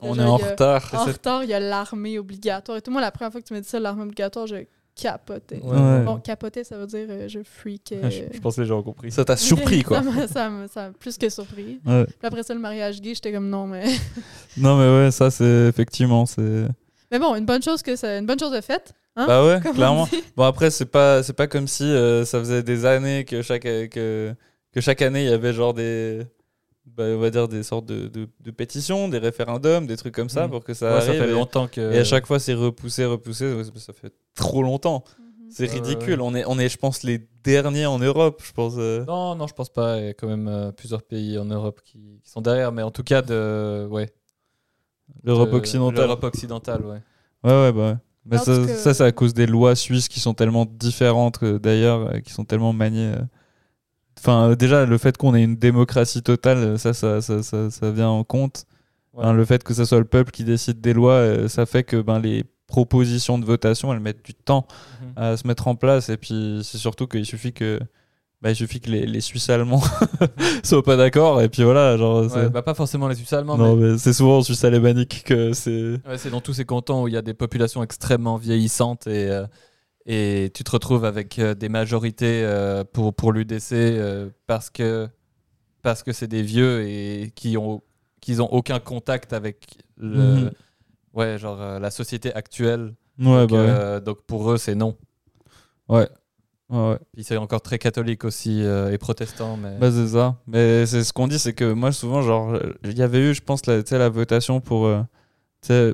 On 0.03 0.19
est 0.19 0.23
en 0.23 0.35
a- 0.35 0.51
retard. 0.51 0.91
En 0.95 1.05
retard, 1.05 1.45
il 1.45 1.51
y 1.51 1.55
a 1.55 1.61
l'armée 1.61 2.19
obligatoire. 2.19 2.77
Et 2.79 2.83
tout, 2.83 2.91
moi, 2.91 3.01
la 3.01 3.11
première 3.13 3.31
fois 3.33 3.41
que 3.41 3.47
tu 3.47 3.55
m'as 3.55 3.61
dit 3.61 3.69
ça, 3.69 3.79
l'armée 3.81 4.03
obligatoire, 4.03 4.47
je 4.47 4.57
capotais. 4.97 5.61
Ouais. 5.63 6.03
Bon, 6.05 6.19
capoter, 6.19 6.65
ça 6.65 6.77
veut 6.79 6.87
dire 6.87 7.07
euh, 7.09 7.29
je 7.29 7.41
freakais. 7.45 8.01
je, 8.11 8.35
je 8.37 8.41
pense 8.41 8.57
que 8.57 8.63
les 8.63 8.67
gens 8.67 8.79
ont 8.79 8.83
compris. 8.83 9.11
Ça 9.13 9.25
t'a 9.25 9.37
surpris, 9.37 9.83
quoi. 9.83 10.03
ça 10.03 10.11
m'a 10.11 10.27
ça 10.29 10.51
m'a- 10.51 10.69
ça 10.69 10.87
m'a 10.89 10.93
plus 10.95 11.17
que 11.19 11.29
surpris. 11.29 11.81
Ouais. 11.87 12.05
Puis 12.07 12.15
après 12.27 12.43
ça, 12.43 12.53
le 12.55 12.61
mariage 12.61 13.01
gay, 13.01 13.15
j'étais 13.15 13.33
comme 13.33 13.49
non, 13.49 13.67
mais. 13.67 13.85
Non, 14.57 14.77
mais 14.79 15.05
ouais, 15.05 15.11
ça, 15.11 15.31
c'est 15.31 15.69
effectivement. 15.69 16.27
c'est 16.27 16.67
Mais 17.13 17.19
bon, 17.19 17.35
une 17.37 17.45
bonne 17.47 17.63
chose 17.63 17.83
que 17.83 17.95
ça, 17.95 18.19
une 18.19 18.27
bonne 18.27 18.39
chose 18.41 18.53
de 18.53 18.61
faite. 18.61 18.93
Hein? 19.17 19.27
Bah 19.27 19.47
ouais, 19.47 19.61
Comme 19.63 19.75
clairement. 19.75 20.09
Bon, 20.37 20.45
après, 20.45 20.71
c'est 20.71 20.85
pas, 20.87 21.23
c'est 21.23 21.33
pas 21.33 21.47
comme 21.47 21.67
si 21.69 21.85
euh, 21.85 22.25
ça 22.25 22.39
faisait 22.39 22.63
des 22.63 22.85
années 22.85 23.25
que 23.25 23.41
chaque, 23.43 23.63
que, 23.63 24.35
que 24.73 24.81
chaque 24.81 25.01
année, 25.03 25.25
il 25.25 25.31
y 25.31 25.33
avait 25.33 25.53
genre 25.55 25.73
des. 25.73 26.21
bah, 26.85 27.05
on 27.05 27.19
va 27.19 27.31
dire 27.31 27.49
des 27.49 27.63
sortes 27.63 27.87
de, 27.87 28.09
de, 28.09 28.29
de 28.41 28.51
pétitions, 28.51 29.09
des 29.09 29.19
référendums, 29.19 29.87
des 29.87 29.97
trucs 29.97 30.15
comme 30.15 30.29
ça 30.29 30.45
Mhm. 30.45 30.51
pour 30.51 30.65
que 30.65 30.75
ça 30.75 30.95
Ouais, 30.97 31.01
ça 31.01 31.09
arrive. 31.09 31.23
fait 31.23 31.29
et- 31.29 31.33
longtemps 31.33 31.67
que. 31.67 31.81
Et 31.93 31.99
à 31.99 32.05
chaque 32.05 32.27
fois, 32.27 32.39
c'est 32.39 32.53
repoussé, 32.55 33.05
repoussé. 33.07 33.51
Ça 33.77 33.93
fait 33.95 34.13
trop 34.35 34.63
longtemps. 34.63 35.03
Mhm. 35.19 35.25
C'est 35.51 35.67
ridicule. 35.71 36.21
On, 36.21 36.35
est, 36.35 36.45
on 36.47 36.59
est, 36.59 36.69
je 36.69 36.77
pense, 36.77 37.03
les 37.03 37.27
derniers 37.43 37.87
en 37.87 37.99
Europe, 37.99 38.43
je 38.45 38.53
pense. 38.53 38.75
euh. 38.77 39.05
Non, 39.07 39.35
non, 39.35 39.47
je 39.47 39.55
pense 39.55 39.71
pas. 39.71 39.99
Il 39.99 40.05
y 40.07 40.09
a 40.09 40.13
quand 40.15 40.27
même 40.29 40.49
euh, 40.49 40.73
plusieurs 40.73 41.03
pays 41.03 41.39
en 41.39 41.45
Europe 41.47 41.81
qui, 41.85 42.21
qui 42.23 42.31
sont 42.31 42.43
derrière, 42.43 42.71
mais 42.73 42.83
en 42.83 42.91
tout 42.91 43.03
cas, 43.05 43.23
de. 43.23 43.87
Ouais. 43.91 44.11
L'Europe 45.23 45.51
de- 45.53 45.57
occidentale. 45.57 46.05
L'Europe 46.05 46.25
occidentale, 46.25 46.85
ouais. 46.85 47.01
Ouais, 47.45 47.53
ouais, 47.63 47.73
bah 47.73 47.91
ouais. 47.93 47.97
Mais 48.31 48.39
ça, 48.39 48.45
que- 48.57 48.67
ça, 48.75 48.95
c'est 48.95 49.05
à 49.05 49.13
cause 49.13 49.35
des 49.35 49.47
lois 49.47 49.75
suisses 49.77 50.09
qui 50.09 50.21
sont 50.21 50.35
tellement 50.35 50.67
différentes, 50.67 51.45
d'ailleurs, 51.45 52.09
euh, 52.15 52.21
qui 52.21 52.33
sont 52.33 52.45
tellement 52.45 52.73
maniées. 52.73 53.13
euh. 53.15 53.23
Enfin, 54.19 54.51
euh, 54.51 54.57
déjà, 54.57 54.87
le 54.87 54.99
fait 54.99 55.17
qu'on 55.17 55.35
ait 55.35 55.43
une 55.43 55.57
démocratie 55.57 56.23
totale, 56.23 56.79
ça, 56.79 56.93
ça, 56.95 57.21
ça, 57.21 57.43
ça, 57.43 57.71
ça 57.71 57.91
vient 57.91 58.09
en 58.09 58.25
compte. 58.25 58.65
Ouais. 59.13 59.25
Hein, 59.25 59.33
le 59.33 59.45
fait 59.45 59.63
que 59.63 59.75
ce 59.75 59.85
soit 59.85 59.99
le 59.99 60.05
peuple 60.05 60.31
qui 60.31 60.45
décide 60.45 60.81
des 60.81 60.93
lois, 60.93 61.49
ça 61.49 61.67
fait 61.67 61.85
que 61.85 62.01
ben, 62.01 62.19
les 62.19 62.45
propositions 62.67 63.39
de 63.39 63.45
votation, 63.45 63.93
elles 63.93 64.01
mettent 64.01 64.25
du 64.25 64.35
temps 64.35 64.67
Mhm. 65.03 65.13
à 65.17 65.37
se 65.37 65.47
mettre 65.47 65.69
en 65.69 65.75
place. 65.77 66.09
Et 66.09 66.17
puis, 66.17 66.61
c'est 66.65 66.79
surtout 66.79 67.07
qu'il 67.07 67.25
suffit 67.27 67.53
que. 67.53 67.79
Bah, 68.47 68.53
il 68.53 68.57
suffit 68.57 68.79
que 68.81 68.89
les, 68.91 69.07
les 69.07 69.21
Suisses 69.21 69.51
allemands 69.51 69.83
soient 70.63 70.83
pas 70.85 70.95
d'accord 70.97 71.43
et 71.43 71.49
puis 71.49 71.65
voilà 71.65 71.97
genre 71.97 72.25
Ouais, 72.33 72.49
bah, 72.49 72.63
pas 72.63 72.75
forcément 72.75 73.09
les 73.09 73.17
Suisses 73.17 73.33
allemands, 73.33 73.57
non 73.59 73.75
mais 73.75 73.93
mais 73.93 73.99
c'est 73.99 74.13
souvent 74.13 74.39
en 74.39 74.43
Suisse 74.43 74.63
alémanique 74.63 75.25
que 75.25 75.53
c'est 75.53 75.99
Ouais, 76.07 76.17
c'est 76.17 76.31
dans 76.31 76.41
tous 76.41 76.53
ces 76.55 76.65
cantons 76.65 77.03
où 77.03 77.09
il 77.09 77.15
y 77.15 77.17
a 77.17 77.23
des 77.23 77.35
populations 77.35 77.83
extrêmement 77.83 78.37
vieillissantes 78.37 79.09
et, 79.09 79.29
euh, 79.29 79.47
et 80.07 80.53
tu 80.55 80.63
te 80.63 80.71
retrouves 80.71 81.05
avec 81.05 81.41
euh, 81.41 81.55
des 81.55 81.69
majorités 81.69 82.43
euh, 82.45 82.85
pour, 82.85 83.13
pour 83.15 83.33
l'UDC 83.33 83.75
parce 84.47 84.71
que 84.71 85.09
parce 85.83 86.05
que 86.05 86.13
c'est 86.13 86.29
des 86.29 86.43
vieux 86.43 86.87
et 86.89 87.33
qui 87.35 87.57
ont 87.57 87.83
qui 88.21 88.41
ont 88.41 88.53
aucun 88.53 88.79
contact 88.79 89.33
avec 89.33 89.79
le 89.97 90.19
Mhm. 90.19 90.51
ouais 91.15 91.37
genre 91.39 91.81
la 91.81 91.91
société 91.91 92.33
actuelle. 92.33 92.95
Ouais 93.19 93.47
donc, 93.49 93.51
bah 93.67 93.99
donc 93.99 94.23
pour 94.25 94.53
eux 94.53 94.57
c'est 94.59 94.77
non. 94.77 94.97
Ouais 95.89 96.09
ouais 96.71 96.89
ouais 96.91 96.99
puis 97.13 97.25
c'est 97.25 97.37
encore 97.37 97.61
très 97.63 97.79
catholique 97.79 98.25
aussi 98.25 98.63
euh, 98.63 98.93
et 98.93 98.99
protestant 98.99 99.57
mais 99.57 99.77
Bah 99.79 99.91
c'est 99.91 100.09
ça. 100.09 100.37
Mais 100.47 100.87
c'est 100.87 101.05
ce 101.05 101.13
qu'on 101.13 101.29
dit, 101.29 101.39
c'est 101.39 101.53
que 101.55 101.73
moi 101.73 101.93
souvent, 101.93 102.23
genre, 102.23 102.59
il 102.85 102.97
y 102.99 103.03
avait 103.03 103.31
eu, 103.31 103.35
je 103.35 103.43
pense, 103.43 103.67
la, 103.67 103.83
la 103.91 104.09
votation 104.09 104.61
pour. 104.61 104.87
euh, 104.87 105.03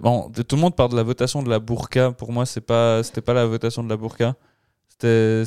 bon, 0.01 0.31
tout 0.31 0.57
le 0.57 0.61
monde 0.61 0.77
parle 0.77 0.91
de 0.91 0.97
la 0.97 1.03
votation 1.03 1.43
de 1.43 1.49
la 1.51 1.59
burqa. 1.59 2.13
Pour 2.13 2.33
moi, 2.33 2.47
c'est 2.47 2.61
pas, 2.61 3.03
c'était 3.03 3.21
pas 3.23 3.35
la 3.35 3.47
votation 3.47 3.83
de 3.83 3.89
la 3.89 3.97
burqa. 3.97 4.35
C'était, 4.89 5.45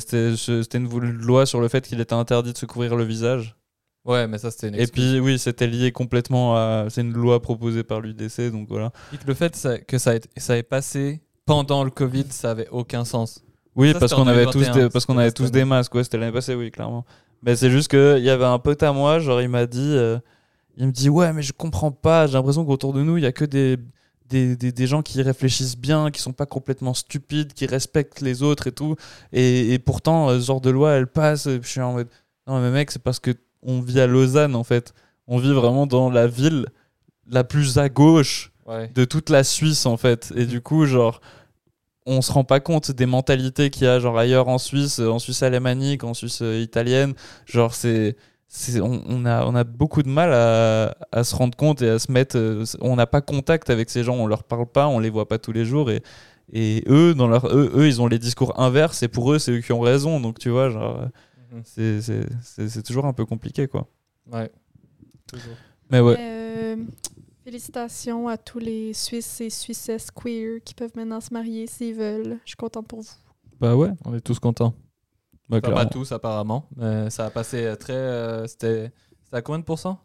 une 0.74 0.88
loi 1.12 1.46
sur 1.46 1.60
le 1.60 1.68
fait 1.68 1.86
qu'il 1.86 2.00
était 2.00 2.14
interdit 2.14 2.52
de 2.52 2.58
se 2.58 2.66
couvrir 2.66 2.94
le 2.96 3.04
visage. 3.04 3.56
ouais 4.04 4.26
mais 4.26 4.38
ça 4.38 4.50
c'était 4.50 4.68
une 4.68 4.74
Et 4.74 4.86
puis 4.86 5.18
oui, 5.20 5.38
c'était 5.38 5.66
lié 5.66 5.92
complètement 5.92 6.56
à. 6.56 6.86
C'est 6.90 7.00
une 7.00 7.12
loi 7.12 7.40
proposée 7.40 7.82
par 7.84 8.00
l'UDC, 8.00 8.50
donc 8.52 8.68
voilà. 8.68 8.92
Le 9.26 9.34
fait 9.34 9.56
ça- 9.56 9.78
que 9.78 9.98
ça 9.98 10.14
ait, 10.16 10.20
ça 10.36 10.56
ait 10.58 10.62
passé 10.62 11.22
pendant 11.46 11.84
le 11.84 11.90
Covid 11.90 12.26
ça 12.30 12.50
avait 12.50 12.68
aucun 12.70 13.04
sens 13.04 13.42
Oui, 13.76 13.92
Ça, 13.92 14.00
parce 14.00 14.14
qu'on 14.14 14.26
avait 14.26 14.46
tous 14.46 14.58
2021, 14.58 14.84
des, 14.84 14.90
parce 14.90 15.06
qu'on 15.06 15.18
avait 15.18 15.32
tous 15.32 15.50
des 15.50 15.64
masques. 15.64 15.94
Ouais, 15.94 16.02
c'était 16.02 16.18
l'année 16.18 16.32
passée, 16.32 16.54
oui, 16.54 16.70
clairement. 16.70 17.04
Mais 17.42 17.54
c'est 17.54 17.70
juste 17.70 17.88
que 17.88 18.16
il 18.18 18.24
y 18.24 18.30
avait 18.30 18.44
un 18.44 18.58
pote 18.58 18.82
à 18.82 18.92
moi, 18.92 19.18
genre 19.18 19.40
il 19.42 19.48
m'a 19.48 19.66
dit, 19.66 19.92
euh, 19.94 20.18
il 20.76 20.86
me 20.86 20.92
dit 20.92 21.10
ouais, 21.10 21.32
mais 21.32 21.42
je 21.42 21.52
comprends 21.52 21.92
pas. 21.92 22.26
J'ai 22.26 22.34
l'impression 22.34 22.64
qu'autour 22.64 22.92
de 22.92 23.02
nous, 23.02 23.18
il 23.18 23.22
y 23.22 23.26
a 23.26 23.32
que 23.32 23.44
des 23.44 23.76
des, 24.28 24.56
des, 24.56 24.72
des 24.72 24.86
gens 24.88 25.02
qui 25.02 25.22
réfléchissent 25.22 25.76
bien, 25.76 26.10
qui 26.10 26.20
sont 26.20 26.32
pas 26.32 26.46
complètement 26.46 26.94
stupides, 26.94 27.52
qui 27.52 27.66
respectent 27.66 28.20
les 28.20 28.42
autres 28.42 28.66
et 28.66 28.72
tout. 28.72 28.96
Et, 29.32 29.72
et 29.72 29.78
pourtant, 29.78 30.30
euh, 30.30 30.40
ce 30.40 30.46
genre 30.46 30.60
de 30.60 30.70
loi, 30.70 30.92
elle 30.92 31.06
passe. 31.06 31.48
Je 31.48 31.60
suis 31.62 31.80
en 31.80 31.92
mode 31.92 32.08
non, 32.46 32.60
mais 32.60 32.70
mec, 32.70 32.90
c'est 32.90 33.02
parce 33.02 33.20
que 33.20 33.32
on 33.62 33.80
vit 33.80 34.00
à 34.00 34.06
Lausanne 34.06 34.54
en 34.54 34.64
fait. 34.64 34.94
On 35.26 35.38
vit 35.38 35.52
vraiment 35.52 35.86
dans 35.86 36.10
la 36.10 36.26
ville 36.26 36.66
la 37.28 37.42
plus 37.44 37.78
à 37.78 37.88
gauche 37.88 38.52
ouais 38.66 38.88
de 38.94 39.04
toute 39.04 39.30
la 39.30 39.44
Suisse 39.44 39.86
en 39.86 39.96
fait. 39.96 40.32
Et 40.36 40.46
du 40.46 40.60
coup, 40.60 40.86
genre, 40.86 41.20
on 42.06 42.22
se 42.22 42.32
rend 42.32 42.44
pas 42.44 42.60
compte 42.60 42.90
des 42.90 43.06
mentalités 43.06 43.70
qu'il 43.70 43.84
y 43.84 43.86
a 43.86 43.98
genre 44.00 44.16
ailleurs 44.18 44.48
en 44.48 44.58
Suisse, 44.58 44.98
en 45.00 45.18
Suisse 45.18 45.42
alémanique, 45.42 46.04
en 46.04 46.14
Suisse 46.14 46.40
euh, 46.42 46.60
italienne. 46.60 47.14
Genre 47.46 47.74
c'est 47.74 48.16
c'est- 48.48 48.80
on, 48.80 49.02
on 49.08 49.24
a, 49.26 49.44
on 49.44 49.54
a 49.56 49.64
beaucoup 49.64 50.02
de 50.04 50.08
mal 50.08 50.32
à, 50.32 50.96
à 51.12 51.24
se 51.24 51.34
rendre 51.34 51.56
compte 51.56 51.82
et 51.82 51.90
à 51.90 51.98
se 51.98 52.10
mettre. 52.12 52.36
euh, 52.38 52.64
On 52.80 52.96
n'a 52.96 53.06
pas 53.06 53.20
contact 53.20 53.70
avec 53.70 53.90
ces 53.90 54.04
gens, 54.04 54.14
on 54.14 54.26
leur 54.26 54.44
parle 54.44 54.66
pas, 54.66 54.86
on 54.88 54.98
les 55.00 55.10
voit 55.10 55.26
pas 55.28 55.38
tous 55.38 55.52
les 55.52 55.64
jours. 55.64 55.90
Et, 55.90 56.00
et 56.52 56.84
eux, 56.88 57.12
dans 57.14 57.26
leur, 57.26 57.46
eux, 57.48 57.72
eux, 57.74 57.88
ils 57.88 58.00
ont 58.00 58.06
les 58.06 58.20
discours 58.20 58.58
inverses 58.60 59.02
et 59.02 59.08
pour 59.08 59.32
eux, 59.32 59.38
c'est 59.40 59.50
eux 59.50 59.60
qui 59.60 59.72
ont 59.72 59.80
raison. 59.80 60.20
Donc 60.20 60.38
tu 60.38 60.48
vois, 60.50 60.70
genre, 60.70 61.00
Mhm. 61.52 61.62
c'est- 61.64 62.00
c'est 62.02 62.20
c'est- 62.42 62.68
c'est 62.68 62.82
toujours 62.82 63.06
un 63.06 63.12
peu 63.12 63.24
compliqué 63.26 63.66
quoi. 63.66 63.88
Ouais. 64.32 64.50
Toujours. 65.26 65.54
Mais 65.90 65.98
ouais. 66.00 66.16
Euh, 66.18 66.76
félicitations 67.50 68.26
à 68.26 68.36
tous 68.36 68.58
les 68.58 68.92
Suisses 68.92 69.40
et 69.40 69.50
Suissesses 69.50 70.08
queer 70.10 70.58
qui 70.64 70.74
peuvent 70.74 70.90
maintenant 70.96 71.20
se 71.20 71.32
marier 71.32 71.68
s'ils 71.68 71.94
veulent. 71.94 72.38
Je 72.44 72.48
suis 72.50 72.56
contente 72.56 72.88
pour 72.88 73.02
vous. 73.02 73.08
Bah 73.60 73.76
ouais. 73.76 73.90
On 74.04 74.12
est 74.16 74.20
tous 74.20 74.40
contents. 74.40 74.74
Bah, 75.48 75.58
Enfin, 75.62 75.72
pas 75.72 75.86
tous 75.86 76.10
apparemment, 76.10 76.68
mais 76.76 77.08
ça 77.08 77.26
a 77.26 77.30
passé 77.30 77.64
euh, 77.64 77.76
très. 77.76 77.92
euh, 77.92 78.48
C'était 78.48 78.90
à 79.30 79.42
combien 79.42 79.60
de 79.60 79.64
pourcents? 79.64 80.00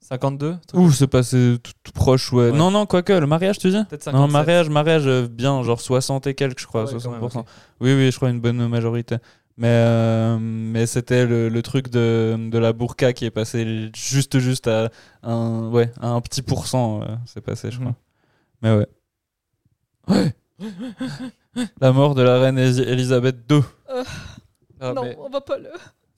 52 0.00 0.56
truc 0.66 0.80
Ouh, 0.80 0.90
c'est 0.90 1.06
passé 1.06 1.56
tout, 1.62 1.70
tout 1.84 1.92
proche, 1.92 2.32
ouais. 2.32 2.50
Ouais. 2.50 2.58
Non, 2.58 2.72
non, 2.72 2.84
quoique, 2.84 3.12
le 3.12 3.26
mariage, 3.28 3.58
tu 3.58 3.70
dis? 3.70 3.84
Peut-être 3.88 4.06
Non, 4.06 4.26
57. 4.28 4.32
mariage, 4.32 4.68
mariage, 4.68 5.06
euh, 5.06 5.28
bien, 5.28 5.62
genre 5.62 5.80
60 5.80 6.26
et 6.26 6.34
quelques, 6.34 6.58
je 6.60 6.66
crois, 6.66 6.84
ouais, 6.84 6.90
quand 6.90 6.98
60%. 6.98 7.10
même, 7.12 7.22
ok. 7.22 7.32
Oui, 7.80 7.94
oui, 7.94 8.10
je 8.10 8.16
crois 8.16 8.30
une 8.30 8.40
bonne 8.40 8.66
majorité. 8.66 9.18
Mais, 9.58 9.68
euh, 9.68 10.36
mais 10.38 10.84
c'était 10.86 11.24
le, 11.24 11.48
le 11.48 11.62
truc 11.62 11.88
de, 11.88 12.36
de 12.50 12.58
la 12.58 12.72
burqa 12.74 13.12
qui 13.14 13.24
est 13.24 13.30
passé 13.30 13.90
juste, 13.96 14.38
juste 14.38 14.66
à 14.68 14.90
un, 15.22 15.68
ouais, 15.70 15.90
à 16.00 16.08
un 16.08 16.20
petit 16.20 16.42
pourcent, 16.42 17.00
euh, 17.02 17.16
c'est 17.24 17.40
passé, 17.40 17.70
je 17.70 17.78
crois. 17.80 17.90
Mhm. 17.92 17.96
Mais 18.62 18.76
ouais. 18.76 18.86
Ouais. 20.08 20.34
la 21.80 21.92
mort 21.92 22.14
de 22.14 22.22
la 22.22 22.38
reine 22.38 22.58
Elisabeth 22.58 23.36
II, 23.50 23.60
Ah, 24.78 24.92
non, 24.92 25.02
mais- 25.04 25.16
on 25.18 25.30
va 25.30 25.40
pas 25.40 25.56
là. 25.58 25.70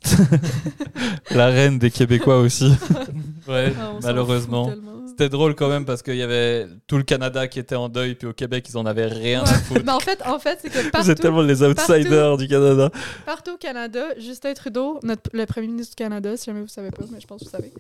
la 1.31 1.47
reine 1.49 1.79
des 1.79 1.91
Québécois 1.91 2.39
aussi. 2.41 2.73
ouais, 3.49 3.73
Ah, 3.79 3.93
malheureusement. 4.03 4.71
C'était 5.09 5.29
drôle 5.29 5.55
quand 5.57 5.69
même 5.69 5.85
parce 5.85 6.03
qu'il 6.03 6.15
y 6.17 6.23
avait 6.23 6.67
tout 6.87 6.97
le 6.97 7.03
Canada 7.03 7.49
qui 7.49 7.59
était 7.59 7.75
en 7.75 7.89
deuil, 7.89 8.15
puis 8.15 8.29
au 8.29 8.33
Québec, 8.33 8.67
ils 8.71 8.77
en 8.77 8.87
avaient 8.87 9.07
rien 9.07 9.43
à 9.43 9.47
foutre. 9.47 9.83
Mais 9.85 9.91
en 9.91 9.99
fait, 9.99 10.23
en 10.25 10.39
fait 10.39 10.59
c'est 10.63 10.69
que 10.69 10.75
Vous 10.79 10.87
êtes 10.87 10.93
partout, 10.93 11.15
tellement 11.15 11.43
les 11.43 11.63
outsiders 11.63 12.37
du 12.37 12.47
Canada. 12.47 12.91
partout 13.27 13.53
au 13.55 13.57
Canada, 13.57 14.05
Justin 14.19 14.55
Trudeau, 14.55 15.01
notre, 15.03 15.29
le 15.33 15.45
premier 15.47 15.67
ministre 15.67 15.97
du 15.97 16.05
Canada, 16.05 16.37
si 16.37 16.47
jamais 16.47 16.61
vous 16.61 16.69
savez 16.69 16.91
pas, 16.93 17.03
mais 17.11 17.21
je 17.21 17.27
pense 17.27 17.41
que 17.41 17.47
vous 17.47 17.51
savez, 17.51 17.73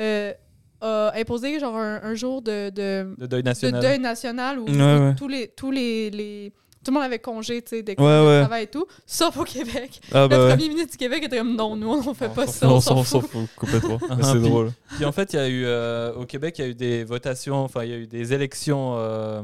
euh, 0.00 0.32
a 0.80 1.12
imposé 1.16 1.58
genre 1.60 1.76
un, 1.76 2.00
un 2.02 2.14
jour 2.14 2.42
de, 2.42 2.70
deuil 2.70 3.42
de 3.42 3.48
national. 3.48 3.80
deuil 3.80 3.98
national 4.00 4.58
où, 4.58 4.64
Ouais, 4.64 4.72
où 4.72 4.78
ouais. 5.08 5.14
tous 5.16 5.28
les 5.28 5.48
tous 5.56 5.70
les, 5.70 6.10
les- 6.10 6.52
tout 6.84 6.90
le 6.90 6.94
monde 6.94 7.04
avait 7.04 7.18
congé, 7.18 7.62
tu 7.62 7.70
sais, 7.70 7.82
des 7.82 7.94
Ouais, 7.98 8.04
ouais. 8.04 8.40
travail 8.42 8.64
et 8.64 8.66
tout, 8.68 8.86
sauf 9.06 9.36
au 9.36 9.44
Québec. 9.44 10.00
Ah 10.12 10.22
le 10.22 10.28
bah 10.28 10.46
ouais. 10.46 10.56
ministre 10.56 10.92
du 10.92 10.96
Québec 10.98 11.24
était 11.24 11.38
comme 11.38 11.56
non, 11.56 11.74
nous 11.76 11.88
on 11.88 12.14
fait 12.14 12.28
On 12.28 12.34
pas 12.34 12.46
ça, 12.46 12.66
Non, 12.66 12.74
on 12.74 12.76
on 12.76 12.80
s'en 13.04 13.20
fout. 13.22 13.48
complètement. 13.56 13.98
Ah, 14.08 14.16
c'est 14.22 14.40
drôle. 14.40 14.70
Puis 14.96 15.04
en 15.04 15.12
fait, 15.12 15.32
il 15.32 15.36
y 15.36 15.38
a 15.40 15.48
eu 15.48 15.64
euh, 15.64 16.12
au 16.14 16.26
Québec, 16.26 16.58
il 16.58 16.62
y 16.62 16.64
a 16.64 16.70
eu 16.70 16.74
des 16.74 17.04
votations, 17.04 17.56
enfin 17.64 17.84
il 17.84 17.90
y 17.90 17.94
a 17.94 17.96
eu 17.96 18.06
des 18.06 18.32
élections 18.32 18.94
euh, 18.98 19.42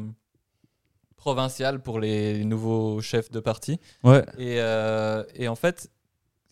provinciales 1.17 1.81
pour 1.83 1.99
les 2.01 2.45
nouveaux 2.45 3.01
chefs 3.01 3.31
de 3.31 3.41
parti. 3.41 3.79
Ouais. 4.05 4.25
Et, 4.39 4.57
euh, 4.61 5.23
et 5.35 5.49
en 5.49 5.55
fait, 5.57 5.91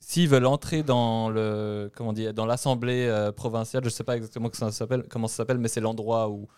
s'ils 0.00 0.28
veulent 0.28 0.46
entrer 0.46 0.82
dans 0.82 1.28
le 1.30 1.90
comment 1.94 2.12
dire 2.12 2.32
dans 2.34 2.46
l'assemblée 2.46 3.06
euh, 3.08 3.32
provinciale, 3.32 3.84
je 3.84 3.88
sais 3.90 4.04
pas 4.04 4.16
exactement 4.16 4.48
comment 4.50 4.70
ça 4.70 4.76
s'appelle, 4.78 5.04
comment 5.08 5.28
ça 5.28 5.36
s'appelle, 5.36 5.58
mais 5.58 5.68
c'est 5.68 5.80
l'endroit 5.80 6.28
où 6.28 6.48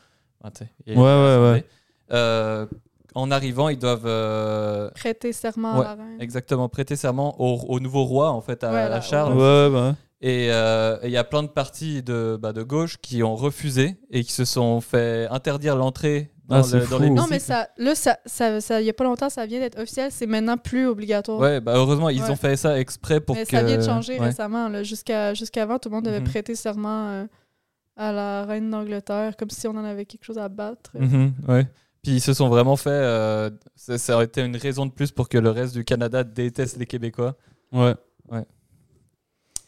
ah, 0.43 0.51
y 0.87 0.93
a 0.93 0.97
Ouais, 0.97 1.03
ouais, 1.03 1.51
ouais. 1.53 1.65
Euh, 2.13 2.67
en 3.15 3.31
arrivant, 3.31 3.69
ils 3.69 3.79
doivent 3.79 4.07
euh, 4.07 4.91
Prêter 4.95 5.33
serment 5.33 5.79
Ouais, 5.79 5.87
à 5.87 5.97
la 5.97 6.03
reine. 6.05 6.17
exactement 6.21 6.69
prêter 6.69 6.97
serment 6.97 7.41
au, 7.41 7.59
au 7.69 7.81
nouveau 7.81 8.05
roi 8.05 8.31
en 8.31 8.41
fait 8.41 8.63
à, 8.65 8.71
Ouais, 8.73 8.79
à 8.81 9.01
Charles. 9.01 9.33
Ouais, 9.35 9.39
ouais, 9.43 9.71
bah 9.71 9.89
ouais. 9.89 9.95
Et 10.23 10.49
euh, 10.53 10.99
et 11.03 11.07
il 11.07 11.13
y 11.13 11.17
a 11.17 11.25
plein 11.25 11.43
de 11.43 11.49
partis 11.49 12.03
de, 12.03 12.39
bah, 12.41 12.53
de 12.53 12.63
gauche 12.63 12.99
qui 12.99 13.23
ont 13.23 13.35
refusé 13.37 13.97
et 14.11 14.23
qui 14.23 14.33
se 14.33 14.45
sont 14.45 14.81
fait 14.83 15.27
interdire 15.31 15.77
l'entrée 15.77 16.31
dans, 16.47 16.57
Ah, 16.57 16.63
c'est 16.63 16.81
le- 16.81 16.87
dans 16.87 16.99
l'hémicycle. 16.99 17.23
Non, 17.23 17.27
mais 17.31 17.39
ça, 17.39 17.69
là, 17.79 17.95
ça, 17.95 18.19
ça, 18.27 18.61
ça, 18.61 18.81
il 18.83 18.87
y 18.87 18.91
a 18.91 18.93
pas 18.93 19.05
longtemps, 19.05 19.31
ça 19.31 19.47
vient 19.47 19.61
d'être 19.61 19.79
officiel, 19.81 20.11
c'est 20.13 20.27
maintenant 20.27 20.59
plus 20.59 20.87
obligatoire. 20.89 21.39
Ouais, 21.39 21.61
bah 21.61 21.73
heureusement, 21.77 22.11
ils 22.11 22.21
Ouais. 22.23 22.29
ont 22.31 22.37
fait 22.37 22.57
ça 22.57 22.79
exprès 22.79 23.21
pour 23.21 23.35
Mais 23.37 23.45
que. 23.45 23.51
ça 23.57 23.63
vient 23.63 23.79
de 23.79 23.83
changer 23.83 24.19
Ouais. 24.19 24.27
récemment. 24.27 24.69
là. 24.69 24.83
Jusqu'à, 24.83 25.33
jusqu'avant, 25.33 25.79
tout 25.79 25.89
le 25.89 25.95
monde 25.95 26.05
devait 26.05 26.21
Mhm. 26.21 26.27
prêter 26.29 26.55
serment 26.55 27.07
euh, 27.09 27.25
à 27.97 28.13
la 28.13 28.45
reine 28.45 28.69
d'Angleterre, 28.71 29.37
comme 29.39 29.49
si 29.51 29.67
on 29.69 29.71
en 29.77 29.85
avait 29.85 30.05
quelque 30.05 30.25
chose 30.25 30.39
à 30.39 30.49
battre. 30.51 30.91
Mhm, 30.99 31.33
ouais. 31.49 31.67
Puis 32.03 32.13
ils 32.13 32.21
se 32.21 32.33
sont 32.33 32.49
vraiment 32.49 32.77
fait. 32.77 32.91
euh, 32.91 33.51
ça, 33.77 33.99
ça 33.99 34.15
aurait 34.15 34.25
été 34.25 34.43
une 34.43 34.57
raison 34.57 34.87
de 34.87 34.91
plus 34.93 35.11
pour 35.11 35.29
que 35.29 35.37
le 35.39 35.51
reste 35.51 35.75
du 35.75 35.85
Canada 35.85 36.25
déteste 36.25 36.79
les 36.79 36.87
Québécois. 36.87 37.37
Ouais. 37.73 37.95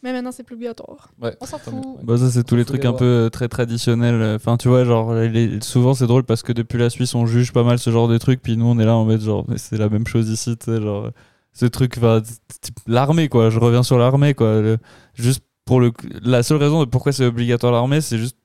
Mais 0.01 0.11
maintenant, 0.11 0.33
c'est 0.33 0.43
plus 0.43 0.55
obligatoire. 0.55 1.11
Ouais. 1.21 1.37
On 1.39 1.45
s'en 1.45 1.59
Tant 1.59 1.71
mieux. 1.71 1.81
fout. 1.81 1.99
Bah 2.03 2.17
ça 2.17 2.29
c'est 2.29 2.43
tous 2.43 2.55
les 2.57 2.63
Faut 2.63 2.69
trucs 2.69 2.81
les 2.81 2.87
un 2.87 2.91
voir. 2.91 2.99
peu 2.99 3.05
euh, 3.05 3.29
très 3.29 3.47
traditionnels. 3.47 4.35
Enfin 4.35 4.57
tu 4.57 4.67
vois 4.67 4.83
genre 4.83 5.13
les- 5.13 5.61
souvent 5.61 5.93
c'est 5.93 6.07
drôle 6.07 6.23
parce 6.25 6.43
que 6.43 6.51
depuis 6.51 6.77
la 6.77 6.89
Suisse 6.89 7.15
on 7.15 7.25
juge 7.25 7.53
pas 7.53 7.63
mal 7.63 7.79
ce 7.79 7.89
genre 7.89 8.09
de 8.09 8.17
trucs 8.17 8.41
puis 8.41 8.57
nous 8.57 8.65
on 8.65 8.77
est 8.79 8.85
là 8.85 8.97
en 8.97 9.05
mode 9.05 9.21
genre 9.21 9.45
mais 9.47 9.57
c'est 9.57 9.77
la 9.77 9.87
même 9.87 10.05
chose 10.05 10.29
ici 10.29 10.57
tu 10.57 10.65
sais 10.73 10.81
genre 10.81 11.05
euh, 11.05 11.11
ce 11.53 11.65
truc 11.67 11.93
enfin, 11.97 12.19
t- 12.19 12.31
t- 12.59 12.73
l'armée 12.85 13.29
quoi. 13.29 13.49
Je 13.49 13.59
reviens 13.59 13.81
sur 13.83 13.97
l'armée 13.97 14.33
quoi. 14.33 14.59
Le- 14.59 14.77
juste 15.13 15.41
pour 15.63 15.79
le 15.79 15.93
la 16.21 16.43
seule 16.43 16.57
raison 16.57 16.81
de 16.83 16.89
pourquoi 16.89 17.13
c'est 17.13 17.25
obligatoire 17.25 17.71
l'armée 17.71 18.01
c'est 18.01 18.17
juste 18.17 18.35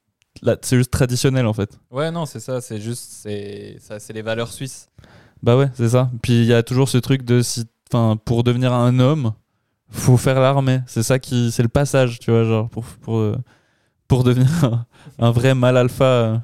c'est 0.63 0.77
juste 0.77 0.91
traditionnel 0.91 1.47
en 1.47 1.53
fait. 1.53 1.79
Ouais, 1.91 2.11
non, 2.11 2.27
c'est 2.27 2.41
ça. 2.41 2.61
C'est 2.61 2.81
juste. 2.81 3.11
C'est 3.11 3.77
ça, 3.81 3.99
c'est 3.99 4.13
les 4.13 4.23
valeurs 4.23 4.53
suisses. 4.53 4.89
Bah 5.43 5.57
ouais, 5.57 5.71
c'est 5.75 5.89
ça. 5.91 6.11
Puis 6.23 6.41
il 6.41 6.47
y 6.47 6.55
a 6.55 6.63
toujours 6.63 6.89
ce 6.89 6.99
truc 6.99 7.23
de 7.25 7.43
si 7.43 7.65
enfin 7.93 8.17
pour 8.25 8.45
devenir 8.45 8.73
un 8.73 8.99
homme, 8.99 9.33
faut 9.91 10.17
faire 10.17 10.41
l'armée. 10.41 10.81
C'est 10.87 11.03
ça 11.03 11.19
qui 11.19 11.51
c'est 11.53 11.63
le 11.63 11.69
passage, 11.69 12.19
tu 12.19 12.31
vois, 12.31 12.45
genre 12.45 12.69
pour 12.71 12.85
pour 12.85 13.17
euh, 13.19 13.37
pour 14.09 14.25
devenir 14.25 14.49
un, 14.65 14.87
un 15.19 15.31
vrai 15.31 15.55
mâle 15.55 15.77
alpha 15.77 16.05
euh, 16.05 16.39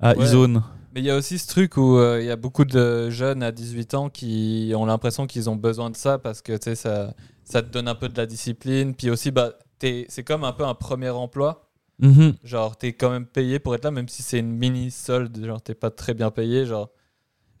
à 0.00 0.16
Ouais. 0.16 0.24
Izone. 0.24 0.62
Mais 0.94 1.00
il 1.00 1.06
y 1.06 1.10
a 1.10 1.16
aussi 1.16 1.38
ce 1.40 1.48
truc 1.48 1.76
où 1.76 1.98
euh, 1.98 2.20
il 2.20 2.26
y 2.26 2.30
a 2.30 2.36
beaucoup 2.36 2.64
de 2.64 3.10
jeunes 3.10 3.42
à 3.42 3.50
18 3.50 3.94
ans 3.94 4.08
qui 4.10 4.72
ont 4.76 4.86
l'impression 4.86 5.26
qu'ils 5.26 5.50
ont 5.50 5.56
besoin 5.56 5.90
de 5.90 5.96
ça 5.96 6.18
parce 6.18 6.40
que 6.40 6.52
tu 6.52 6.62
sais, 6.64 6.74
ça, 6.76 7.14
ça 7.42 7.62
te 7.62 7.68
donne 7.72 7.88
un 7.88 7.96
peu 7.96 8.08
de 8.08 8.16
la 8.16 8.26
discipline. 8.26 8.94
Puis 8.94 9.10
aussi, 9.10 9.32
bah, 9.32 9.54
t'es- 9.80 10.06
c'est 10.08 10.22
comme 10.22 10.44
un 10.44 10.52
peu 10.52 10.64
un 10.64 10.74
premier 10.74 11.10
emploi. 11.10 11.68
Mhm. 12.00 12.34
Genre, 12.42 12.76
t'es 12.76 12.92
quand 12.92 13.10
même 13.10 13.26
payé 13.26 13.58
pour 13.58 13.74
être 13.74 13.84
là, 13.84 13.90
même 13.90 14.08
si 14.08 14.22
c'est 14.22 14.38
une 14.40 14.52
mini 14.52 14.90
solde. 14.90 15.44
Genre, 15.44 15.62
t'es 15.62 15.74
pas 15.74 15.90
très 15.90 16.12
bien 16.14 16.30
payé. 16.30 16.66
Genre, 16.66 16.90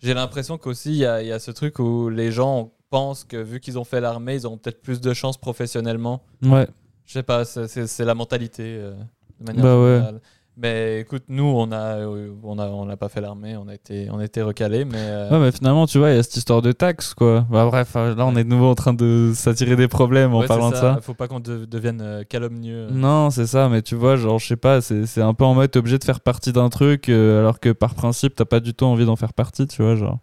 j'ai 0.00 0.12
l'impression 0.14 0.58
qu'aussi, 0.58 0.90
il 0.90 0.96
y 0.96 1.06
a, 1.06 1.22
il 1.22 1.28
y 1.28 1.32
a 1.32 1.38
ce 1.38 1.50
truc 1.50 1.78
où 1.78 2.08
les 2.08 2.32
gens 2.32 2.72
pensent 2.90 3.24
que 3.24 3.36
vu 3.36 3.60
qu'ils 3.60 3.78
ont 3.78 3.84
fait 3.84 4.00
l'armée, 4.00 4.34
ils 4.34 4.46
auront 4.46 4.58
peut-être 4.58 4.82
plus 4.82 5.00
de 5.00 5.12
chances 5.14 5.36
professionnellement. 5.38 6.22
Ouais. 6.42 6.66
Je 7.06 7.12
sais 7.12 7.22
pas, 7.22 7.44
c'est- 7.44 7.98
la 8.04 8.14
mentalité 8.14 8.62
euh, 8.78 8.94
de 9.40 9.46
manière 9.46 9.64
Bah 9.64 9.80
ouais. 9.80 10.18
Mais 10.56 11.00
écoute, 11.00 11.24
nous, 11.28 11.42
on 11.44 11.72
a, 11.72 11.96
euh, 11.98 12.32
on 12.44 12.60
a, 12.60 12.68
on 12.68 12.84
n'a 12.86 12.96
pas 12.96 13.08
fait 13.08 13.20
l'armée, 13.20 13.56
on 13.56 13.66
a 13.66 13.74
été, 13.74 14.08
on 14.12 14.18
a 14.20 14.24
été 14.24 14.40
recalés, 14.40 14.84
mais. 14.84 14.98
euh, 15.00 15.30
Ouais, 15.30 15.38
mais 15.40 15.50
finalement, 15.50 15.84
tu 15.86 15.98
vois, 15.98 16.10
il 16.10 16.16
y 16.16 16.18
a 16.18 16.22
cette 16.22 16.36
histoire 16.36 16.62
de 16.62 16.70
taxes, 16.70 17.12
quoi. 17.12 17.44
Bah, 17.50 17.66
bref, 17.66 17.96
euh, 17.96 18.14
là, 18.14 18.24
on 18.24 18.36
est 18.36 18.44
de 18.44 18.48
nouveau 18.48 18.66
en 18.68 18.76
train 18.76 18.94
de 18.94 19.32
s'attirer 19.34 19.74
des 19.74 19.88
problèmes 19.88 20.32
en 20.32 20.40
ouais, 20.40 20.46
parlant 20.46 20.70
de 20.70 20.76
c'est 20.76 20.80
ça. 20.80 20.98
Faut 21.02 21.14
pas 21.14 21.26
qu'on 21.26 21.40
de- 21.40 21.64
devienne 21.64 22.00
euh, 22.00 22.22
calomnieux. 22.22 22.86
Non, 22.88 23.30
c'est 23.30 23.46
ça, 23.46 23.68
mais 23.68 23.82
tu 23.82 23.96
vois, 23.96 24.14
genre, 24.14 24.38
je 24.38 24.46
sais 24.46 24.56
pas, 24.56 24.80
c'est 24.80 25.20
un 25.20 25.34
peu 25.34 25.44
en 25.44 25.54
mode, 25.54 25.72
t'es 25.72 25.80
obligé 25.80 25.98
de 25.98 26.04
faire 26.04 26.20
partie 26.20 26.52
d'un 26.52 26.68
truc, 26.68 27.08
euh, 27.08 27.40
alors 27.40 27.58
que 27.58 27.70
par 27.70 27.94
principe, 27.96 28.36
t'as 28.36 28.44
pas 28.44 28.60
du 28.60 28.74
tout 28.74 28.84
envie 28.84 29.06
d'en 29.06 29.16
faire 29.16 29.32
partie, 29.32 29.66
tu 29.66 29.82
vois, 29.82 29.96
genre. 29.96 30.20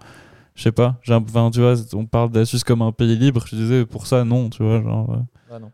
Je 0.55 0.63
sais 0.63 0.71
pas, 0.71 0.95
enfin, 1.07 1.49
tu 1.51 1.59
vois, 1.61 1.73
on 1.93 2.05
parle 2.05 2.29
de 2.31 2.39
la 2.39 2.45
Suisse 2.45 2.63
comme 2.63 2.81
un 2.81 2.91
pays 2.93 3.17
libre, 3.17 3.43
je 3.47 3.55
disais, 3.55 3.85
pour 3.85 4.07
ça, 4.07 4.23
non, 4.23 4.49
tu 4.49 4.63
vois, 4.63 4.81
genre. 4.81 5.11
euh, 5.11 5.17
Ah 5.55 5.59
non. 5.59 5.71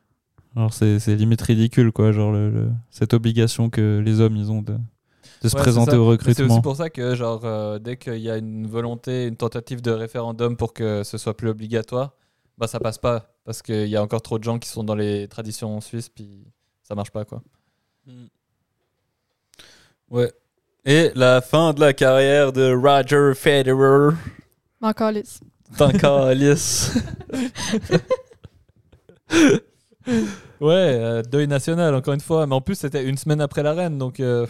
Genre, 0.58 0.74
c'est 0.74 1.00
c'est 1.00 1.16
limite 1.16 1.42
ridicule, 1.42 1.92
quoi, 1.92 2.12
genre, 2.12 2.32
le, 2.32 2.50
le- 2.50 2.72
cette 2.92 3.14
obligation 3.14 3.70
que 3.70 4.02
les 4.04 4.20
hommes, 4.20 4.36
ils 4.36 4.52
ont 4.52 4.62
de, 4.62 4.74
de 5.44 5.48
se 5.50 5.56
Ouais, 5.56 5.62
présenter 5.62 5.96
au 5.96 6.10
Mais 6.12 6.18
C'est 6.18 6.30
aussi 6.30 6.42
recrutement. 6.42 6.62
pour 6.62 6.76
ça 6.76 6.90
que, 6.90 7.16
genre, 7.16 7.42
euh, 7.46 7.80
dès 7.80 7.98
qu'il 7.98 8.18
y 8.20 8.30
a 8.30 8.38
une 8.38 8.68
volonté, 8.68 9.28
une 9.28 9.38
tentative 9.38 9.82
de 9.82 9.92
référendum 9.92 10.58
pour 10.58 10.74
que 10.74 11.04
ce 11.04 11.18
soit 11.18 11.38
plus 11.38 11.50
obligatoire, 11.50 12.14
bah 12.58 12.68
ça 12.68 12.80
passe 12.80 12.98
pas. 12.98 13.34
Parce 13.46 13.62
qu'il 13.62 13.88
y 13.88 13.96
a 13.96 14.04
encore 14.04 14.22
trop 14.22 14.40
de 14.40 14.44
gens 14.44 14.60
qui 14.60 14.68
sont 14.68 14.84
dans 14.84 14.96
les 14.96 15.28
traditions 15.30 15.80
suisses, 15.80 16.10
puis 16.10 16.44
ça 16.84 16.96
marche 16.96 17.12
pas, 17.12 17.24
quoi. 17.24 17.42
Ouais. 20.10 20.32
Et 20.86 21.12
la 21.16 21.42
fin 21.42 21.74
de 21.74 21.80
la 21.82 21.94
carrière 21.94 22.52
de 22.54 22.74
Roger 22.74 23.34
Federer. 23.36 24.16
Encore 24.82 25.12
lisse. 25.12 25.40
Encore 25.80 26.30
lisse. 26.32 26.94
Ouais, 30.62 30.74
euh, 31.00 31.22
deuil 31.24 31.48
national, 31.48 31.94
encore 31.96 32.14
une 32.14 32.20
fois. 32.22 32.48
Mais 32.48 32.56
en 32.56 32.62
plus, 32.62 32.76
c'était 32.76 33.04
une 33.04 33.18
semaine 33.18 33.42
après 33.42 33.64
la 33.64 33.74
reine, 33.74 33.98
donc. 33.98 34.20
euh, 34.20 34.46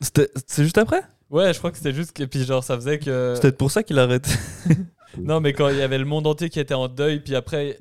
C'était- 0.00 0.30
C'est 0.46 0.62
juste 0.62 0.78
après? 0.78 1.02
Ouais, 1.30 1.52
je 1.52 1.58
crois 1.58 1.70
que 1.72 1.76
c'était 1.76 1.92
juste 1.92 2.12
que. 2.12 2.22
Puis, 2.24 2.44
genre, 2.44 2.62
ça 2.62 2.76
faisait 2.76 2.98
que. 2.98 3.32
C'est 3.34 3.42
peut-être 3.42 3.58
pour 3.58 3.70
ça 3.70 3.82
qu'il 3.82 3.98
arrête. 3.98 4.28
Non, 5.18 5.40
mais 5.40 5.54
quand 5.54 5.68
il 5.70 5.76
y 5.78 5.82
avait 5.82 5.98
le 5.98 6.04
monde 6.04 6.26
entier 6.26 6.50
qui 6.50 6.60
était 6.60 6.74
en 6.74 6.86
deuil, 6.86 7.20
puis 7.20 7.34
après. 7.34 7.80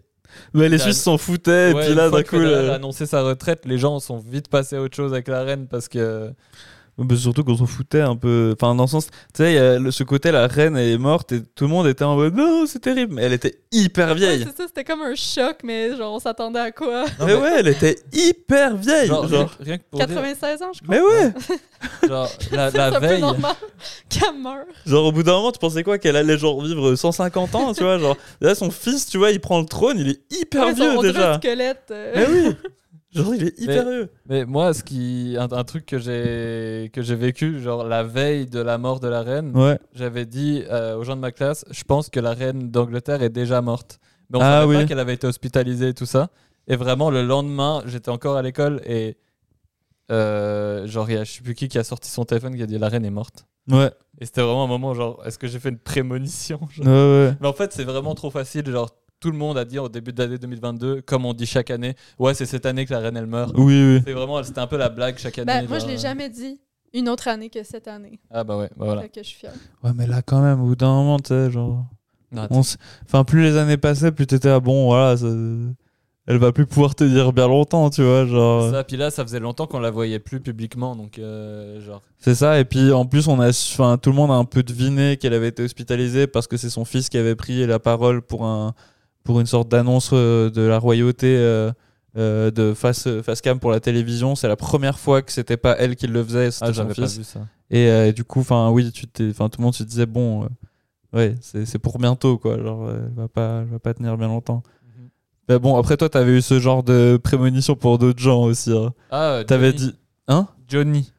Mais 0.53 0.69
les 0.69 0.77
T'as- 0.77 0.83
Suisses 0.85 1.01
s'en 1.03 1.17
foutaient, 1.17 1.71
ouais, 1.73 1.81
et 1.81 1.83
puis 1.83 1.89
une 1.91 1.95
là, 1.97 2.09
fois 2.09 2.19
d'un 2.19 2.23
que 2.23 2.29
coup. 2.29 2.37
Federer 2.41 2.63
le- 2.63 2.71
a 2.71 2.75
annoncé 2.75 3.05
sa 3.05 3.21
retraite, 3.21 3.65
les 3.65 3.77
gens 3.77 3.99
sont 3.99 4.17
vite 4.17 4.47
passés 4.47 4.77
à 4.77 4.81
autre 4.81 4.95
chose 4.95 5.11
avec 5.13 5.27
la 5.27 5.43
reine 5.43 5.67
parce 5.67 5.87
que. 5.89 6.31
Mais 6.99 7.15
surtout 7.15 7.43
qu'on 7.43 7.55
s'en 7.55 7.67
foutait 7.67 8.01
un 8.01 8.15
peu. 8.15 8.55
Enfin, 8.59 8.73
dans 8.73 8.85
le 8.85 8.89
sens, 8.89 9.05
tu 9.07 9.11
sais, 9.35 9.51
il 9.51 9.55
y 9.55 9.59
a 9.59 9.77
le- 9.77 9.91
ce 9.91 10.03
côté, 10.03 10.31
la 10.31 10.47
reine 10.47 10.75
est 10.77 10.97
morte 10.97 11.31
et 11.31 11.41
tout 11.55 11.65
le 11.65 11.69
monde 11.69 11.85
était 11.85 12.03
en 12.03 12.15
mode 12.15 12.35
non, 12.35 12.65
c'est 12.65 12.79
terrible. 12.79 13.13
Mais 13.13 13.21
elle 13.23 13.33
était 13.33 13.59
hyper 13.71 14.07
Ouais, 14.09 14.15
vieille. 14.15 14.39
c'est 14.47 14.57
ça, 14.57 14.63
c'était 14.67 14.83
comme 14.83 15.01
un 15.03 15.13
choc, 15.13 15.57
mais 15.63 15.95
genre, 15.95 16.15
on 16.15 16.19
s'attendait 16.19 16.59
à 16.59 16.71
quoi? 16.71 17.05
Mais 17.19 17.35
ouais, 17.35 17.57
elle 17.59 17.67
était 17.67 17.97
hyper 18.11 18.75
vieille. 18.77 19.07
Genre, 19.07 19.27
Genre, 19.27 19.41
rien- 19.41 19.49
rien 19.59 19.77
que 19.77 19.83
pour 19.91 19.99
dire, 19.99 20.07
96 20.07 20.61
ans, 20.63 20.71
je 20.73 20.81
crois. 20.81 20.95
Mais 20.95 21.01
ouais, 21.01 21.33
genre, 22.09 22.29
la, 22.51 22.69
la 22.71 22.85
un 22.95 22.99
veille, 22.99 23.21
normal 23.21 23.53
qu'elle 24.09 24.33
meure. 24.41 24.65
genre 24.85 25.05
au 25.05 25.11
bout 25.11 25.21
d'un 25.23 25.33
moment, 25.33 25.51
tu 25.51 25.59
pensais 25.59 25.83
quoi 25.83 25.99
Qu'elle 25.99 26.15
allait 26.15 26.37
genre 26.39 26.61
vivre 26.63 26.95
150 26.95 27.53
ans, 27.55 27.73
tu 27.73 27.83
vois 27.83 27.99
Genre, 27.99 28.17
là, 28.41 28.55
son 28.55 28.71
fils, 28.71 29.05
tu 29.05 29.19
vois, 29.19 29.29
il 29.31 29.39
prend 29.39 29.59
le 29.59 29.65
trône, 29.67 29.99
il 29.99 30.09
est 30.09 30.21
hyper 30.31 30.65
Ouais, 30.65 30.73
vieux 30.73 30.97
déjà. 31.01 31.33
un 31.33 31.37
squelette. 31.37 31.83
euh. 31.91 32.11
Mais 32.15 32.25
oui 32.27 32.55
Genre, 33.17 33.35
il 33.35 33.43
est 33.43 33.59
hyper 33.59 33.85
Mais- 33.85 33.91
vieux. 33.91 34.09
Mais 34.29 34.45
moi, 34.45 34.73
ce 34.73 34.83
qui, 34.83 35.35
un, 35.37 35.47
un 35.51 35.63
truc 35.63 35.85
que 35.85 35.97
j'ai 35.99 36.89
que 36.93 37.01
j'ai 37.01 37.15
vécu, 37.15 37.59
genre 37.61 37.83
la 37.85 38.03
veille 38.03 38.45
de 38.45 38.59
la 38.59 38.77
mort 38.77 38.99
de 38.99 39.07
la 39.07 39.21
reine, 39.21 39.51
Ouais. 39.57 39.77
j'avais 39.93 40.25
dit 40.25 40.63
euh, 40.69 40.95
aux 40.97 41.03
gens 41.03 41.15
de 41.15 41.21
ma 41.21 41.31
classe, 41.31 41.65
je 41.69 41.83
pense 41.83 42.09
que 42.09 42.19
la 42.19 42.33
reine 42.33 42.71
d'Angleterre 42.71 43.21
est 43.23 43.29
déjà 43.29 43.61
morte. 43.61 43.99
Mais 44.29 44.37
on 44.37 44.41
Ah 44.41 44.61
savait 44.61 44.65
oui. 44.67 44.75
pas 44.77 44.85
qu'elle 44.85 44.99
avait 44.99 45.13
été 45.13 45.25
hospitalisée 45.27 45.89
et 45.89 45.93
tout 45.93 46.05
ça. 46.05 46.29
Et 46.67 46.75
vraiment, 46.75 47.09
le 47.11 47.23
lendemain, 47.23 47.81
j'étais 47.85 48.09
encore 48.09 48.35
à 48.37 48.41
l'école 48.41 48.81
et 48.85 49.17
euh, 50.11 50.87
genre, 50.87 51.09
il 51.09 51.15
y 51.15 51.17
a 51.17 51.23
je 51.23 51.31
sais 51.33 51.41
plus 51.41 51.55
qui 51.55 51.67
qui 51.67 51.77
a 51.77 51.83
sorti 51.83 52.09
son 52.09 52.23
téléphone 52.25 52.55
qui 52.55 52.63
a 52.63 52.65
dit 52.65 52.77
la 52.77 52.87
reine 52.89 53.05
est 53.05 53.09
morte. 53.11 53.45
Ouais. 53.69 53.91
Et 54.19 54.25
c'était 54.25 54.41
vraiment 54.41 54.63
un 54.63 54.67
moment 54.67 54.93
genre, 54.93 55.21
est-ce 55.25 55.37
que 55.37 55.47
j'ai 55.47 55.59
fait 55.59 55.69
une 55.69 55.77
prémonition 55.79 56.59
ouais. 56.79 57.33
Mais 57.41 57.47
en 57.47 57.53
fait, 57.53 57.73
c'est 57.73 57.83
vraiment 57.83 58.15
trop 58.15 58.29
facile. 58.31 58.65
Genre, 58.69 58.89
tout 59.19 59.31
le 59.31 59.37
monde 59.37 59.57
a 59.57 59.65
dit 59.65 59.79
au 59.79 59.89
début 59.89 60.13
de 60.13 60.21
l'année 60.21 60.37
2022, 60.37 61.01
comme 61.01 61.25
on 61.25 61.33
dit 61.33 61.45
chaque 61.45 61.71
année, 61.71 61.95
ouais, 62.19 62.33
c'est 62.33 62.45
cette 62.45 62.65
année 62.65 62.85
que 62.85 62.93
la 62.93 62.99
reine 62.99 63.17
elle 63.17 63.25
meurt. 63.27 63.53
Oui, 63.57 63.95
oui. 63.95 64.01
C'est 64.05 64.13
vraiment, 64.13 64.41
c'était 64.43 64.59
un 64.59 64.67
peu 64.67 64.77
la 64.77 64.89
blague 64.89 65.17
chaque 65.17 65.37
année. 65.39 65.45
Ben, 65.51 65.67
moi, 65.67 65.77
je 65.77 65.81
genre, 65.81 65.89
l'ai 65.89 65.95
euh, 65.95 66.01
jamais 66.01 66.29
dit 66.29 66.59
une 66.93 67.09
autre 67.09 67.27
année 67.27 67.49
que 67.49 67.63
cette 67.63 67.87
année. 67.87 68.19
Ah 68.31 68.43
bah 68.43 68.57
ouais, 68.57 68.69
bah 68.77 68.85
voilà. 68.85 69.01
Fait 69.03 69.09
que 69.09 69.23
je 69.23 69.27
suis 69.27 69.39
fière. 69.39 69.53
Ouais, 69.83 69.91
mais 69.95 70.07
là, 70.07 70.21
quand 70.21 70.41
même, 70.41 70.61
au 70.61 70.67
bout 70.67 70.75
d'un 70.75 70.93
moment, 70.93 71.17
tu 71.19 71.29
sais, 71.29 71.51
genre. 71.51 71.85
Non, 72.31 72.47
on 72.49 72.61
Enfin, 73.05 73.23
plus 73.23 73.41
les 73.43 73.57
années 73.57 73.77
passaient, 73.77 74.11
plus 74.11 74.27
t'étais 74.27 74.49
à 74.49 74.59
bon, 74.59 74.87
voilà, 74.87 75.15
ça- 75.17 75.27
elle 76.29 76.39
va 76.39 76.51
plus 76.51 76.65
pouvoir 76.65 76.93
te 76.93 77.05
dire 77.05 77.31
bien 77.31 77.47
longtemps, 77.47 77.89
tu 77.89 78.03
vois, 78.03 78.25
genre. 78.25 78.69
Ça, 78.71 78.83
puis 78.83 78.97
là, 78.97 79.09
ça 79.11 79.23
faisait 79.23 79.39
longtemps 79.39 79.65
qu'on 79.65 79.79
la 79.79 79.91
voyait 79.91 80.19
plus 80.19 80.41
publiquement, 80.41 80.93
donc 80.95 81.19
euh, 81.19 81.79
genre. 81.81 82.01
C'est 82.19 82.35
ça, 82.35 82.59
et 82.59 82.65
puis 82.65 82.91
en 82.91 83.05
plus, 83.05 83.29
on 83.29 83.39
a, 83.39 83.47
enfin, 83.49 83.97
tout 83.97 84.09
le 84.09 84.15
monde 84.17 84.31
a 84.31 84.33
un 84.33 84.43
peu 84.43 84.61
deviné 84.61 85.15
qu'elle 85.15 85.33
avait 85.33 85.47
été 85.47 85.63
hospitalisée 85.63 86.27
parce 86.27 86.47
que 86.47 86.57
c'est 86.57 86.69
son 86.69 86.83
fils 86.83 87.07
qui 87.07 87.17
avait 87.17 87.35
pris 87.35 87.65
la 87.65 87.79
parole 87.79 88.21
pour, 88.21 88.45
un, 88.45 88.73
pour 89.27 89.41
une 89.41 89.45
sorte 89.45 89.67
d'annonce 89.67 90.11
euh, 90.13 90.49
de 90.49 90.61
la 90.61 90.79
royauté 90.79 91.35
euh, 91.37 91.71
euh, 92.17 92.49
de 92.49 92.73
face, 92.73 93.07
face 93.21 93.41
cam 93.41 93.59
pour 93.59 93.71
la 93.71 93.81
télévision. 93.81 94.35
C'est 94.35 94.47
la 94.47 94.55
première 94.55 94.97
fois 94.97 95.21
que 95.21 95.31
c'était 95.33 95.57
pas 95.57 95.75
elle 95.77 95.97
qui 95.97 96.07
le 96.07 96.23
faisait, 96.23 96.49
c'était 96.49 96.65
Ah, 96.65 96.67
son 96.69 96.73
j'avais 96.73 96.93
pas 96.95 97.07
fils. 97.07 97.17
vu 97.17 97.23
ça. 97.25 97.41
Et 97.69 97.89
euh, 97.89 98.11
du 98.13 98.23
coup, 98.23 98.39
enfin, 98.39 98.69
oui, 98.69 98.89
tu 98.93 99.05
t'es, 99.05 99.27
enfin, 99.29 99.49
tout 99.49 99.59
le 99.59 99.65
monde 99.65 99.75
se 99.75 99.83
disait 99.83 100.05
bon, 100.05 100.45
euh, 100.45 100.47
ouais, 101.13 101.35
c'est, 101.41 101.77
pour 101.77 101.99
bientôt, 101.99 102.37
quoi. 102.37 102.57
Genre, 102.57 102.89
elle 102.89 103.11
va 103.15 103.27
pas, 103.27 103.59
elle 103.63 103.67
va 103.67 103.79
pas 103.79 103.93
tenir 103.93 104.15
bien 104.17 104.27
longtemps. 104.29 104.63
Mhm. 104.97 105.09
Mais 105.49 105.59
bon, 105.59 105.77
après 105.77 105.97
toi, 105.97 106.07
t'avais 106.07 106.37
eu 106.37 106.41
ce 106.41 106.59
genre 106.61 106.81
de 106.83 107.19
prémonition 107.21 107.75
pour 107.75 107.97
d'autres 107.97 108.19
gens 108.23 108.43
aussi. 108.43 108.71
hein. 108.71 108.93
Ah, 109.11 109.41
T'avais 109.45 109.73
dit, 109.73 109.93
hein? 110.29 110.47
Johnny. 110.69 111.11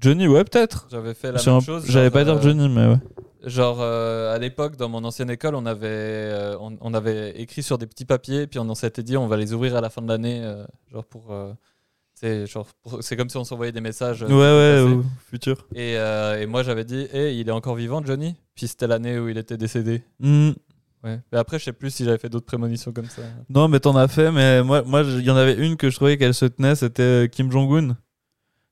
Johnny, 0.00 0.26
ouais, 0.28 0.42
peut-être. 0.44 0.88
J'avais 0.90 1.14
fait 1.14 1.32
la 1.32 1.42
même 1.42 1.54
un- 1.54 1.60
chose. 1.60 1.84
J'allais 1.88 2.10
pas 2.10 2.24
dire 2.24 2.42
Johnny, 2.42 2.68
mais 2.68 2.86
ouais. 2.88 2.98
Genre, 3.46 3.78
euh, 3.80 4.34
à 4.34 4.38
l'époque, 4.38 4.76
dans 4.76 4.88
mon 4.88 5.04
ancienne 5.04 5.30
école, 5.30 5.54
on 5.54 5.66
avait, 5.66 5.86
euh, 5.86 6.58
on, 6.58 6.76
on 6.80 6.94
avait 6.94 7.30
écrit 7.40 7.62
sur 7.62 7.78
des 7.78 7.86
petits 7.86 8.04
papiers, 8.04 8.48
puis 8.48 8.58
on, 8.58 8.68
on 8.68 8.74
s'était 8.74 9.04
dit, 9.04 9.16
on 9.16 9.28
va 9.28 9.36
les 9.36 9.52
ouvrir 9.52 9.76
à 9.76 9.80
la 9.80 9.88
fin 9.88 10.02
de 10.02 10.08
l'année, 10.08 10.42
euh, 10.42 10.64
genre 10.92 11.04
pour. 11.04 11.32
c'est 12.14 12.46
genre 12.46 12.66
c'est 13.00 13.16
comme 13.16 13.28
si 13.30 13.36
on 13.36 13.44
s'envoyait 13.44 13.70
des 13.72 13.80
messages. 13.80 14.22
Ouais, 14.22 14.30
ouais, 14.32 14.80
au 14.80 15.04
futur. 15.30 15.66
Et, 15.76 15.92
et 15.92 16.46
moi, 16.46 16.64
j'avais 16.64 16.84
dit, 16.84 17.06
hé, 17.12 17.34
il 17.34 17.48
est 17.48 17.52
encore 17.52 17.76
vivant, 17.76 18.04
Johnny? 18.04 18.34
Puis 18.56 18.66
c'était 18.66 18.88
l'année 18.88 19.18
où 19.18 19.28
il 19.28 19.38
était 19.38 19.56
décédé. 19.56 20.02
Hmm. 20.18 20.50
Ouais. 21.04 21.20
Mais 21.30 21.38
après, 21.38 21.60
je 21.60 21.64
sais 21.66 21.72
plus 21.72 21.90
si 21.90 22.04
j'avais 22.04 22.18
fait 22.18 22.28
d'autres 22.28 22.46
prémonitions 22.46 22.92
comme 22.92 23.06
ça. 23.08 23.22
Non, 23.48 23.68
mais 23.68 23.78
t'en 23.78 23.94
as 23.94 24.08
fait, 24.08 24.32
mais 24.32 24.64
moi, 24.64 24.82
moi, 24.82 25.02
il 25.02 25.20
y 25.20 25.30
en 25.30 25.36
avait 25.36 25.54
une 25.54 25.76
que 25.76 25.88
je 25.88 25.94
trouvais 25.94 26.16
qu'elle 26.16 26.34
se 26.34 26.46
tenait, 26.46 26.74
c'était 26.74 27.28
Kim 27.30 27.52
Jong-un. 27.52 27.96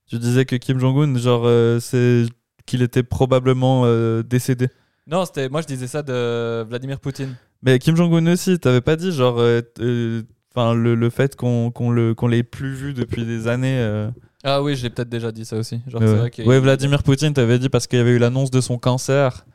Tu 0.07 0.19
disais 0.19 0.45
que 0.45 0.57
Kim 0.57 0.81
Jong-un, 0.81 1.17
genre, 1.17 1.45
euh, 1.45 1.79
c'est 1.79 2.27
qu'il 2.67 2.83
était 2.83 3.03
probablement 3.03 3.83
euh, 3.85 4.23
décédé. 4.23 4.69
Non, 5.07 5.25
c'était 5.25 5.49
moi, 5.49 5.61
je 5.61 5.67
disais 5.67 5.87
ça 5.87 6.03
de 6.03 6.63
Vladimir 6.63 6.99
Poutine. 6.99 7.37
Mais 7.63 7.79
Kim 7.79 7.97
Jong-un 7.97 8.27
aussi, 8.33 8.59
t'avais 8.59 8.81
pas 8.81 8.97
dit, 8.97 9.13
genre, 9.13 9.39
euh, 9.39 9.61
euh, 9.81 10.23
enfin, 10.55 10.75
le, 10.75 10.95
le 10.95 11.11
fait 11.11 11.37
qu'on 11.37 11.71
qu'on 11.71 11.91
le 11.91 12.15
qu'on 12.15 12.27
l'ait 12.27 12.43
plus 12.43 12.75
vu 12.75 12.95
depuis 12.95 13.25
des 13.25 13.49
années. 13.49 14.09
Ah 14.45 14.63
oui, 14.63 14.77
j'ai 14.77 14.91
peut-être 14.91 15.09
déjà 15.09 15.33
dit 15.33 15.45
ça 15.45 15.57
aussi. 15.57 15.81
Genre, 15.87 16.03
ouais. 16.03 16.15
vrai 16.15 16.47
Ouais, 16.47 16.61
Vladimir 16.61 17.03
Poutine, 17.03 17.33
t'avais 17.33 17.59
dit 17.59 17.69
parce 17.69 17.87
qu'il 17.87 17.99
y 17.99 18.03
avait 18.03 18.13
eu 18.13 18.19
l'annonce 18.19 18.51
de 18.51 18.61
son 18.61 18.79
cancer. 18.79 19.47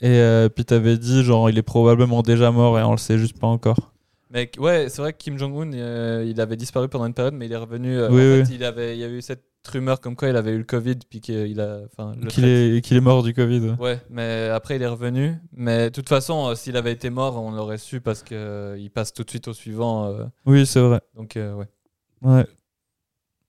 Et 0.00 0.48
puis 0.54 0.64
t'avais 0.64 0.98
dit, 0.98 1.24
genre, 1.24 1.50
il 1.50 1.58
est 1.58 1.62
probablement 1.62 2.22
déjà 2.22 2.50
mort 2.50 2.78
et 2.78 2.82
on 2.82 2.92
le 2.92 2.98
sait 2.98 3.18
juste 3.18 3.38
pas 3.38 3.48
encore. 3.48 3.92
Mais 4.30 4.50
ouais, 4.58 4.88
c'est 4.88 5.00
vrai 5.02 5.12
que 5.12 5.18
Kim 5.18 5.38
Jong-un, 5.38 6.22
il 6.22 6.40
avait 6.40 6.56
disparu 6.56 6.88
pendant 6.88 7.06
une 7.06 7.14
période, 7.14 7.34
mais 7.34 7.46
il 7.46 7.52
est 7.52 7.56
revenu. 7.56 8.00
Oui, 8.00 8.06
en 8.06 8.12
oui. 8.12 8.44
fait, 8.44 8.54
il, 8.54 8.64
avait, 8.64 8.96
il 8.96 9.00
y 9.00 9.04
avait 9.04 9.18
eu 9.18 9.22
cette 9.22 9.44
rumeur 9.68 10.00
comme 10.00 10.16
quoi 10.16 10.28
il 10.28 10.36
avait 10.36 10.52
eu 10.52 10.58
le 10.58 10.64
Covid, 10.64 10.96
puis 11.08 11.20
qu'il 11.20 11.60
a. 11.60 11.80
Enfin, 11.86 12.14
le 12.20 12.28
Qu'il 12.28 12.44
est, 12.44 12.84
qu'il 12.84 12.96
est 12.96 13.00
mort 13.00 13.22
du 13.22 13.34
Covid. 13.34 13.76
ouais. 13.78 14.00
Mais 14.10 14.48
après 14.52 14.76
il 14.76 14.82
est 14.82 14.86
revenu. 14.86 15.36
Mais 15.52 15.84
de 15.90 15.94
toute 15.94 16.08
façon, 16.08 16.48
euh, 16.48 16.54
s'il 16.54 16.76
avait 16.76 16.92
été 16.92 17.10
mort, 17.10 17.36
on 17.42 17.50
l'aurait 17.52 17.78
su 17.78 18.00
parce 18.00 18.22
qu'il 18.22 18.90
passe 18.94 19.12
tout 19.12 19.24
de 19.24 19.30
suite 19.30 19.48
au 19.48 19.52
suivant. 19.52 20.06
euh, 20.06 20.24
Oui, 20.46 20.66
c'est 20.66 20.80
vrai. 20.80 21.00
donc, 21.14 21.36
euh, 21.36 21.54
ouais. 21.54 21.66
Ouais. 22.22 22.46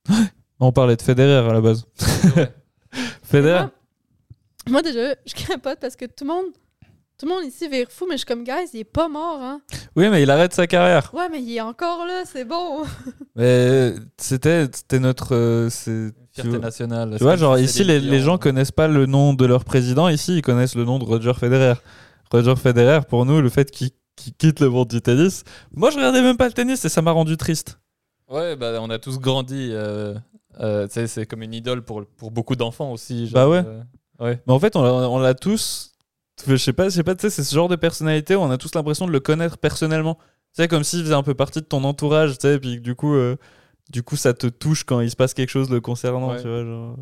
On 0.60 0.72
parlait 0.72 0.96
de 0.96 1.02
Federer 1.02 1.48
à 1.48 1.54
la 1.54 1.62
base. 1.62 1.86
Ouais. 2.36 2.52
Federer 3.24 3.60
Moi, 3.62 3.72
moi, 4.70 4.82
déjà, 4.82 5.16
je 5.26 5.34
capote 5.34 5.80
parce 5.80 5.96
que 5.96 6.06
tout 6.06 6.24
le 6.24 6.30
monde. 6.30 6.46
Tout 7.18 7.26
le 7.28 7.34
monde 7.34 7.46
ici 7.46 7.70
vire 7.70 7.88
fou, 7.90 8.06
mais 8.08 8.16
je 8.16 8.20
suis 8.20 8.26
comme, 8.26 8.44
guys, 8.44 8.70
il 8.74 8.82
est 8.82 8.84
pas 8.84 9.08
mort, 9.08 9.40
hein. 9.42 9.62
Oui, 9.96 10.10
mais 10.10 10.22
il 10.24 10.30
arrête 10.30 10.54
sa 10.54 10.68
carrière. 10.68 11.12
Ouais, 11.14 11.30
mais 11.32 11.42
il 11.42 11.56
est 11.56 11.62
encore 11.62 12.06
là, 12.06 12.24
c'est 12.26 12.44
bon. 12.46 12.84
Mais 13.38 13.94
c'était 14.18 14.66
c'était 14.74 15.00
notre. 15.00 15.34
euh, 15.34 15.70
Fierté 15.70 16.50
vois, 16.50 16.60
nationale. 16.60 17.16
tu 17.18 17.24
vois, 17.24 17.36
genre 17.38 17.58
ici, 17.58 17.84
les, 17.86 18.00
les 18.02 18.20
gens 18.20 18.38
connaissent 18.38 18.72
pas 18.74 18.88
le 18.90 19.06
nom 19.06 19.34
de 19.34 19.46
leur 19.46 19.64
président. 19.64 20.10
Ici, 20.10 20.38
ils 20.38 20.42
connaissent 20.42 20.76
le 20.76 20.84
nom 20.84 21.00
de 21.00 21.06
Roger 21.06 21.34
Federer. 21.34 21.76
Roger 22.32 22.56
Federer, 22.58 23.02
pour 23.08 23.26
nous, 23.26 23.42
le 23.42 23.50
fait 23.50 23.72
qu'il 23.72 23.92
quitte 24.38 24.60
le 24.60 24.70
monde 24.70 24.90
du 24.90 25.02
tennis. 25.02 25.44
Moi, 25.74 25.92
je 25.92 25.96
regardais 25.98 26.22
même 26.22 26.36
pas 26.38 26.48
le 26.48 26.54
tennis 26.54 26.84
et 26.84 26.90
ça 26.90 27.02
m'a 27.02 27.12
rendu 27.12 27.38
triste. 27.38 27.80
Ouais, 28.30 28.56
bah, 28.58 28.78
on 28.82 28.90
a 28.90 29.00
tous 29.00 29.20
grandi. 29.20 29.70
euh, 29.72 30.16
euh, 30.60 30.88
tu 30.88 30.94
sais, 30.96 31.08
c'est 31.08 31.26
comme 31.26 31.44
une 31.44 31.54
idole 31.54 31.82
pour, 31.84 32.04
pour 32.18 32.32
beaucoup 32.32 32.56
d'enfants 32.58 32.92
aussi. 32.92 33.28
genre, 33.28 33.34
Bah 33.34 33.50
ouais. 33.50 33.64
euh, 33.66 33.82
ouais. 34.20 34.42
Mais 34.48 34.54
en 34.54 34.60
fait, 34.60 34.76
on 34.76 35.20
l'a 35.20 35.34
tous. 35.34 35.92
Je 36.48 36.56
sais 36.58 36.74
pas, 36.74 36.86
je 36.90 36.96
sais 36.96 37.04
pas, 37.04 37.16
tu 37.16 37.22
sais, 37.22 37.30
c'est 37.30 37.44
ce 37.44 37.56
genre 37.56 37.70
de 37.70 37.76
personnalité 37.76 38.36
où 38.36 38.40
on 38.40 38.52
a 38.52 38.58
tous 38.58 38.76
l'impression 38.76 39.06
de 39.08 39.12
le 39.12 39.20
connaître 39.20 39.58
personnellement. 39.58 40.16
Tu 40.56 40.62
sais, 40.62 40.68
comme 40.68 40.84
s'il 40.84 41.02
faisait 41.02 41.14
un 41.14 41.24
peu 41.24 41.34
partie 41.34 41.60
de 41.62 41.66
ton 41.66 41.84
entourage, 41.84 42.32
tu 42.38 42.48
sais, 42.48 42.56
et 42.56 42.60
puis 42.60 42.80
du 42.82 42.94
coup, 42.96 43.14
euh, 43.16 43.36
du 43.92 44.04
coup, 44.04 44.16
ça 44.18 44.34
te 44.34 44.48
touche 44.48 44.84
quand 44.84 45.00
il 45.02 45.10
se 45.10 45.16
passe 45.16 45.34
quelque 45.34 45.50
chose 45.50 45.70
le 45.70 45.80
concernant, 45.82 46.32
Ouais. 46.32 46.42
tu 46.42 46.48
vois. 46.48 46.64
Genre... 46.66 46.98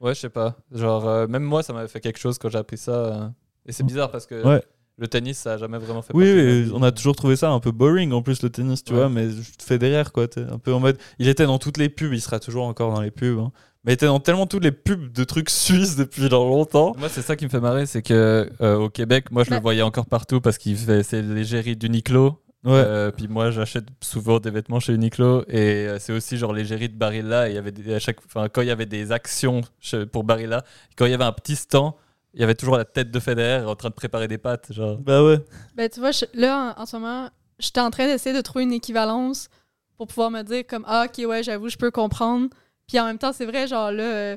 Ouais, 0.00 0.14
je 0.14 0.20
sais 0.20 0.28
pas. 0.30 0.56
Genre, 0.72 1.06
euh, 1.08 1.26
même 1.28 1.44
moi, 1.44 1.62
ça 1.62 1.72
m'avait 1.72 1.88
fait 1.88 2.00
quelque 2.00 2.18
chose 2.18 2.38
quand 2.38 2.48
j'ai 2.48 2.58
appris 2.58 2.76
ça. 2.78 2.92
euh. 2.92 3.28
Et 3.66 3.72
c'est 3.72 3.84
bizarre 3.84 4.10
parce 4.10 4.26
que 4.26 4.44
Ouais. 4.44 4.62
le 4.98 5.06
tennis, 5.06 5.38
ça 5.38 5.52
a 5.52 5.58
jamais 5.58 5.78
vraiment 5.78 6.02
fait 6.02 6.12
Oui, 6.14 6.32
oui, 6.32 6.70
on 6.74 6.82
a 6.82 6.90
toujours 6.90 7.14
trouvé 7.14 7.36
ça 7.36 7.50
un 7.50 7.60
peu 7.60 7.70
boring 7.70 8.10
en 8.12 8.22
plus 8.22 8.42
le 8.42 8.50
tennis, 8.50 8.82
tu 8.82 8.92
Ouais. 8.92 8.98
vois, 8.98 9.08
mais 9.08 9.28
Federer 9.60 10.10
quoi, 10.12 10.26
t'es 10.26 10.40
un 10.42 10.58
peu 10.58 10.72
en 10.74 10.80
mode, 10.80 10.98
il 11.20 11.28
était 11.28 11.46
dans 11.46 11.58
toutes 11.60 11.76
les 11.78 11.88
pubs, 11.88 12.12
il 12.12 12.20
sera 12.20 12.40
toujours 12.40 12.64
encore 12.64 12.92
dans 12.92 13.00
les 13.00 13.12
pubs, 13.12 13.38
hein. 13.38 13.52
Mais 13.84 13.92
il 13.92 13.94
était 13.94 14.06
dans 14.06 14.20
tellement 14.20 14.46
toutes 14.46 14.64
les 14.64 14.72
pubs 14.72 15.12
de 15.12 15.24
trucs 15.24 15.50
suisses 15.50 15.96
depuis 15.96 16.28
genre 16.28 16.46
longtemps. 16.48 16.94
Moi, 16.98 17.08
c'est 17.08 17.22
ça 17.22 17.36
qui 17.36 17.44
me 17.44 17.50
fait 17.50 17.60
marrer, 17.60 17.86
c'est 17.86 18.02
que 18.02 18.48
euh, 18.60 18.76
au 18.76 18.88
Québec, 18.88 19.30
moi, 19.30 19.44
je 19.44 19.50
Bah- 19.50 19.56
le 19.56 19.62
voyais 19.62 19.82
encore 19.82 20.06
partout 20.06 20.40
parce 20.40 20.58
qu'il 20.58 20.76
fait 20.76 21.02
c'est 21.02 21.22
l'égérie 21.22 21.76
d'Uniqlo. 21.76 22.38
Ouais. 22.64 22.74
Euh, 22.74 23.10
puis 23.10 23.26
moi, 23.26 23.50
j'achète 23.50 23.86
souvent 24.00 24.38
des 24.38 24.50
vêtements 24.52 24.78
chez 24.78 24.92
Uniqlo 24.94 25.42
et 25.48 25.88
euh, 25.88 25.98
c'est 25.98 26.12
aussi 26.12 26.36
genre 26.36 26.52
l'égérie 26.52 26.88
de 26.88 26.94
Barilla. 26.96 27.48
Et 27.48 27.52
il 27.52 27.54
y 27.56 27.58
avait 27.58 27.72
des- 27.72 27.92
à 27.94 27.98
chaque, 27.98 28.18
enfin, 28.24 28.48
quand 28.48 28.60
il 28.62 28.68
y 28.68 28.70
avait 28.70 28.86
des 28.86 29.10
actions 29.10 29.62
chez- 29.80 30.06
pour 30.06 30.22
Barilla, 30.22 30.62
quand 30.96 31.06
il 31.06 31.10
y 31.10 31.14
avait 31.14 31.24
un 31.24 31.32
petit 31.32 31.56
stand, 31.56 31.94
il 32.34 32.40
y 32.40 32.44
avait 32.44 32.54
toujours 32.54 32.76
la 32.76 32.84
tête 32.84 33.10
de 33.10 33.18
Federer 33.18 33.64
en 33.66 33.74
train 33.74 33.88
de 33.88 33.94
préparer 33.94 34.28
des 34.28 34.38
pâtes, 34.38 34.72
genre. 34.72 34.96
Bah 34.98 35.24
ouais. 35.24 35.40
Ben, 35.74 35.88
tu 35.90 35.98
vois, 35.98 36.12
je- 36.12 36.24
là, 36.34 36.74
en, 36.78 36.82
en 36.82 36.86
ce 36.86 36.96
moment, 36.96 37.28
j'étais 37.58 37.80
en 37.80 37.90
train 37.90 38.06
d'essayer 38.06 38.34
de 38.34 38.40
trouver 38.42 38.62
une 38.64 38.72
équivalence 38.72 39.48
pour 39.96 40.06
pouvoir 40.06 40.30
me 40.30 40.42
dire, 40.42 40.62
comme, 40.64 40.84
ah, 40.86 41.06
ok, 41.08 41.26
ouais, 41.28 41.42
j'avoue, 41.42 41.68
je 41.68 41.76
peux 41.76 41.90
comprendre. 41.90 42.46
Puis 42.92 43.00
en 43.00 43.06
même 43.06 43.16
temps, 43.16 43.32
c'est 43.32 43.46
vrai, 43.46 43.66
genre 43.66 43.90
là, 43.90 44.02
euh, 44.02 44.36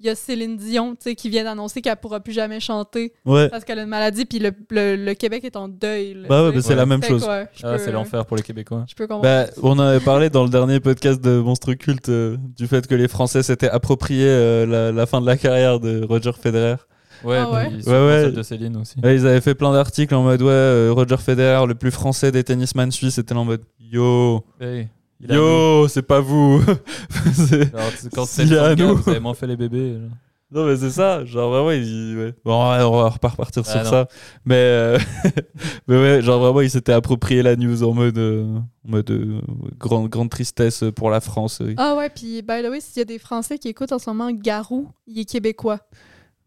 il 0.00 0.06
y 0.06 0.08
a 0.08 0.16
Céline 0.16 0.56
Dion, 0.56 0.96
tu 0.96 1.02
sais, 1.04 1.14
qui 1.14 1.30
vient 1.30 1.44
d'annoncer 1.44 1.80
qu'elle 1.80 1.94
pourra 1.94 2.18
plus 2.18 2.32
jamais 2.32 2.58
chanter 2.58 3.12
Ouais. 3.24 3.48
parce 3.48 3.64
qu'elle 3.64 3.78
a 3.78 3.82
une 3.84 3.88
maladie, 3.88 4.24
puis 4.24 4.40
le, 4.40 4.50
le- 4.70 4.96
le 4.96 5.14
Québec 5.14 5.44
est 5.44 5.54
en 5.54 5.68
deuil. 5.68 6.14
là, 6.14 6.28
Bah 6.28 6.44
ouais, 6.44 6.52
bah 6.52 6.60
c'est 6.60 6.74
la 6.74 6.86
même 6.86 7.04
chose. 7.04 7.24
Ah, 7.30 7.44
peux- 7.62 7.78
c'est 7.78 7.92
l'enfer 7.92 8.26
pour 8.26 8.36
les 8.36 8.42
Québécois. 8.42 8.84
Je 8.88 8.96
peux 8.96 9.06
comprendre. 9.06 9.22
Bah, 9.22 9.46
on 9.62 9.78
avait 9.78 10.04
parlé 10.04 10.28
dans 10.28 10.42
le 10.42 10.50
dernier 10.50 10.80
podcast 10.80 11.20
de 11.22 11.38
Monstre 11.38 11.74
Culte 11.74 12.08
euh, 12.08 12.36
du 12.56 12.66
fait 12.66 12.84
que 12.88 12.96
les 12.96 13.06
Français 13.06 13.44
s'étaient 13.44 13.70
appropriés 13.70 14.26
euh, 14.28 14.66
la, 14.66 14.90
la 14.90 15.06
fin 15.06 15.20
de 15.20 15.26
la 15.26 15.36
carrière 15.36 15.78
de 15.78 16.04
Roger 16.04 16.32
Federer. 16.32 16.74
Ouais, 17.22 17.36
Ah 17.38 17.50
ouais? 17.52 17.68
Ouais, 17.86 18.32
de 18.32 18.42
Céline 18.42 18.76
aussi. 18.76 18.96
Ouais, 19.02 19.14
ils 19.14 19.24
avaient 19.26 19.40
fait 19.40 19.54
plein 19.54 19.72
d'articles 19.72 20.14
en 20.16 20.24
mode 20.24 20.42
ouais, 20.42 20.50
euh, 20.50 20.90
Roger 20.92 21.16
Federer, 21.18 21.64
le 21.68 21.76
plus 21.76 21.92
français 21.92 22.32
des 22.32 22.42
tennisman 22.42 22.90
suisses, 22.90 23.18
était 23.18 23.32
là 23.32 23.40
en 23.40 23.44
mode 23.44 23.62
yo, 23.78 24.44
Hey. 24.60 24.88
Il. 25.20 25.32
Yo, 25.32 25.88
c'est 25.88 26.02
pas 26.02 26.20
vous. 26.20 26.62
Tu- 27.36 28.10
quand 28.14 28.26
c'est 28.26 28.44
le 28.44 28.60
à 28.60 28.74
nous. 28.74 28.96
vous 28.96 29.10
avez 29.10 29.20
moins 29.20 29.34
fait 29.34 29.46
les 29.46 29.56
bébés. 29.56 29.94
genre. 29.94 30.10
non, 30.50 30.66
mais 30.66 30.76
c'est 30.76 30.90
ça. 30.90 31.24
Genre 31.24 31.50
vraiment, 31.50 31.70
il. 31.70 32.16
Ouais. 32.18 32.34
Bon, 32.44 32.70
ouais, 32.72 32.82
on 32.82 33.02
va 33.02 33.10
pas 33.18 33.28
repartir 33.28 33.62
Ah, 33.66 33.70
sur 33.70 33.82
non. 33.84 33.90
ça. 33.90 34.08
Mais, 34.44 34.54
euh, 34.56 34.98
mais 35.88 35.96
ouais, 35.98 36.22
genre 36.22 36.40
vraiment, 36.40 36.60
il 36.60 36.70
s'était 36.70 36.92
approprié 36.92 37.42
la 37.42 37.56
news 37.56 37.82
en 37.82 37.92
mode, 37.94 38.18
euh, 38.18 38.58
en 38.86 38.90
mode 38.90 39.10
euh, 39.10 39.40
grande, 39.78 40.08
grande 40.10 40.30
tristesse 40.30 40.84
pour 40.94 41.10
la 41.10 41.20
France. 41.20 41.62
Ah 41.76 41.94
ouais, 41.96 42.10
puis 42.10 42.42
by 42.42 42.62
the 42.62 42.68
way, 42.70 42.80
s'il 42.80 42.98
y 42.98 43.02
a 43.02 43.04
des 43.06 43.18
Français 43.18 43.58
qui 43.58 43.68
écoutent 43.68 43.92
en 43.92 43.98
ce 43.98 44.10
moment, 44.10 44.30
Garou, 44.32 44.88
il 45.06 45.18
est 45.20 45.24
québécois. 45.24 45.80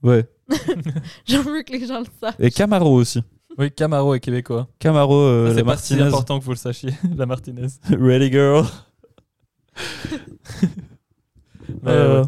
Ouais. 0.03 0.26
J'en 1.28 1.41
veux 1.41 1.63
que 1.63 1.74
les 1.74 1.88
gens 1.88 1.99
le 1.99 2.05
savent. 2.22 2.36
Et 2.39 2.51
Camaro 2.51 2.93
aussi. 2.93 3.24
Oui, 3.58 3.72
Camaro 3.72 4.14
est 4.14 4.20
québécois. 4.20 4.68
Camaro, 4.80 5.16
euh, 5.20 5.47
Ça, 5.47 5.53
la 5.53 5.58
c'est 5.60 5.64
pas 5.66 5.78
si 5.78 5.93
Martinez. 5.95 6.08
important 6.14 6.39
que 6.39 6.43
vous 6.45 6.51
le 6.51 6.58
sachiez, 6.58 6.91
la 7.18 7.26
Martinez. 7.26 7.68
Ready 7.89 8.32
girl. 8.32 8.66
Mais, 11.84 11.91
Euh, 11.91 12.22
ouais. 12.24 12.28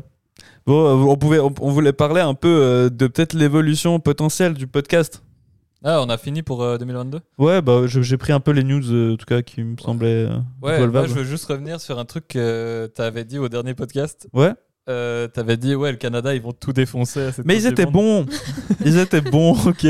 Bon, 0.66 0.86
euh, 0.86 1.12
on, 1.12 1.16
pouvait, 1.18 1.40
on, 1.40 1.54
on 1.62 1.70
voulait 1.72 1.94
parler 1.94 2.22
un 2.22 2.34
peu 2.36 2.48
euh, 2.48 2.90
de 2.90 3.08
peut-être 3.08 3.34
l'évolution 3.34 4.00
potentielle 4.00 4.54
du 4.54 4.68
podcast. 4.68 5.24
Ah, 5.84 6.02
on 6.02 6.10
a 6.10 6.18
fini 6.18 6.44
pour 6.44 6.62
euh, 6.62 6.78
2022 6.78 7.22
Ouais, 7.38 7.62
bah 7.62 7.84
j'ai 7.88 8.18
pris 8.18 8.34
un 8.34 8.42
peu 8.42 8.52
les 8.52 8.64
news, 8.66 8.84
euh, 8.92 9.14
en 9.14 9.18
tout 9.18 9.26
cas, 9.26 9.42
qui 9.42 9.64
me 9.64 9.78
semblaient 9.78 10.26
euh, 10.28 10.36
Ouais, 10.62 10.86
moi 10.86 11.06
je 11.08 11.14
veux 11.14 11.24
juste 11.24 11.46
revenir 11.46 11.80
sur 11.80 11.98
un 12.00 12.06
truc 12.06 12.28
que 12.28 12.92
t'avais 12.94 13.24
dit 13.24 13.40
au 13.40 13.48
dernier 13.48 13.74
podcast. 13.74 14.28
Ouais. 14.34 14.52
Euh, 14.90 15.28
t'avais 15.28 15.56
dit, 15.56 15.76
ouais, 15.76 15.92
le 15.92 15.98
Canada, 15.98 16.34
ils 16.34 16.42
vont 16.42 16.52
tout 16.52 16.74
défoncer. 16.74 17.22
à 17.22 17.32
cette 17.32 17.46
Mais 17.46 17.56
ils 17.58 17.68
étaient 17.68 17.86
Monde. 17.86 17.94
bons. 17.94 18.26
ils 18.86 18.98
étaient 18.98 19.22
bons, 19.22 19.52
ok. 19.68 19.86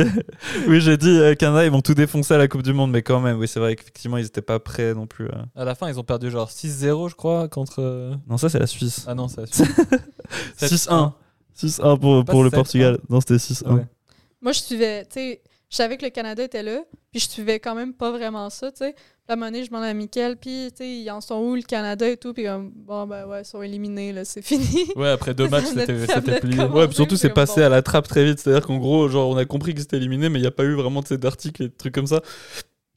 Oui, 0.68 0.82
j'ai 0.82 0.98
dit, 0.98 1.08
euh, 1.08 1.36
Canada, 1.36 1.64
ils 1.66 1.72
vont 1.72 1.82
tout 1.82 1.94
défoncer 1.94 2.34
à 2.34 2.38
la 2.38 2.48
Coupe 2.50 2.64
du 2.64 2.74
Monde, 2.74 2.92
mais 2.92 3.02
quand 3.02 3.22
même, 3.22 3.38
oui, 3.40 3.48
c'est 3.48 3.60
vrai 3.62 3.76
qu'effectivement, 3.78 4.18
ils 4.18 4.26
étaient 4.26 4.42
pas 4.42 4.60
prêts 4.60 4.94
non 4.94 5.08
plus. 5.08 5.28
à- 5.30 5.46
À 5.62 5.64
la 5.66 5.74
fin, 5.76 5.88
ils 5.88 5.98
ont 6.00 6.04
perdu 6.04 6.30
genre 6.30 6.50
6-0, 6.52 7.08
je 7.10 7.16
crois, 7.16 7.48
contre. 7.48 7.76
euh, 7.80 8.14
Non, 8.28 8.38
ça, 8.38 8.50
c'est 8.50 8.60
la 8.60 8.68
Suisse. 8.68 9.06
Ah 9.08 9.16
non, 9.16 9.28
c'est 9.30 9.42
la 9.42 9.48
Suisse. 10.58 10.88
6-1. 10.88 11.14
6-1 11.56 11.98
pour, 12.00 12.26
pour 12.26 12.44
le 12.44 12.50
7-1. 12.50 12.52
Portugal. 12.56 13.00
Non, 13.10 13.20
c'était 13.22 13.36
6-1. 13.38 13.64
Ah 13.66 13.74
ouais. 13.76 13.86
Moi, 14.42 14.52
je 14.54 14.60
suivais, 14.60 15.04
tu 15.06 15.14
sais, 15.14 15.42
je 15.70 15.76
savais 15.76 15.98
que 15.98 16.04
le 16.06 16.12
Canada 16.12 16.44
était 16.44 16.64
là, 16.64 16.80
puis 17.12 17.20
je 17.20 17.30
suivais 17.30 17.60
quand 17.60 17.76
même 17.76 17.94
pas 17.94 18.12
vraiment 18.12 18.50
ça, 18.50 18.72
tu 18.72 18.80
sais. 18.80 18.96
Moment 19.30 19.46
donné, 19.46 19.64
je 19.64 19.70
demandais 19.70 19.90
à 19.90 19.94
Mickaël, 19.94 20.38
puis, 20.38 20.70
tu 20.72 20.78
sais, 20.78 20.90
ils 20.90 21.12
en 21.12 21.22
sont 21.22 21.36
où 21.36 21.54
le 21.56 21.62
Canada 21.62 22.10
et 22.10 22.18
tout, 22.18 22.34
puis 22.34 22.46
comme, 22.46 22.72
bon, 22.74 23.06
ben 23.06 23.28
ouais, 23.28 23.44
ils 23.44 23.46
sont 23.46 23.62
éliminés, 23.62 24.12
là, 24.12 24.26
c'est 24.26 24.42
fini. 24.42 24.88
Ouais, 24.96 25.10
après 25.10 25.36
deux 25.36 25.48
matchs, 25.50 25.66
c'était 25.66 26.08
c'était 26.08 26.40
plié. 26.40 26.64
Ouais, 26.64 26.88
puis 26.88 26.96
surtout, 26.96 27.16
c'est 27.16 27.30
passé 27.30 27.60
bon. 27.60 27.68
à 27.68 27.70
la 27.70 27.82
trappe 27.84 28.08
très 28.08 28.26
vite. 28.26 28.40
C'est-à-dire 28.40 28.66
qu'en 28.66 28.78
gros, 28.78 29.08
genre, 29.08 29.30
on 29.30 29.38
a 29.38 29.46
compris 29.46 29.74
qu'ils 29.74 29.84
étaient 29.84 29.98
éliminés, 29.98 30.30
mais 30.30 30.40
il 30.40 30.42
n'y 30.42 30.48
a 30.48 30.52
pas 30.52 30.64
eu 30.64 30.74
vraiment 30.74 31.02
de 31.02 31.08
ces 31.08 31.20
d'articles 31.20 31.62
et 31.62 31.68
de 31.68 31.74
trucs 31.78 31.94
comme 31.94 32.08
ça. 32.08 32.22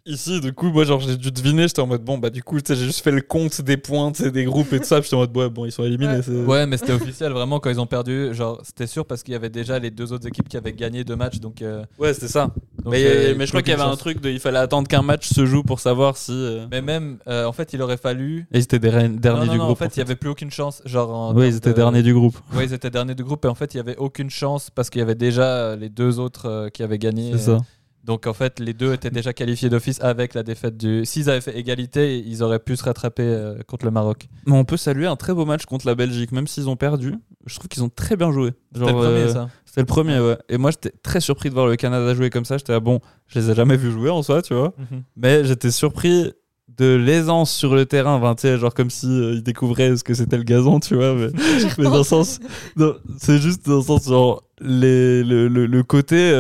Ici, 0.05 0.41
du 0.41 0.53
coup, 0.53 0.71
moi, 0.73 0.83
genre, 0.83 0.99
j'ai 0.99 1.17
dû 1.17 1.31
deviner. 1.31 1.69
J'étais 1.69 1.81
en 1.81 1.87
mode, 1.87 2.03
bon, 2.03 2.19
bah, 2.19 2.29
du 2.31 2.43
coup, 2.43 2.61
tu 2.61 2.67
sais, 2.67 2.75
j'ai 2.77 2.87
juste 2.87 3.05
fait 3.05 3.13
le 3.13 3.21
compte 3.21 3.61
des 3.61 3.77
points, 3.77 4.13
sais, 4.13 4.33
des 4.33 4.43
groupes 4.45 4.73
et 4.73 4.81
tout 4.81 4.85
ça. 4.85 4.97
puis 4.97 5.05
J'étais 5.05 5.15
en 5.15 5.21
mode, 5.21 5.37
ouais, 5.37 5.49
bon, 5.49 5.65
ils 5.65 5.71
sont 5.71 5.85
éliminés. 5.85 6.19
Ouais. 6.45 6.67
mais 6.67 6.77
c'était 6.77 6.91
officiel 6.93 7.31
vraiment 7.31 7.61
quand 7.61 7.71
ils 7.71 7.81
ont 7.81 7.87
perdu. 7.87 8.35
Genre, 8.35 8.61
c'était 8.65 8.89
sûr 8.89 9.07
parce 9.07 9.23
qu'il 9.23 9.31
y 9.31 9.37
avait 9.37 9.49
déjà 9.49 9.79
les 9.79 9.93
deux 9.93 10.13
autres 10.13 10.27
équipes 10.27 10.49
qui 10.49 10.57
avaient 10.57 10.73
gagné 10.73 11.05
deux 11.05 11.15
matchs. 11.15 11.39
Donc, 11.39 11.63
euh, 11.63 11.85
Ouais, 12.01 12.13
c'était 12.15 12.27
ça. 12.27 12.47
donc, 12.83 12.93
mais, 12.95 13.05
euh, 13.05 13.35
mais 13.39 13.47
je 13.47 13.53
crois 13.53 13.63
qu'il 13.63 13.71
y 13.71 13.75
avait 13.75 13.83
un 13.89 13.95
truc 13.97 14.21
de. 14.21 14.29
Il 14.29 14.41
fallait 14.41 14.59
attendre 14.59 14.89
qu'un 14.89 15.03
match 15.03 15.29
se 15.29 15.47
joue 15.47 15.63
pour 15.63 15.79
savoir 15.79 16.17
si. 16.17 16.33
euh, 16.33 16.67
Mais 16.73 16.83
même, 16.83 17.19
euh, 17.29 17.45
en 17.45 17.53
fait, 17.53 17.73
il 17.73 17.81
aurait 17.81 17.97
fallu. 17.97 18.49
Et 18.53 18.59
ils 18.59 18.63
étaient 18.63 18.81
derniers 18.81 19.09
non, 19.19 19.37
non, 19.37 19.53
du 19.53 19.59
non, 19.59 19.65
groupe. 19.67 19.81
en 19.83 19.85
fait, 19.85 19.97
il 19.97 20.01
y 20.01 20.03
avait 20.03 20.17
plus 20.17 20.31
aucune 20.31 20.51
chance. 20.51 20.83
Genre, 20.85 21.11
en 21.15 21.33
Ouais, 21.35 21.49
ils 21.49 21.57
étaient 21.57 21.71
de- 21.71 21.75
derniers 21.77 22.03
du 22.03 22.13
groupe. 22.13 22.37
Ouais, 22.55 22.65
ils 22.65 22.73
étaient 22.75 22.91
derniers 22.91 23.15
du 23.15 23.23
groupe 23.23 23.45
et 23.45 23.49
en 23.49 23.55
fait, 23.55 23.73
il 23.75 23.77
y 23.77 23.81
avait 23.81 23.97
aucune 23.99 24.31
chance 24.31 24.69
parce 24.69 24.91
qu'il 24.91 24.99
y 24.99 25.03
avait 25.03 25.15
déjà 25.15 25.77
les 25.77 25.91
deux 25.91 26.19
autres 26.19 26.47
euh, 26.49 26.69
qui 26.71 26.83
avaient 26.83 26.99
gagné. 26.99 27.31
C'est 27.35 27.39
ça. 27.53 27.59
Donc 28.05 28.27
en 28.27 28.33
fait, 28.33 28.59
les 28.59 28.75
deux 28.75 28.93
étaient 28.93 29.11
déjà 29.11 29.33
qualifiés 29.33 29.69
d'office 29.69 30.01
avec 30.01 30.35
la 30.35 30.43
défaite 30.43 30.77
du. 30.77 31.05
S'ils 31.05 31.31
avaient 31.31 31.41
fait 31.41 31.57
égalité, 31.57 32.19
ils 32.19 32.43
auraient 32.43 32.59
pu 32.59 32.77
se 32.77 32.83
rattraper 32.83 33.23
euh, 33.23 33.59
contre 33.69 33.85
le 33.85 33.93
Maroc. 33.93 34.29
Mais 34.47 34.57
on 34.57 34.65
peut 34.65 34.77
saluer 34.77 35.07
un 35.07 35.15
très 35.15 35.33
beau 35.33 35.45
match 35.45 35.67
contre 35.67 35.87
la 35.87 35.95
Belgique, 35.95 36.33
même 36.33 36.49
s'ils 36.49 36.69
ont 36.69 36.77
perdu. 36.77 37.15
Je 37.47 37.55
trouve 37.57 37.69
qu'ils 37.69 37.85
ont 37.85 37.89
très 37.89 38.17
bien 38.17 38.33
joué. 38.33 38.53
C'était 38.75 38.87
le 38.87 38.93
premier, 38.93 39.07
euh, 39.07 39.29
ça. 39.29 39.49
C'était 39.65 39.81
le 39.83 39.87
premier, 39.87 40.19
ouais. 40.19 40.37
Et 40.49 40.59
moi, 40.59 40.73
j'étais 40.73 40.93
très 41.03 41.21
surpris 41.21 41.49
de 41.49 41.55
voir 41.55 41.67
le 41.67 41.77
Canada 41.77 42.13
jouer 42.15 42.31
comme 42.31 42.45
ça. 42.45 42.59
J'étais, 42.59 42.73
ah 42.73 42.81
bon, 42.81 43.01
je 43.29 43.39
les 43.39 43.51
ai 43.51 43.55
jamais 43.55 43.77
vus 43.77 43.93
jouer 43.93 44.11
en 44.11 44.23
soi, 44.23 44.43
tu 44.43 44.55
vois. 44.55 44.75
Mhm. 44.79 45.03
Mais 45.17 45.45
j'étais 45.45 45.71
surpris 45.71 46.33
de 46.77 46.95
l'aisance 46.97 47.53
sur 47.53 47.75
le 47.75 47.87
terrain. 47.87 48.35
Sais, 48.37 48.59
genre 48.59 48.75
comme 48.75 48.91
si 48.91 49.07
euh, 49.07 49.35
ils 49.35 49.43
découvraient 49.45 49.97
ce 49.97 50.03
que 50.03 50.15
c'était 50.15 50.39
le 50.39 50.45
gazon, 50.45 50.81
tu 50.81 50.97
vois. 50.97 51.15
Mais, 51.15 51.29
mais 51.79 51.85
dans 51.85 51.99
le 51.99 52.03
sens. 52.03 52.41
non, 52.77 52.95
c'est 53.19 53.39
juste 53.39 53.65
dans 53.69 53.77
le 53.77 53.83
sens, 53.83 54.09
genre, 54.09 54.43
les, 54.61 55.23
le, 55.23 55.47
le, 55.47 55.67
le 55.67 55.83
côté. 55.85 56.33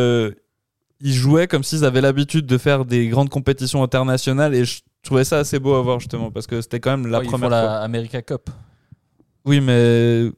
Ils 1.03 1.12
jouaient 1.12 1.46
comme 1.48 1.62
s'ils 1.64 1.84
avaient 1.84 2.00
l'habitude 2.00 2.46
de 2.46 2.59
faire 2.59 2.84
des 2.84 3.09
grandes 3.09 3.28
compétitions 3.30 3.82
internationales 3.82 4.55
et 4.55 4.64
je 4.64 4.80
trouvais 5.03 5.24
ça 5.24 5.38
assez 5.38 5.59
beau 5.59 5.74
à 5.74 5.82
voir 5.82 5.98
justement 6.00 6.30
parce 6.30 6.46
que 6.46 6.61
c'était 6.61 6.80
quand 6.80 6.96
même 6.96 7.07
la 7.11 7.18
Ouais, 7.18 7.24
première 7.26 7.48
fois. 7.48 7.59
la 7.59 7.80
America 7.82 8.22
Cup. 8.22 8.48
Oui, 9.44 9.61
mais 9.61 10.30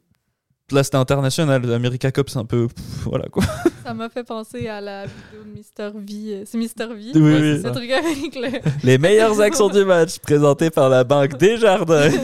là 0.73 0.83
c'était 0.83 0.97
international. 0.97 1.63
L'America 1.67 2.11
Cup, 2.13 2.29
c'est 2.31 2.39
un 2.39 2.45
peu. 2.45 2.69
pff, 2.69 2.85
voilà 3.05 3.27
quoi. 3.29 3.45
Ça 3.85 3.93
m'a 3.93 4.09
fait 4.09 4.25
penser 4.25 4.67
à 4.69 4.81
la 4.81 5.03
vidéo 5.05 5.45
de 5.45 5.51
Mister 5.59 5.91
V. 5.95 6.15
euh, 6.35 6.43
C'est 6.47 6.57
Mister 6.59 6.87
V? 6.87 6.95
Oui, 7.15 7.21
Ouais, 7.21 7.41
oui. 7.41 7.59
c'est 7.63 7.69
Le 7.69 7.75
truc 7.75 7.91
avec 7.91 8.35
le. 8.35 8.71
Les 8.87 8.97
meilleures 8.99 9.39
actions 9.41 9.69
du 9.69 9.85
match 9.85 10.19
présentées 10.21 10.71
par 10.71 10.89
la 10.89 11.05
Banque 11.05 11.37
Desjardins. 11.39 12.11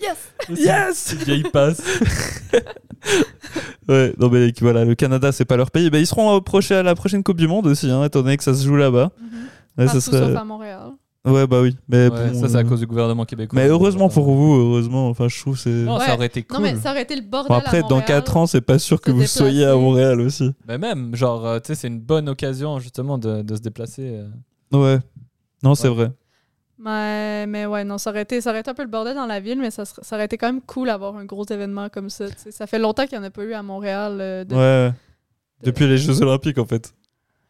Yes! 0.00 0.16
yes! 0.58 1.14
Vieille 1.26 1.42
passe. 1.42 1.82
Ouais, 3.88 4.14
non 4.18 4.28
mais 4.30 4.52
voilà, 4.60 4.84
le 4.84 4.94
Canada 4.94 5.30
c'est 5.32 5.44
pas 5.44 5.56
leur 5.56 5.70
pays. 5.70 5.90
Bah, 5.90 5.98
ils 5.98 6.06
seront 6.06 6.30
au 6.32 6.40
prochain- 6.40 6.76
à 6.78 6.82
la 6.82 6.94
prochaine 6.94 7.22
Coupe 7.22 7.36
du 7.38 7.48
Monde 7.48 7.66
aussi, 7.66 7.90
hein, 7.90 8.04
étant 8.04 8.22
donné 8.22 8.36
que 8.36 8.44
ça 8.44 8.54
se 8.54 8.64
joue 8.64 8.76
là-bas. 8.76 9.10
Ouais, 9.78 9.84
Partout 9.86 10.00
ça 10.00 10.10
serait- 10.10 10.26
sauf 10.28 10.36
à 10.36 10.44
Montréal. 10.44 10.90
Ouais 11.26 11.46
bah 11.46 11.60
oui. 11.62 11.76
Mais, 11.88 12.08
Ouais, 12.08 12.30
bon, 12.30 12.40
ça, 12.40 12.48
c'est 12.48 12.56
à 12.56 12.60
euh, 12.60 12.64
cause 12.64 12.80
du 12.80 12.86
gouvernement 12.86 13.24
québécois. 13.24 13.58
Mais 13.60 13.68
heureusement 13.68 14.08
pour 14.08 14.24
vous, 14.32 14.54
heureusement. 14.54 15.08
Enfin, 15.08 15.28
je 15.28 15.38
trouve 15.40 15.58
c'est. 15.58 15.70
Non, 15.70 15.98
Ouais. 15.98 16.06
ça 16.06 16.14
aurait 16.14 16.26
été 16.26 16.42
cool. 16.42 16.56
Non, 16.56 16.62
mais 16.62 16.76
ça 16.76 16.90
aurait 16.92 17.02
été 17.02 17.14
le 17.16 17.22
bordel. 17.22 17.48
Bon, 17.48 17.54
à 17.54 17.58
après, 17.58 17.80
dans 17.82 17.88
Montréal. 17.96 18.06
4 18.06 18.36
ans, 18.36 18.46
c'est 18.46 18.60
pas 18.60 18.78
sûr 18.78 19.00
que 19.00 19.10
vous 19.10 19.26
soyez 19.26 19.64
à. 19.64 19.74
Montréal 19.76 20.20
aussi. 20.20 20.50
Mais 20.68 20.78
même, 20.78 21.14
genre, 21.14 21.46
euh, 21.46 21.58
tu 21.60 21.68
sais, 21.68 21.74
c'est 21.74 21.88
une 21.88 22.00
bonne 22.00 22.28
occasion 22.28 22.78
justement 22.78 23.18
de, 23.18 23.42
de 23.42 23.56
se 23.56 23.60
déplacer. 23.60 24.20
euh. 24.72 24.76
Ouais. 24.78 24.98
Non, 25.62 25.74
c'est 25.74 25.88
vrai. 25.88 26.10
Mais, 26.78 27.46
mais 27.46 27.66
ouais, 27.66 27.84
non, 27.84 27.98
ça 27.98 28.08
aurait, 28.08 28.22
été, 28.22 28.40
ça 28.40 28.48
aurait 28.50 28.60
été 28.60 28.70
un 28.70 28.74
peu 28.74 28.82
le 28.84 28.88
bordel 28.88 29.14
dans 29.14 29.26
la 29.26 29.38
ville, 29.40 29.58
mais 29.60 29.70
ça, 29.70 29.84
ça 29.84 30.16
aurait 30.16 30.24
été 30.24 30.38
quand 30.38 30.46
même 30.46 30.62
cool 30.62 30.86
d'avoir 30.88 31.14
un 31.16 31.26
gros 31.26 31.44
événement 31.44 31.90
comme 31.90 32.08
ça. 32.08 32.24
Ça 32.48 32.66
fait 32.66 32.78
longtemps 32.78 33.04
qu'il 33.06 33.18
n'y 33.18 33.24
en 33.24 33.26
a 33.28 33.30
pas 33.30 33.42
eu 33.44 33.52
à 33.52 33.62
Montréal. 33.62 34.16
euh, 34.18 34.44
de- 34.44 34.54
Ouais, 34.54 34.60
ouais. 34.88 34.92
Depuis 35.62 35.86
les 35.86 35.98
Jeux 35.98 36.22
Olympiques, 36.22 36.56
en 36.56 36.64
fait. 36.64 36.94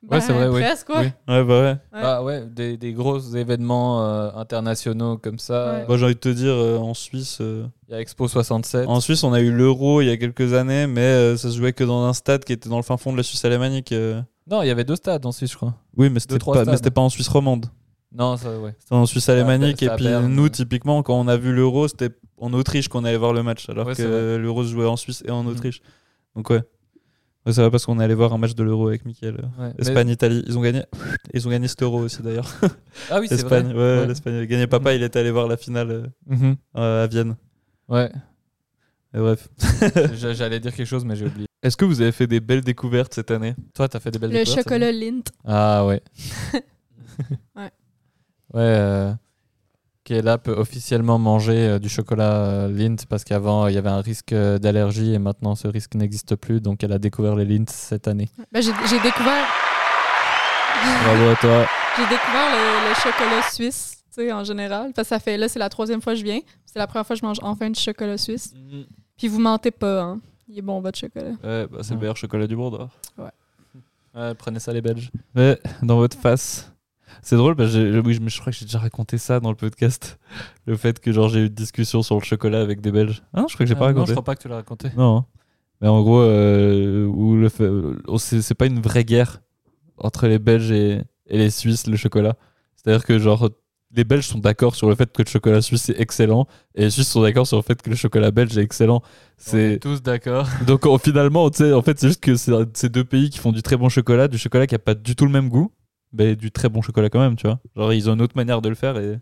Ben, 0.02 0.16
Ouais, 0.16 0.20
c'est 0.22 0.32
vrai, 0.32 0.48
oui. 0.48 0.60
Ouais. 0.62 0.74
Oui. 0.88 0.94
Ouais, 1.28 1.44
bah 1.44 1.60
ouais. 1.60 1.62
Ouais. 1.72 1.78
Ah 1.92 2.22
ouais, 2.24 2.46
des, 2.46 2.78
des 2.78 2.92
gros 2.94 3.18
événements 3.20 4.02
euh, 4.02 4.30
internationaux 4.34 5.18
comme 5.18 5.38
ça. 5.38 5.72
Ouais. 5.80 5.86
Moi, 5.86 5.98
j'ai 5.98 6.04
envie 6.06 6.14
de 6.14 6.20
te 6.20 6.28
dire, 6.30 6.52
euh, 6.54 6.78
en 6.78 6.94
Suisse. 6.94 7.38
euh, 7.42 7.66
Il 7.88 7.92
y 7.92 7.94
a 7.96 8.00
Expo 8.00 8.26
67. 8.26 8.88
En 8.88 9.00
Suisse, 9.00 9.22
on 9.24 9.32
a 9.34 9.40
eu 9.40 9.52
l'Euro 9.52 10.00
il 10.00 10.06
y 10.06 10.10
a 10.10 10.16
quelques 10.16 10.54
années, 10.54 10.86
mais 10.86 11.02
euh, 11.02 11.36
ça 11.36 11.50
se 11.50 11.56
jouait 11.58 11.74
que 11.74 11.84
dans 11.84 12.02
un 12.04 12.14
stade 12.14 12.44
qui 12.44 12.54
était 12.54 12.70
dans 12.70 12.78
le 12.78 12.82
fin 12.82 12.96
fond 12.96 13.12
de 13.12 13.18
la 13.18 13.22
Suisse 13.22 13.44
alémanique. 13.44 13.92
euh. 13.92 14.22
Non, 14.50 14.62
il 14.62 14.68
y 14.68 14.70
avait 14.70 14.84
deux 14.84 14.96
stades 14.96 15.24
en 15.26 15.32
Suisse, 15.32 15.52
je 15.52 15.56
crois. 15.56 15.74
Oui, 15.96 16.08
mais 16.08 16.18
c'était 16.18 16.38
pas, 16.38 16.64
mais 16.64 16.98
en 16.98 17.08
Suisse 17.10 17.28
romande. 17.28 17.66
Non, 18.12 18.36
ça, 18.38 18.58
ouais. 18.58 18.74
C'était 18.80 18.94
en 18.94 19.06
Suisse 19.06 19.28
alémanique. 19.28 19.82
et 19.82 19.90
puis 19.90 20.08
nous, 20.28 20.48
typiquement, 20.48 21.02
quand 21.02 21.14
on 21.20 21.28
a 21.28 21.36
vu 21.36 21.52
l'Euro, 21.52 21.86
c'était 21.88 22.08
en 22.38 22.52
Autriche 22.54 22.88
qu'on 22.88 23.04
allait 23.04 23.18
voir 23.18 23.32
le 23.34 23.42
match, 23.42 23.68
alors 23.68 23.86
Ouais, 23.88 23.94
que 23.94 24.36
l'Euro 24.40 24.64
se 24.64 24.70
jouait 24.70 24.86
en 24.86 24.96
Suisse 24.96 25.22
et 25.26 25.30
en 25.30 25.42
Mhm. 25.44 25.50
Autriche. 25.50 25.82
Donc 26.34 26.48
ouais. 26.50 26.62
Ouais, 27.46 27.52
c'est 27.54 27.62
vrai 27.62 27.70
parce 27.70 27.86
qu'on 27.86 27.98
est 28.00 28.04
allé 28.04 28.14
voir 28.14 28.32
un 28.34 28.38
match 28.38 28.54
de 28.54 28.62
l'Euro 28.62 28.88
avec 28.88 29.04
Mickaël. 29.06 29.36
Ouais. 29.58 29.72
Espagne-Italie. 29.78 30.44
Ils 30.46 30.58
ont 30.58 30.60
gagné. 30.60 30.82
Ils 31.32 31.46
ont 31.46 31.50
gagné 31.50 31.68
cet 31.68 31.82
Euro 31.82 32.00
aussi 32.00 32.22
d'ailleurs. 32.22 32.50
Ah 33.10 33.18
oui, 33.20 33.26
c'est 33.28 33.42
vrai. 33.42 33.62
L'Espagne. 33.62 33.72
Ouais, 33.76 34.00
Ouais. 34.00 34.06
l'Espagne 34.06 34.34
a 34.34 34.46
gagné. 34.46 34.66
Papa, 34.66 34.92
il 34.94 35.02
est 35.02 35.16
allé 35.16 35.30
voir 35.30 35.48
la 35.48 35.56
finale 35.56 35.90
euh, 35.90 36.06
Mhm. 36.26 36.56
euh, 36.76 37.04
à 37.04 37.06
Vienne. 37.06 37.36
Ouais. 37.88 38.10
Et 39.14 39.18
bref. 39.18 39.48
J'a- 40.14 40.34
J'allais 40.34 40.60
dire 40.60 40.74
quelque 40.74 40.86
chose, 40.86 41.04
mais 41.04 41.16
j'ai 41.16 41.26
oublié. 41.26 41.46
Est-ce 41.62 41.76
que 41.76 41.84
vous 41.86 42.00
avez 42.02 42.12
fait 42.12 42.26
des 42.26 42.40
belles 42.40 42.60
découvertes 42.62 43.14
cette 43.14 43.30
année? 43.30 43.54
Toi, 43.74 43.88
t'as 43.88 44.00
fait 44.00 44.10
des 44.10 44.18
belles 44.18 44.30
Le 44.30 44.36
découvertes, 44.38 44.64
chocolat 44.68 44.92
Lint. 44.92 45.22
Ah 45.44 45.86
ouais. 45.86 46.02
Ouais. 47.56 47.70
Ouais. 48.54 48.60
Euh, 48.60 49.12
Kayla 50.10 50.38
peut 50.38 50.50
officiellement 50.50 51.20
manger 51.20 51.68
euh, 51.68 51.78
du 51.78 51.88
chocolat 51.88 52.32
euh, 52.44 52.68
Lindt 52.68 53.06
parce 53.08 53.22
qu'avant 53.22 53.68
il 53.68 53.74
y 53.76 53.78
avait 53.78 53.90
un 53.90 54.00
risque 54.00 54.32
euh, 54.32 54.58
d'allergie 54.58 55.14
et 55.14 55.20
maintenant 55.20 55.54
ce 55.54 55.68
risque 55.68 55.94
n'existe 55.94 56.34
plus. 56.34 56.60
Donc 56.60 56.82
elle 56.82 56.90
a 56.92 56.98
découvert 56.98 57.36
les 57.36 57.44
Lindt 57.44 57.70
cette 57.72 58.08
année. 58.08 58.28
Ben, 58.50 58.60
j'ai 58.60 58.72
découvert, 58.72 59.46
Bravo 61.04 61.28
à 61.30 61.36
toi. 61.36 61.64
j'ai 61.96 62.02
découvert 62.08 62.50
le, 62.50 62.88
le 62.88 62.94
chocolat 62.96 63.42
suisse, 63.52 64.02
tu 64.12 64.22
sais, 64.22 64.32
en 64.32 64.42
général. 64.42 64.90
Parce 64.96 65.06
que 65.06 65.14
ça 65.14 65.20
fait, 65.20 65.36
là, 65.36 65.48
c'est 65.48 65.60
la 65.60 65.68
troisième 65.68 66.02
fois 66.02 66.14
que 66.14 66.18
je 66.18 66.24
viens. 66.24 66.40
C'est 66.66 66.80
la 66.80 66.88
première 66.88 67.06
fois 67.06 67.14
que 67.14 67.20
je 67.20 67.26
mange 67.26 67.38
enfin 67.42 67.70
du 67.70 67.78
chocolat 67.78 68.18
suisse. 68.18 68.52
Puis 69.16 69.28
vous 69.28 69.38
mentez 69.38 69.70
pas, 69.70 70.00
hein. 70.02 70.20
Il 70.48 70.58
est 70.58 70.62
bon, 70.62 70.80
votre 70.80 70.98
chocolat. 70.98 71.30
Ouais, 71.44 71.68
bah, 71.70 71.78
c'est 71.82 71.94
le 71.94 72.00
meilleur 72.00 72.16
chocolat 72.16 72.48
du 72.48 72.56
monde. 72.56 72.88
hein. 73.16 73.30
Ouais, 74.16 74.34
prenez 74.38 74.58
ça 74.58 74.72
les 74.72 74.80
Belges. 74.82 75.12
Ouais, 75.36 75.56
dans 75.82 75.98
votre 75.98 76.18
face. 76.18 76.72
C'est 77.22 77.36
drôle, 77.36 77.56
parce 77.56 77.72
que 77.72 77.92
je, 77.92 78.40
crois 78.40 78.52
que 78.52 78.58
j'ai 78.58 78.64
déjà 78.64 78.78
raconté 78.78 79.18
ça 79.18 79.40
dans 79.40 79.50
le 79.50 79.56
podcast. 79.56 80.18
Le 80.66 80.76
fait 80.76 80.98
que 81.00 81.12
genre 81.12 81.28
j'ai 81.28 81.40
eu 81.40 81.46
une 81.46 81.48
discussion 81.54 82.02
sur 82.02 82.16
le 82.18 82.24
chocolat 82.24 82.60
avec 82.60 82.80
des 82.80 82.92
Belges. 82.92 83.22
Ah 83.32 83.40
non, 83.42 83.48
je 83.48 83.54
crois 83.54 83.64
que 83.64 83.68
j'ai 83.68 83.74
pas 83.74 83.86
Ah, 83.88 83.92
non, 83.92 84.00
raconté. 84.00 84.08
je 84.08 84.12
crois 84.14 84.24
pas 84.24 84.36
que 84.36 84.42
tu 84.42 84.48
l'as 84.48 84.56
raconté. 84.56 84.88
Non. 84.96 85.18
hein. 85.18 85.24
Mais 85.80 85.88
en 85.88 86.02
gros, 86.02 86.20
euh, 86.20 87.06
où 87.06 87.36
le 87.36 87.48
fait, 87.48 87.68
oh, 88.06 88.18
c'est 88.18 88.54
pas 88.54 88.66
une 88.66 88.80
vraie 88.80 89.04
guerre 89.04 89.40
entre 89.98 90.26
les 90.26 90.38
Belges 90.38 90.70
et, 90.70 91.02
et 91.26 91.38
les 91.38 91.50
Suisses, 91.50 91.86
le 91.86 91.96
chocolat. 91.96 92.36
C'est-à-dire 92.76 93.04
que 93.04 93.18
genre 93.18 93.48
les 93.92 94.04
Belges 94.04 94.26
sont 94.26 94.38
d'accord 94.38 94.76
sur 94.76 94.88
le 94.88 94.94
fait 94.94 95.10
que 95.12 95.22
le 95.22 95.28
chocolat 95.28 95.60
suisse 95.60 95.88
est 95.88 95.98
excellent 96.00 96.46
et 96.76 96.82
les 96.82 96.90
Suisses 96.90 97.08
sont 97.08 97.22
d'accord 97.22 97.46
sur 97.46 97.56
le 97.56 97.62
fait 97.62 97.82
que 97.82 97.90
le 97.90 97.96
chocolat 97.96 98.30
belge 98.30 98.56
est 98.56 98.62
excellent. 98.62 99.02
On 99.02 99.56
est 99.56 99.72
C'est 99.72 99.78
tous 99.80 100.00
d'accord. 100.00 100.46
donc 100.66 100.86
en- 100.86 100.96
finalement, 100.98 101.50
tu 101.50 101.58
sais, 101.64 101.72
en 101.72 101.82
fait, 101.82 101.98
c'est 101.98 102.06
juste 102.08 102.20
que 102.22 102.36
c'est 102.36 102.52
c'est 102.74 102.88
deux 102.92 103.02
pays 103.04 103.30
qui 103.30 103.38
font 103.38 103.50
du 103.50 103.62
très 103.62 103.76
bon 103.76 103.88
chocolat, 103.88 104.28
du 104.28 104.38
chocolat 104.38 104.66
qui 104.68 104.76
a 104.76 104.78
pas 104.78 104.94
du 104.94 105.16
tout 105.16 105.24
le 105.24 105.32
même 105.32 105.48
goût, 105.48 105.72
mais 106.12 106.36
du 106.36 106.50
très 106.50 106.68
bon 106.68 106.82
chocolat 106.82 107.08
quand 107.10 107.20
même, 107.20 107.36
tu 107.36 107.46
vois. 107.46 107.60
Genre 107.76 107.92
ils 107.92 108.08
ont 108.10 108.14
une 108.14 108.22
autre 108.22 108.36
manière 108.36 108.60
de 108.62 108.68
le 108.68 108.74
faire 108.74 108.98
et 108.98 109.18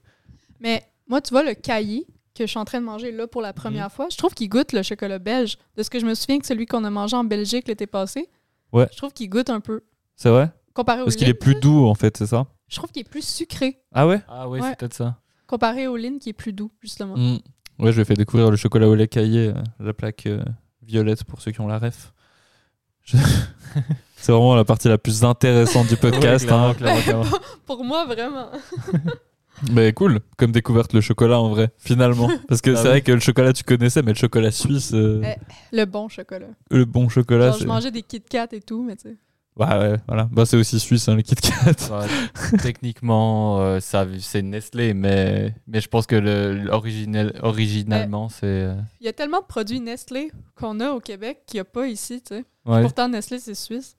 Mais 0.61 0.83
moi, 1.09 1.21
tu 1.21 1.31
vois, 1.31 1.43
le 1.43 1.55
cahier 1.55 2.07
que 2.35 2.45
je 2.45 2.51
suis 2.51 2.59
en 2.59 2.65
train 2.65 2.81
de 2.81 2.85
manger 2.87 3.11
là 3.13 3.27
pour 3.27 3.43
la 3.43 3.53
première 3.53 3.85
Mhm. 3.87 3.91
fois, 3.91 4.07
je 4.11 4.17
trouve 4.17 4.33
qu'il 4.35 4.49
goûte 4.49 4.73
le 4.73 4.83
chocolat 4.83 5.19
belge. 5.19 5.57
De 5.77 5.83
ce 5.83 5.91
que 5.91 5.99
je 5.99 6.07
me 6.07 6.15
souviens 6.15 6.39
que 6.39 6.47
celui 6.47 6.67
qu'on 6.67 6.85
a 6.85 6.91
mangé 6.91 7.17
en 7.17 7.25
Belgique 7.25 7.67
l'été 7.69 7.87
passé, 7.87 8.29
Ouais. 8.73 8.87
je 8.93 8.97
trouve 8.97 9.13
qu'il 9.13 9.29
goûte 9.29 9.51
un 9.51 9.61
peu. 9.61 9.83
c'est 10.17 10.29
vrai? 10.31 10.51
Comparé 10.75 11.01
au 11.01 11.05
parce 11.05 11.17
qu'il 11.17 11.29
est 11.29 11.35
plus 11.35 11.55
doux 11.57 11.87
en 11.87 11.95
fait, 11.95 12.17
c'est 12.17 12.27
ça? 12.27 12.47
Je 12.69 12.77
trouve 12.77 12.91
qu'il 12.93 13.01
est 13.01 13.09
plus 13.09 13.27
sucré 13.27 13.81
Ah 13.93 14.07
ouais? 14.07 14.21
Ah 14.29 14.49
oui, 14.49 14.61
Ouais. 14.61 14.69
c'est 14.71 14.79
peut-être 14.79 14.95
ça. 14.95 15.19
comparé 15.47 15.87
au 15.89 15.97
Lin 15.97 16.19
qui 16.21 16.29
est 16.29 16.33
plus 16.35 16.53
doux, 16.53 16.71
justement. 16.83 17.17
Mm. 17.17 17.39
Ouais, 17.81 17.91
je 17.93 17.97
lui 17.97 18.03
ai 18.03 18.05
fait 18.05 18.15
découvrir 18.15 18.51
le 18.51 18.57
chocolat 18.57 18.89
au 18.89 18.95
lait 18.95 19.09
caillé, 19.09 19.49
euh, 19.49 19.55
la 19.81 19.93
plaque 19.95 20.27
euh, 20.27 20.45
violette 20.83 21.25
pour 21.25 21.41
ceux 21.41 21.51
qui 21.53 21.61
ont 21.61 21.67
la 21.69 21.79
ref. 21.79 22.13
Je- 23.05 23.17
C'est 24.21 24.33
vraiment 24.33 24.55
la 24.57 24.65
partie 24.65 24.89
la 24.89 24.99
plus 24.99 25.25
intéressante 25.25 25.87
du 25.89 25.97
podcast. 26.01 26.45
Ouais, 26.45 26.49
clairement, 26.49 26.69
hein. 26.71 26.75
clairement, 26.75 27.01
clairement. 27.03 27.25
Pour 27.67 27.85
moi, 27.85 28.05
vraiment. 28.07 28.49
Mais 29.73 29.93
cool, 29.93 30.21
comme 30.37 30.53
découverte 30.53 30.93
le 30.93 31.01
chocolat 31.01 31.41
en 31.41 31.49
vrai, 31.49 31.71
finalement. 31.79 32.29
Parce 32.49 32.61
que 32.61 32.71
Ah 32.71 32.77
c'est 32.77 32.83
oui. 32.83 32.89
vrai 32.89 33.01
que 33.03 33.11
le 33.13 33.19
chocolat 33.21 33.53
tu 33.53 33.65
connaissais, 33.65 34.03
mais 34.03 34.13
le 34.13 34.17
chocolat 34.19 34.53
suisse, 34.53 34.93
euh, 34.95 35.21
Eh, 35.25 35.35
Le 35.77 35.85
bon 35.85 36.09
chocolat. 36.09 36.47
le 36.71 36.85
bon 36.85 37.09
chocolat, 37.09 37.51
Genre, 37.51 37.59
je 37.59 37.67
mangeais 37.67 37.91
des 37.91 38.03
Kit 38.03 38.21
Kat 38.21 38.47
et 38.53 38.61
tout, 38.61 38.85
mais 38.85 38.95
tu 38.95 39.09
sais. 39.09 39.17
Ouais, 39.57 39.67
ouais, 39.77 39.97
voilà. 40.07 40.29
Bah, 40.31 40.47
c'est 40.47 40.57
aussi 40.57 40.79
suisse, 40.79 41.09
hein, 41.09 41.17
le 41.17 41.23
Kit 41.23 41.35
Kat. 41.35 41.73
Ouais, 41.91 42.59
techniquement, 42.63 43.59
euh, 43.61 43.81
ça, 43.81 44.07
c'est 44.21 44.43
Nestlé, 44.43 44.95
mais, 44.95 45.53
mais 45.67 45.81
je 45.81 45.89
pense 45.89 46.07
que 46.07 46.15
le, 46.15 46.55
l'original, 46.55 47.35
originalement, 47.43 48.29
c'est. 48.29 48.47
euh, 48.47 48.77
Il 49.01 49.07
y 49.07 49.09
a 49.09 49.13
tellement 49.13 49.41
de 49.41 49.47
produits 49.47 49.81
Nestlé 49.81 50.31
qu'on 50.55 50.79
a 50.79 50.91
au 50.93 51.01
Québec 51.01 51.41
qu'il 51.49 51.57
n'y 51.57 51.63
a 51.63 51.65
pas 51.65 51.89
ici, 51.89 52.23
tu 52.23 52.37
sais. 52.37 52.45
ouais. 52.65 52.83
Pourtant, 52.83 53.09
Nestlé, 53.09 53.41
c'est 53.41 53.57
suisse. 53.57 53.97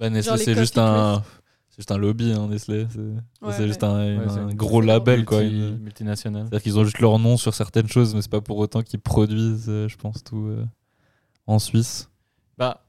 Bah, 0.00 0.10
Nestlé, 0.10 0.38
c'est 0.38 0.54
juste 0.56 0.78
un. 0.78 1.22
C'est 1.68 1.76
juste 1.76 1.92
un 1.92 1.98
lobby, 1.98 2.32
hein, 2.32 2.48
Nestlé. 2.48 2.86
C'est 2.90 2.98
Ouais, 3.46 3.66
juste 3.68 3.84
un, 3.84 4.18
Ouais, 4.18 4.24
un 4.24 4.48
c'est- 4.48 4.56
gros 4.56 4.80
label, 4.80 5.24
quoi. 5.24 5.42
une- 5.42 5.78
multinational. 5.78 6.42
C'est-à-dire 6.42 6.62
qu'ils 6.62 6.78
ont 6.78 6.84
juste 6.84 6.98
leur 6.98 7.18
nom 7.20 7.36
sur 7.36 7.54
certaines 7.54 7.86
choses, 7.86 8.14
mais 8.14 8.22
c'est 8.22 8.30
pas 8.30 8.40
pour 8.40 8.58
autant 8.58 8.82
qu'ils 8.82 8.98
produisent, 9.00 9.66
euh, 9.68 9.86
je 9.88 9.96
pense, 9.96 10.24
tout 10.24 10.46
euh, 10.48 10.64
en 11.46 11.58
Suisse. 11.60 12.10
Bah, 12.58 12.82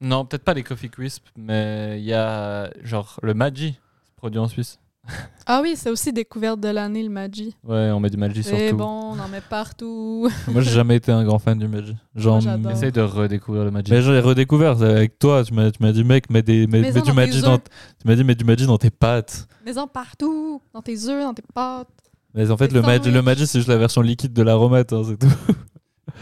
non, 0.00 0.24
peut-être 0.26 0.42
pas 0.44 0.54
les 0.54 0.62
Coffee 0.64 0.90
Crisp, 0.90 1.26
mais 1.36 2.00
il 2.00 2.04
y 2.04 2.12
a 2.12 2.70
genre 2.82 3.20
le 3.22 3.34
Maggi, 3.34 3.78
produit 4.16 4.40
en 4.40 4.48
Suisse. 4.48 4.78
Ah 5.48 5.60
oui, 5.62 5.74
c'est 5.76 5.90
aussi 5.90 6.12
découverte 6.12 6.58
de 6.58 6.66
l'année, 6.68 7.04
le 7.04 7.08
Maggi. 7.08 7.54
Ouais, 7.62 7.92
on 7.92 8.00
met 8.00 8.10
du 8.10 8.16
Maggi 8.16 8.42
sur 8.42 8.56
C'est 8.56 8.72
bon, 8.72 9.12
on 9.14 9.18
en 9.20 9.28
met 9.28 9.40
partout. 9.40 10.28
Moi, 10.48 10.60
j'ai 10.60 10.72
jamais 10.72 10.96
été 10.96 11.12
un 11.12 11.22
grand 11.22 11.38
fan 11.38 11.56
du 11.56 11.68
Maggi. 11.68 11.94
Genre, 12.16 12.42
Moi. 12.42 12.72
Essaye 12.72 12.90
de 12.90 13.00
redécouvrir 13.00 13.64
le 13.64 13.70
Maggi. 13.70 13.92
mais 13.92 14.02
j'ai 14.02 14.18
redécouvert 14.18 14.76
c'est 14.76 14.86
avec 14.90 15.20
toi. 15.20 15.44
Tu 15.44 15.54
m'as, 15.54 15.70
tu 15.70 15.80
m'as 15.80 15.92
dit, 15.92 16.02
mec, 16.02 16.28
mets, 16.30 16.42
des, 16.42 16.66
mets, 16.66 16.82
du 16.90 17.00
dans 17.00 17.16
œufs. 17.16 17.42
dans, 17.42 17.58
tu 17.58 18.06
m'as 18.06 18.16
dit, 18.16 18.24
mets 18.24 18.34
du 18.34 18.44
Maggi 18.44 18.66
dans 18.66 18.76
tes 18.76 18.90
pâtes. 18.90 19.46
Mais 19.64 19.78
en 19.78 19.86
partout, 19.86 20.60
dans 20.74 20.82
tes 20.82 20.96
œufs, 21.08 21.22
dans 21.22 21.34
tes 21.34 21.44
pâtes. 21.54 21.86
Mais 22.34 22.50
en 22.50 22.56
fait, 22.56 22.72
le 22.72 22.82
Maggi, 22.82 23.12
le. 23.12 23.22
Maggi, 23.22 23.46
c'est 23.46 23.60
juste 23.60 23.68
la 23.68 23.76
version 23.76 24.02
liquide 24.02 24.32
de 24.32 24.42
l'aromate, 24.42 24.92
hein, 24.92 25.02
c'est 25.06 25.16
tout. 25.16 25.32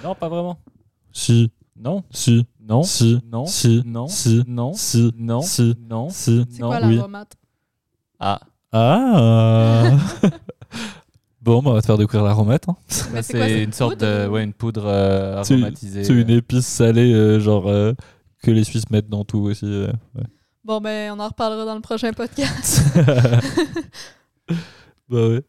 Non, 0.05 0.15
pas 0.15 0.29
vraiment. 0.29 0.59
Si, 1.13 1.51
Non, 1.77 2.05
si, 2.11 2.45
non, 2.61 2.83
si, 2.83 3.21
non, 3.31 3.47
si, 3.47 3.81
non, 3.87 4.07
si, 4.07 4.43
non, 4.47 4.75
si, 4.75 5.13
non, 5.17 5.41
si, 5.41 5.75
non. 5.89 6.09
si. 6.11 6.45
C'est 6.51 6.61
Non, 6.61 6.69
quoi 6.69 6.81
oui. 6.85 6.97
l'aromate? 6.97 7.37
Ah, 8.21 8.41
Ah 8.77 9.93
Bon, 11.41 11.63
bah, 11.63 11.71
on 11.71 11.75
va 11.75 11.81
te 11.83 11.87
faire 11.87 11.97
découvrir 11.99 12.25
l'aromate. 12.25 12.65
Hein. 12.69 12.77
Bah, 13.13 13.23
c'est 13.23 13.63
une 13.63 13.73
sorte 13.73 13.99
poudre 14.01 14.07
de, 14.25 14.27
ou- 14.27 14.33
ouais, 14.33 14.43
une 14.45 14.53
poudre 14.55 14.87
euh, 14.87 15.43
C'est- 15.45 15.55
aromatisée. 15.55 16.03
C'est 16.05 16.13
une 16.15 16.31
épice 16.31 16.67
salée, 16.67 17.13
euh, 17.13 17.39
genre 17.39 17.69
euh, 17.69 17.93
que 18.43 18.51
les 18.51 18.65
Suisses 18.65 18.91
mettent 18.91 19.09
dans 19.11 19.25
tout 19.25 19.39
aussi. 19.41 19.65
euh, 19.67 19.89
ouais. 20.17 20.25
Bon, 20.65 20.81
ben, 20.81 21.13
on 21.15 21.21
en 21.21 21.29
reparlera 21.29 21.65
dans 21.67 21.75
le 21.75 21.83
prochain 21.83 22.13
podcast. 22.15 22.83
bah 25.09 25.29
ouais. 25.29 25.43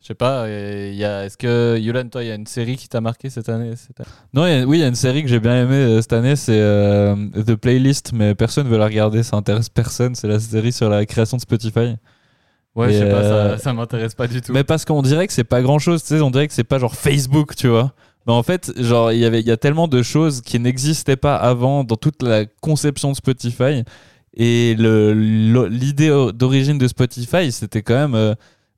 Je 0.00 0.06
sais 0.06 0.14
pas, 0.14 0.44
euh, 0.44 0.90
il 0.92 0.96
y 0.98 1.04
a, 1.04 1.24
est-ce 1.24 1.36
que, 1.36 1.76
Yolan, 1.78 2.08
toi, 2.08 2.22
il 2.22 2.28
y 2.28 2.30
a 2.30 2.34
une 2.36 2.46
série 2.46 2.76
qui 2.76 2.88
t'a 2.88 3.00
marqué 3.00 3.30
cette 3.30 3.48
année, 3.48 3.74
cette 3.74 3.98
année? 3.98 4.08
Non, 4.32 4.46
il 4.46 4.52
y 4.52 4.60
a- 4.62 4.64
oui, 4.66 4.78
il 4.78 4.80
y 4.82 4.84
a 4.84 4.88
une 4.88 4.94
série 4.94 5.22
que 5.22 5.28
j'ai 5.28 5.40
bien 5.40 5.62
aimée 5.62 5.74
euh, 5.74 6.00
cette 6.02 6.12
année, 6.12 6.36
c'est 6.36 6.60
euh, 6.60 7.16
The 7.46 7.56
Playlist, 7.56 8.12
mais 8.12 8.34
personne 8.36 8.68
veut 8.68 8.78
la 8.78 8.84
regarder, 8.86 9.22
ça 9.24 9.36
intéresse 9.36 9.68
personne. 9.68 10.14
C'est 10.14 10.28
la 10.28 10.38
série 10.38 10.72
sur 10.72 10.88
la 10.88 11.04
création 11.06 11.36
de 11.36 11.42
Spotify. 11.42 11.96
Ouais, 12.78 12.92
je 12.92 12.98
sais 12.98 13.10
pas, 13.10 13.16
euh, 13.22 13.56
ça, 13.56 13.62
ça 13.64 13.72
m'intéresse 13.72 14.14
pas 14.14 14.26
du 14.28 14.40
tout. 14.40 14.52
Mais 14.52 14.64
parce 14.64 14.84
qu'on 14.84 15.02
dirait 15.02 15.26
que 15.26 15.32
c'est 15.32 15.44
pas 15.44 15.62
grand 15.62 15.78
chose, 15.78 16.02
tu 16.02 16.08
sais, 16.08 16.20
on 16.20 16.30
dirait 16.30 16.46
que 16.48 16.54
c'est 16.54 16.64
pas 16.64 16.78
genre 16.78 16.94
Facebook, 16.94 17.54
tu 17.56 17.68
vois. 17.68 17.92
Mais 18.26 18.32
en 18.32 18.42
fait, 18.42 18.72
genre, 18.80 19.10
il 19.12 19.18
y 19.18 19.24
avait, 19.24 19.40
il 19.40 19.46
y 19.46 19.50
a 19.50 19.56
tellement 19.56 19.88
de 19.88 20.02
choses 20.02 20.42
qui 20.42 20.58
n'existaient 20.60 21.16
pas 21.16 21.36
avant 21.36 21.82
dans 21.84 21.96
toute 21.96 22.22
la 22.22 22.44
conception 22.60 23.10
de 23.10 23.16
Spotify. 23.16 23.84
Et 24.34 24.74
l'idée 24.76 26.30
d'origine 26.34 26.78
de 26.78 26.88
Spotify, 26.88 27.50
c'était 27.52 27.82
quand 27.82 27.94
même. 27.94 28.14
euh, 28.14 28.34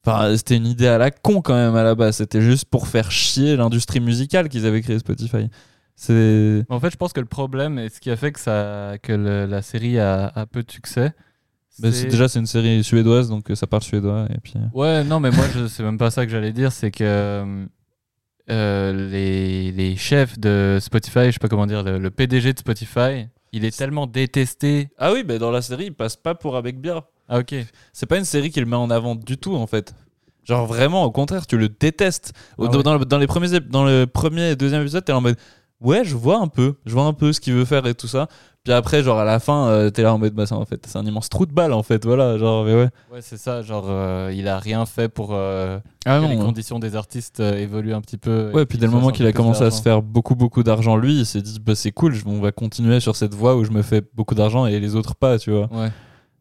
Enfin, 0.07 0.35
c'était 0.35 0.57
une 0.57 0.67
idée 0.67 0.87
à 0.87 0.97
la 0.97 1.11
con 1.11 1.43
quand 1.43 1.53
même 1.55 1.75
à 1.77 1.83
la 1.83 1.95
base. 1.95 2.17
C'était 2.17 2.41
juste 2.41 2.65
pour 2.65 2.87
faire 2.89 3.11
chier 3.11 3.55
l'industrie 3.57 4.01
musicale 4.01 4.49
qu'ils 4.49 4.65
avaient 4.65 4.81
créé 4.81 4.99
Spotify. 4.99 5.51
En 6.71 6.81
fait, 6.81 6.91
je 6.91 6.97
pense 6.97 7.13
que 7.13 7.21
le 7.21 7.27
problème, 7.27 7.79
et 7.79 7.91
ce 7.91 8.01
qui 8.01 8.11
a 8.11 8.17
fait 8.17 8.33
que, 8.33 8.41
ça, 8.41 8.95
que 9.03 9.13
le- 9.13 9.45
la 9.45 9.61
série 9.61 9.99
a, 9.99 10.29
a 10.35 10.47
peu 10.47 10.63
de 10.63 10.71
succès, 10.71 11.13
bah, 11.81 11.93
c'est- 11.93 12.07
déjà, 12.09 12.29
c'est 12.29 12.39
une 12.39 12.47
série 12.47 12.83
suédoise, 12.85 13.29
donc 13.29 13.51
euh, 13.51 13.55
ça 13.55 13.67
parle 13.67 13.83
suédois. 13.83 14.27
Et 14.35 14.39
puis. 14.39 14.55
Ouais, 14.75 15.05
non, 15.05 15.21
mais 15.21 15.31
moi, 15.31 15.45
je 15.55 15.67
c'est 15.67 15.83
même 15.83 15.99
pas 15.99 16.11
ça 16.11 16.25
que 16.27 16.33
j'allais 16.33 16.53
dire, 16.53 16.73
c'est 16.73 16.91
que 16.91 17.67
euh, 18.51 19.09
les, 19.11 19.71
les 19.73 19.97
chefs 19.97 20.39
de 20.39 20.79
Spotify, 20.81 21.27
je 21.27 21.33
sais 21.33 21.39
pas 21.39 21.49
comment 21.49 21.67
dire, 21.67 21.83
le, 21.83 21.99
le 21.99 22.11
PDG 22.11 22.53
de 22.53 22.59
Spotify, 22.59 23.27
il 23.53 23.65
est 23.65 23.77
tellement 23.77 24.07
détesté. 24.07 24.89
Ah 24.99 25.13
oui, 25.13 25.25
mais 25.27 25.39
dans 25.39 25.51
la 25.51 25.63
série, 25.63 25.87
il 25.87 25.95
passe 25.95 26.17
pas 26.17 26.35
pour 26.35 26.57
avec 26.57 26.81
bien. 26.81 27.03
Ah, 27.29 27.39
ok. 27.39 27.55
C'est 27.93 28.07
pas 28.07 28.19
une 28.19 28.25
série 28.25 28.51
qui 28.51 28.59
le 28.61 28.67
met 28.67 28.77
en 28.77 28.91
avant 28.91 29.15
du 29.15 29.37
tout 29.39 29.55
en 29.55 29.67
fait. 29.67 29.95
Genre 30.45 30.67
vraiment, 30.67 31.05
au 31.05 31.13
contraire, 31.13 31.47
tu 31.47 31.57
le 31.59 31.69
détestes. 31.69 32.33
Ah 32.59 32.67
dans, 32.67 32.77
ouais. 32.79 32.83
dans 32.83 32.99
le, 32.99 33.05
dans 33.05 33.19
les 33.19 33.27
premiers, 33.27 33.61
dans 33.61 33.85
le 33.85 34.07
premier 34.07 34.51
et 34.51 34.57
deuxième 34.57 34.83
épisode, 34.83 35.05
t'es 35.05 35.13
en 35.13 35.21
mode 35.21 35.37
ouais, 35.81 36.05
je 36.05 36.15
vois 36.17 36.39
un 36.39 36.49
peu, 36.49 36.75
je 36.87 36.93
vois 36.93 37.05
un 37.05 37.13
peu 37.13 37.33
ce 37.33 37.41
qu'il 37.41 37.55
veut 37.55 37.65
faire 37.65 37.87
et 37.87 37.95
tout 37.95 38.07
ça. 38.09 38.29
Puis 38.63 38.75
après, 38.75 39.03
genre 39.03 39.19
à 39.19 39.25
la 39.25 39.39
fin, 39.41 39.69
euh, 39.69 39.89
t'es 39.89 40.03
là 40.03 40.13
en 40.13 40.19
mode 40.19 40.35
bah 40.35 40.45
ça 40.45 40.55
en 40.55 40.67
fait, 40.67 40.85
c'est 40.87 40.99
un 40.99 41.07
immense 41.07 41.31
trou 41.31 41.47
de 41.47 41.53
balle 41.53 41.73
en 41.73 41.83
fait, 41.83 42.05
voilà. 42.05 42.37
Genre 42.37 42.65
mais 42.67 42.75
ouais. 42.75 42.89
Ouais, 43.11 43.21
c'est 43.23 43.39
ça, 43.39 43.63
genre, 43.63 43.87
euh, 43.89 44.31
il 44.35 44.47
a 44.49 44.59
rien 44.59 44.85
fait 44.85 45.09
pour 45.09 45.31
euh, 45.33 45.79
Ah 46.05 46.21
que 46.21 46.27
les 46.27 46.37
non. 46.37 46.45
conditions 46.45 46.79
des 46.79 46.95
artistes 46.95 47.41
euh, 47.41 47.57
évoluent 47.57 47.95
un 47.95 48.03
petit 48.03 48.19
peu. 48.19 48.51
Ouais, 48.53 48.63
et 48.65 48.67
puis 48.67 48.77
dès 48.77 48.85
le 48.85 48.93
moment 48.93 49.11
qu'il 49.11 49.25
a 49.27 49.33
commencé 49.33 49.65
à 49.65 49.71
se 49.71 49.81
faire 49.81 50.03
beaucoup 50.03 50.35
beaucoup 50.35 50.63
d'argent 50.63 50.97
lui, 50.97 51.21
il 51.21 51.25
s'est 51.27 51.41
dit 51.41 51.59
bah 51.59 51.75
c'est 51.75 51.91
cool, 51.93 52.13
je- 52.13 52.25
on 52.27 52.39
va 52.41 52.53
continuer 52.53 53.01
sur 53.01 53.17
cette 53.17 53.35
voie 53.35 53.57
où 53.57 53.65
je 53.65 53.71
me 53.71 53.81
fais 53.81 54.03
beaucoup 54.15 54.35
d'argent 54.35 54.67
et 54.67 54.79
les 54.79 54.95
autres 54.95 55.15
pas, 55.15 55.39
tu 55.39 55.51
vois. 55.53 55.69
Ouais. 55.73 55.89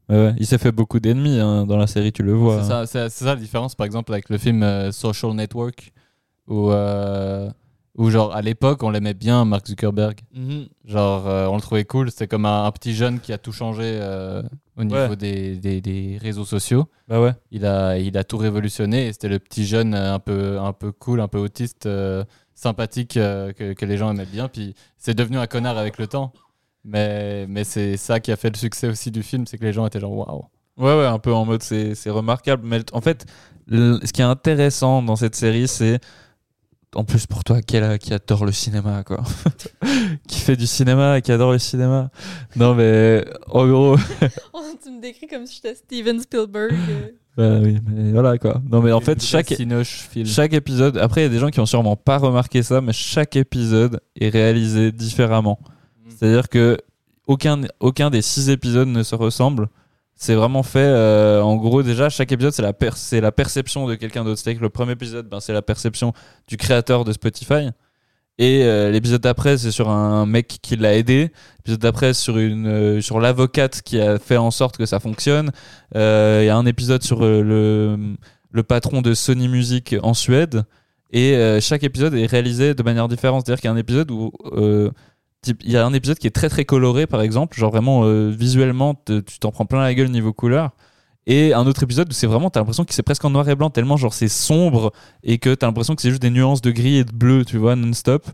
Ouais, 0.09 0.15
ouais. 0.17 0.33
Il 0.39 0.45
s'est 0.47 0.57
fait 0.57 0.71
beaucoup 0.73 0.99
d'ennemis 0.99 1.39
hein, 1.39 1.65
dans 1.65 1.77
la 1.77 1.87
série, 1.87 2.11
tu 2.11 2.23
le 2.23 2.33
vois. 2.33 2.61
C'est 2.63 2.67
ça, 2.67 2.85
c'est- 2.85 3.09
c'est 3.09 3.23
ça 3.25 3.35
la 3.35 3.39
différence, 3.39 3.75
par 3.75 3.85
exemple, 3.85 4.11
avec 4.11 4.27
le 4.27 4.37
film 4.37 4.61
euh, 4.63 4.91
Social 4.91 5.31
Network, 5.33 5.93
où, 6.49 6.69
où, 7.97 8.09
genre, 8.09 8.33
à 8.33 8.41
l'époque, 8.41 8.83
on 8.83 8.89
l'aimait 8.91 9.13
bien, 9.13 9.43
Mark 9.45 9.67
Zuckerberg. 9.67 10.19
Mhm. 10.33 10.67
Genre, 10.85 11.27
euh, 11.27 11.47
on 11.47 11.55
le 11.55 11.61
trouvait 11.61 11.83
cool. 11.85 12.11
C'était 12.11 12.27
comme 12.27 12.45
un, 12.45 12.65
un 12.65 12.71
petit 12.71 12.93
jeune 12.93 13.19
qui 13.19 13.33
a 13.33 13.37
tout 13.37 13.51
changé 13.51 13.83
euh, 13.85 14.41
au 14.77 14.83
niveau 14.83 14.95
Ouais. 14.99 15.15
des, 15.15 15.55
des, 15.57 15.81
des 15.81 16.17
réseaux 16.21 16.45
sociaux. 16.45 16.87
Bah 17.07 17.19
ouais. 17.19 17.33
Il 17.51 17.65
a, 17.65 17.97
il 17.97 18.17
a 18.17 18.23
tout 18.23 18.37
révolutionné 18.37 19.07
et 19.07 19.13
c'était 19.13 19.27
le 19.29 19.39
petit 19.39 19.65
jeune 19.65 19.93
euh, 19.93 20.13
un 20.13 20.19
peu, 20.19 20.59
un 20.59 20.71
peu 20.73 20.91
cool, 20.91 21.19
un 21.19 21.27
peu 21.27 21.39
autiste, 21.39 21.87
euh, 21.87 22.23
sympathique 22.55 23.13
que, 23.15 23.73
que 23.73 23.85
les 23.85 23.97
gens 23.97 24.11
aimaient 24.11 24.25
bien. 24.25 24.47
Puis 24.47 24.75
c'est 24.97 25.13
devenu 25.15 25.37
un 25.37 25.47
connard 25.47 25.77
avec 25.77 25.97
le 25.97 26.07
temps. 26.07 26.31
Mais, 26.85 27.45
mais 27.47 27.63
c'est 27.65 27.97
ça 27.97 28.19
qui 28.21 28.31
a 28.31 28.35
fait 28.37 28.49
le 28.49 28.57
succès 28.57 28.87
aussi 28.87 29.11
du 29.11 29.21
film, 29.23 29.45
c'est 29.45 29.57
que 29.57 29.65
les 29.65 29.73
gens 29.73 29.85
étaient 29.85 29.99
genre 29.99 30.13
waouh. 30.13 30.45
Ouais, 30.77 30.97
ouais, 30.97 31.05
un 31.07 31.19
peu 31.19 31.33
en 31.33 31.43
mode 31.43 31.61
c'est 31.61 31.93
c'est 31.93 32.09
remarquable. 32.09 32.63
Mais 32.65 32.79
en 32.93 33.01
fait, 33.01 33.25
le- 33.67 33.99
ce 34.05 34.13
qui 34.13 34.21
est 34.21 34.25
intéressant 34.25 35.01
dans 35.03 35.17
cette 35.17 35.35
série, 35.35 35.67
c'est. 35.67 35.99
En 36.95 37.03
plus, 37.03 37.27
pour 37.27 37.43
toi, 37.43 37.61
qui, 37.61 37.77
a- 37.77 37.99
qui 37.99 38.13
adore 38.13 38.45
le 38.45 38.51
cinéma, 38.51 39.03
quoi. 39.03 39.21
qui 40.27 40.39
fait 40.39 40.55
du 40.55 40.65
cinéma 40.65 41.19
et 41.19 41.21
qui 41.21 41.31
adore 41.31 41.51
le 41.51 41.59
cinéma. 41.59 42.09
Non, 42.55 42.73
mais 42.73 43.25
en 43.47 43.67
gros. 43.67 43.95
Oh, 44.53 44.61
tu 44.83 44.91
me 44.91 44.99
décris 45.01 45.27
comme 45.27 45.45
si 45.45 45.55
j'étais 45.57 45.75
Steven 45.75 46.19
Spielberg. 46.19 46.71
euh. 46.73 47.09
bah 47.37 47.59
oui, 47.63 47.77
mais 47.85 48.11
voilà, 48.11 48.37
quoi. 48.39 48.61
Non, 48.69 48.81
mais 48.81 48.91
en 48.91 49.01
fait, 49.01 49.23
chaque, 49.23 49.53
chaque 50.25 50.53
épisode. 50.53 50.97
Après, 50.97 51.21
il 51.21 51.23
y 51.25 51.27
a 51.27 51.29
des 51.29 51.37
gens 51.39 51.49
qui 51.49 51.59
ont 51.59 51.65
sûrement 51.67 51.95
pas 51.95 52.17
remarqué 52.17 52.63
ça, 52.63 52.81
mais 52.81 52.91
chaque 52.93 53.35
épisode 53.35 53.99
est 54.19 54.29
réalisé 54.29 54.91
différemment. 54.91 55.59
Mm. 55.63 56.09
C'est-à-dire 56.09 56.49
que 56.49 56.77
aucun, 57.27 57.61
aucun 57.79 58.09
des 58.09 58.23
six 58.23 58.49
épisodes 58.49 58.87
ne 58.87 59.03
se 59.03 59.13
ressemble. 59.15 59.69
C'est 60.21 60.35
vraiment 60.35 60.63
fait, 60.63 60.79
euh, 60.79 61.41
en 61.41 61.55
gros, 61.55 61.81
déjà, 61.81 62.09
chaque 62.09 62.29
épisode, 62.33 62.51
c'est 62.51 62.61
la, 62.61 62.73
per- 62.73 62.89
c'est 62.95 63.21
la 63.21 63.31
perception 63.31 63.87
de 63.87 63.95
quelqu'un 63.95 64.25
d'autre. 64.25 64.37
C'est-à-dire 64.37 64.59
que 64.59 64.65
le 64.65 64.69
premier 64.69 64.91
épisode, 64.91 65.29
ben, 65.29 65.39
c'est 65.39 65.53
la 65.53 65.61
perception 65.61 66.11
du 66.45 66.57
créateur 66.57 67.05
de 67.05 67.13
Spotify. 67.13 67.69
Et 68.37 68.63
euh, 68.65 68.91
l'épisode 68.91 69.21
d'après, 69.21 69.57
c'est 69.57 69.71
sur 69.71 69.87
un 69.87 70.25
mec 70.25 70.59
qui 70.61 70.75
l'a 70.75 70.97
aidé. 70.97 71.31
L'épisode 71.59 71.79
d'après, 71.79 72.13
sur, 72.13 72.35
euh, 72.37 72.99
sur 72.99 73.21
l'avocate 73.21 73.81
qui 73.81 73.97
a 74.01 74.19
fait 74.19 74.35
en 74.35 74.51
sorte 74.51 74.75
que 74.75 74.85
ça 74.85 74.99
fonctionne. 74.99 75.51
Il 75.95 75.99
y 76.01 76.49
a 76.49 76.55
un 76.57 76.65
épisode 76.65 77.01
sur 77.01 77.21
le, 77.21 77.97
le 78.51 78.63
patron 78.63 79.01
de 79.01 79.13
Sony 79.13 79.47
Music 79.47 79.95
en 80.03 80.13
Suède. 80.13 80.63
Et 81.11 81.59
chaque 81.61 81.85
épisode 81.85 82.13
est 82.13 82.25
réalisé 82.25 82.73
de 82.73 82.83
manière 82.83 83.07
différente. 83.07 83.45
C'est-à-dire 83.45 83.61
qu'il 83.61 83.69
y 83.69 83.71
a 83.71 83.73
un 83.73 83.77
épisode 83.77 84.11
où 84.11 84.33
il 85.47 85.71
y 85.71 85.77
a 85.77 85.85
un 85.85 85.93
épisode 85.93 86.17
qui 86.17 86.27
est 86.27 86.35
très 86.35 86.49
très 86.49 86.65
coloré, 86.65 87.07
par 87.07 87.21
exemple, 87.21 87.57
genre 87.57 87.71
vraiment 87.71 88.03
euh, 88.03 88.29
visuellement, 88.29 88.95
tu 89.05 89.39
t'en 89.39 89.51
prends 89.51 89.65
plein 89.65 89.81
la 89.81 89.93
gueule 89.93 90.09
niveau 90.09 90.33
couleur. 90.33 90.71
Et 91.27 91.53
un 91.53 91.67
autre 91.67 91.83
épisode 91.83 92.09
où 92.09 92.13
c'est 92.13 92.27
vraiment, 92.27 92.49
t'as 92.49 92.59
l'impression 92.59 92.85
que 92.85 92.93
c'est 92.93 93.03
presque 93.03 93.23
en 93.23 93.29
noir 93.29 93.47
et 93.47 93.55
blanc, 93.55 93.69
tellement 93.69 93.97
genre 93.97 94.13
c'est 94.13 94.27
sombre 94.27 94.91
et 95.23 95.37
que 95.37 95.53
t'as 95.53 95.67
l'impression 95.67 95.95
que 95.95 96.01
c'est 96.01 96.09
juste 96.09 96.21
des 96.21 96.31
nuances 96.31 96.61
de 96.61 96.71
gris 96.71 96.97
et 96.97 97.03
de 97.03 97.11
bleu, 97.11 97.45
tu 97.45 97.57
vois, 97.57 97.75
non-stop. 97.75 98.25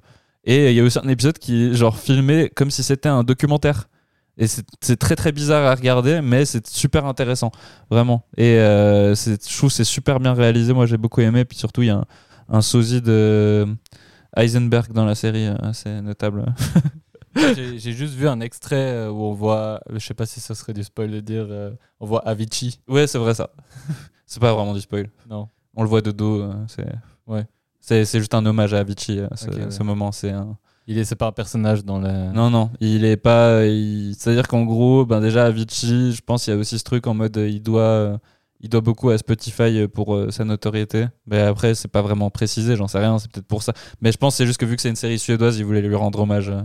Et 0.45 0.69
il 0.71 0.75
y 0.75 0.79
a 0.79 0.83
aussi 0.83 0.99
un 0.99 1.09
épisode 1.09 1.37
qui 1.37 1.75
genre 1.75 1.97
filmé 1.97 2.49
comme 2.55 2.71
si 2.71 2.83
c'était 2.83 3.09
un 3.09 3.23
documentaire. 3.23 3.89
Et 4.37 4.47
c'est 4.47 4.97
très 4.97 5.15
très 5.15 5.31
bizarre 5.31 5.65
à 5.65 5.75
regarder, 5.75 6.21
mais 6.21 6.45
c'est 6.45 6.67
super 6.67 7.05
intéressant, 7.05 7.51
vraiment. 7.89 8.25
Et 8.37 8.59
euh, 8.59 9.15
je 9.15 9.67
c'est 9.69 9.83
super 9.83 10.19
bien 10.19 10.33
réalisé. 10.33 10.73
Moi 10.73 10.85
j'ai 10.85 10.97
beaucoup 10.97 11.21
aimé. 11.21 11.45
Puis 11.45 11.57
surtout, 11.57 11.81
il 11.83 11.87
y 11.87 11.89
a 11.89 11.97
un, 11.97 12.05
un 12.49 12.61
sosie 12.61 13.01
de 13.01 13.65
Heisenberg 14.35 14.91
dans 14.93 15.05
la 15.05 15.15
série, 15.15 15.47
euh, 15.47 15.55
assez 15.61 16.01
notable. 16.01 16.45
J'ai 17.55 17.91
juste 17.91 18.13
vu 18.13 18.27
un 18.29 18.39
extrait 18.39 18.75
euh, 18.93 19.09
où 19.11 19.21
on 19.23 19.33
voit, 19.33 19.81
je 19.91 19.99
sais 19.99 20.13
pas 20.13 20.25
si 20.25 20.39
ça 20.39 20.55
serait 20.55 20.73
du 20.73 20.83
spoil 20.83 21.11
de 21.11 21.19
dire, 21.19 21.45
euh, 21.49 21.71
on 21.99 22.05
voit 22.05 22.25
Avicii. 22.27 22.79
Ouais, 22.87 23.07
c'est 23.07 23.17
vrai 23.17 23.33
ça. 23.33 23.49
c'est 24.25 24.39
pas 24.39 24.53
vraiment 24.53 24.73
du 24.73 24.79
spoil. 24.81 25.09
Non. 25.29 25.49
On 25.75 25.83
le 25.83 25.89
voit 25.89 26.01
de 26.01 26.11
dos. 26.11 26.41
euh, 26.41 26.53
c'est 26.67 26.87
Ouais. 27.27 27.45
c'est 27.81 28.05
c'est 28.05 28.19
juste 28.19 28.33
un 28.33 28.45
hommage 28.45 28.73
à 28.73 28.79
Avicii. 28.79 29.19
euh, 29.19 29.27
ce, 29.35 29.47
Ok, 29.47 29.55
ouais. 29.55 29.71
ce 29.71 29.83
moment, 29.83 30.11
c'est 30.13 30.31
un. 30.31 30.57
Il 30.87 30.97
est, 30.99 31.03
c'est 31.03 31.15
pas 31.15 31.27
un 31.27 31.31
personnage 31.33 31.83
dans 31.83 31.99
la. 31.99 32.31
Non, 32.31 32.49
non, 32.49 32.69
il 32.79 33.03
est 33.03 33.17
pas. 33.17 33.65
il- 33.65 34.15
C'est-à-dire 34.17 34.47
qu'en 34.47 34.63
gros, 34.63 35.05
ben 35.05 35.19
déjà, 35.19 35.45
Avicii, 35.45 36.13
je 36.13 36.21
pense 36.21 36.45
qu'il 36.45 36.53
y 36.53 36.55
a 36.55 36.59
aussi 36.59 36.77
ce 36.79 36.83
truc 36.85 37.05
en 37.07 37.13
mode 37.15 37.35
euh, 37.37 37.49
il 37.49 37.61
doit, 37.61 37.81
euh, 37.81 38.17
il 38.65 38.69
doit 38.69 38.81
beaucoup 38.81 39.11
à 39.11 39.17
Spotify 39.19 39.87
pour 39.87 40.15
euh, 40.15 40.31
sa 40.31 40.43
notoriété. 40.43 41.05
Mais 41.27 41.39
après, 41.39 41.75
c'est 41.75 41.87
pas 41.87 42.01
vraiment 42.01 42.31
précisé, 42.31 42.75
j'en 42.75 42.87
sais 42.87 42.97
rien, 42.97 43.19
c'est 43.19 43.31
peut-être 43.31 43.45
pour 43.47 43.61
ça. 43.61 43.73
Mais 44.01 44.11
je 44.11 44.17
pense 44.17 44.35
c'est 44.35 44.47
juste 44.47 44.59
que 44.59 44.65
vu 44.65 44.75
que 44.75 44.81
c'est 44.81 44.89
une 44.89 44.95
série 44.95 45.19
suédoise, 45.19 45.59
ils 45.59 45.65
voulaient 45.65 45.81
lui 45.81 45.95
rendre 45.95 46.19
hommage. 46.19 46.49
euh. 46.49 46.61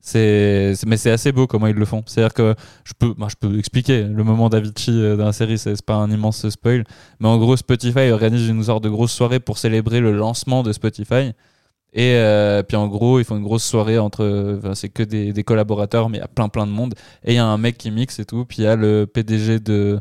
C'est, 0.00 0.74
mais 0.86 0.98
c'est 0.98 1.12
assez 1.12 1.32
beau 1.32 1.46
comment 1.46 1.66
ils 1.68 1.76
le 1.76 1.84
font. 1.86 2.02
C'est-à-dire 2.06 2.34
que 2.34 2.54
je 2.84 2.92
peux, 2.98 3.14
je 3.28 3.36
peux 3.40 3.58
expliquer 3.58 4.02
le 4.02 4.24
moment 4.24 4.50
d'Avicii 4.50 5.00
euh, 5.00 5.16
dans 5.16 5.26
la 5.26 5.32
série, 5.32 5.56
c'est 5.56 5.80
pas 5.80 5.94
un 5.94 6.10
immense 6.10 6.46
spoil. 6.50 6.84
Mais 7.20 7.28
en 7.28 7.38
gros, 7.38 7.56
Spotify 7.56 8.10
organise 8.10 8.48
une 8.48 8.64
sorte 8.64 8.82
de 8.84 8.90
grosse 8.90 9.12
soirée 9.12 9.40
pour 9.40 9.56
célébrer 9.58 10.00
le 10.00 10.12
lancement 10.12 10.62
de 10.64 10.72
Spotify. 10.72 11.32
Et 11.94 12.16
euh, 12.16 12.62
puis 12.64 12.76
en 12.76 12.88
gros, 12.88 13.20
ils 13.20 13.24
font 13.24 13.36
une 13.36 13.44
grosse 13.44 13.64
soirée 13.64 13.98
entre. 13.98 14.60
c'est 14.74 14.88
que 14.88 15.04
des, 15.04 15.32
des 15.32 15.44
collaborateurs, 15.44 16.10
mais 16.10 16.18
il 16.18 16.20
y 16.20 16.24
a 16.24 16.28
plein 16.28 16.48
plein 16.48 16.66
de 16.66 16.72
monde. 16.72 16.94
Et 17.24 17.32
il 17.34 17.36
y 17.36 17.38
a 17.38 17.46
un 17.46 17.58
mec 17.58 17.78
qui 17.78 17.90
mixe 17.92 18.18
et 18.18 18.24
tout. 18.24 18.44
Puis 18.44 18.58
il 18.58 18.64
y 18.64 18.66
a 18.66 18.74
le 18.76 19.06
PDG 19.06 19.60
de, 19.60 20.00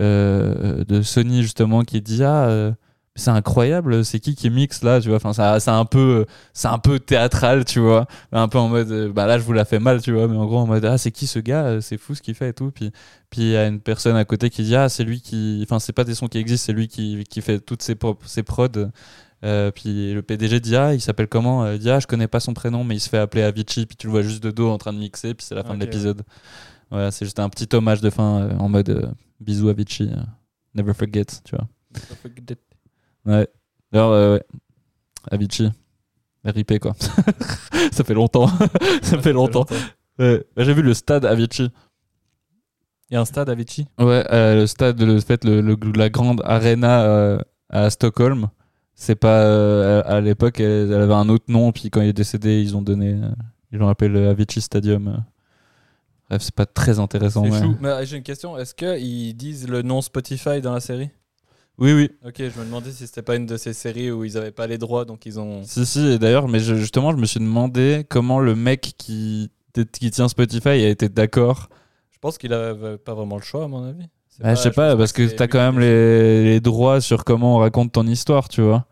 euh, 0.00 0.84
de 0.84 1.02
Sony 1.02 1.42
justement 1.42 1.82
qui 1.82 2.00
dit 2.00 2.24
Ah, 2.24 2.46
euh, 2.48 2.72
c'est 3.16 3.30
incroyable, 3.30 4.04
c'est 4.04 4.20
qui 4.20 4.34
qui 4.34 4.48
mixe 4.50 4.82
là, 4.82 5.00
tu 5.00 5.08
vois. 5.08 5.16
Enfin, 5.16 5.32
ça- 5.32 5.60
c'est 5.60 5.70
un 5.70 5.84
peu, 5.84 6.24
c'est 6.54 6.68
un 6.68 6.78
peu 6.78 6.98
théâtral, 7.00 7.64
tu 7.64 7.80
vois. 7.80 8.06
Un 8.32 8.48
peu 8.48 8.58
en 8.58 8.68
mode, 8.68 8.90
euh, 8.90 9.12
bah 9.12 9.26
là, 9.26 9.36
je 9.38 9.42
vous 9.44 9.52
la 9.52 9.64
fais 9.64 9.78
mal, 9.80 10.00
tu 10.00 10.12
vois. 10.12 10.26
Mais 10.28 10.36
en 10.36 10.46
gros, 10.46 10.58
en 10.58 10.66
mode, 10.66 10.84
ah, 10.84 10.96
c'est 10.96 11.10
qui 11.10 11.26
ce 11.26 11.38
gars 11.40 11.80
C'est 11.80 11.98
fou 11.98 12.14
ce 12.14 12.22
qu'il 12.22 12.34
fait 12.34 12.50
et 12.50 12.52
tout. 12.54 12.70
Puis, 12.70 12.92
puis 13.28 13.42
il 13.42 13.48
y 13.50 13.56
a 13.56 13.66
une 13.66 13.80
personne 13.80 14.16
à 14.16 14.24
côté 14.24 14.48
qui 14.48 14.62
dit, 14.62 14.76
ah, 14.76 14.88
c'est 14.88 15.04
lui 15.04 15.20
qui, 15.20 15.60
enfin, 15.66 15.78
c'est 15.80 15.92
pas 15.92 16.04
des 16.04 16.14
sons 16.14 16.28
qui 16.28 16.38
existent, 16.38 16.66
c'est 16.66 16.72
lui 16.72 16.88
qui, 16.88 17.24
qui 17.28 17.42
fait 17.42 17.58
toutes 17.60 17.82
ses, 17.82 17.94
pro- 17.96 18.18
ses 18.24 18.42
prods. 18.42 18.68
Euh, 19.44 19.70
puis 19.70 20.12
le 20.14 20.22
PDG 20.22 20.60
dit, 20.60 20.76
ah, 20.76 20.94
il 20.94 21.00
s'appelle 21.00 21.26
comment 21.28 21.66
Il 21.72 21.78
dit, 21.78 21.90
ah, 21.90 21.98
je 21.98 22.06
connais 22.06 22.28
pas 22.28 22.40
son 22.40 22.54
prénom, 22.54 22.84
mais 22.84 22.94
il 22.96 23.00
se 23.00 23.08
fait 23.08 23.18
appeler 23.18 23.42
Avicii. 23.42 23.86
Puis 23.86 23.96
tu 23.96 24.06
le 24.06 24.12
vois 24.12 24.22
juste 24.22 24.42
de 24.42 24.50
dos 24.50 24.70
en 24.70 24.78
train 24.78 24.92
de 24.92 24.98
mixer. 24.98 25.34
Puis 25.34 25.44
c'est 25.46 25.54
la 25.56 25.62
fin 25.64 25.74
de 25.74 25.80
l'épisode. 25.86 26.22
Voilà, 26.90 27.10
c'est 27.10 27.24
juste 27.24 27.38
un 27.40 27.48
petit 27.48 27.68
hommage 27.74 28.00
de 28.00 28.08
fin 28.10 28.50
en 28.58 28.68
mode 28.68 29.12
bisous 29.40 29.68
Avicii. 29.68 30.10
euh, 30.12 30.20
never 30.74 30.94
forget, 30.94 31.24
tu 31.44 31.56
vois. 31.56 31.68
Ouais. 33.26 33.48
D'ailleurs, 33.92 34.10
euh, 34.10 34.34
ouais. 34.36 34.44
Avicii. 35.30 35.70
RIP 36.44 36.78
quoi. 36.78 36.92
ça 37.92 38.04
fait 38.04 38.14
longtemps. 38.14 38.48
ça 39.02 39.18
fait 39.20 39.32
longtemps. 39.32 39.66
Ouais. 40.18 40.44
Bah, 40.56 40.64
J'ai 40.64 40.72
vu 40.74 40.82
le 40.82 40.94
stade 40.94 41.24
Avicii. 41.26 41.70
Il 43.10 43.14
y 43.14 43.16
a 43.16 43.20
un 43.20 43.24
stade 43.24 43.50
Avicii? 43.50 43.86
Ouais, 43.98 44.24
euh, 44.32 44.54
le 44.54 44.66
stade, 44.66 45.02
le 45.02 45.20
fait, 45.20 45.44
le, 45.44 45.60
le- 45.60 45.76
la 45.96 46.08
grande 46.08 46.40
arena 46.44 47.02
euh, 47.04 47.38
à 47.68 47.90
Stockholm. 47.90 48.48
C'est 48.94 49.16
pas 49.16 49.42
euh, 49.42 50.02
à, 50.04 50.16
à 50.16 50.20
l'époque, 50.20 50.60
elle, 50.60 50.92
elle 50.92 51.00
avait 51.02 51.14
un 51.14 51.28
autre 51.28 51.46
nom, 51.48 51.72
puis 51.72 51.90
quand 51.90 52.00
il 52.02 52.08
est 52.08 52.12
décédé, 52.12 52.60
ils 52.62 52.76
ont 52.76 52.82
donné, 52.82 53.14
euh, 53.14 53.30
ils 53.72 53.78
l'ont 53.78 53.88
appelé 53.88 54.08
le 54.10 54.28
Avicii 54.28 54.60
Stadium. 54.60 55.24
Bref, 56.30 56.42
c'est 56.42 56.54
pas 56.54 56.66
très 56.66 56.98
intéressant. 57.00 57.44
C'est 57.44 57.50
ouais. 57.50 57.60
chou. 57.60 57.76
Mais 57.80 58.06
j'ai 58.06 58.16
une 58.16 58.22
question. 58.22 58.56
Est-ce 58.56 58.74
qu'ils 58.74 59.36
disent 59.36 59.68
le 59.68 59.82
nom 59.82 60.00
Spotify 60.00 60.60
dans 60.60 60.72
la 60.72 60.80
série? 60.80 61.10
Oui, 61.78 61.92
oui. 61.92 62.10
Ok, 62.26 62.36
je 62.38 62.60
me 62.60 62.64
demandais 62.64 62.92
si 62.92 63.06
c'était 63.06 63.22
pas 63.22 63.36
une 63.36 63.46
de 63.46 63.56
ces 63.56 63.72
séries 63.72 64.10
où 64.12 64.22
ils 64.24 64.36
avaient 64.36 64.52
pas 64.52 64.66
les 64.66 64.78
droits, 64.78 65.04
donc 65.04 65.26
ils 65.26 65.40
ont. 65.40 65.62
Si, 65.64 65.84
si, 65.86 66.06
et 66.06 66.18
d'ailleurs, 66.18 66.46
mais 66.46 66.60
je- 66.60 66.74
justement, 66.76 67.10
je 67.12 67.16
me 67.16 67.26
suis 67.26 67.40
demandé 67.40 68.06
comment 68.08 68.38
le 68.38 68.54
mec 68.54 68.92
qui, 68.98 69.50
qui 69.92 70.10
tient 70.10 70.28
Spotify 70.28 70.68
a 70.68 70.88
été 70.88 71.08
d'accord. 71.08 71.68
Je 72.10 72.18
pense 72.20 72.36
qu'il 72.38 72.52
avait 72.52 72.98
pas 72.98 73.14
vraiment 73.14 73.36
le 73.36 73.42
choix, 73.42 73.64
à 73.64 73.68
mon 73.68 73.82
avis. 73.82 74.04
C'est 74.28 74.44
Ah, 74.44 74.54
je 74.54 74.60
sais 74.60 74.70
pas, 74.70 74.94
parce 74.96 75.12
que 75.12 75.26
c'est 75.26 75.36
t'as 75.36 75.48
quand 75.48 75.58
même 75.58 75.80
les, 75.80 76.44
les 76.44 76.60
droits 76.60 77.00
sur 77.00 77.24
comment 77.24 77.56
on 77.56 77.58
raconte 77.58 77.92
ton 77.92 78.06
histoire, 78.06 78.48
tu 78.48 78.60
vois. 78.60 78.86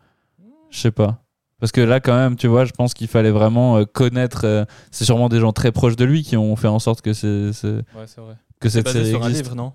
Je 0.71 0.79
sais 0.79 0.91
pas. 0.91 1.23
Parce 1.59 1.71
que 1.71 1.81
là, 1.81 1.99
quand 1.99 2.15
même, 2.15 2.35
tu 2.35 2.47
vois, 2.47 2.65
je 2.65 2.71
pense 2.71 2.93
qu'il 2.93 3.07
fallait 3.07 3.31
vraiment 3.31 3.77
euh, 3.77 3.85
connaître. 3.85 4.41
euh, 4.45 4.65
c'est 4.91 5.05
sûrement 5.05 5.27
des 5.29 5.39
gens 5.39 5.51
très 5.51 5.71
proches 5.71 5.95
de 5.95 6.05
lui 6.05 6.23
qui 6.23 6.37
ont 6.37 6.55
fait 6.55 6.67
en 6.69 6.79
sorte 6.79 7.01
que, 7.01 7.13
c'est, 7.13 7.51
c'est- 7.53 7.67
Ouais, 7.67 8.05
c'est 8.07 8.21
vrai. 8.21 8.35
que 8.59 8.69
C'est 8.69 8.77
cette 8.79 8.85
basé 8.85 8.99
série 8.99 9.09
sur 9.11 9.23
un 9.23 9.27
existe. 9.29 9.45
livre, 9.45 9.55
non? 9.55 9.73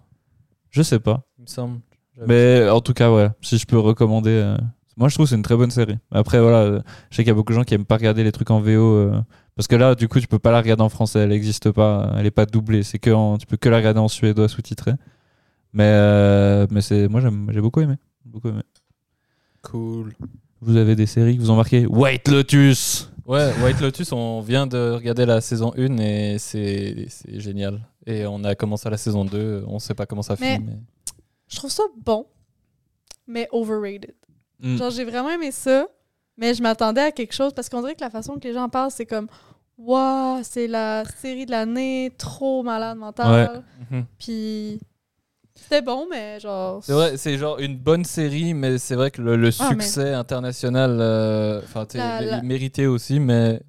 Je 0.70 0.82
sais 0.82 0.98
pas. 1.00 1.22
Il 1.38 1.42
me 1.42 1.46
semble. 1.46 1.80
J'avais- 2.16 2.26
Mais 2.62 2.68
en 2.70 2.80
tout 2.80 2.92
cas, 2.94 3.12
ouais, 3.12 3.28
si 3.42 3.58
je 3.58 3.66
peux 3.66 3.78
recommander. 3.78 4.30
euh, 4.30 4.56
Moi, 4.96 5.08
je 5.08 5.14
trouve 5.16 5.26
que 5.26 5.30
c'est 5.30 5.34
une 5.36 5.42
très 5.42 5.56
bonne 5.56 5.72
série. 5.72 5.98
Après, 6.12 6.40
voilà, 6.40 6.58
euh, 6.58 6.80
je 7.10 7.16
sais 7.16 7.22
qu'il 7.24 7.28
y 7.28 7.32
a 7.32 7.34
beaucoup 7.34 7.52
de 7.52 7.56
gens 7.58 7.64
qui 7.64 7.74
aiment 7.74 7.84
pas 7.84 7.96
regarder 7.96 8.22
les 8.22 8.30
trucs 8.30 8.50
en 8.50 8.60
VO. 8.60 8.94
euh, 8.94 9.20
Parce 9.56 9.66
que 9.66 9.74
là, 9.76 9.94
du 9.96 10.06
coup, 10.08 10.20
tu 10.20 10.28
peux 10.28 10.38
pas 10.38 10.52
la 10.52 10.60
regarder 10.60 10.82
en 10.84 10.88
français. 10.88 11.18
Elle 11.20 11.32
existe 11.32 11.70
pas. 11.72 12.12
Elle 12.16 12.26
est 12.26 12.30
pas 12.30 12.46
doublée. 12.46 12.82
C'est 12.84 12.98
que 13.00 13.10
en- 13.10 13.36
tu 13.36 13.46
peux 13.46 13.56
que 13.56 13.68
la 13.68 13.78
regarder 13.78 13.98
en 14.00 14.06
suédois 14.08 14.48
sous-titré. 14.48 14.92
Mais, 15.72 15.82
euh, 15.86 16.66
mais 16.70 16.80
c'est, 16.80 17.08
moi, 17.08 17.20
j'aime, 17.20 17.48
j'ai 17.52 17.60
beaucoup 17.60 17.80
aimé. 17.80 17.96
Beaucoup 18.24 18.48
aimé. 18.48 18.62
Cool. 19.62 20.12
Vous 20.64 20.76
avez 20.76 20.96
des 20.96 21.06
séries 21.06 21.32
qui 21.32 21.38
vous 21.38 21.50
ont 21.50 21.56
marqué 21.56 21.86
White 21.86 22.28
Lotus 22.28 23.10
Ouais, 23.26 23.52
White 23.62 23.80
Lotus, 23.80 24.12
on 24.12 24.40
vient 24.40 24.66
de 24.66 24.92
regarder 24.92 25.24
la 25.24 25.40
saison 25.40 25.72
1 25.76 25.96
et 25.98 26.36
c'est 26.38 27.06
génial. 27.40 27.80
Et 28.06 28.26
on 28.26 28.42
a 28.44 28.54
commencé 28.54 28.88
la 28.90 28.96
saison 28.98 29.24
2, 29.24 29.64
on 29.66 29.78
sait 29.78 29.94
pas 29.94 30.04
comment 30.06 30.22
ça 30.22 30.36
Mais- 30.40 30.56
finit. 30.56 30.66
Mais... 30.66 30.78
Je 31.48 31.56
trouve 31.56 31.70
ça 31.70 31.82
bon, 32.02 32.26
mais 33.26 33.48
overrated. 33.52 34.14
Mm. 34.60 34.76
Genre, 34.76 34.90
j'ai 34.90 35.04
vraiment 35.04 35.30
aimé 35.30 35.52
ça, 35.52 35.86
mais 36.36 36.54
je 36.54 36.62
m'attendais 36.62 37.00
à 37.02 37.12
quelque 37.12 37.34
chose 37.34 37.52
parce 37.54 37.68
qu'on 37.68 37.80
dirait 37.80 37.94
que 37.94 38.00
la 38.00 38.10
façon 38.10 38.34
que 38.34 38.46
les 38.46 38.52
gens 38.54 38.68
parlent, 38.68 38.90
c'est 38.90 39.06
comme 39.06 39.28
Waouh, 39.76 40.40
c'est 40.44 40.68
la 40.68 41.04
série 41.04 41.46
de 41.46 41.50
l'année, 41.50 42.12
trop 42.16 42.62
malade 42.62 42.96
mental. 42.96 43.64
Mhm. 43.90 44.04
Puis 44.18 44.80
c'était 45.54 45.82
bon, 45.82 46.06
mais 46.10 46.40
genre. 46.40 46.82
C'est 46.84 46.92
vrai, 46.92 47.16
c'est 47.16 47.38
genre 47.38 47.58
une 47.58 47.76
bonne 47.76 48.04
série, 48.04 48.54
mais 48.54 48.78
c'est 48.78 48.94
vrai 48.94 49.10
que 49.10 49.22
le, 49.22 49.36
le 49.36 49.50
Ah, 49.60 49.70
mais- 49.74 49.82
succès 49.84 50.12
international, 50.14 50.98
euh, 51.00 51.60
enfin, 51.64 51.86
tu 51.86 51.92
sais, 51.92 51.98
La- 51.98 52.22
il- 52.22 52.28
la- 52.28 52.38
il 52.38 52.44
méritait 52.44 52.86
aussi, 52.86 53.20
mais 53.20 53.60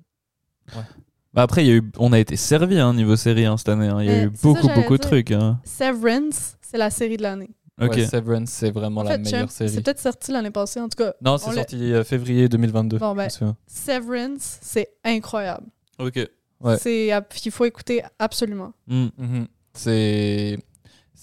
Bah 1.33 1.41
après, 1.43 1.63
il 1.65 1.67
y 1.67 1.71
a 1.71 1.75
eu, 1.75 1.91
on 1.97 2.13
a 2.13 2.19
été 2.19 2.37
servi 2.37 2.79
hein, 2.79 2.93
niveau 2.93 3.15
série 3.17 3.45
hein, 3.45 3.57
cette 3.57 3.69
année. 3.69 3.87
hein. 3.87 3.97
Il 4.01 4.05
y 4.05 4.09
a 4.09 4.13
Mais 4.13 4.23
eu 4.23 4.31
ça, 4.33 4.41
beaucoup, 4.41 4.67
beaucoup 4.73 4.97
de 4.97 5.01
trucs. 5.03 5.31
hein. 5.31 5.59
Severance, 5.65 6.55
c'est 6.61 6.77
la 6.77 6.89
série 6.89 7.17
de 7.17 7.23
l'année. 7.23 7.49
Ok. 7.81 7.91
ouais, 7.91 8.05
Severance, 8.05 8.49
c'est 8.51 8.71
vraiment 8.71 9.01
En 9.01 9.03
la 9.03 9.11
fait, 9.11 9.17
meilleure 9.17 9.39
j'aime- 9.41 9.47
série. 9.49 9.69
c'est 9.69 9.81
peut-être 9.81 9.99
sorti 9.99 10.31
l'année 10.31 10.49
passée, 10.49 10.79
en 10.79 10.87
tout 10.87 10.95
cas. 11.03 11.13
Non, 11.21 11.33
on 11.33 11.37
c'est 11.37 11.49
l'a- 11.49 11.55
sorti 11.55 11.93
euh, 11.93 12.03
février 12.05 12.47
2022. 12.47 12.97
Bon, 12.99 13.13
ben. 13.13 13.27
Severance, 13.67 14.59
c'est 14.61 14.87
incroyable. 15.03 15.67
Ok. 15.99 16.19
Ouais. 16.61 16.77
C'est 16.77 17.11
il 17.45 17.51
faut 17.51 17.65
écouter 17.65 18.01
absolument. 18.17 18.71
Mm. 18.87 19.07
Mhm. 19.17 19.47
C'est. 19.73 20.57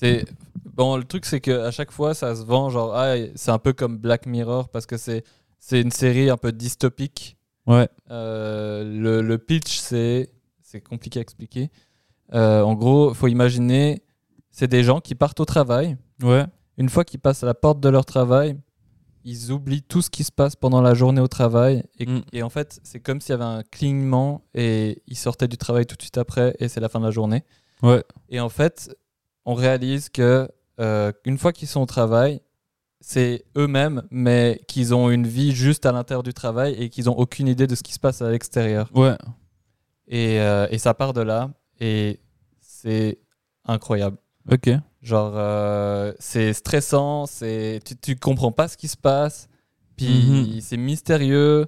C'est. 0.02 0.24
Bon, 0.74 0.96
le 0.96 1.04
truc, 1.04 1.26
c'est 1.26 1.40
qu'à 1.40 1.70
chaque 1.70 1.90
fois, 1.92 2.14
ça 2.14 2.34
se 2.34 2.42
vend 2.44 2.70
genre, 2.70 2.94
ah, 2.96 3.14
c'est 3.34 3.50
un 3.50 3.58
peu 3.58 3.72
comme 3.72 3.98
Black 3.98 4.26
Mirror 4.26 4.68
parce 4.70 4.86
que 4.86 4.96
c'est 4.96 5.22
c'est 5.58 5.80
une 5.80 5.90
série 5.90 6.30
un 6.30 6.36
peu 6.36 6.50
dystopique. 6.52 7.36
Ouais. 7.66 7.88
Euh, 8.10 8.82
le, 8.84 9.22
le 9.22 9.38
pitch, 9.38 9.78
c'est. 9.78 10.30
C'est 10.62 10.80
compliqué 10.80 11.18
à 11.18 11.22
expliquer. 11.22 11.70
Euh, 12.32 12.62
en 12.62 12.72
gros, 12.74 13.12
faut 13.12 13.28
imaginer, 13.28 14.02
c'est 14.50 14.68
des 14.68 14.82
gens 14.84 15.00
qui 15.00 15.14
partent 15.14 15.38
au 15.40 15.44
travail. 15.44 15.98
Ouais. 16.22 16.46
Une 16.78 16.88
fois 16.88 17.04
qu'ils 17.04 17.20
passent 17.20 17.42
à 17.42 17.46
la 17.46 17.52
porte 17.52 17.78
de 17.80 17.90
leur 17.90 18.06
travail, 18.06 18.56
ils 19.24 19.52
oublient 19.52 19.82
tout 19.82 20.00
ce 20.00 20.08
qui 20.08 20.24
se 20.24 20.32
passe 20.32 20.56
pendant 20.56 20.80
la 20.80 20.94
journée 20.94 21.20
au 21.20 21.28
travail. 21.28 21.84
Et, 21.98 22.06
Mm. 22.06 22.22
et 22.32 22.42
en 22.42 22.48
fait, 22.48 22.80
c'est 22.84 23.00
comme 23.00 23.20
s'il 23.20 23.32
y 23.32 23.34
avait 23.34 23.44
un 23.44 23.62
clignement 23.70 24.42
et 24.54 25.02
ils 25.06 25.16
sortaient 25.18 25.46
du 25.46 25.58
travail 25.58 25.84
tout 25.84 25.94
de 25.94 26.00
suite 26.02 26.16
après 26.16 26.56
et 26.58 26.68
c'est 26.68 26.80
la 26.80 26.88
fin 26.88 27.00
de 27.00 27.04
la 27.04 27.10
journée. 27.10 27.44
Ouais. 27.82 28.02
Et 28.30 28.40
en 28.40 28.48
fait, 28.48 28.96
on 29.44 29.54
réalise 29.54 30.08
que 30.08 30.48
euh, 30.80 31.12
une 31.24 31.38
fois 31.38 31.52
qu'ils 31.52 31.68
sont 31.68 31.80
au 31.80 31.86
travail, 31.86 32.40
c'est 33.00 33.44
eux-mêmes, 33.56 34.02
mais 34.10 34.60
qu'ils 34.68 34.94
ont 34.94 35.10
une 35.10 35.26
vie 35.26 35.52
juste 35.52 35.86
à 35.86 35.92
l'intérieur 35.92 36.22
du 36.22 36.32
travail 36.32 36.74
et 36.74 36.88
qu'ils 36.88 37.06
n'ont 37.06 37.16
aucune 37.18 37.48
idée 37.48 37.66
de 37.66 37.74
ce 37.74 37.82
qui 37.82 37.92
se 37.92 37.98
passe 37.98 38.22
à 38.22 38.30
l'extérieur. 38.30 38.88
Ouais. 38.94 39.16
Et, 40.08 40.40
euh, 40.40 40.66
et 40.70 40.78
ça 40.78 40.94
part 40.94 41.12
de 41.12 41.20
là 41.20 41.50
et 41.80 42.20
c'est 42.60 43.18
incroyable. 43.64 44.18
Ok. 44.50 44.70
Genre, 45.02 45.32
euh, 45.36 46.12
c'est 46.20 46.52
stressant, 46.52 47.26
c'est 47.26 47.80
tu, 47.84 47.96
tu 47.96 48.16
comprends 48.16 48.52
pas 48.52 48.68
ce 48.68 48.76
qui 48.76 48.88
se 48.88 48.96
passe, 48.96 49.48
puis 49.96 50.06
Mhm. 50.08 50.60
c'est 50.60 50.76
mystérieux. 50.76 51.66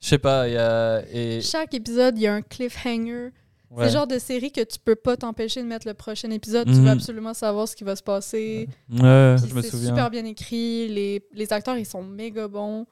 Je 0.00 0.08
sais 0.08 0.18
pas, 0.18 0.48
il 0.48 0.54
y 0.54 0.58
a. 0.58 1.02
Et, 1.12 1.40
Chaque 1.42 1.74
épisode, 1.74 2.16
il 2.18 2.22
y 2.22 2.26
a 2.26 2.34
un 2.34 2.42
cliffhanger. 2.42 3.30
C'est 3.76 3.84
le 3.84 3.90
genre 3.90 4.06
de 4.06 4.18
série 4.18 4.52
que 4.52 4.62
tu 4.62 4.78
peux 4.78 4.94
pas 4.94 5.16
t'empêcher 5.16 5.62
de 5.62 5.66
mettre 5.66 5.86
le 5.88 5.94
prochain 5.94 6.30
épisode. 6.30 6.66
Tu 6.68 6.74
Mhm. 6.74 6.84
veux 6.84 6.90
absolument 6.90 7.34
savoir 7.34 7.66
ce 7.66 7.74
qui 7.74 7.84
va 7.84 7.96
se 7.96 8.02
passer. 8.02 8.68
Ouais. 8.90 9.36
Je 9.44 9.54
me 9.54 9.60
c'est 9.62 9.70
souviens. 9.70 9.88
super 9.88 10.10
bien 10.10 10.24
écrit. 10.24 10.88
Les, 10.88 11.24
les 11.32 11.52
acteurs, 11.52 11.76
ils 11.76 11.84
sont 11.86 12.02
méga 12.02 12.46
bons. 12.48 12.86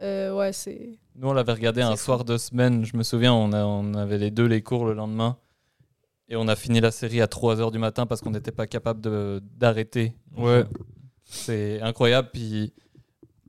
Euh, 0.00 0.34
ouais, 0.34 0.52
c'est. 0.52 0.98
Nous, 1.16 1.28
on 1.28 1.32
l'avait 1.32 1.52
regardé 1.52 1.82
un 1.82 1.94
C'est 1.96 2.04
soir 2.04 2.24
de 2.24 2.38
semaine. 2.38 2.84
Je 2.84 2.96
me 2.96 3.02
souviens, 3.02 3.34
on, 3.34 3.52
a- 3.52 3.64
on 3.64 3.94
avait 3.94 4.18
les 4.18 4.30
deux 4.30 4.46
les 4.46 4.62
cours 4.62 4.86
le 4.86 4.94
lendemain. 4.94 5.36
Et 6.28 6.36
on 6.36 6.46
a 6.48 6.56
fini 6.56 6.80
la 6.80 6.90
série 6.90 7.20
à 7.20 7.26
3h 7.26 7.70
du 7.72 7.78
matin 7.78 8.06
parce 8.06 8.20
qu'on 8.20 8.30
n'était 8.30 8.52
pas 8.52 8.66
capable 8.66 9.00
de- 9.00 9.42
d'arrêter. 9.56 10.14
Ouais. 10.36 10.64
C'est 11.24 11.80
incroyable. 11.82 12.30
Puis 12.32 12.72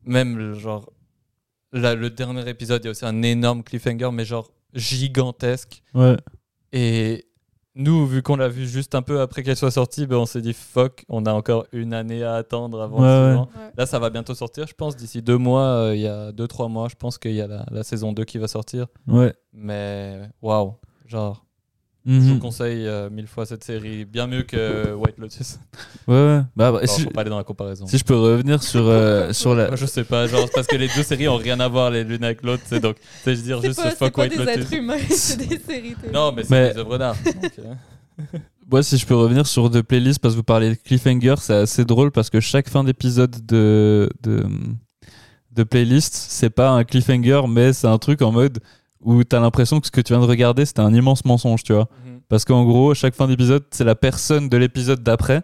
même, 0.04 0.38
le 0.38 0.54
genre, 0.56 0.92
là, 1.72 1.94
le 1.96 2.10
dernier 2.10 2.48
épisode, 2.50 2.82
il 2.84 2.86
y 2.86 2.88
a 2.88 2.92
aussi 2.92 3.06
un 3.06 3.22
énorme 3.22 3.64
cliffhanger, 3.64 4.10
mais 4.12 4.26
genre 4.26 4.52
gigantesque. 4.74 5.84
Ouais. 5.94 6.18
Et 6.72 7.26
nous, 7.76 8.06
vu 8.06 8.22
qu'on 8.22 8.36
l'a 8.36 8.50
vu 8.50 8.68
juste 8.68 8.96
un 8.96 9.02
peu 9.02 9.22
après 9.22 9.44
qu'elle 9.44 9.56
soit 9.56 9.72
sortie, 9.72 10.06
ben, 10.08 10.18
on 10.18 10.26
s'est 10.26 10.42
dit 10.42 10.54
fuck, 10.54 11.06
on 11.08 11.26
a 11.26 11.32
encore 11.34 11.66
une 11.72 11.94
année 11.94 12.24
à 12.24 12.36
attendre 12.36 12.82
avant. 12.82 13.00
Ouais, 13.00 13.08
le 13.08 13.26
ouais. 13.26 13.32
suivant. 13.32 13.50
Ouais. 13.56 13.72
Là, 13.78 13.86
ça 13.86 14.00
va 14.00 14.10
bientôt 14.10 14.34
sortir, 14.36 14.68
je 14.68 14.74
pense. 14.74 14.96
D'ici 14.96 15.22
deux 15.22 15.38
mois, 15.38 15.64
euh, 15.64 15.96
il 15.96 16.02
y 16.02 16.08
a 16.08 16.32
deux, 16.32 16.48
trois 16.48 16.68
mois, 16.68 16.88
je 16.90 16.96
pense 16.96 17.18
qu'il 17.18 17.34
y 17.34 17.42
a 17.42 17.48
la, 17.48 17.66
la 17.72 17.84
saison 17.84 18.12
2 18.12 18.24
qui 18.26 18.38
va 18.38 18.48
sortir. 18.48 18.88
Ouais. 19.08 19.34
Mais 19.54 20.30
waouh, 20.42 20.76
genre, 21.06 21.46
je 22.06 22.12
Mhm. 22.14 22.34
vous 22.34 22.40
conseille 22.40 22.88
euh, 22.88 23.10
mille 23.10 23.28
fois 23.28 23.46
cette 23.46 23.64
série, 23.64 24.06
bien 24.06 24.26
mieux 24.26 24.44
que 24.44 24.94
White 24.94 25.18
Lotus. 25.18 25.60
Ouais, 26.08 26.16
ouais. 26.16 26.42
Bah, 26.56 26.72
bah, 26.72 26.80
Bon, 26.82 26.88
si, 26.88 27.02
faut 27.04 27.10
pas 27.10 27.22
aller 27.22 27.30
dans 27.30 27.38
la 27.38 27.44
comparaison. 27.44 27.86
si 27.88 27.98
je 27.98 28.04
peux 28.04 28.16
revenir 28.18 28.64
sur, 28.64 28.88
euh, 28.88 29.32
sur 29.34 29.54
la. 29.54 29.76
Je 29.76 29.86
sais 29.86 30.04
pas, 30.06 30.26
genre, 30.28 30.42
c'est 30.46 30.54
parce 30.54 30.68
que 30.68 30.78
les 30.78 30.88
deux 30.88 31.04
séries 31.04 31.28
ont 31.28 31.36
rien 31.38 31.60
à 31.60 31.68
voir 31.68 31.92
les 31.92 32.04
l'une 32.04 32.24
avec 32.24 32.42
l'autre, 32.44 32.64
c'est 32.66 32.80
donc, 32.80 32.96
c'est 33.24 33.36
je 33.36 33.42
dire 33.42 33.60
C'est 33.62 33.68
juste 33.68 33.84
pas, 33.84 33.90
c'est 33.92 33.98
fuck 33.98 34.18
White 34.18 34.32
des 34.32 34.38
Lotus. 34.46 34.56
êtres 34.58 34.74
humains, 34.74 34.98
c'est 35.10 35.38
des 35.38 35.60
séries. 35.60 35.96
télé. 35.96 36.14
Non, 36.14 36.32
mais 36.32 36.44
c'est 36.44 36.50
Mais- 36.52 36.74
des 36.74 36.80
œuvres 36.80 36.98
d'art. 36.98 37.16
Euh, 37.28 37.74
Moi, 38.72 38.84
si 38.84 38.98
je 38.98 39.06
peux 39.06 39.16
revenir 39.16 39.48
sur 39.48 39.70
deux 39.70 39.82
playlists, 39.84 40.20
parce 40.20 40.36
que 40.36 40.38
vous 40.38 40.44
parlez 40.44 40.70
de 40.70 40.76
cliffhanger, 40.76 41.36
c'est 41.40 41.54
assez 41.56 41.86
drôle 41.86 42.12
parce 42.12 42.30
que 42.30 42.40
chaque 42.40 42.70
fin 42.70 42.84
d'épisode 42.84 43.36
de, 43.48 44.10
de, 44.22 44.46
de 45.52 45.64
playlist, 45.64 46.14
c'est 46.14 46.52
pas 46.52 46.70
un 46.70 46.84
cliffhanger, 46.84 47.42
mais 47.50 47.74
c'est 47.74 47.88
un 47.88 47.98
truc 47.98 48.22
en 48.22 48.32
mode 48.32 48.60
où 49.02 49.24
t'as 49.24 49.40
l'impression 49.40 49.80
que 49.80 49.88
ce 49.88 49.92
que 49.92 50.02
tu 50.02 50.14
viens 50.14 50.22
de 50.22 50.28
regarder, 50.28 50.66
c'était 50.66 50.82
un 50.82 50.94
immense 50.94 51.24
mensonge, 51.26 51.64
tu 51.64 51.74
vois. 51.74 51.88
mhm. 52.06 52.20
Parce 52.28 52.46
qu'en 52.46 52.64
gros, 52.66 52.94
chaque 52.94 53.16
fin 53.16 53.28
d'épisode, 53.28 53.64
c'est 53.72 53.84
la 53.84 53.96
personne 53.96 54.50
de 54.50 54.58
l'épisode 54.58 55.02
d'après, 55.04 55.42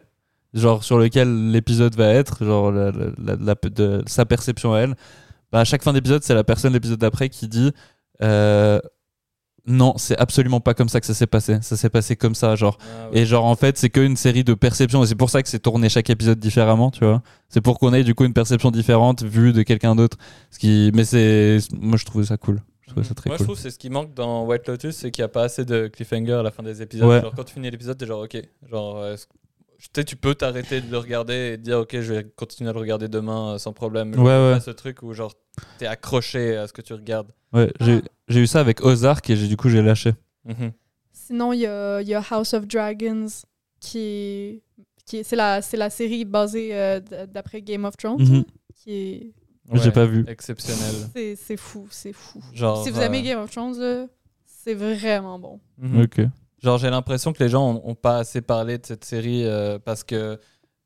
genre 0.54 0.84
sur 0.84 0.98
lequel 1.00 1.52
l'épisode 1.52 1.96
va 1.96 2.10
être, 2.10 2.44
genre 2.46 2.72
la- 2.72 2.92
la- 2.92 3.12
la- 3.18 3.36
la- 3.40 3.70
de 3.70 4.04
sa 4.08 4.26
perception 4.26 4.74
à 4.74 4.80
elle. 4.80 4.96
Bah, 5.52 5.60
à 5.62 5.64
chaque 5.64 5.84
fin 5.84 5.94
d'épisode, 5.94 6.24
c'est 6.24 6.34
la 6.36 6.44
personne 6.44 6.72
de 6.72 6.76
l'épisode 6.78 7.00
d'après 7.00 7.30
qui 7.30 7.48
dit 7.48 7.72
euh, 8.22 8.80
non, 9.68 9.96
c'est 9.98 10.16
absolument 10.20 10.60
pas 10.60 10.76
comme 10.76 10.90
ça 10.90 11.00
que 11.00 11.08
ça 11.08 11.16
s'est 11.16 11.26
passé. 11.26 11.58
Ça 11.62 11.76
s'est 11.76 11.90
passé 11.90 12.16
comme 12.16 12.36
ça, 12.36 12.56
genre. 12.56 12.78
Ah, 12.82 13.10
ouais. 13.12 13.20
Et 13.22 13.26
genre 13.26 13.46
en 13.46 13.56
fait 13.56 13.78
c'est 13.80 13.90
qu'une 13.90 14.16
série 14.16 14.44
de 14.44 14.54
perceptions 14.54 15.04
et 15.04 15.08
c'est 15.08 15.16
pour 15.16 15.32
ça 15.32 15.42
que 15.42 15.50
c'est 15.50 15.58
tourné 15.60 15.90
chaque 15.90 16.10
épisode 16.12 16.40
différemment, 16.40 16.92
tu 16.92 17.04
vois. 17.04 17.24
C'est 17.50 17.62
pour 17.62 17.80
qu'on 17.80 17.92
ait 17.94 18.04
du 18.04 18.14
coup 18.14 18.26
une 18.26 18.34
perception 18.34 18.70
différente 18.70 19.24
vue 19.24 19.54
de 19.54 19.64
quelqu'un 19.64 19.96
d'autre. 19.96 20.18
Ce 20.52 20.60
qui, 20.60 20.92
mais 20.94 21.04
c'est, 21.04 21.58
moi 21.74 21.98
je 21.98 22.06
trouvais 22.06 22.26
ça 22.26 22.38
cool. 22.38 22.62
Je 22.86 22.92
trouvais 22.92 23.06
ça 23.06 23.16
très 23.16 23.30
Moi, 23.30 23.38
je 23.38 23.44
trouve 23.44 23.56
que 23.56 23.62
c'est 23.62 23.72
ce 23.72 23.80
qui 23.80 23.90
manque 23.90 24.14
dans 24.14 24.46
White 24.46 24.68
Lotus, 24.68 24.96
c'est 24.96 25.10
qu'il 25.12 25.22
n'y 25.24 25.26
a 25.26 25.30
pas 25.30 25.44
assez 25.44 25.66
de 25.66 25.88
cliffhanger 25.88 26.34
à 26.34 26.44
la 26.44 26.52
fin 26.52 26.62
des 26.64 26.82
épisodes. 26.82 27.10
Ouais. 27.10 27.22
Genre, 27.22 27.34
quand 27.36 27.44
tu 27.44 27.54
finis 27.56 27.70
l'épisode, 27.72 27.98
t'es 27.98 28.06
genre, 28.06 28.22
ok. 28.24 28.38
Genre, 28.70 28.98
euh, 28.98 29.16
tu 29.80 29.88
sais, 29.94 30.04
tu 30.04 30.16
peux 30.16 30.36
t'arrêter 30.36 30.82
de 30.82 30.92
le 30.92 30.98
regarder 31.00 31.54
et 31.54 31.58
te 31.58 31.64
dire, 31.64 31.80
ok, 31.80 32.00
je 32.00 32.14
vais 32.14 32.24
continuer 32.36 32.70
à 32.70 32.74
le 32.74 32.80
regarder 32.80 33.08
demain 33.08 33.54
euh, 33.54 33.58
sans 33.58 33.74
problème. 33.74 34.14
Ouais, 34.16 34.24
ouais. 34.54 34.60
Ce 34.60 34.70
truc 34.72 35.02
où, 35.02 35.14
genre, 35.14 35.34
t'es 35.80 35.88
accroché 35.88 36.56
à 36.58 36.68
ce 36.68 36.74
que 36.74 36.82
tu 36.82 36.94
regardes. 36.94 37.32
Ouais, 37.54 37.72
j'ai, 37.82 38.02
j'ai 38.28 38.40
eu 38.42 38.48
ça 38.48 38.60
avec 38.60 38.82
Ozark 38.86 39.30
et 39.30 39.36
du 39.36 39.58
coup 39.58 39.70
j'ai 39.70 39.82
lâché. 39.82 40.14
Mhm. 40.46 40.72
Sinon, 41.12 41.54
il 41.54 41.62
y 41.62 41.66
a, 41.66 42.02
il 42.02 42.08
y 42.08 42.14
a 42.14 42.24
House 42.30 42.54
of 42.54 42.68
Dragons, 42.68 43.28
qui 43.80 44.00
est. 44.00 44.62
Qui 45.08 45.18
est- 45.18 45.24
c'est, 45.24 45.36
la, 45.36 45.62
c'est 45.62 45.78
la 45.78 45.90
série 45.90 46.26
basée 46.26 46.70
euh, 46.76 47.00
d'après 47.28 47.62
Game 47.62 47.86
of 47.86 47.96
Thrones, 47.98 48.22
Mhm. 48.22 48.44
qui 48.76 48.92
est. 48.94 49.34
J'ai 49.74 49.92
pas 49.92 50.06
vu. 50.06 50.26
Exceptionnel. 50.28 50.94
C'est, 51.16 51.36
c'est 51.36 51.58
fou, 51.58 51.88
c'est 51.90 52.14
fou. 52.14 52.40
Genre, 52.54 52.84
si 52.84 52.92
vous 52.92 53.00
aimez 53.02 53.20
euh, 53.20 53.24
Game 53.24 53.40
of 53.40 53.52
Thrones, 53.52 53.78
là, 53.80 54.06
c'est 54.46 54.76
vraiment 54.76 55.40
bon. 55.40 55.60
mhm. 55.78 56.02
Ok. 56.04 56.22
Genre, 56.64 56.78
j'ai 56.78 56.90
l'impression 56.90 57.34
que 57.34 57.44
les 57.44 57.50
gens 57.50 57.70
ont, 57.76 57.82
ont 57.90 57.96
pas 57.96 58.18
assez 58.18 58.42
parlé 58.42 58.78
de 58.78 58.86
cette 58.86 59.06
série 59.06 59.46
euh, 59.46 59.78
parce 59.78 60.04
que 60.04 60.40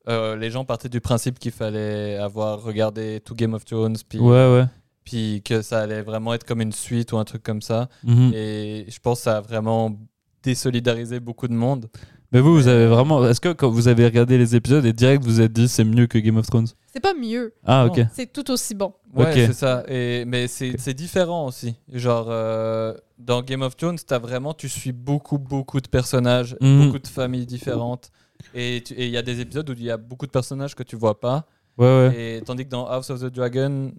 euh, 0.08 0.36
les 0.36 0.50
gens 0.50 0.66
partaient 0.66 0.90
du 0.90 1.00
principe 1.02 1.40
qu'il 1.40 1.52
fallait 1.52 2.18
avoir 2.18 2.62
regardé 2.64 3.22
tout 3.24 3.36
Game 3.36 3.54
of 3.54 3.64
Thrones, 3.66 3.98
puis, 4.08 4.20
Ouais 4.20 4.52
ouais. 4.54 4.66
puis 5.04 5.42
que 5.44 5.62
ça 5.62 5.80
allait 5.82 6.02
vraiment 6.02 6.34
être 6.34 6.44
comme 6.46 6.62
une 6.62 6.72
suite 6.74 7.12
ou 7.12 7.18
un 7.18 7.26
truc 7.26 7.44
comme 7.44 7.62
ça. 7.62 7.88
Mhm. 8.04 8.32
Et 8.34 8.86
je 8.90 9.00
pense 9.00 9.20
que 9.20 9.24
ça 9.26 9.38
a 9.38 9.42
vraiment 9.42 9.98
désolidarisé 10.44 11.20
beaucoup 11.20 11.48
de 11.48 11.54
monde. 11.54 11.88
Mais 12.32 12.42
vous, 12.42 12.54
vous 12.54 12.68
avez 12.68 12.86
vraiment. 12.86 13.26
Est-ce 13.28 13.42
que 13.42 13.54
quand 13.54 13.70
vous 13.70 13.88
avez 13.88 14.06
regardé 14.06 14.38
les 14.38 14.56
épisodes 14.56 14.86
et 14.86 14.94
direct 14.94 15.24
vous 15.24 15.32
vous 15.32 15.42
êtes 15.42 15.52
dit 15.52 15.68
c'est 15.68 15.84
mieux 15.84 16.06
que 16.08 16.18
Game 16.20 16.38
of 16.38 16.46
Thrones? 16.48 16.68
C'est 16.94 17.00
pas 17.00 17.14
mieux, 17.16 17.54
Ah 17.66 17.86
ok. 17.88 18.02
c'est 18.14 18.32
tout 18.32 18.50
aussi 18.52 18.76
bon. 18.76 18.94
Ouais, 19.16 19.26
Ok. 19.28 19.34
c'est 19.34 19.54
ça. 19.54 19.84
Et, 19.88 20.26
mais 20.26 20.48
c'est 20.48 20.76
c'est 20.78 20.94
différent 20.94 21.48
aussi. 21.48 21.76
Genre, 21.92 22.28
euh, 22.30 22.94
dans 23.18 23.42
Game 23.42 23.62
of 23.64 23.76
Thrones, 23.76 23.98
as 24.12 24.20
vraiment, 24.20 24.54
tu 24.54 24.70
suis 24.70 24.92
beaucoup, 24.92 25.40
beaucoup 25.40 25.82
de 25.82 25.88
personnages, 25.88 26.56
Mhm. 26.62 26.86
beaucoup 26.86 27.00
de 27.00 27.08
familles 27.08 27.46
différentes. 27.48 28.12
Et 28.54 28.84
il 28.98 29.10
y 29.10 29.18
a 29.18 29.22
des 29.22 29.40
épisodes 29.42 29.70
où 29.70 29.74
il 29.74 29.84
y 29.84 29.92
a 29.92 29.98
beaucoup 29.98 30.26
de 30.26 30.32
personnages 30.32 30.76
que 30.76 30.84
tu 30.84 30.96
vois 30.96 31.20
pas. 31.20 31.46
Ouais 31.78 31.86
ouais. 31.88 32.38
Et 32.38 32.42
tandis 32.42 32.66
que 32.66 32.70
dans 32.70 32.86
House 32.88 33.10
of 33.10 33.22
the 33.22 33.26
Dragon, 33.34 33.92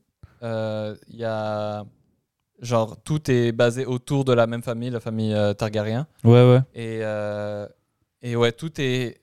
euh, 0.42 0.94
il 1.08 1.16
y 1.16 1.24
a. 1.24 1.84
Genre, 2.62 2.96
tout 3.02 3.30
est 3.30 3.52
basé 3.52 3.86
autour 3.86 4.24
de 4.24 4.34
la 4.34 4.46
même 4.46 4.62
famille, 4.62 4.90
la 4.90 5.00
famille 5.00 5.32
euh, 5.32 5.54
Targaryen. 5.54 6.06
Ouais 6.24 6.30
ouais. 6.48 6.60
Et, 6.74 6.98
euh, 7.02 7.66
et 8.22 8.36
ouais, 8.36 8.52
tout, 8.52 8.70
est, 8.80 9.20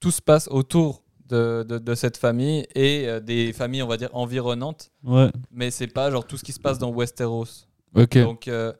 tout 0.00 0.10
se 0.10 0.22
passe 0.22 0.48
autour 0.50 1.02
de, 1.28 1.64
de, 1.68 1.78
de 1.78 1.94
cette 1.94 2.16
famille 2.16 2.66
et 2.74 3.08
euh, 3.08 3.20
des 3.20 3.52
familles, 3.52 3.82
on 3.82 3.88
va 3.88 3.96
dire, 3.96 4.10
environnantes. 4.12 4.90
Ouais. 5.04 5.30
Mais 5.50 5.70
c'est 5.70 5.88
pas 5.88 6.10
genre 6.10 6.24
tout 6.26 6.36
ce 6.36 6.44
qui 6.44 6.52
se 6.52 6.60
passe 6.60 6.78
dans 6.78 6.90
Westeros. 6.92 7.66
Ok. 7.94 8.18
Donc, 8.18 8.46
euh, 8.48 8.72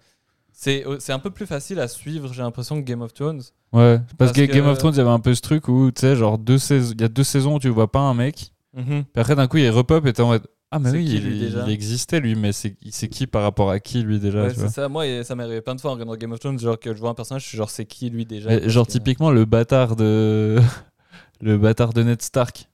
c'est 0.52 0.84
c'est 1.00 1.12
un 1.12 1.18
peu 1.18 1.30
plus 1.30 1.46
facile 1.46 1.80
à 1.80 1.88
suivre, 1.88 2.32
j'ai 2.32 2.42
l'impression, 2.42 2.76
que 2.80 2.86
Game 2.86 3.02
of 3.02 3.12
Thrones. 3.12 3.42
Ouais. 3.72 3.98
Parce, 3.98 4.14
Parce 4.16 4.32
que, 4.32 4.42
que- 4.42 4.52
Game 4.52 4.66
of 4.66 4.78
Thrones, 4.78 4.94
il 4.94 4.98
y 4.98 5.00
avait 5.00 5.10
un 5.10 5.18
peu 5.20 5.34
ce 5.34 5.42
truc 5.42 5.68
où 5.68 5.90
tu 5.90 6.00
sais 6.00 6.16
genre 6.16 6.38
il 6.48 7.00
y 7.00 7.04
a 7.04 7.08
deux 7.08 7.24
saisons 7.24 7.56
où 7.56 7.58
tu 7.58 7.68
vois 7.68 7.90
pas 7.90 8.00
un 8.00 8.14
mec. 8.14 8.52
Puis 8.76 9.04
après 9.16 9.34
d'un 9.34 9.48
coup 9.48 9.56
il 9.56 9.68
repop 9.70 10.04
et 10.06 10.12
t'es 10.12 10.22
en 10.22 10.28
mode 10.28 10.46
ah 10.72 10.78
mais 10.78 10.90
oui 10.90 11.04
qui, 11.04 11.14
il, 11.16 11.24
lui, 11.24 11.38
déjà 11.38 11.64
il 11.66 11.70
existait 11.72 12.20
lui 12.20 12.34
mais 12.34 12.52
c'est 12.52 12.76
c'est 12.90 13.08
qui 13.08 13.26
par 13.26 13.42
rapport 13.42 13.70
à 13.70 13.78
qui 13.80 14.02
lui 14.02 14.18
déjà 14.18 14.42
Ouais, 14.44 14.54
c'est 14.54 14.68
ça. 14.68 14.88
Moi, 14.88 15.06
et 15.06 15.24
ça 15.24 15.34
m'est 15.36 15.44
arrivé 15.44 15.60
plein 15.60 15.74
de 15.74 15.80
fois 15.80 15.90
en 15.90 15.94
regardant 15.94 16.16
Game 16.16 16.32
of 16.32 16.40
Thrones, 16.40 16.58
genre 16.58 16.78
que 16.78 16.92
je 16.94 16.98
vois 16.98 17.10
un 17.10 17.14
personnage, 17.14 17.42
je 17.44 17.48
suis 17.48 17.56
genre, 17.58 17.70
c'est 17.70 17.84
qui 17.86 18.10
lui 18.10 18.26
déjà? 18.26 18.48
Mais 18.50 18.68
genre 18.68 18.86
que- 18.86 18.92
typiquement 18.92 19.30
le 19.30 19.44
bâtard 19.44 19.94
de 19.96 20.58
le 21.40 21.56
bâtard 21.58 21.92
de 21.92 22.02
Ned 22.02 22.20
Stark. 22.22 22.68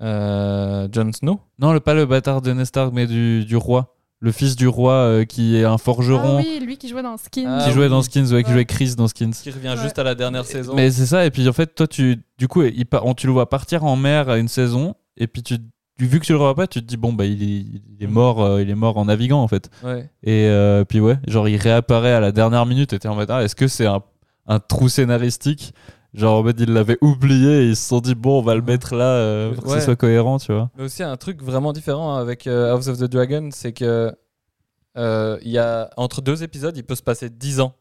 Euh, 0.00 0.88
Jon 0.90 1.12
Snow? 1.12 1.40
Non, 1.58 1.72
le, 1.72 1.80
pas 1.80 1.94
le 1.94 2.06
bâtard 2.06 2.40
de 2.42 2.52
Ned 2.52 2.64
Stark 2.66 2.92
mais 2.92 3.06
du, 3.06 3.44
du 3.44 3.56
roi. 3.56 3.94
Le 4.20 4.30
fils 4.30 4.54
du 4.54 4.68
roi 4.68 4.92
euh, 4.94 5.24
qui 5.24 5.56
est 5.56 5.64
un 5.64 5.78
forgeron 5.78 6.38
Ah 6.38 6.42
oui, 6.44 6.60
lui 6.64 6.76
qui 6.78 6.88
jouait 6.88 7.02
dans 7.02 7.16
Skin. 7.16 7.44
Ah, 7.58 7.64
qui 7.66 7.72
jouait 7.72 7.84
oui. 7.84 7.90
dans 7.90 8.02
Skins, 8.02 8.32
ouais, 8.32 8.44
qui 8.44 8.52
jouait 8.52 8.64
Chris 8.64 8.94
dans 8.96 9.08
Skins. 9.08 9.32
qui 9.32 9.50
revient 9.50 9.70
Ouais. 9.70 9.76
juste 9.82 9.98
à 9.98 10.04
la 10.04 10.14
dernière 10.14 10.44
saison. 10.44 10.74
Mais 10.76 10.90
c'est 10.92 11.06
ça, 11.06 11.26
et 11.26 11.30
puis 11.32 11.48
en 11.48 11.52
fait, 11.52 11.74
toi, 11.74 11.88
tu, 11.88 12.22
du 12.38 12.46
coup, 12.46 12.62
il, 12.62 12.84
on- 13.02 13.14
tu 13.14 13.26
le 13.26 13.32
vois 13.32 13.48
partir 13.48 13.82
en 13.84 13.96
mer 13.96 14.28
à 14.28 14.38
une 14.38 14.46
saison, 14.46 14.94
et 15.16 15.26
puis 15.26 15.42
tu, 15.42 15.58
tu- 15.58 15.64
vu 15.98 16.18
que 16.20 16.24
tu 16.26 16.32
le 16.32 16.38
revois 16.38 16.54
pas, 16.54 16.66
tu 16.66 16.80
te 16.80 16.86
dis, 16.86 16.96
bon, 16.96 17.12
bah, 17.12 17.24
il 17.26 17.42
est, 17.42 17.46
il 17.46 17.96
est 18.00 18.06
Mhm. 18.06 18.12
mort, 18.12 18.42
euh, 18.42 18.62
il 18.62 18.68
est 18.70 18.74
mort 18.74 18.96
en 18.96 19.04
naviguant, 19.04 19.42
en 19.42 19.48
fait. 19.48 19.70
Ouais. 19.84 20.10
Et 20.22 20.46
euh, 20.48 20.84
puis 20.84 21.00
ouais, 21.00 21.18
genre, 21.28 21.48
il 21.48 21.56
réapparaît 21.56 22.12
à 22.12 22.20
la 22.20 22.32
dernière 22.32 22.66
minute, 22.66 22.92
et 22.92 22.98
t'es 22.98 23.08
en 23.08 23.14
mode, 23.14 23.30
ah, 23.30 23.42
est-ce 23.44 23.54
que 23.56 23.68
c'est 23.68 23.86
un, 23.86 24.02
un 24.46 24.58
trou 24.58 24.88
scénaristique? 24.88 25.74
Genre, 26.14 26.40
en 26.40 26.42
mode, 26.42 26.58
ils 26.60 26.70
l'avaient 26.72 26.98
oublié, 27.00 27.62
et 27.62 27.68
ils 27.70 27.76
se 27.76 27.88
sont 27.88 28.00
dit, 28.00 28.14
bon, 28.14 28.38
on 28.40 28.42
va 28.42 28.54
le 28.54 28.62
mettre 28.62 28.94
là 28.94 29.04
euh, 29.04 29.54
pour 29.54 29.64
que 29.64 29.70
ce 29.70 29.80
soit 29.80 29.96
cohérent, 29.96 30.38
tu 30.38 30.52
vois. 30.52 30.70
Mais 30.76 30.84
aussi 30.84 31.02
un 31.02 31.16
truc 31.16 31.42
vraiment 31.42 31.72
différent 31.72 32.16
avec 32.16 32.46
euh, 32.46 32.72
House 32.72 32.88
of 32.88 32.98
the 32.98 33.04
Dragon, 33.04 33.48
c'est 33.52 33.72
que 33.72 34.12
euh, 34.98 35.38
il 35.42 35.50
y 35.50 35.58
a 35.58 35.88
entre 35.96 36.20
deux 36.20 36.42
épisodes, 36.42 36.76
il 36.76 36.84
peut 36.84 36.94
se 36.94 37.02
passer 37.02 37.30
10 37.30 37.60
ans. 37.60 37.74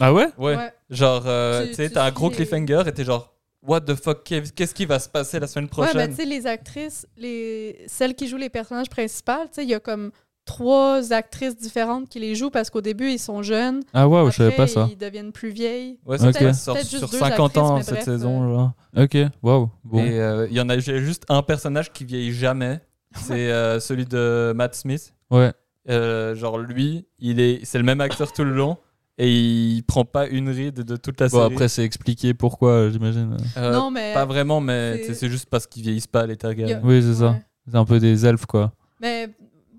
Ah 0.00 0.14
ouais? 0.14 0.28
Ouais. 0.38 0.56
Ouais. 0.56 0.72
Genre, 0.88 1.24
euh, 1.26 1.66
Tu- 1.66 1.74
sais, 1.74 1.90
t'as 1.90 2.06
un 2.06 2.10
gros 2.12 2.30
cliffhanger 2.30 2.82
et 2.86 2.92
t'es 2.92 3.04
genre, 3.04 3.34
what 3.62 3.80
the 3.82 3.94
fuck, 3.94 4.24
qu'est- 4.24 4.54
qu'est-ce 4.54 4.74
qui 4.74 4.86
va 4.86 4.98
se 4.98 5.08
passer 5.08 5.38
la 5.40 5.46
semaine 5.46 5.64
Ouais, 5.66 5.70
prochaine? 5.70 5.96
ben, 5.96 6.08
tu 6.10 6.16
sais, 6.16 6.24
les 6.24 6.46
actrices, 6.46 7.06
les... 7.16 7.84
celles 7.86 8.14
qui 8.14 8.26
jouent 8.28 8.36
les 8.36 8.48
personnages 8.50 8.88
principaux, 8.88 9.32
tu 9.44 9.48
sais, 9.52 9.62
il 9.64 9.68
y 9.70 9.74
a 9.74 9.80
comme 9.80 10.10
trois 10.46 11.12
actrices 11.12 11.56
différentes 11.56 12.08
qui 12.08 12.18
les 12.18 12.34
jouent 12.34 12.50
parce 12.50 12.70
qu'au 12.70 12.80
début, 12.80 13.10
ils 13.10 13.18
sont 13.18 13.42
jeunes. 13.42 13.82
Ah 13.92 14.08
waouh, 14.08 14.30
je 14.30 14.36
savais 14.36 14.56
pas 14.56 14.66
ça. 14.66 14.88
Ils 14.90 14.96
deviennent 14.98 15.30
plus 15.32 15.50
vieilles. 15.50 15.98
Ouais, 16.06 16.20
Ok. 16.20 16.32
ça 16.34 16.52
sort 16.54 16.74
Peut-être 16.74 16.88
juste 16.90 16.98
sur 16.98 17.08
deux 17.10 17.18
50 17.18 17.56
ans 17.58 17.82
cette 17.82 17.94
bref, 17.94 18.04
saison. 18.04 18.42
euh, 18.42 18.54
genre. 18.54 18.72
Ok, 18.96 19.16
waouh, 19.42 19.70
bon. 19.84 19.98
Et 20.04 20.18
euh, 20.20 20.46
il 20.50 20.56
y 20.56 20.60
en 20.60 20.68
a 20.68 20.78
j'ai 20.78 20.98
juste 21.00 21.24
un 21.28 21.42
personnage 21.42 21.92
qui 21.92 22.04
vieillit 22.04 22.32
jamais. 22.32 22.80
C'est 23.14 23.50
euh, 23.52 23.78
celui 23.80 24.06
de 24.06 24.52
Matt 24.56 24.74
Smith. 24.74 25.12
Ouais. 25.30 25.52
Euh, 25.88 26.34
genre 26.34 26.58
lui, 26.58 27.06
il 27.18 27.40
est, 27.40 27.64
c'est 27.64 27.78
le 27.78 27.84
même 27.84 28.00
acteur 28.00 28.32
tout 28.32 28.44
le 28.44 28.52
long. 28.52 28.76
Et 29.22 29.30
il 29.30 29.82
prend 29.82 30.04
pas 30.04 30.26
une 30.26 30.48
ride 30.48 30.82
de 30.82 30.96
toute 30.96 31.20
la 31.20 31.28
Bon, 31.28 31.40
série. 31.42 31.52
après, 31.52 31.68
c'est 31.68 31.84
expliqué 31.84 32.32
pourquoi, 32.34 32.88
j'imagine. 32.90 33.36
Euh, 33.56 33.72
non, 33.72 33.90
mais. 33.90 34.14
Pas 34.14 34.24
vraiment, 34.24 34.60
mais 34.60 35.02
c'est- 35.12 35.28
juste 35.28 35.46
parce 35.50 35.66
qu'ils 35.66 35.82
vieillissent 35.82 36.06
pas 36.06 36.26
les 36.26 36.36
Targaryen. 36.36 36.78
Y 36.78 36.80
a- 36.80 36.80
Oui, 36.82 37.02
c'est 37.02 37.14
ça. 37.14 37.30
Ouais. 37.32 37.42
C'est 37.70 37.76
un 37.76 37.84
peu 37.84 38.00
des 38.00 38.24
elfes, 38.24 38.46
quoi. 38.46 38.72
Mais 39.00 39.28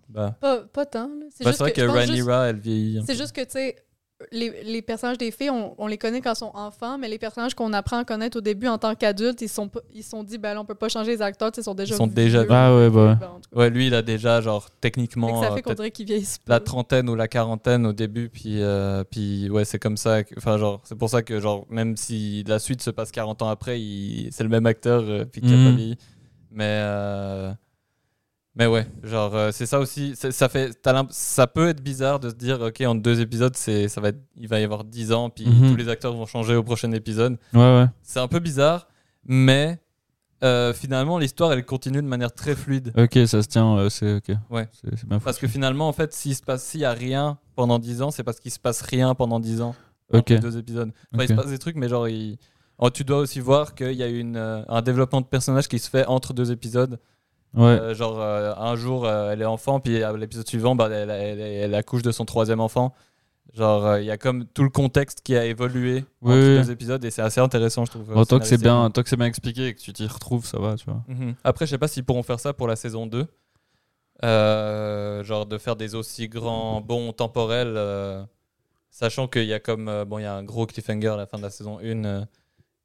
Bah, 0.07 0.35
pas, 0.39 0.59
pas 0.71 0.85
tant. 0.85 1.07
là. 1.07 1.25
C'est 1.31 1.43
bah, 1.43 1.49
juste 1.49 1.57
c'est 1.57 1.63
vrai 1.63 1.71
que, 1.71 1.81
que, 1.81 1.87
juste- 1.87 2.09
Rhaenyra, 2.11 2.49
elle 2.49 2.59
vieillit. 2.59 2.99
C'est 3.05 3.13
peu. 3.13 3.19
juste 3.19 3.35
que, 3.35 3.41
tu 3.41 3.51
sais, 3.51 3.75
les, 4.31 4.63
les 4.63 4.81
personnages 4.81 5.17
des 5.17 5.31
filles, 5.31 5.49
on, 5.49 5.73
on 5.77 5.87
les 5.87 5.97
connaît 5.97 6.21
quand 6.21 6.33
ils 6.33 6.37
sont 6.37 6.51
enfants, 6.53 6.97
mais 6.97 7.07
les 7.09 7.17
personnages 7.17 7.53
qu'on 7.55 7.73
apprend 7.73 7.97
à 7.97 8.03
connaître 8.05 8.37
au 8.37 8.41
début 8.41 8.67
en 8.67 8.77
tant 8.77 8.93
qu'adultes, 8.95 9.41
ils 9.41 9.49
sont 9.49 9.67
pas- 9.69 9.81
ils 9.93 10.03
se 10.03 10.09
sont 10.11 10.23
dit, 10.23 10.37
ben 10.37 10.53
là, 10.53 10.61
on 10.61 10.65
peut 10.65 10.75
pas 10.75 10.89
changer 10.89 11.11
les 11.11 11.21
acteurs, 11.21 11.51
ils 11.55 11.63
sont 11.63 11.73
déjà 11.75 11.95
sont 11.95 12.07
déjà. 12.07 12.43
Ah 12.49 12.75
ouais, 12.75 12.89
bah. 12.89 13.17
Ben. 13.19 13.31
Ouais, 13.53 13.69
lui, 13.69 13.87
il 13.87 13.93
a 13.95 14.01
déjà, 14.01 14.41
genre, 14.41 14.69
techniquement, 14.81 15.41
ça 15.41 15.51
euh, 15.51 15.55
fait 15.55 15.61
qu'on 15.61 15.73
dirait 15.73 15.91
qu'ils 15.91 16.05
vieillissent 16.05 16.37
pas. 16.39 16.53
la 16.53 16.59
trentaine 16.59 17.09
ou 17.09 17.15
la 17.15 17.27
quarantaine 17.27 17.85
au 17.85 17.93
début, 17.93 18.29
puis, 18.29 18.61
euh, 18.61 19.03
puis 19.03 19.49
ouais, 19.49 19.65
c'est 19.65 19.79
comme 19.79 19.97
ça. 19.97 20.19
Enfin, 20.37 20.57
genre, 20.57 20.81
c'est 20.83 20.97
pour 20.97 21.09
ça 21.09 21.21
que, 21.21 21.39
genre, 21.39 21.65
même 21.69 21.97
si 21.97 22.43
la 22.47 22.59
suite 22.59 22.81
se 22.81 22.89
passe 22.89 23.11
40 23.11 23.41
ans 23.41 23.49
après, 23.49 23.79
il- 23.81 24.29
c'est 24.31 24.43
le 24.43 24.49
même 24.49 24.65
acteur, 24.65 25.01
euh, 25.05 25.25
puis 25.25 25.41
qui 25.41 25.53
a 25.53 25.57
Mhm. 25.57 25.65
pas 25.65 25.71
vieilli. 25.75 25.97
Mais, 26.51 26.65
euh, 26.67 27.51
mais 28.55 28.65
ouais, 28.65 28.85
genre, 29.03 29.33
euh, 29.35 29.51
c'est 29.51 29.65
ça 29.65 29.79
aussi. 29.79 30.15
Ça, 30.15 30.49
fait, 30.49 30.77
ça 31.11 31.47
peut 31.47 31.69
être 31.69 31.81
bizarre 31.81 32.19
de 32.19 32.29
se 32.29 32.35
dire, 32.35 32.59
ok, 32.61 32.81
en 32.81 32.95
deux 32.95 33.21
épisodes, 33.21 33.55
ça 33.55 34.01
va 34.01 34.09
être, 34.09 34.19
il 34.37 34.47
va 34.47 34.59
y 34.59 34.63
avoir 34.63 34.83
10 34.83 35.11
ans, 35.13 35.29
puis 35.29 35.45
Mhm. 35.47 35.69
tous 35.71 35.75
les 35.77 35.87
acteurs 35.89 36.13
vont 36.13 36.25
changer 36.25 36.55
au 36.55 36.63
prochain 36.63 36.91
épisode. 36.91 37.37
Ouais, 37.53 37.59
ouais. 37.59 37.85
C'est 38.01 38.19
un 38.19 38.27
peu 38.27 38.39
bizarre, 38.39 38.87
mais 39.25 39.79
euh, 40.43 40.73
finalement, 40.73 41.17
l'histoire, 41.19 41.53
elle 41.53 41.63
continue 41.65 42.01
de 42.01 42.07
manière 42.07 42.33
très 42.33 42.55
fluide. 42.55 42.91
Ok, 42.97 43.13
ça 43.27 43.41
se 43.43 43.47
tient, 43.47 43.77
euh, 43.77 43.89
c'est 43.89 44.15
ok. 44.15 44.31
Ouais. 44.49 44.67
C'est 44.73 45.05
bien 45.07 45.19
Parce 45.19 45.37
que 45.37 45.47
finalement, 45.47 45.87
en 45.87 45.93
fait, 45.93 46.11
s'il 46.13 46.35
se 46.35 46.41
passe, 46.41 46.63
s'il 46.63 46.79
y 46.81 46.85
a 46.85 46.93
rien 46.93 47.37
pendant 47.55 47.77
10 47.79 48.01
ans, 48.01 48.09
c'est 48.11 48.23
parce 48.23 48.39
qu'il 48.39 48.51
se 48.51 48.59
passe 48.59 48.81
rien 48.81 49.13
pendant 49.15 49.39
10 49.39 49.61
ans. 49.61 49.75
Ok. 50.13 50.33
deux 50.39 50.57
épisodes. 50.57 50.91
Enfin, 51.13 51.23
il 51.23 51.29
se 51.29 51.33
passe 51.33 51.47
des 51.47 51.57
trucs, 51.57 51.77
mais 51.77 51.87
genre, 51.87 52.09
il- 52.09 52.37
oh, 52.79 52.89
tu 52.89 53.05
dois 53.05 53.19
aussi 53.19 53.39
voir 53.39 53.75
qu'il 53.75 53.93
y 53.93 54.03
a 54.03 54.07
une, 54.07 54.35
un 54.67 54.81
développement 54.81 55.21
de 55.21 55.25
personnage 55.27 55.69
qui 55.69 55.79
se 55.79 55.89
fait 55.89 56.05
entre 56.05 56.33
deux 56.33 56.51
épisodes. 56.51 56.99
Ouais. 57.53 57.63
Euh, 57.63 57.93
genre, 57.93 58.19
euh, 58.21 58.53
un 58.55 58.75
jour, 58.75 59.05
euh, 59.05 59.31
elle 59.31 59.41
est 59.41 59.45
enfant, 59.45 59.79
puis 59.79 60.01
à 60.03 60.13
l'épisode 60.13 60.47
suivant, 60.47 60.75
bah, 60.75 60.89
elle, 60.91 61.09
elle- 61.09 61.39
elle 61.39 61.75
accouche 61.75 62.01
de 62.01 62.11
son 62.11 62.23
troisième 62.25 62.59
enfant. 62.61 62.93
Genre, 63.53 63.97
il 63.97 64.05
y 64.05 64.11
a 64.11 64.17
comme 64.17 64.45
tout 64.45 64.63
le 64.63 64.69
contexte 64.69 65.19
qui 65.21 65.35
a 65.35 65.43
évolué 65.45 66.05
Oui, 66.21 66.31
entre 66.33 66.39
oui. 66.51 66.57
deux 66.63 66.71
épisodes, 66.71 67.03
et 67.03 67.11
c'est 67.11 67.21
assez 67.21 67.41
intéressant, 67.41 67.83
je 67.83 67.91
trouve. 67.91 68.13
Bon, 68.13 68.23
tant 68.23 68.39
que 68.39 68.45
c'est 68.45 68.57
bien, 68.61 68.89
tant 68.91 69.03
que 69.03 69.09
c'est 69.09 69.17
bien 69.17 69.25
expliqué 69.25 69.67
et 69.67 69.73
que 69.73 69.81
tu 69.81 69.91
t'y 69.91 70.07
retrouves, 70.07 70.45
ça 70.45 70.57
va, 70.59 70.75
tu 70.75 70.85
vois. 70.85 71.03
Mhm. 71.09 71.35
Après, 71.43 71.65
je 71.65 71.71
sais 71.71 71.77
pas 71.77 71.89
s'ils 71.89 72.05
pourront 72.05 72.23
faire 72.23 72.39
ça 72.39 72.53
pour 72.53 72.67
la 72.67 72.77
saison 72.77 73.07
2. 73.07 73.27
Euh, 74.23 75.23
genre 75.23 75.45
de 75.47 75.57
faire 75.57 75.75
des 75.75 75.95
aussi 75.95 76.29
grands 76.29 76.79
bons 76.79 77.11
temporels, 77.11 77.75
sachant 78.91 79.27
qu'il 79.27 79.45
y 79.45 79.53
a 79.53 79.59
comme 79.59 80.03
bon, 80.07 80.19
il 80.19 80.23
y 80.23 80.25
a 80.25 80.35
un 80.35 80.43
gros 80.43 80.65
cliffhanger 80.67 81.07
à 81.09 81.17
la 81.17 81.25
fin 81.25 81.37
de 81.37 81.43
la 81.43 81.49
saison 81.49 81.79
1 81.79 82.05
euh, 82.05 82.25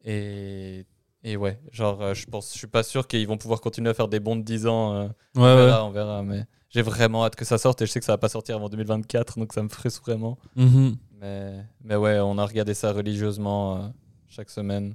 et 0.05 0.87
et 1.29 1.37
ouais, 1.37 1.59
genre 1.73 2.01
euh, 2.01 2.15
je 2.15 2.25
pense, 2.27 2.53
je 2.53 2.59
suis 2.59 2.67
pas 2.69 2.83
sûr 2.83 3.07
qu'ils 3.09 3.27
vont 3.27 3.37
pouvoir 3.37 3.61
continuer 3.61 3.91
à 3.91 3.95
faire 3.95 4.09
des 4.09 4.21
bons 4.21 4.37
de 4.37 4.43
10 4.43 4.67
ans. 4.67 4.95
euh, 4.95 5.09
on 5.35 5.43
Ouais, 5.43 5.55
verra, 5.57 5.85
on 5.85 5.91
verra, 5.91 6.23
mais 6.23 6.45
j'ai 6.71 6.83
vraiment 6.83 7.25
hâte 7.25 7.35
que 7.37 7.45
ça 7.45 7.59
sorte 7.59 7.83
et 7.83 7.87
je 7.87 7.91
sais 7.93 7.99
que 7.99 8.07
ça 8.07 8.13
va 8.13 8.19
pas 8.19 8.29
sortir 8.29 8.57
avant 8.57 8.69
2024, 8.69 9.39
donc 9.39 9.53
ça 9.53 9.63
me 9.63 9.69
frustre 9.69 10.03
vraiment. 10.03 10.39
Mhm. 10.55 10.97
Mais 11.21 11.65
mais 11.83 11.97
ouais, 11.97 12.19
on 12.21 12.39
a 12.39 12.47
regardé 12.47 12.75
ça 12.75 12.93
religieusement 12.93 13.77
euh, 13.77 13.89
chaque 14.29 14.51
semaine. 14.51 14.95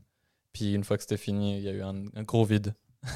Puis 0.54 0.74
une 0.74 0.84
fois 0.84 0.98
que 0.98 1.04
c'était 1.04 1.18
fini, 1.18 1.58
il 1.58 1.64
y 1.64 1.70
a 1.70 1.72
eu 1.74 1.82
un, 1.82 2.04
un 2.16 2.24
gros 2.24 2.46
vide. 2.46 2.74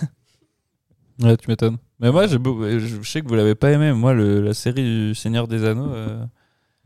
Ouais, 1.22 1.38
tu 1.38 1.50
m'étonnes. 1.50 1.78
Mais 2.00 2.12
moi, 2.12 2.28
je 2.28 2.38
je 2.38 3.02
sais 3.10 3.22
que 3.22 3.28
vous 3.30 3.36
l'avez 3.36 3.56
pas 3.56 3.72
aimé. 3.72 3.94
Moi, 3.94 4.14
le, 4.14 4.42
la 4.42 4.54
série 4.54 4.84
du 4.84 5.16
Seigneur 5.16 5.48
des 5.48 5.64
Anneaux, 5.64 5.94
euh, 5.94 6.26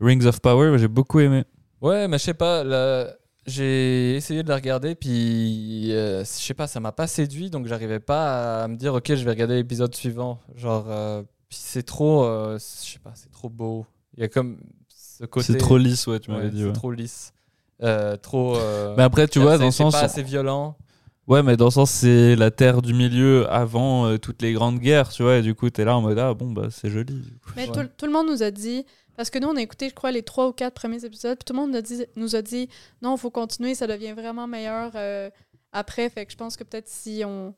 Rings 0.00 0.24
of 0.24 0.40
Power, 0.40 0.78
j'ai 0.78 0.86
beaucoup 0.86 1.18
aimé. 1.18 1.42
Ouais, 1.80 2.06
mais 2.06 2.16
je 2.18 2.22
sais 2.24 2.34
pas, 2.34 2.62
j'ai 3.46 4.14
essayé 4.16 4.42
de 4.42 4.48
la 4.48 4.56
regarder, 4.56 4.94
puis 4.94 5.92
euh, 5.92 6.20
je 6.20 6.24
sais 6.24 6.54
pas, 6.54 6.66
ça 6.66 6.80
m'a 6.80 6.92
pas 6.92 7.06
séduit, 7.06 7.50
donc 7.50 7.66
j'arrivais 7.66 8.00
pas 8.00 8.62
à 8.64 8.68
me 8.68 8.76
dire, 8.76 8.94
ok, 8.94 9.14
je 9.14 9.24
vais 9.24 9.30
regarder 9.30 9.54
l'épisode 9.56 9.94
suivant. 9.94 10.40
Genre, 10.56 10.86
euh, 10.88 11.22
puis 11.48 11.58
c'est 11.60 11.82
trop, 11.82 12.24
euh, 12.24 12.58
je 12.58 12.92
sais 12.92 12.98
pas, 12.98 13.12
c'est 13.14 13.30
trop 13.32 13.48
beau. 13.48 13.86
Il 14.16 14.20
y 14.20 14.24
a 14.24 14.28
comme 14.28 14.58
ce 14.88 15.24
côté. 15.24 15.46
C'est 15.52 15.58
trop 15.58 15.78
lisse, 15.78 16.06
ouais, 16.06 16.20
tu 16.20 16.30
ouais, 16.30 16.36
m'avais 16.36 16.50
dit. 16.50 16.60
c'est 16.60 16.66
ouais. 16.66 16.72
trop 16.72 16.92
lisse. 16.92 17.32
Euh, 17.82 18.16
trop. 18.16 18.56
euh, 18.56 18.94
Mais 18.96 19.02
après, 19.04 19.26
tu 19.26 19.38
vois, 19.38 19.52
c'est- 19.54 19.58
dans 19.60 19.64
le 19.66 19.70
c'est 19.70 19.78
sens. 19.78 19.92
pas 19.94 20.00
assez 20.02 20.22
violent. 20.22 20.76
Ouais, 21.26 21.42
mais 21.44 21.56
dans 21.56 21.66
le 21.66 21.70
sens, 21.70 21.90
c'est 21.92 22.34
la 22.34 22.50
terre 22.50 22.82
du 22.82 22.92
milieu 22.92 23.48
avant 23.52 24.06
euh, 24.06 24.18
toutes 24.18 24.42
les 24.42 24.52
grandes 24.52 24.80
guerres, 24.80 25.10
tu 25.10 25.22
vois. 25.22 25.36
Et 25.36 25.42
du 25.42 25.54
coup, 25.54 25.70
t'es 25.70 25.84
là 25.84 25.96
en 25.96 26.02
mode, 26.02 26.18
ah 26.18 26.34
bon, 26.34 26.50
bah, 26.50 26.68
c'est 26.70 26.90
joli. 26.90 27.22
Mais 27.56 27.68
Ouais. 27.68 27.72
tout, 27.84 27.88
tout 27.96 28.06
le 28.06 28.12
monde 28.12 28.26
nous 28.28 28.42
a 28.42 28.50
dit, 28.50 28.84
parce 29.20 29.28
que 29.28 29.38
nous, 29.38 29.48
on 29.48 29.56
a 29.56 29.60
écouté, 29.60 29.90
je 29.90 29.94
crois, 29.94 30.12
les 30.12 30.22
trois 30.22 30.48
ou 30.48 30.52
quatre 30.52 30.72
premiers 30.72 31.04
épisodes, 31.04 31.36
puis 31.36 31.44
tout 31.44 31.52
le 31.52 31.58
monde 31.58 31.72
nous 31.72 31.76
a 31.76 31.82
dit, 31.82 32.06
nous 32.16 32.36
a 32.36 32.40
dit 32.40 32.70
non, 33.02 33.16
il 33.16 33.18
faut 33.18 33.28
continuer, 33.30 33.74
ça 33.74 33.86
devient 33.86 34.12
vraiment 34.12 34.46
meilleur 34.46 34.92
euh, 34.94 35.28
après. 35.72 36.08
Fait 36.08 36.24
que 36.24 36.32
je 36.32 36.38
pense 36.38 36.56
que 36.56 36.64
peut-être 36.64 36.88
si 36.88 37.22
on, 37.26 37.54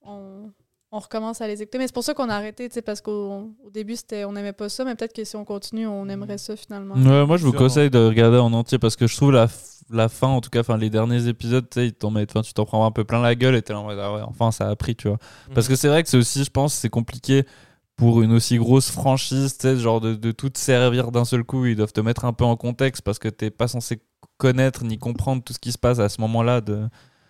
on, 0.00 0.50
on 0.90 0.98
recommence 0.98 1.42
à 1.42 1.48
les 1.48 1.60
écouter. 1.60 1.76
Mais 1.76 1.86
c'est 1.86 1.92
pour 1.92 2.02
ça 2.02 2.14
qu'on 2.14 2.30
a 2.30 2.34
arrêté, 2.34 2.66
tu 2.66 2.72
sais, 2.72 2.80
parce 2.80 3.02
qu'au 3.02 3.50
au 3.62 3.70
début, 3.70 3.94
c'était 3.94 4.24
on 4.24 4.32
n'aimait 4.32 4.54
pas 4.54 4.70
ça, 4.70 4.86
mais 4.86 4.94
peut-être 4.94 5.12
que 5.12 5.22
si 5.22 5.36
on 5.36 5.44
continue, 5.44 5.86
on 5.86 6.08
aimerait 6.08 6.38
ça 6.38 6.56
finalement. 6.56 6.94
Ouais, 6.94 7.26
moi, 7.26 7.36
je 7.36 7.44
vous 7.44 7.52
conseille 7.52 7.90
de 7.90 7.98
regarder 7.98 8.38
en 8.38 8.54
entier 8.54 8.78
parce 8.78 8.96
que 8.96 9.06
je 9.06 9.14
trouve 9.18 9.32
la, 9.32 9.48
la 9.90 10.08
fin, 10.08 10.28
en 10.28 10.40
tout 10.40 10.48
cas, 10.48 10.60
enfin, 10.60 10.78
les 10.78 10.88
derniers 10.88 11.28
épisodes, 11.28 11.68
tu 11.68 11.78
sais, 11.78 11.92
tu 11.92 12.54
t'en 12.54 12.64
prends 12.64 12.86
un 12.86 12.90
peu 12.90 13.04
plein 13.04 13.20
la 13.20 13.34
gueule 13.34 13.54
et 13.54 13.60
t'es 13.60 13.74
là 13.74 13.80
en 13.80 13.84
mode, 13.84 13.98
ah 14.00 14.14
ouais, 14.14 14.22
enfin, 14.22 14.50
ça 14.50 14.70
a 14.70 14.76
pris, 14.76 14.96
tu 14.96 15.08
vois. 15.08 15.18
Parce 15.54 15.68
que 15.68 15.76
c'est 15.76 15.88
vrai 15.88 16.02
que 16.02 16.08
c'est 16.08 16.16
aussi, 16.16 16.42
je 16.42 16.50
pense, 16.50 16.72
c'est 16.72 16.88
compliqué 16.88 17.44
pour 17.96 18.22
une 18.22 18.32
aussi 18.32 18.58
grosse 18.58 18.90
franchise, 18.90 19.56
tu 19.58 19.62
sais, 19.68 19.76
genre 19.78 20.00
de, 20.00 20.14
de 20.14 20.32
tout 20.32 20.50
te 20.50 20.58
servir 20.58 21.10
d'un 21.12 21.24
seul 21.24 21.44
coup. 21.44 21.64
Ils 21.66 21.76
doivent 21.76 21.92
te 21.92 22.00
mettre 22.00 22.24
un 22.24 22.32
peu 22.32 22.44
en 22.44 22.56
contexte 22.56 23.02
parce 23.02 23.18
que 23.18 23.28
t'es 23.28 23.50
pas 23.50 23.68
censé 23.68 24.00
connaître 24.36 24.84
ni 24.84 24.98
comprendre 24.98 25.42
tout 25.42 25.52
ce 25.54 25.58
qui 25.58 25.72
se 25.72 25.78
passe 25.78 25.98
à 25.98 26.08
ce 26.08 26.20
moment-là 26.20 26.60
de, 26.60 26.88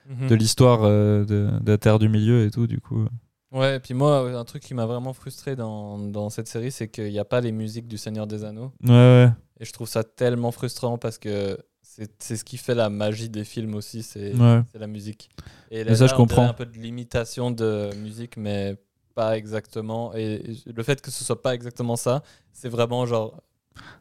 Mhm. 0.08 0.28
de 0.28 0.34
l'histoire 0.36 0.80
euh, 0.84 1.24
de, 1.24 1.50
de 1.60 1.70
la 1.72 1.78
Terre 1.78 1.98
du 1.98 2.08
Milieu 2.08 2.44
et 2.46 2.50
tout, 2.52 2.68
du 2.68 2.80
coup. 2.80 3.06
Ouais, 3.52 3.76
et 3.76 3.80
puis 3.80 3.92
moi, 3.94 4.38
un 4.38 4.44
truc 4.44 4.62
qui 4.62 4.72
m'a 4.74 4.86
vraiment 4.86 5.12
frustré 5.12 5.56
dans, 5.56 5.98
dans 5.98 6.30
cette 6.30 6.46
série, 6.46 6.70
c'est 6.70 6.86
qu'il 6.88 7.10
n'y 7.10 7.18
a 7.18 7.24
pas 7.24 7.40
les 7.40 7.50
musiques 7.50 7.88
du 7.88 7.96
Seigneur 7.98 8.26
des 8.28 8.44
Anneaux. 8.44 8.70
Ouais, 8.84 8.90
ouais. 8.90 9.30
Et 9.58 9.64
je 9.64 9.72
trouve 9.72 9.88
ça 9.88 10.04
tellement 10.04 10.52
frustrant 10.52 10.96
parce 10.98 11.18
que 11.18 11.58
c'est 11.82 12.10
c'est 12.22 12.36
ce 12.36 12.44
qui 12.44 12.56
fait 12.56 12.74
la 12.76 12.88
magie 12.90 13.28
des 13.30 13.42
films 13.44 13.74
aussi, 13.74 14.02
c'est 14.04 14.32
ouais. 14.36 14.60
c'est 14.70 14.78
la 14.78 14.86
musique. 14.86 15.28
Et 15.72 15.82
Mais 15.84 15.94
ça, 15.96 16.06
je 16.06 16.14
on 16.14 16.18
dirait 16.18 16.28
comprends. 16.36 16.48
un 16.48 16.52
peu 16.52 16.66
de 16.66 16.78
limitation 16.78 17.50
de 17.50 17.90
musique, 17.96 18.36
mais 18.36 18.76
pas 19.16 19.36
exactement. 19.36 20.14
Et 20.14 20.54
le 20.66 20.82
fait 20.84 21.00
que 21.00 21.10
ce 21.10 21.24
soit 21.24 21.42
pas 21.42 21.54
exactement 21.54 21.96
ça, 21.96 22.22
c'est 22.52 22.68
vraiment 22.68 23.04
genre. 23.06 23.42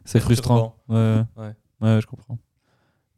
C'est 0.04 0.20
frustrant. 0.20 0.76
Ouais, 0.88 1.22
ouais. 1.80 2.00
Je 2.00 2.06
comprends. 2.06 2.38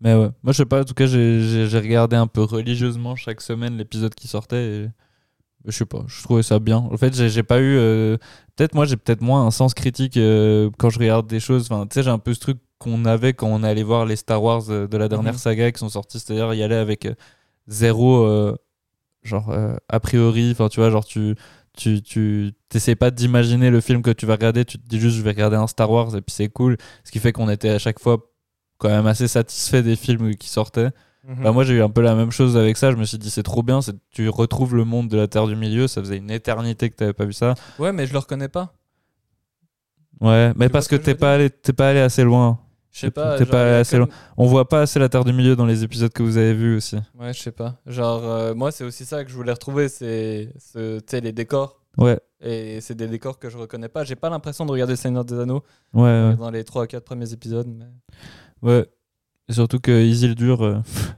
Mais 0.00 0.14
ouais, 0.14 0.30
moi 0.42 0.52
je 0.52 0.58
sais 0.58 0.64
pas, 0.64 0.80
en 0.80 0.84
tout 0.84 0.94
cas 0.94 1.06
j'ai- 1.06 1.66
regardé 1.78 2.16
un 2.16 2.28
peu 2.28 2.42
religieusement 2.42 3.16
chaque 3.16 3.40
semaine 3.40 3.76
l'épisode 3.76 4.14
qui 4.14 4.28
sortait 4.28 4.64
et 4.84 4.90
je 5.64 5.72
sais 5.72 5.84
pas, 5.86 6.04
je 6.06 6.22
trouvais 6.22 6.44
ça 6.44 6.60
bien. 6.60 6.78
En 6.78 6.96
fait, 6.96 7.12
j'ai 7.14 7.42
pas 7.42 7.58
eu. 7.58 7.76
euh, 7.76 8.16
peut-être 8.54 8.74
moi 8.74 8.84
j'ai 8.86 8.96
peut-être 8.96 9.22
moins 9.22 9.44
un 9.44 9.50
sens 9.50 9.74
critique 9.74 10.16
euh, 10.16 10.70
quand 10.78 10.88
je 10.88 11.00
regarde 11.00 11.26
des 11.26 11.40
choses. 11.40 11.64
Enfin, 11.68 11.84
tu 11.88 11.94
sais, 11.94 12.02
j'ai 12.04 12.10
un 12.10 12.20
peu 12.20 12.32
ce 12.32 12.38
truc 12.40 12.58
qu'on 12.78 13.04
avait 13.06 13.32
quand 13.34 13.48
on 13.48 13.64
allait 13.64 13.82
voir 13.82 14.06
les 14.06 14.14
Star 14.14 14.40
Wars 14.40 14.62
euh, 14.70 14.86
de 14.86 14.96
la 14.96 15.08
dernière 15.08 15.32
Mhm. 15.32 15.38
saga 15.38 15.72
qui 15.72 15.80
sont 15.80 15.88
sortis, 15.88 16.20
c'est-à-dire 16.20 16.54
y 16.54 16.62
aller 16.62 16.76
avec 16.76 17.08
zéro, 17.66 18.24
genre 19.24 19.52
a 19.88 20.00
priori, 20.00 20.50
enfin 20.52 20.68
tu 20.68 20.78
vois, 20.80 20.90
genre 20.90 21.04
tu. 21.04 21.34
Tu, 21.78 22.02
tu 22.02 22.52
t'essayes 22.68 22.96
pas 22.96 23.12
d'imaginer 23.12 23.70
le 23.70 23.80
film 23.80 24.02
que 24.02 24.10
tu 24.10 24.26
vas 24.26 24.32
regarder, 24.34 24.64
tu 24.64 24.78
te 24.78 24.88
dis 24.88 24.98
juste 24.98 25.16
je 25.16 25.22
vais 25.22 25.30
regarder 25.30 25.56
un 25.56 25.68
Star 25.68 25.88
Wars 25.88 26.16
et 26.16 26.20
puis 26.20 26.34
c'est 26.34 26.48
cool. 26.48 26.76
Ce 27.04 27.12
qui 27.12 27.20
fait 27.20 27.30
qu'on 27.30 27.48
était 27.48 27.70
à 27.70 27.78
chaque 27.78 28.00
fois 28.00 28.18
quand 28.78 28.88
même 28.88 29.06
assez 29.06 29.28
satisfait 29.28 29.84
des 29.84 29.94
films 29.94 30.34
qui 30.34 30.48
sortaient. 30.48 30.90
Mhm. 31.24 31.44
Bah, 31.44 31.52
moi 31.52 31.62
j'ai 31.62 31.74
eu 31.74 31.82
un 31.82 31.88
peu 31.88 32.00
la 32.00 32.16
même 32.16 32.32
chose 32.32 32.56
avec 32.56 32.76
ça, 32.76 32.90
je 32.90 32.96
me 32.96 33.04
suis 33.04 33.16
dit 33.16 33.30
c'est 33.30 33.44
trop 33.44 33.62
bien, 33.62 33.78
tu 34.10 34.28
retrouves 34.28 34.74
le 34.74 34.84
monde 34.84 35.08
de 35.08 35.16
la 35.16 35.28
Terre 35.28 35.46
du 35.46 35.54
Milieu, 35.54 35.86
ça 35.86 36.00
faisait 36.00 36.16
une 36.16 36.32
éternité 36.32 36.90
que 36.90 36.96
t'avais 36.96 37.12
pas 37.12 37.24
vu 37.26 37.32
ça. 37.32 37.54
Ouais, 37.78 37.92
mais 37.92 38.06
je 38.06 38.12
le 38.12 38.18
reconnais 38.18 38.48
pas. 38.48 38.74
Ouais, 40.20 40.52
mais 40.56 40.66
Tu 40.66 40.72
parce 40.72 40.88
que 40.88 40.96
que 40.96 41.02
t'es 41.02 41.14
pas 41.14 41.34
allé 41.34 41.48
t'es 41.48 41.72
pas 41.72 41.90
allé 41.90 42.00
assez 42.00 42.24
loin. 42.24 42.58
Je 43.00 43.06
sais 43.06 43.10
pas. 43.10 43.36
genre, 43.44 43.80
assez 43.80 43.98
comme- 43.98 44.08
On 44.36 44.46
voit 44.46 44.68
pas 44.68 44.82
assez 44.82 44.98
la 44.98 45.08
Terre 45.08 45.24
du 45.24 45.32
Milieu 45.32 45.56
dans 45.56 45.66
les 45.66 45.84
épisodes 45.84 46.12
que 46.12 46.22
vous 46.22 46.36
avez 46.36 46.54
vus 46.54 46.76
aussi. 46.76 46.96
Ouais, 47.18 47.32
je 47.32 47.40
sais 47.40 47.52
pas. 47.52 47.76
Genre, 47.86 48.24
euh, 48.24 48.54
moi, 48.54 48.70
c'est 48.72 48.84
aussi 48.84 49.04
ça 49.04 49.24
que 49.24 49.30
je 49.30 49.34
voulais 49.36 49.52
retrouver, 49.52 49.88
c'est 49.88 50.48
ce- 50.58 51.00
les 51.20 51.32
décors. 51.32 51.80
Ouais, 51.96 52.18
Et 52.40 52.80
c'est 52.80 52.94
des 52.94 53.08
décors 53.08 53.38
que 53.40 53.50
je 53.50 53.56
reconnais 53.58 53.88
pas. 53.88 54.04
J'ai 54.04 54.14
pas 54.14 54.30
l'impression 54.30 54.64
de 54.64 54.70
regarder 54.70 54.94
Seigneur 54.94 55.24
des 55.24 55.38
Anneaux 55.40 55.64
ouais, 55.94 56.02
ouais. 56.02 56.36
dans 56.36 56.50
les 56.50 56.62
3 56.62 56.84
ou 56.84 56.86
4 56.86 57.02
premiers 57.04 57.32
épisodes. 57.32 57.66
Mais... 57.66 57.86
ouais. 58.62 58.86
Et 59.48 59.52
surtout 59.52 59.80
que 59.80 59.90
Isildur. 59.90 60.62
euh, 60.62 60.76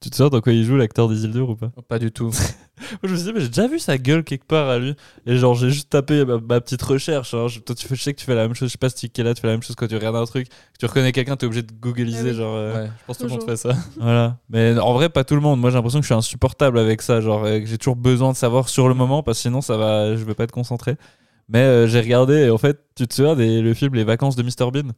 tu 0.00 0.10
te 0.10 0.16
souviens 0.16 0.30
dans 0.30 0.40
quoi 0.40 0.52
il 0.52 0.64
joue 0.64 0.76
l'acteur 0.76 1.08
d'Isildur 1.08 1.50
ou 1.50 1.56
pas 1.56 1.70
Oh, 1.76 1.82
Pas 1.82 1.98
du 1.98 2.10
tout. 2.12 2.30
Je 3.04 3.08
me 3.08 3.14
suis 3.16 3.26
dit, 3.26 3.32
mais 3.32 3.40
j'ai 3.40 3.48
déjà 3.48 3.68
vu 3.68 3.78
sa 3.78 3.96
gueule 3.96 4.24
quelque 4.24 4.44
part 4.46 4.68
à 4.68 4.78
lui. 4.78 4.94
Et 5.26 5.36
genre, 5.36 5.54
j'ai 5.54 5.70
juste 5.70 5.90
tapé 5.90 6.24
ma, 6.24 6.38
ma 6.38 6.60
petite 6.60 6.82
recherche. 6.82 7.32
hein. 7.34 7.46
Je, 7.46 7.60
toi, 7.60 7.74
tu 7.76 7.86
fais, 7.86 7.94
je 7.94 8.02
sais 8.02 8.12
que 8.12 8.18
tu 8.18 8.24
fais 8.26 8.34
la 8.34 8.42
même 8.42 8.54
chose. 8.54 8.68
Je 8.68 8.72
sais 8.72 8.78
pas 8.78 8.88
si 8.90 9.10
là, 9.18 9.34
tu 9.34 9.40
fais 9.40 9.46
la 9.46 9.52
même 9.52 9.62
chose 9.62 9.76
quand 9.76 9.86
tu 9.86 9.94
regardes 9.94 10.16
un 10.16 10.24
truc. 10.24 10.48
que 10.48 10.54
Tu 10.80 10.86
reconnais 10.86 11.12
quelqu'un, 11.12 11.36
t'es 11.36 11.46
obligé 11.46 11.62
de 11.62 11.72
googliser. 11.72 12.18
Ah 12.18 12.32
oui. 12.32 12.34
Genre, 12.34 12.54
euh, 12.56 12.74
Ouais, 12.84 12.90
je 12.98 13.04
pense 13.06 13.18
que 13.18 13.22
tout 13.22 13.28
le 13.28 13.34
monde 13.38 13.48
fait 13.48 13.56
ça. 13.56 13.74
voilà. 14.00 14.38
Mais 14.50 14.76
en 14.78 14.94
vrai, 14.94 15.08
pas 15.10 15.22
tout 15.22 15.34
le 15.36 15.40
monde. 15.40 15.60
Moi, 15.60 15.70
j'ai 15.70 15.76
l'impression 15.76 16.00
que 16.00 16.04
je 16.04 16.08
suis 16.08 16.14
insupportable 16.14 16.78
avec 16.78 17.02
ça. 17.02 17.20
Genre, 17.20 17.44
euh, 17.44 17.60
que 17.60 17.66
j'ai 17.66 17.78
toujours 17.78 17.96
besoin 17.96 18.32
de 18.32 18.36
savoir 18.36 18.68
sur 18.68 18.88
le 18.88 18.94
moment 18.94 19.22
parce 19.22 19.38
que 19.38 19.42
sinon, 19.42 19.60
ça 19.60 19.76
va, 19.76 20.16
je 20.16 20.24
vais 20.24 20.34
pas 20.34 20.44
être 20.44 20.50
concentré. 20.52 20.96
Mais 21.48 21.60
euh, 21.60 21.86
j'ai 21.86 22.00
regardé, 22.00 22.34
et 22.46 22.50
en 22.50 22.58
fait, 22.58 22.80
tu 22.96 23.06
te 23.06 23.14
souviens 23.14 23.36
des, 23.36 23.60
le 23.60 23.74
film 23.74 23.94
Les 23.94 24.04
vacances 24.04 24.34
de 24.36 24.42
Mr 24.42 24.70
Bean? 24.72 24.90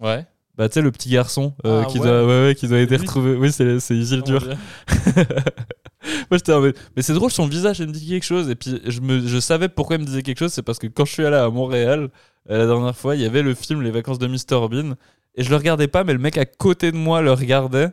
Ouais. 0.00 0.26
Bah, 0.56 0.68
tu 0.68 0.74
sais, 0.74 0.82
le 0.82 0.92
petit 0.92 1.10
garçon 1.10 1.54
euh, 1.66 1.82
Ah, 1.84 1.90
qui, 1.90 1.98
ouais. 1.98 2.06
doit, 2.06 2.24
ouais, 2.24 2.46
ouais, 2.46 2.54
qui 2.54 2.68
doit 2.68 2.78
être 2.78 2.90
lui 2.90 2.96
retrouvé. 2.98 3.34
Oui, 3.34 3.50
c'est 3.52 3.94
Isildur. 3.96 4.46
Oh. 4.48 5.20
Moi, 6.30 6.38
j'étais 6.38 6.52
mode, 6.58 6.76
Mais 6.96 7.02
c'est 7.02 7.14
drôle, 7.14 7.30
son 7.30 7.46
visage, 7.46 7.80
il 7.80 7.88
me 7.88 7.92
dit 7.92 8.06
quelque 8.08 8.24
chose. 8.24 8.50
Et 8.50 8.54
puis, 8.54 8.80
je, 8.86 9.00
me, 9.00 9.26
je 9.26 9.38
savais 9.40 9.68
pourquoi 9.68 9.96
il 9.96 10.02
me 10.02 10.06
disait 10.06 10.22
quelque 10.22 10.38
chose. 10.38 10.52
C'est 10.52 10.62
parce 10.62 10.78
que 10.78 10.86
quand 10.86 11.04
je 11.04 11.12
suis 11.12 11.24
allé 11.24 11.36
à 11.36 11.48
Montréal, 11.48 12.10
euh, 12.50 12.58
la 12.58 12.66
dernière 12.66 12.94
fois, 12.96 13.16
il 13.16 13.22
y 13.22 13.24
avait 13.24 13.42
le 13.42 13.54
film 13.54 13.82
Les 13.82 13.90
vacances 13.90 14.18
de 14.18 14.26
Mr. 14.26 14.68
Bean. 14.68 14.94
Et 15.36 15.42
je 15.42 15.50
le 15.50 15.56
regardais 15.56 15.88
pas, 15.88 16.04
mais 16.04 16.12
le 16.12 16.18
mec 16.20 16.38
à 16.38 16.44
côté 16.44 16.92
de 16.92 16.96
moi 16.96 17.20
le 17.22 17.32
regardait. 17.32 17.88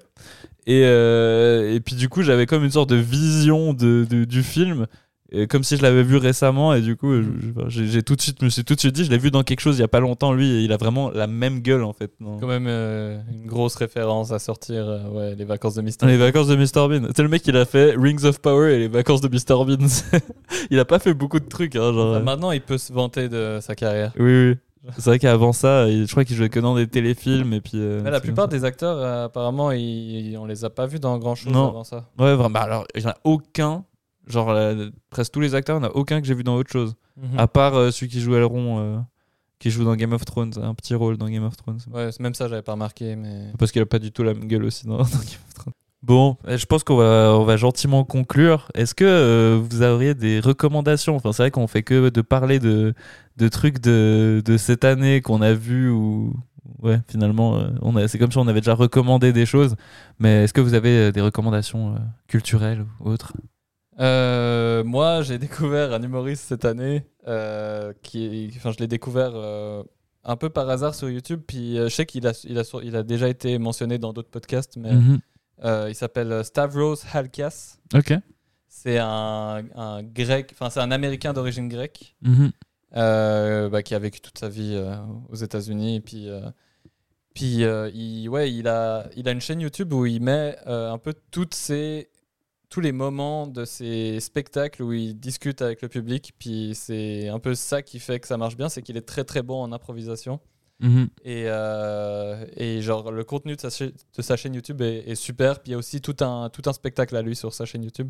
Et, 0.67 0.83
euh, 0.85 1.73
et 1.73 1.79
puis, 1.79 1.95
du 1.95 2.09
coup, 2.09 2.21
j'avais 2.21 2.45
comme 2.45 2.63
une 2.63 2.71
sorte 2.71 2.89
de 2.89 2.95
vision 2.97 3.73
de, 3.73 4.05
de- 4.07 4.25
du 4.25 4.43
film. 4.43 4.85
Et 5.33 5.47
comme 5.47 5.63
si 5.63 5.77
je 5.77 5.81
l'avais 5.81 6.03
vu 6.03 6.17
récemment. 6.17 6.73
Et 6.73 6.81
du 6.81 6.97
coup, 6.97 7.13
je- 7.21 7.23
je- 7.69 7.83
j'ai 7.85 8.03
tout 8.03 8.15
de 8.17 8.21
suite, 8.21 8.41
me 8.41 8.49
suis 8.49 8.65
tout 8.65 8.75
de 8.75 8.79
suite 8.81 8.93
dit, 8.95 9.05
je 9.05 9.09
l'ai 9.09 9.17
vu 9.17 9.31
dans 9.31 9.43
quelque 9.43 9.61
chose 9.61 9.77
il 9.77 9.81
y 9.81 9.83
a 9.83 9.87
pas 9.87 10.01
longtemps, 10.01 10.33
lui. 10.33 10.49
Et 10.51 10.59
il 10.61 10.71
a 10.73 10.77
vraiment 10.77 11.09
la 11.09 11.25
même 11.27 11.59
gueule, 11.61 11.83
en 11.83 11.93
fait. 11.93 12.11
Quand 12.19 12.47
même 12.47 12.65
euh, 12.67 13.17
une 13.31 13.45
grosse 13.47 13.75
référence 13.75 14.31
à 14.31 14.39
sortir, 14.39 14.83
euh, 14.87 14.99
ouais, 15.09 15.35
les 15.35 15.45
vacances 15.45 15.75
de 15.75 15.81
Mr. 15.81 16.05
Les 16.07 16.17
vacances 16.17 16.47
de 16.47 16.55
Mr. 16.57 16.87
Bean. 16.89 17.07
C'est 17.15 17.23
le 17.23 17.29
mec, 17.29 17.47
il 17.47 17.55
a 17.55 17.65
fait 17.65 17.95
Rings 17.97 18.25
of 18.25 18.39
Power 18.41 18.73
et 18.75 18.79
les 18.79 18.87
vacances 18.89 19.21
de 19.21 19.29
Mr. 19.29 19.63
Bean. 19.65 19.87
il 20.69 20.79
a 20.79 20.85
pas 20.85 20.99
fait 20.99 21.13
beaucoup 21.13 21.39
de 21.39 21.47
trucs. 21.47 21.75
Hein, 21.77 21.93
genre, 21.93 22.15
Ah, 22.15 22.17
euh, 22.17 22.23
Maintenant, 22.23 22.51
il 22.51 22.61
peut 22.61 22.77
se 22.77 22.91
vanter 22.91 23.29
de 23.29 23.59
sa 23.61 23.73
carrière. 23.75 24.11
Oui, 24.19 24.49
oui. 24.49 24.55
C'est 24.97 25.05
vrai 25.05 25.19
qu'avant 25.19 25.53
ça, 25.53 25.87
je 25.89 26.09
crois 26.09 26.25
qu'il 26.25 26.35
jouait 26.35 26.49
que 26.49 26.59
dans 26.59 26.75
des 26.75 26.87
téléfilms 26.87 27.53
et 27.53 27.61
puis. 27.61 27.73
euh, 27.75 28.01
la 28.01 28.19
plupart 28.19 28.47
des 28.47 28.65
acteurs, 28.65 28.97
euh, 28.97 29.25
apparemment, 29.25 29.71
ils, 29.71 30.35
on 30.39 30.45
les 30.45 30.65
a 30.65 30.71
pas 30.71 30.87
vus 30.87 30.99
dans 30.99 31.17
grand 31.19 31.35
chose 31.35 31.53
Non. 31.53 31.67
avant 31.69 31.83
ça. 31.83 32.09
Ouais, 32.17 32.33
vraiment. 32.33 32.49
Bah, 32.49 32.61
alors, 32.61 32.85
il 32.95 33.03
y 33.03 33.05
en 33.05 33.11
a 33.11 33.17
aucun. 33.23 33.85
Genre, 34.27 34.49
euh, 34.49 34.89
presque 35.09 35.31
tous 35.31 35.39
les 35.39 35.55
acteurs, 35.55 35.77
il 35.77 35.81
n'y 35.81 35.87
en 35.87 35.89
a 35.89 35.93
aucun 35.93 36.21
que 36.21 36.27
j'ai 36.27 36.33
vu 36.33 36.43
dans 36.43 36.55
autre 36.55 36.71
chose. 36.71 36.95
Mhm. 37.17 37.39
À 37.39 37.47
part 37.47 37.75
euh, 37.75 37.91
celui 37.91 38.11
qui 38.11 38.21
joue 38.21 38.35
Elrond, 38.35 38.79
euh, 38.79 38.97
qui 39.59 39.69
joue 39.71 39.83
dans 39.83 39.95
Game 39.95 40.13
of 40.13 40.23
Thrones, 40.25 40.53
un 40.61 40.73
petit 40.73 40.95
rôle 40.95 41.17
dans 41.17 41.29
Game 41.29 41.43
of 41.43 41.57
Thrones. 41.57 41.79
Ouais, 41.91 42.09
même 42.19 42.33
ça, 42.33 42.47
j'avais 42.47 42.61
pas 42.61 42.73
remarqué, 42.73 43.15
mais. 43.15 43.51
Parce 43.57 43.71
qu'il 43.71 43.81
a 43.81 43.85
pas 43.85 43.99
du 43.99 44.11
tout 44.11 44.23
la 44.23 44.33
même 44.33 44.47
gueule 44.47 44.63
aussi 44.65 44.85
dans, 44.85 44.97
dans 44.97 45.03
Game 45.03 45.41
of 45.47 45.53
Thrones. 45.53 45.73
Bon, 46.03 46.37
euh, 46.47 46.57
je 46.57 46.65
pense 46.65 46.83
qu'on 46.83 46.95
va, 46.95 47.35
on 47.37 47.43
va 47.43 47.57
gentiment 47.57 48.03
conclure. 48.03 48.69
Est-ce 48.73 48.95
que 48.95 49.05
euh, 49.05 49.61
vous 49.61 49.83
auriez 49.83 50.15
des 50.15 50.39
recommandations? 50.39 51.15
Enfin, 51.15 51.31
c'est 51.31 51.43
vrai 51.43 51.51
qu'on 51.51 51.67
fait 51.67 51.83
que 51.83 52.09
de 52.09 52.21
parler 52.21 52.57
de, 52.57 52.95
de 53.37 53.47
trucs 53.49 53.79
de, 53.79 54.41
de 54.43 54.57
cette 54.57 54.83
année 54.83 55.21
qu'on 55.21 55.43
a 55.43 55.53
vu 55.53 55.91
ou 55.91 56.33
ouais, 56.81 56.99
finalement, 57.07 57.57
euh, 57.57 57.69
on 57.83 58.07
c'est 58.07 58.17
comme 58.17 58.31
si 58.31 58.39
on 58.39 58.47
avait 58.47 58.61
déjà 58.61 58.73
recommandé 58.73 59.31
des 59.31 59.45
choses. 59.45 59.75
Mais 60.17 60.43
est-ce 60.43 60.53
que 60.53 60.61
vous 60.61 60.73
avez 60.73 61.11
des 61.11 61.21
recommandations 61.21 61.93
euh, 61.93 61.99
culturelles 62.27 62.83
ou 62.99 63.11
autres? 63.11 63.33
Euh, 64.01 64.83
moi, 64.83 65.21
j'ai 65.21 65.37
découvert 65.37 65.93
un 65.93 66.01
humoriste 66.01 66.43
cette 66.45 66.65
année 66.65 67.05
euh, 67.27 67.93
qui, 68.01 68.51
enfin, 68.55 68.71
je 68.71 68.79
l'ai 68.79 68.87
découvert 68.87 69.31
euh, 69.35 69.83
un 70.23 70.35
peu 70.35 70.49
par 70.49 70.67
hasard 70.69 70.95
sur 70.95 71.09
YouTube. 71.09 71.41
Puis 71.45 71.77
je 71.77 71.87
sais 71.89 72.05
qu'il 72.05 72.25
a, 72.27 72.33
il 72.45 72.57
a, 72.57 72.63
il 72.83 72.95
a 72.95 73.03
déjà 73.03 73.29
été 73.29 73.57
mentionné 73.59 73.97
dans 73.99 74.11
d'autres 74.13 74.29
podcasts, 74.31 74.77
mais 74.77 74.91
Mhm. 74.93 75.19
il 75.89 75.95
s'appelle 75.95 76.43
Stavros 76.43 76.95
Halkias. 77.13 77.77
Ok. 77.93 78.13
C'est 78.67 78.97
un, 78.97 79.63
un 79.75 80.01
grec, 80.01 80.49
enfin 80.53 80.69
c'est 80.71 80.79
un 80.79 80.91
Américain 80.91 81.33
d'origine 81.33 81.67
grecque 81.69 82.15
Mhm. 82.23 82.51
bah, 82.93 83.83
qui 83.83 83.93
a 83.93 83.99
vécu 83.99 84.19
toute 84.21 84.37
sa 84.39 84.49
vie 84.49 84.81
aux 85.29 85.35
États-Unis. 85.35 85.97
Et 85.97 86.01
puis, 86.01 86.27
puis 87.35 87.63
il, 87.93 88.29
ouais, 88.29 88.51
il, 88.51 88.67
a, 88.67 89.07
il 89.15 89.27
a 89.29 89.31
une 89.31 89.41
chaîne 89.41 89.61
YouTube 89.61 89.93
où 89.93 90.05
il 90.07 90.23
met 90.23 90.57
un 90.65 90.97
peu 90.97 91.13
toutes 91.29 91.53
ses, 91.53 92.09
tous 92.71 92.79
les 92.81 92.91
moments 92.93 93.45
de 93.47 93.65
ses 93.65 94.19
spectacles 94.21 94.81
où 94.81 94.93
il 94.93 95.13
discute 95.19 95.61
avec 95.61 95.81
le 95.83 95.89
public. 95.89 96.33
Puis 96.39 96.71
c'est 96.73 97.27
un 97.27 97.37
peu 97.37 97.53
ça 97.53 97.81
qui 97.83 97.99
fait 97.99 98.19
que 98.19 98.25
ça 98.27 98.37
marche 98.37 98.55
bien, 98.57 98.69
c'est 98.69 98.81
qu'il 98.81 98.97
est 98.97 99.05
très 99.05 99.23
très 99.25 99.43
bon 99.43 99.61
en 99.61 99.71
improvisation. 99.71 100.39
Mhm. 100.79 101.09
Et, 101.25 101.43
euh, 101.45 102.43
et 102.57 102.81
genre 102.81 103.11
le 103.11 103.23
contenu 103.23 103.55
de 103.55 103.61
sa, 103.61 103.69
cha- 103.69 103.85
de 104.17 104.21
sa 104.23 104.35
chaîne 104.37 104.55
YouTube 104.55 104.81
est, 104.81 105.07
est 105.11 105.15
super. 105.15 105.59
Puis 105.59 105.69
il 105.69 105.71
y 105.73 105.75
a 105.75 105.77
aussi 105.77 106.01
tout 106.01 106.15
un, 106.21 106.49
tout 106.49 106.63
un 106.65 106.73
spectacle 106.73 107.15
à 107.15 107.21
lui 107.21 107.35
sur 107.35 107.53
sa 107.53 107.65
chaîne 107.65 107.83
YouTube. 107.83 108.09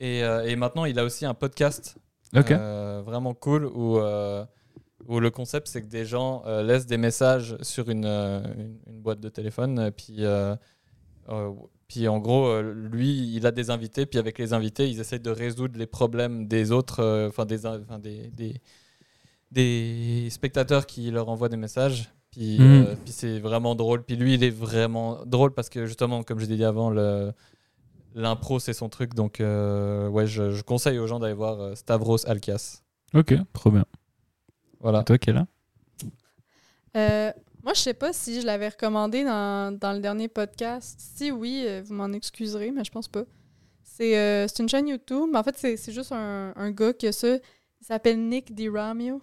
Et, 0.00 0.22
euh, 0.22 0.44
et 0.44 0.56
maintenant 0.56 0.84
il 0.84 0.98
a 0.98 1.04
aussi 1.04 1.24
un 1.24 1.32
podcast 1.34 1.96
euh, 2.58 3.02
vraiment 3.06 3.32
cool 3.34 3.64
où, 3.66 3.98
où 5.06 5.20
le 5.20 5.30
concept 5.30 5.68
c'est 5.68 5.80
que 5.80 5.86
des 5.86 6.04
gens 6.04 6.42
laissent 6.64 6.86
des 6.86 6.98
messages 6.98 7.56
sur 7.62 7.88
une, 7.88 8.04
une, 8.04 8.76
une 8.88 9.00
boîte 9.00 9.20
de 9.20 9.28
téléphone. 9.30 9.90
Puis, 9.96 10.22
puis 11.88 12.08
en 12.08 12.18
gros, 12.18 12.46
euh, 12.46 12.62
lui 12.92 13.34
il 13.34 13.46
a 13.46 13.50
des 13.52 13.70
invités. 13.70 14.06
Puis 14.06 14.18
avec 14.18 14.38
les 14.38 14.52
invités, 14.52 14.88
ils 14.88 15.00
essayent 15.00 15.20
de 15.20 15.30
résoudre 15.30 15.78
les 15.78 15.86
problèmes 15.86 16.46
des 16.48 16.72
autres, 16.72 17.00
euh, 17.00 17.28
enfin 17.28 17.44
des, 17.46 17.66
enfin, 17.66 17.98
des, 17.98 18.28
des, 18.30 18.60
des 19.52 20.28
spectateurs 20.30 20.86
qui 20.86 21.10
leur 21.10 21.28
envoient 21.28 21.48
des 21.48 21.56
messages. 21.56 22.10
Puis, 22.30 22.58
Mhm. 22.58 22.82
euh, 22.86 22.96
puis 23.04 23.12
c'est 23.12 23.38
vraiment 23.38 23.74
drôle. 23.74 24.02
Puis 24.02 24.16
lui, 24.16 24.34
il 24.34 24.44
est 24.44 24.50
vraiment 24.50 25.24
drôle 25.24 25.54
parce 25.54 25.68
que 25.70 25.86
justement, 25.86 26.22
comme 26.22 26.38
je 26.38 26.46
l'ai 26.46 26.56
dit 26.56 26.64
avant, 26.64 26.90
le, 26.90 27.32
l'impro 28.14 28.58
c'est 28.58 28.72
son 28.74 28.88
truc. 28.88 29.14
Donc 29.14 29.40
euh, 29.40 30.08
ouais, 30.08 30.26
je, 30.26 30.50
je 30.50 30.62
conseille 30.62 30.98
aux 30.98 31.06
gens 31.06 31.18
d'aller 31.18 31.34
voir 31.34 31.60
euh, 31.60 31.74
Stavros 31.74 32.26
Alkias. 32.28 32.82
Ok, 33.14 33.34
trop 33.52 33.70
bien. 33.70 33.84
Voilà. 34.80 35.00
Et 35.00 35.04
toi, 35.04 35.18
Kéla 35.18 35.46
Euh, 36.96 37.30
moi, 37.66 37.74
je 37.74 37.80
sais 37.80 37.94
pas 37.94 38.12
si 38.12 38.40
je 38.40 38.46
l'avais 38.46 38.68
recommandé 38.68 39.24
dans, 39.24 39.76
dans 39.76 39.92
le 39.92 39.98
dernier 39.98 40.28
podcast. 40.28 41.00
Si 41.00 41.32
oui, 41.32 41.64
euh, 41.66 41.82
vous 41.84 41.94
m'en 41.94 42.12
excuserez, 42.12 42.70
mais 42.70 42.84
je 42.84 42.92
pense 42.92 43.08
pas. 43.08 43.24
C'est 43.82 44.16
euh, 44.16 44.46
une 44.60 44.68
chaîne 44.68 44.86
YouTube, 44.86 45.34
en 45.34 45.42
fait, 45.42 45.56
c'est 45.58 45.92
juste 45.92 46.12
un, 46.12 46.52
un 46.54 46.70
gars 46.70 46.92
qui 46.92 47.08
a 47.08 47.12
ça. 47.12 47.34
Il 47.80 47.84
s'appelle 47.84 48.20
Nick 48.20 48.54
DiRamio. 48.54 49.20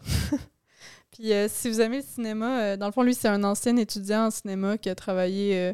Puis 1.11 1.31
euh, 1.31 1.47
si 1.49 1.69
vous 1.69 1.79
aimez 1.79 1.99
le 1.99 2.03
cinéma, 2.03 2.75
dans 2.75 2.87
le 2.87 2.91
fond, 2.91 3.03
lui, 3.03 3.13
c'est 3.13 3.29
un 3.29 3.45
ancien 3.45 3.77
étudiant 3.77 4.25
en 4.25 4.29
cinéma 4.29 4.77
qui 4.77 4.89
a 4.89 4.95
travaillé 4.95 5.73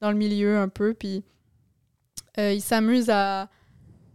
dans 0.00 0.12
le 0.12 0.16
milieu 0.16 0.58
un 0.58 0.68
peu. 0.68 0.94
Puis 0.94 1.24
il 2.38 2.62
s'amuse 2.62 3.10
à, 3.10 3.48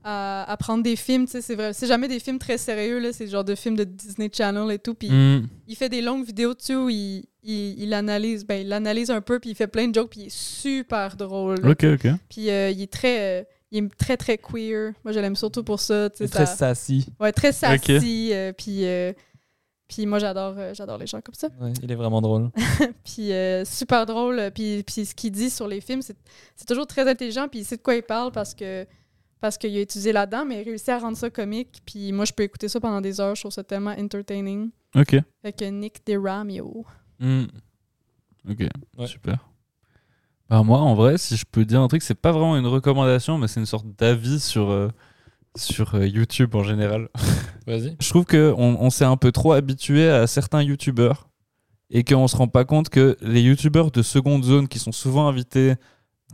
à, 0.03 0.49
à 0.52 0.57
prendre 0.57 0.84
des 0.84 0.95
films. 0.95 1.26
tu 1.26 1.32
sais, 1.34 1.41
C'est 1.41 1.56
vrai, 1.56 1.73
c'est 1.73 1.88
jamais 1.88 2.07
des 2.07 2.19
films 2.19 2.40
très 2.40 2.57
sérieux, 2.57 2.99
là. 2.99 3.14
C'est 3.14 3.26
le 3.26 3.30
genre 3.32 3.44
de 3.44 3.56
films 3.56 3.76
de 3.76 3.84
Disney 3.84 4.30
Channel 4.34 4.72
et 4.72 4.80
tout. 4.80 4.94
Puis 4.94 5.10
Mhm. 5.10 5.48
il 5.68 5.76
fait 5.76 5.90
des 5.90 6.02
longues 6.02 6.26
vidéos 6.26 6.53
dessus 6.53 6.76
où 6.76 6.90
il, 6.90 7.26
il, 7.44 7.82
il 7.84 7.94
analyse 7.94 8.45
ben, 8.45 8.65
il 8.65 8.72
analyse 8.73 9.10
un 9.11 9.22
peu 9.22 9.40
puis 9.40 9.49
il 9.52 9.56
fait 9.56 9.68
plein 9.68 9.88
de 9.88 9.95
jokes 9.95 10.11
puis 10.11 10.22
il 10.22 10.26
est 10.28 10.36
super 10.36 11.15
drôle 11.15 11.60
là. 11.61 11.69
Ok, 11.72 11.84
ok. 11.86 12.07
puis 12.30 12.49
euh, 12.52 12.69
il 12.69 12.82
est 12.84 12.91
très 12.94 13.41
euh, 13.41 13.44
il 13.72 13.84
est 13.84 13.95
très 13.98 14.15
très 14.15 14.38
queer 14.38 14.94
moi 15.03 15.11
je 15.11 15.19
l'aime 15.19 15.36
surtout 15.36 15.64
pour 15.64 15.80
ça 15.80 16.10
tu 16.11 16.18
sais, 16.18 16.26
C'est 16.28 16.32
très 16.34 16.45
ça- 16.45 16.56
sassy. 16.56 17.07
ouais 17.19 17.32
très 17.32 17.52
sassy 17.52 18.30
euh, 18.32 18.53
puis 18.53 18.86
euh, 18.86 19.11
puis 19.88 20.06
moi 20.06 20.19
j'adore 20.19 20.53
euh, 20.57 20.73
j'adore 20.76 20.99
les 20.99 21.07
gens 21.07 21.19
comme 21.22 21.34
ça 21.34 21.48
Ouais, 21.60 21.73
il 21.82 21.91
est 21.91 21.95
vraiment 21.95 22.22
drôle. 22.22 22.52
puis 23.03 23.32
euh, 23.34 23.65
super 23.65 24.06
drôle 24.06 24.52
puis 24.53 24.84
puis 24.84 25.06
ce 25.07 25.15
qu'il 25.15 25.32
dit 25.32 25.49
sur 25.49 25.68
les 25.68 25.82
films 25.82 26.03
c'est 26.03 26.18
c'est 26.56 26.65
toujours 26.68 26.86
très 26.86 27.10
intelligent 27.10 27.48
puis 27.48 27.61
il 27.61 27.65
sait 27.65 27.78
de 27.78 27.82
quoi 27.82 27.95
il 27.95 28.03
parle 28.03 28.32
parce 28.32 28.53
que 28.53 28.86
parce 29.41 29.57
qu'il 29.57 29.76
a 29.76 29.81
étudié 29.81 30.13
là-dedans 30.13 30.45
mais 30.45 30.61
il 30.61 30.63
réussit 30.63 30.89
à 30.89 30.99
rendre 30.99 31.18
ça 31.18 31.30
comique 31.30 31.81
puis 31.85 32.11
moi 32.13 32.23
je 32.26 32.31
peux 32.34 32.43
écouter 32.43 32.69
ça 32.69 32.80
pendant 32.80 33.01
des 33.01 33.19
heures 33.19 33.35
je 33.35 33.41
trouve 33.41 33.51
ça 33.51 33.63
tellement 33.63 33.91
entertaining 33.97 34.69
Ok. 34.95 35.15
fait 35.41 35.53
que 35.53 35.65
Nick 35.65 36.05
DeRamio 36.05 36.85
Hmm. 37.19 37.43
Ok, 38.49 38.61
Ouais. 38.97 39.07
super. 39.07 39.47
Bah, 40.49 40.63
moi, 40.63 40.80
en 40.80 40.95
vrai, 40.95 41.18
si 41.18 41.38
je 41.38 41.45
peux 41.49 41.63
dire 41.63 41.80
un 41.81 41.88
truc, 41.88 42.01
c'est 42.01 42.15
pas 42.15 42.31
vraiment 42.31 42.57
une 42.57 42.65
recommandation, 42.65 43.38
mais 43.38 43.47
c'est 43.47 43.59
une 43.59 43.65
sorte 43.65 43.85
d'avis 43.97 44.39
sur, 44.41 44.69
euh, 44.69 44.89
sur 45.55 45.95
euh, 45.95 46.07
YouTube 46.07 46.55
en 46.55 46.63
général. 46.63 47.07
Vas-y. 47.68 47.95
Je 48.01 48.09
trouve 48.09 48.26
qu'on 48.26 48.55
on, 48.57 48.89
s'est 48.89 49.05
un 49.05 49.15
peu 49.18 49.31
trop 49.31 49.53
habitué 49.53 50.09
à 50.09 50.26
certains 50.27 50.63
YouTubeurs 50.63 51.30
et 51.91 52.03
qu'on 52.03 52.27
se 52.27 52.35
rend 52.35 52.47
pas 52.47 52.65
compte 52.65 52.89
que 52.89 53.15
les 53.22 53.41
YouTubeurs 53.43 53.91
de 53.91 54.01
seconde 54.01 54.43
zone 54.43 54.68
qui 54.68 54.80
sont 54.80 54.91
souvent 54.91 55.27
invités 55.27 55.76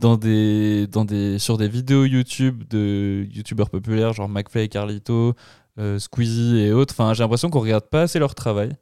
dans 0.00 0.16
des, 0.16 0.86
dans 0.86 1.04
des, 1.04 1.38
sur 1.38 1.56
des 1.58 1.68
vidéos 1.68 2.04
YouTube 2.04 2.64
de 2.70 3.26
YouTubeurs 3.32 3.70
populaires, 3.70 4.12
genre 4.12 4.28
McFly, 4.28 4.68
Carlito, 4.68 5.34
euh, 5.78 5.98
Squeezie 5.98 6.58
et 6.60 6.72
autres, 6.72 6.94
enfin, 6.96 7.14
j'ai 7.14 7.22
l'impression 7.22 7.50
qu'on 7.50 7.60
regarde 7.60 7.84
pas 7.88 8.02
assez 8.02 8.18
leur 8.18 8.34
travail 8.34 8.72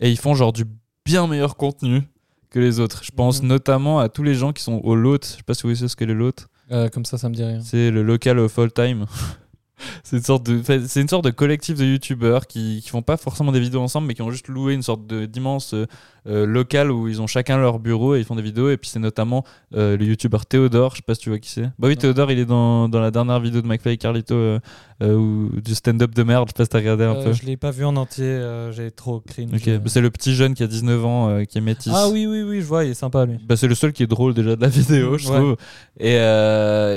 et 0.00 0.10
ils 0.10 0.18
font 0.18 0.34
genre 0.34 0.52
du 0.52 0.64
bien 1.04 1.26
meilleur 1.26 1.56
contenu 1.56 2.02
que 2.50 2.58
les 2.58 2.80
autres. 2.80 3.02
Je 3.04 3.10
pense 3.10 3.42
Mhm. 3.42 3.48
notamment 3.48 4.00
à 4.00 4.08
tous 4.08 4.22
les 4.22 4.34
gens 4.34 4.52
qui 4.52 4.62
sont 4.62 4.80
au 4.84 4.94
LOT. 4.94 5.18
Je 5.22 5.26
sais 5.36 5.42
pas 5.44 5.54
si 5.54 5.62
vous 5.66 5.74
savez 5.74 5.88
ce 5.88 5.96
qu'est 5.96 6.06
le 6.06 6.14
LOT. 6.14 6.32
Euh, 6.72 6.88
comme 6.88 7.04
ça, 7.04 7.18
ça 7.18 7.28
me 7.28 7.34
dit 7.34 7.44
rien. 7.44 7.60
C'est 7.62 7.90
le 7.90 8.02
local 8.02 8.38
of 8.38 8.58
all 8.58 8.72
time. 8.72 9.06
c'est 10.04 10.16
une 10.18 10.22
sorte 10.22 10.44
de, 10.44 10.62
c'est 10.86 11.00
une 11.00 11.08
sorte 11.08 11.24
de 11.24 11.30
collectif 11.30 11.76
de 11.78 11.84
youtubeurs 11.84 12.46
qui, 12.46 12.80
qui 12.82 12.88
font 12.90 13.02
pas 13.02 13.16
forcément 13.16 13.50
des 13.52 13.60
vidéos 13.60 13.80
ensemble, 13.80 14.06
mais 14.08 14.14
qui 14.14 14.22
ont 14.22 14.30
juste 14.30 14.48
loué 14.48 14.74
une 14.74 14.82
sorte 14.82 15.06
de 15.06 15.26
d'immense 15.26 15.74
euh, 16.26 16.42
euh, 16.42 16.46
local 16.46 16.90
où 16.90 17.08
ils 17.08 17.20
ont 17.22 17.26
chacun 17.26 17.56
leur 17.58 17.78
bureau 17.78 18.14
et 18.14 18.18
ils 18.20 18.24
font 18.24 18.34
des 18.36 18.42
vidéos. 18.42 18.70
Et 18.70 18.76
puis 18.76 18.88
c'est 18.90 18.98
notamment 18.98 19.44
euh, 19.74 19.96
le 19.96 20.04
youtubeur 20.04 20.46
Théodore. 20.46 20.92
Je 20.92 20.96
sais 20.96 21.02
pas 21.02 21.14
si 21.14 21.20
tu 21.22 21.30
vois 21.30 21.38
qui 21.38 21.50
c'est. 21.50 21.62
Bah 21.78 21.88
oui, 21.88 21.94
Non. 21.94 22.00
Théodore, 22.00 22.30
il 22.30 22.38
est 22.38 22.44
dans, 22.44 22.88
dans 22.88 23.00
la 23.00 23.10
dernière 23.10 23.40
vidéo 23.40 23.62
de 23.62 23.66
McFly 23.66 23.94
et 23.94 23.96
Carlito 23.96 24.34
euh, 24.34 24.58
euh, 25.02 25.14
ou 25.14 25.50
du 25.60 25.74
stand-up 25.74 26.14
de 26.14 26.22
merde. 26.22 26.46
Je 26.48 26.50
sais 26.50 26.56
pas 26.58 26.64
si 26.64 26.70
t'as 26.70 26.78
regardé 26.78 27.04
un 27.04 27.14
peu. 27.14 27.32
je 27.32 27.44
l'ai 27.46 27.56
pas 27.56 27.70
vu 27.70 27.84
en 27.84 27.96
entier, 27.96 28.40
j'ai 28.72 28.90
trop 28.90 29.20
cringe. 29.20 29.50
Ok, 29.54 29.68
bah, 29.78 29.82
c'est 29.86 30.00
le 30.00 30.10
petit 30.10 30.34
jeune 30.34 30.54
qui 30.54 30.62
a 30.62 30.66
19 30.66 31.04
ans, 31.04 31.44
qui 31.46 31.58
est 31.58 31.62
métis. 31.62 31.92
Ah 31.94 32.08
oui, 32.10 32.26
oui, 32.26 32.42
oui, 32.42 32.60
je 32.60 32.66
vois, 32.66 32.84
il 32.84 32.90
est 32.90 32.94
sympa 32.94 33.24
lui. 33.24 33.38
Bah, 33.48 33.56
c'est 33.56 33.68
le 33.68 33.74
seul 33.74 33.92
qui 33.92 34.02
est 34.02 34.06
drôle 34.06 34.34
déjà 34.34 34.56
de 34.56 34.60
la 34.60 34.68
vidéo, 34.68 35.16
je 35.18 35.28
Ouais. 35.28 35.36
trouve. 35.36 35.56
Et 35.98 36.16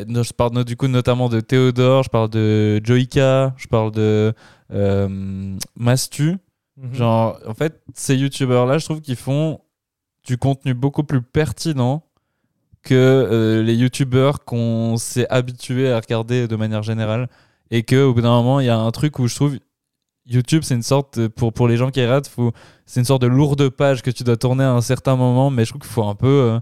non, 0.08 0.24
je 0.24 0.34
parle 0.34 0.64
du 0.66 0.76
coup 0.76 0.88
notamment 0.88 1.30
de 1.30 1.40
Théodore, 1.40 2.04
je 2.04 2.10
parle 2.10 2.30
de 2.30 2.82
Joika, 2.84 3.54
je 3.58 3.68
parle 3.68 3.92
de 3.92 4.34
Mastu. 5.78 6.38
Mhm. 6.78 6.94
Genre, 6.96 7.40
en 7.48 7.54
fait, 7.54 7.82
ces 7.94 8.16
youtubeurs-là, 8.16 8.78
je 8.80 8.86
trouve 8.86 9.02
qu'ils 9.02 9.16
font 9.16 9.60
du 10.26 10.38
contenu 10.38 10.74
beaucoup 10.74 11.04
plus 11.04 11.22
pertinent 11.22 12.04
que 12.84 12.94
euh, 12.96 13.64
les 13.64 13.76
youtubeurs 13.76 14.44
qu'on 14.46 14.98
s'est 14.98 15.28
habitué 15.30 15.92
à 15.92 16.00
regarder 16.00 16.48
de 16.48 16.56
manière 16.56 16.84
générale 16.84 17.30
et 17.72 17.84
que 17.84 18.04
au 18.04 18.14
bout 18.14 18.22
d'un 18.22 18.30
moment 18.32 18.60
il 18.60 18.66
y 18.66 18.70
a 18.70 18.78
un 18.78 18.92
truc 18.92 19.20
où 19.20 19.28
je 19.28 19.36
trouve 19.36 19.58
YouTube 20.26 20.64
c'est 20.64 20.76
une 20.76 20.84
sorte 20.84 21.20
de- 21.20 21.28
pour 21.28 21.54
pour 21.54 21.68
les 21.68 21.78
gens 21.78 21.92
qui 21.92 22.02
faut 22.30 22.52
c'est 22.86 23.00
une 23.00 23.06
sorte 23.06 23.22
de 23.22 23.28
lourde 23.28 23.70
page 23.70 24.02
que 24.02 24.12
tu 24.12 24.24
dois 24.24 24.38
tourner 24.38 24.64
à 24.66 24.72
un 24.74 24.82
certain 24.82 25.16
moment 25.16 25.50
mais 25.50 25.66
je 25.66 25.72
trouve 25.72 25.82
qu'il 25.82 25.92
faut 25.92 26.04
un 26.06 26.16
peu 26.16 26.28
euh, 26.28 26.60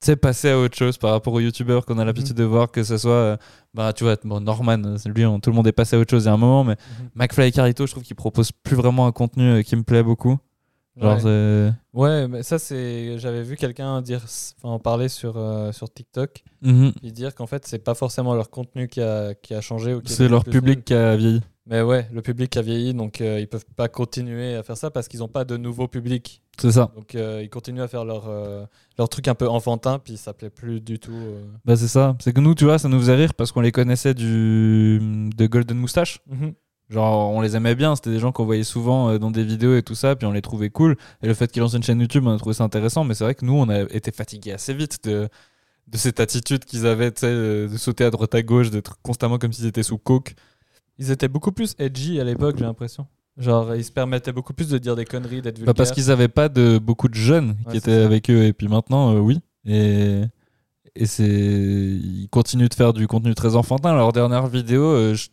sais 0.00 0.16
passer 0.16 0.50
à 0.50 0.58
autre 0.58 0.76
chose 0.76 0.96
par 0.98 1.10
rapport 1.10 1.32
aux 1.34 1.40
youtubeurs 1.40 1.84
qu'on 1.84 1.98
a 1.98 2.04
l'habitude 2.04 2.36
de 2.36 2.44
voir 2.44 2.70
que 2.70 2.82
ce 2.84 2.96
soit 2.98 3.10
euh, 3.12 3.36
bah 3.74 3.92
tu 3.92 4.04
vois 4.04 4.16
bon 4.24 4.40
Norman 4.40 4.82
euh, 4.84 4.96
lui 5.06 5.26
on- 5.26 5.40
tout 5.40 5.50
le 5.50 5.56
monde 5.56 5.66
est 5.66 5.72
passé 5.72 5.96
à 5.96 5.98
autre 5.98 6.10
chose 6.10 6.24
il 6.24 6.26
y 6.26 6.30
a 6.30 6.32
un 6.34 6.36
moment 6.36 6.62
mais 6.64 6.76
Mhm. 7.00 7.08
McFly 7.16 7.48
et 7.48 7.52
Carlito 7.52 7.86
je 7.86 7.90
trouve 7.92 8.04
qu'ils 8.04 8.16
proposent 8.16 8.52
plus 8.52 8.76
vraiment 8.76 9.06
un 9.06 9.12
contenu 9.12 9.44
euh, 9.44 9.62
qui 9.62 9.74
me 9.76 9.82
plaît 9.82 10.02
beaucoup 10.02 10.38
genre 11.00 11.72
Ouais. 11.94 12.28
mais 12.28 12.42
ça 12.42 12.58
c'est. 12.58 13.18
J'avais 13.18 13.42
vu 13.42 13.56
quelqu'un 13.56 14.02
dire, 14.02 14.22
enfin, 14.24 14.74
en 14.74 14.78
parler 14.78 15.08
sur 15.08 15.36
euh, 15.36 15.72
sur 15.72 15.92
TikTok, 15.92 16.44
Mhm. 16.62 16.92
et 17.02 17.10
dire 17.12 17.34
qu'en 17.34 17.46
fait 17.46 17.66
c'est 17.66 17.78
pas 17.82 17.94
forcément 17.94 18.34
leur 18.34 18.50
contenu 18.50 18.88
qui 18.88 19.00
a 19.00 19.34
qui 19.34 19.54
a 19.54 19.60
changé 19.60 19.94
ou 19.94 20.00
qui 20.00 20.12
c'est 20.12 20.28
leur 20.28 20.44
public 20.44 20.84
qui 20.84 20.94
a 20.94 21.16
vieilli 21.16 21.40
Mais 21.66 21.82
ouais, 21.82 22.08
le 22.12 22.22
public 22.22 22.56
a 22.56 22.62
vieilli, 22.62 22.94
donc 22.94 23.20
euh, 23.20 23.38
ils 23.40 23.46
peuvent 23.48 23.64
pas 23.76 23.88
continuer 23.88 24.54
à 24.56 24.62
faire 24.62 24.76
ça 24.76 24.90
parce 24.90 25.06
qu'ils 25.08 25.22
ont 25.22 25.28
pas 25.28 25.44
de 25.44 25.56
nouveau 25.56 25.86
public. 25.88 26.40
c'est 26.60 26.72
ça 26.72 26.90
Donc 26.96 27.14
euh, 27.14 27.42
ils 27.42 27.50
continuent 27.50 27.82
à 27.82 27.88
faire 27.88 28.04
leur 28.04 28.24
euh, 28.28 28.64
leur 28.98 29.08
truc 29.08 29.28
un 29.28 29.34
peu 29.34 29.48
enfantin, 29.48 29.98
puis 29.98 30.16
ça 30.16 30.32
plaît 30.32 30.50
plus 30.50 30.80
du 30.80 30.98
tout. 30.98 31.12
Bah 31.64 31.76
c'est 31.76 31.88
ça. 31.88 32.16
C'est 32.20 32.32
que 32.32 32.40
nous, 32.40 32.54
tu 32.54 32.64
vois, 32.64 32.78
ça 32.78 32.88
nous 32.88 32.98
faisait 32.98 33.16
rire 33.16 33.34
parce 33.34 33.52
qu'on 33.52 33.60
les 33.60 33.72
connaissait 33.72 34.14
du 34.14 34.98
de 35.36 35.46
Golden 35.46 35.76
Moustache. 35.78 36.20
Genre, 36.90 37.30
on 37.32 37.40
les 37.42 37.54
aimait 37.54 37.74
bien. 37.74 37.94
C'était 37.96 38.10
des 38.10 38.18
gens 38.18 38.32
qu'on 38.32 38.44
voyait 38.46 38.64
souvent 38.64 39.10
euh, 39.10 39.18
dans 39.18 39.30
des 39.30 39.44
vidéos 39.44 39.76
et 39.76 39.82
tout 39.82 39.94
ça, 39.94 40.16
puis 40.16 40.26
on 40.26 40.32
les 40.32 40.40
trouvait 40.40 40.70
cool. 40.70 40.96
Et 41.22 41.26
le 41.26 41.34
fait 41.34 41.50
qu'ils 41.52 41.60
lancent 41.60 41.74
une 41.74 41.82
chaîne 41.82 42.00
YouTube, 42.00 42.24
on 42.26 42.34
a 42.34 42.38
trouvé 42.38 42.54
ça 42.54 42.64
intéressant. 42.64 43.04
Mais 43.04 43.14
c'est 43.14 43.24
vrai 43.24 43.34
que 43.34 43.44
nous, 43.44 43.52
on 43.54 43.68
a 43.68 43.80
été 43.82 44.10
fatigués 44.10 44.52
assez 44.52 44.72
vite 44.74 45.04
de 45.04 45.28
de 45.90 45.96
cette 45.96 46.20
attitude 46.20 46.66
qu'ils 46.66 46.84
avaient, 46.86 47.12
euh, 47.24 47.66
de 47.66 47.76
sauter 47.78 48.04
à 48.04 48.10
droite 48.10 48.34
à 48.34 48.42
gauche, 48.42 48.68
d'être 48.70 48.98
constamment 49.02 49.38
comme 49.38 49.54
s'ils 49.54 49.64
étaient 49.64 49.82
sous 49.82 49.96
coke. 49.96 50.34
Ils 50.98 51.10
étaient 51.10 51.28
beaucoup 51.28 51.50
plus 51.50 51.74
edgy 51.78 52.20
à 52.20 52.24
l'époque, 52.24 52.56
j'ai 52.58 52.64
l'impression. 52.66 53.06
Genre 53.38 53.74
ils 53.74 53.84
se 53.84 53.90
permettaient 53.92 54.32
beaucoup 54.32 54.52
plus 54.52 54.68
de 54.68 54.76
dire 54.76 54.96
des 54.96 55.06
conneries, 55.06 55.40
d'être 55.40 55.54
Bah, 55.54 55.60
vulgaires. 55.60 55.74
parce 55.74 55.92
qu'ils 55.92 56.10
avaient 56.10 56.28
pas 56.28 56.50
de 56.50 56.76
beaucoup 56.76 57.08
de 57.08 57.14
jeunes 57.14 57.56
qui 57.64 57.68
Ouais, 57.70 57.76
étaient 57.78 57.92
avec 57.92 58.28
eux. 58.28 58.44
Et 58.44 58.52
puis 58.52 58.68
maintenant, 58.68 59.14
euh, 59.14 59.18
oui. 59.20 59.40
Et 59.64 60.22
et 60.94 61.06
c'est 61.06 61.24
ils 61.26 62.28
continuent 62.30 62.68
de 62.68 62.74
faire 62.74 62.92
du 62.92 63.06
contenu 63.06 63.34
très 63.34 63.56
enfantin. 63.56 63.94
Leur 63.94 64.12
dernière 64.12 64.46
vidéo, 64.46 64.82
euh, 64.82 65.14
je- 65.14 65.28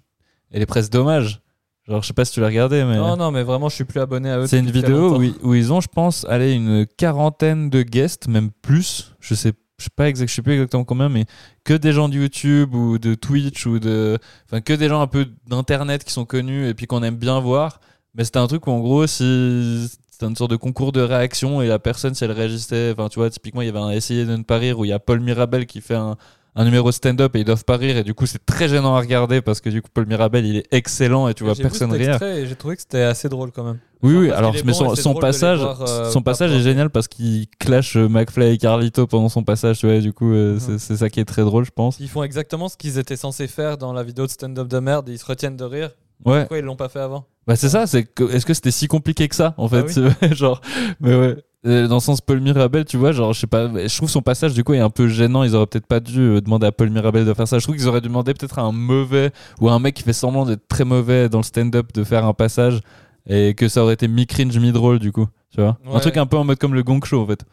elle 0.52 0.62
est 0.62 0.66
presque 0.68 0.92
dommage. 0.92 1.42
Genre, 1.88 2.02
je 2.02 2.08
sais 2.08 2.14
pas 2.14 2.26
si 2.26 2.34
tu 2.34 2.40
l'as 2.42 2.48
regardé, 2.48 2.84
mais. 2.84 2.96
Non, 2.98 3.16
non, 3.16 3.32
mais 3.32 3.44
vraiment, 3.44 3.70
je 3.70 3.76
suis 3.76 3.84
plus 3.86 4.00
abonné 4.00 4.30
à 4.32 4.40
eux. 4.40 4.48
C'est 4.48 4.58
une 4.60 4.72
vidéo 4.72 5.10
longtemps. 5.10 5.20
où, 5.20 5.24
ils- 5.24 5.36
où 5.44 5.54
ils 5.54 5.72
ont, 5.72 5.82
je 5.82 5.88
pense, 5.88 6.26
allez, 6.30 6.54
une 6.54 6.88
quarantaine 6.98 7.70
de 7.70 7.84
guests, 7.84 8.28
même 8.28 8.50
plus. 8.64 9.14
Je 9.20 9.36
sais, 9.36 9.54
je 9.78 9.84
sais 9.84 9.90
pas 9.96 10.10
exact, 10.10 10.28
je 10.30 10.34
sais 10.34 10.42
plus 10.42 10.54
exactement 10.54 10.84
combien, 10.84 11.10
mais 11.10 11.26
que 11.64 11.74
des 11.76 11.92
gens 11.92 12.10
de 12.10 12.16
YouTube 12.16 12.74
ou 12.74 12.98
de 12.98 13.14
Twitch 13.14 13.68
ou 13.68 13.78
de, 13.78 14.18
enfin, 14.48 14.62
que 14.62 14.74
des 14.74 14.88
gens 14.90 15.00
un 15.02 15.06
peu 15.08 15.28
d'internet 15.48 16.04
qui 16.04 16.12
sont 16.12 16.26
connus 16.26 16.68
et 16.68 16.74
puis 16.74 16.88
qu'on 16.88 17.04
aime 17.04 17.18
bien 17.18 17.40
voir. 17.40 17.80
Mais 18.16 18.24
c'était 18.24 18.40
un 18.40 18.48
truc 18.48 18.66
où, 18.66 18.72
en 18.72 18.80
gros, 18.80 19.06
si 19.08 19.88
c'était 20.10 20.26
une 20.26 20.36
sorte 20.36 20.52
de 20.52 20.56
concours 20.56 20.92
de 20.94 21.02
réaction 21.02 21.62
et 21.62 21.68
la 21.68 21.78
personne, 21.78 22.16
si 22.16 22.24
elle 22.24 22.32
réagissait, 22.32 22.94
enfin, 22.98 23.10
tu 23.10 23.20
vois, 23.20 23.30
typiquement, 23.30 23.62
il 23.62 23.66
y 23.66 23.70
avait 23.70 23.78
un 23.80 23.90
essayer 23.92 24.26
de 24.26 24.36
ne 24.36 24.44
pas 24.44 24.58
rire 24.58 24.80
où 24.80 24.86
il 24.86 24.88
y 24.90 24.94
a 24.94 25.00
Paul 25.00 25.20
Mirabel 25.20 25.66
qui 25.66 25.82
fait 25.82 25.96
un, 25.96 26.16
un 26.58 26.64
numéro 26.64 26.92
stand-up 26.92 27.36
et 27.36 27.40
ils 27.40 27.46
doivent 27.46 27.66
pas 27.66 27.76
rire 27.78 27.98
et 27.98 28.04
du 28.04 28.14
coup, 28.14 28.26
c'est 28.26 28.46
très 28.46 28.70
gênant 28.70 28.96
à 28.96 29.00
regarder 29.00 29.42
parce 29.42 29.60
que 29.60 29.70
du 29.70 29.82
coup, 29.82 29.90
Paul 29.94 30.06
Mirabel, 30.06 30.46
il 30.46 30.58
est 30.58 30.68
excellent 30.72 31.28
et 31.28 31.34
tu 31.34 31.44
vois 31.44 31.54
personne 31.56 31.92
rire. 31.92 32.18
j'ai 32.20 32.56
trouvé 32.56 32.76
que 32.76 32.82
c'était 32.82 33.02
assez 33.02 33.28
drôle 33.28 33.52
quand 33.52 33.64
même. 33.64 33.80
Oui, 34.02 34.16
oui, 34.16 34.32
alors, 34.32 34.54
mais 34.64 34.74
son, 34.74 35.16
passage, 35.16 35.60
voir, 35.60 35.82
euh, 35.82 36.12
son 36.12 36.22
pas 36.22 36.32
passage 36.32 36.52
est 36.52 36.62
génial 36.62 36.90
parce 36.90 37.08
qu'il 37.08 37.48
clash 37.60 37.98
euh, 37.98 38.08
McFly 38.08 38.54
et 38.54 38.58
Carlito 38.58 39.08
pendant 39.08 39.30
son 39.30 39.44
passage, 39.44 39.80
tu 39.80 39.88
vois, 39.88 39.96
et 39.96 40.02
du 40.02 40.14
coup, 40.14 40.32
euh, 40.32 40.60
c'est- 40.78 40.96
ça 40.96 41.10
qui 41.10 41.20
est 41.20 41.26
très 41.26 41.42
drôle, 41.42 41.66
je 41.66 41.72
pense. 41.72 42.00
Ils 42.00 42.10
font 42.10 42.22
exactement 42.24 42.70
ce 42.70 42.78
qu'ils 42.78 43.00
étaient 43.00 43.16
censés 43.16 43.48
faire 43.48 43.78
dans 43.78 43.94
la 43.94 44.04
vidéo 44.04 44.26
de 44.26 44.32
stand-up 44.32 44.68
de 44.68 44.80
merde 44.80 45.10
et 45.10 45.14
ils 45.14 45.20
se 45.20 45.26
retiennent 45.26 45.58
de 45.58 45.64
rire. 45.64 45.92
Ouais, 46.24 46.42
Pourquoi 46.42 46.60
ils 46.60 46.64
l'ont 46.64 46.76
pas 46.78 46.90
fait 46.90 47.00
avant 47.00 47.26
bah 47.48 47.56
c'est 47.56 47.70
ça, 47.70 47.86
c'est 47.86 48.08
est-ce 48.32 48.44
que 48.46 48.56
c'était 48.56 48.72
si 48.72 48.88
compliqué 48.88 49.28
que 49.28 49.36
ça, 49.36 49.54
en 49.58 49.68
fait, 49.68 49.86
Ah 50.22 50.28
genre, 50.34 50.62
mais 51.00 51.14
ouais. 51.14 51.36
Euh, 51.66 51.88
Dans 51.88 51.96
le 51.96 52.00
sens 52.00 52.22
Paul 52.22 52.42
Mirabel, 52.42 52.86
tu 52.86 52.98
vois, 52.98 53.12
genre, 53.12 53.34
je 53.34 53.40
sais 53.40 53.48
pas, 53.48 53.68
je 53.68 53.98
trouve 53.98 54.10
son 54.10 54.22
passage 54.22 54.54
du 54.54 54.64
coup 54.64 54.74
est 54.74 54.80
un 54.80 54.90
peu 54.90 55.08
gênant. 55.08 55.44
Ils 55.44 55.56
auraient 55.56 55.66
peut-être 55.66 55.88
pas 55.88 56.00
dû 56.00 56.20
euh, 56.22 56.42
demander 56.42 56.68
à 56.68 56.72
Paul 56.72 56.90
Mirabel 56.90 57.26
de 57.26 57.34
faire 57.34 57.48
ça. 57.48 57.58
Je 57.60 57.64
trouve 57.64 57.76
qu'ils 57.76 57.88
auraient 57.88 58.02
dû 58.02 58.08
demander 58.08 58.34
peut-être 58.34 58.60
à 58.60 58.62
un 58.64 58.72
mauvais 58.72 59.32
ou 59.60 59.70
à 59.70 59.74
un 59.74 59.80
mec 59.80 59.96
qui 59.96 60.04
fait 60.04 60.14
semblant 60.14 60.46
d'être 60.46 60.68
très 60.68 60.86
mauvais 60.86 61.28
dans 61.30 61.40
le 61.40 61.44
stand-up 61.44 61.92
de 61.94 62.04
faire 62.04 62.26
un 62.26 62.34
passage 62.34 62.82
et 63.28 63.56
que 63.56 63.68
ça 63.68 63.82
aurait 63.84 63.96
été 63.96 64.08
mi-cringe, 64.08 64.58
mi-drôle 64.60 65.00
du 65.00 65.12
coup, 65.12 65.28
tu 65.52 65.60
vois. 65.62 65.78
Un 65.92 66.00
truc 66.00 66.18
un 66.18 66.28
peu 66.28 66.38
en 66.38 66.44
mode 66.44 66.60
comme 66.60 66.76
le 66.76 66.84
gong 66.84 67.04
show 67.04 67.22
en 67.22 67.26
fait. 67.26 67.44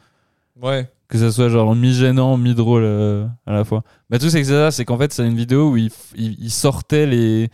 Ouais. 0.60 0.88
que 1.08 1.16
ça 1.18 1.32
soit 1.32 1.48
genre 1.48 1.74
mi-gênant, 1.74 2.36
mi-drôle 2.36 2.82
euh, 2.84 3.26
à 3.46 3.52
la 3.54 3.64
fois. 3.64 3.82
Mais 4.10 4.18
tout 4.18 4.28
c'est 4.28 4.40
que 4.40 4.46
c'est 4.46 4.52
ça, 4.52 4.70
c'est 4.70 4.84
qu'en 4.84 4.98
fait 4.98 5.12
c'est 5.12 5.26
une 5.26 5.34
vidéo 5.36 5.70
où 5.70 5.76
il, 5.78 5.90
il, 6.14 6.36
il 6.38 6.50
sortait 6.50 7.06
les, 7.06 7.48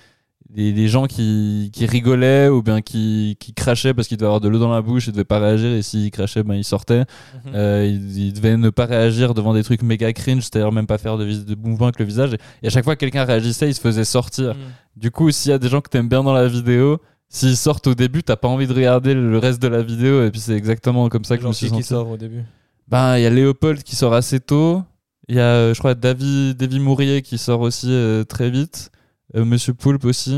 les 0.55 0.89
gens 0.89 1.07
qui, 1.07 1.71
qui 1.73 1.85
rigolaient 1.87 2.49
ou 2.49 2.63
bien 2.63 2.81
qui, 2.81 3.37
qui 3.39 3.53
crachaient 3.53 3.93
parce 3.93 4.09
qu'ils 4.09 4.17
devaient 4.17 4.27
avoir 4.27 4.41
de 4.41 4.49
l'eau 4.49 4.59
dans 4.59 4.73
la 4.73 4.81
bouche 4.81 5.09
et 5.09 5.13
devaient 5.13 5.25
pas 5.25 5.39
réagir 5.39 5.71
et 5.71 5.83
s'ils 5.83 6.11
crachaient 6.11 6.43
ben 6.43 6.55
ils 6.55 6.65
sortaient. 6.65 7.05
Mhm. 7.45 7.53
Euh, 7.55 7.87
ils, 7.87 8.19
ils 8.29 8.33
devaient 8.33 8.57
ne 8.57 8.71
pas 8.71 8.87
réagir 8.87 9.35
devant 9.35 9.53
des 9.53 9.63
trucs 9.63 9.83
méga 9.83 10.13
cringe, 10.13 10.43
c'est-à-dire 10.43 10.73
même 10.73 10.87
pas 10.87 10.99
faire 10.99 11.19
de, 11.19 11.25
de 11.27 11.55
mouvement 11.55 11.87
avec 11.87 11.99
le 11.99 12.07
visage. 12.07 12.35
Et 12.63 12.67
à 12.69 12.71
chaque 12.71 12.85
fois 12.85 12.97
que 12.97 13.01
quelqu'un 13.01 13.25
réagissait, 13.25 13.69
il 13.69 13.75
se 13.75 13.81
faisait 13.81 14.05
sortir. 14.05 14.55
Mhm. 14.55 14.61
Du 14.97 15.11
coup, 15.11 15.31
s'il 15.31 15.51
y 15.51 15.55
a 15.55 15.59
des 15.59 15.69
gens 15.69 15.81
que 15.81 15.91
t'aimes 15.91 16.09
bien 16.09 16.23
dans 16.23 16.33
la 16.33 16.49
vidéo, 16.49 16.99
s'ils 17.29 17.57
sortent 17.57 17.87
au 17.87 17.95
début, 17.95 18.23
t'as 18.23 18.37
pas 18.37 18.49
envie 18.49 18.67
de 18.67 18.73
regarder 18.73 19.13
le 19.13 19.39
reste 19.39 19.61
de 19.61 19.69
la 19.69 19.83
vidéo 19.83 20.25
et 20.25 20.31
puis 20.31 20.41
c'est 20.41 20.55
exactement 20.55 21.09
comme 21.11 21.25
ça 21.25 21.37
que 21.37 21.43
je 21.43 21.49
me 21.49 21.53
suis 21.53 21.67
qui 21.67 21.77
qui 21.77 21.83
senti. 21.83 21.89
sort 21.89 22.11
au 22.11 22.17
début. 22.17 22.43
Ben, 22.89 23.19
il 23.19 23.23
y 23.23 23.27
a 23.27 23.31
Léopold 23.31 23.83
qui 23.83 23.97
sort 23.97 24.15
assez 24.15 24.41
tôt. 24.41 24.83
Il 25.29 25.37
y 25.37 25.41
a, 25.41 25.45
euh, 25.45 25.75
je 25.75 25.79
crois, 25.79 25.95
David, 25.95 26.57
Davy 26.57 26.81
Mourier 26.81 27.21
qui 27.21 27.37
sort 27.37 27.61
aussi 27.61 27.89
euh, 27.91 28.25
très 28.25 28.49
vite. 28.49 28.91
Euh, 29.37 29.45
Monsieur 29.45 29.75
Poulpe 29.75 30.05
aussi. 30.05 30.35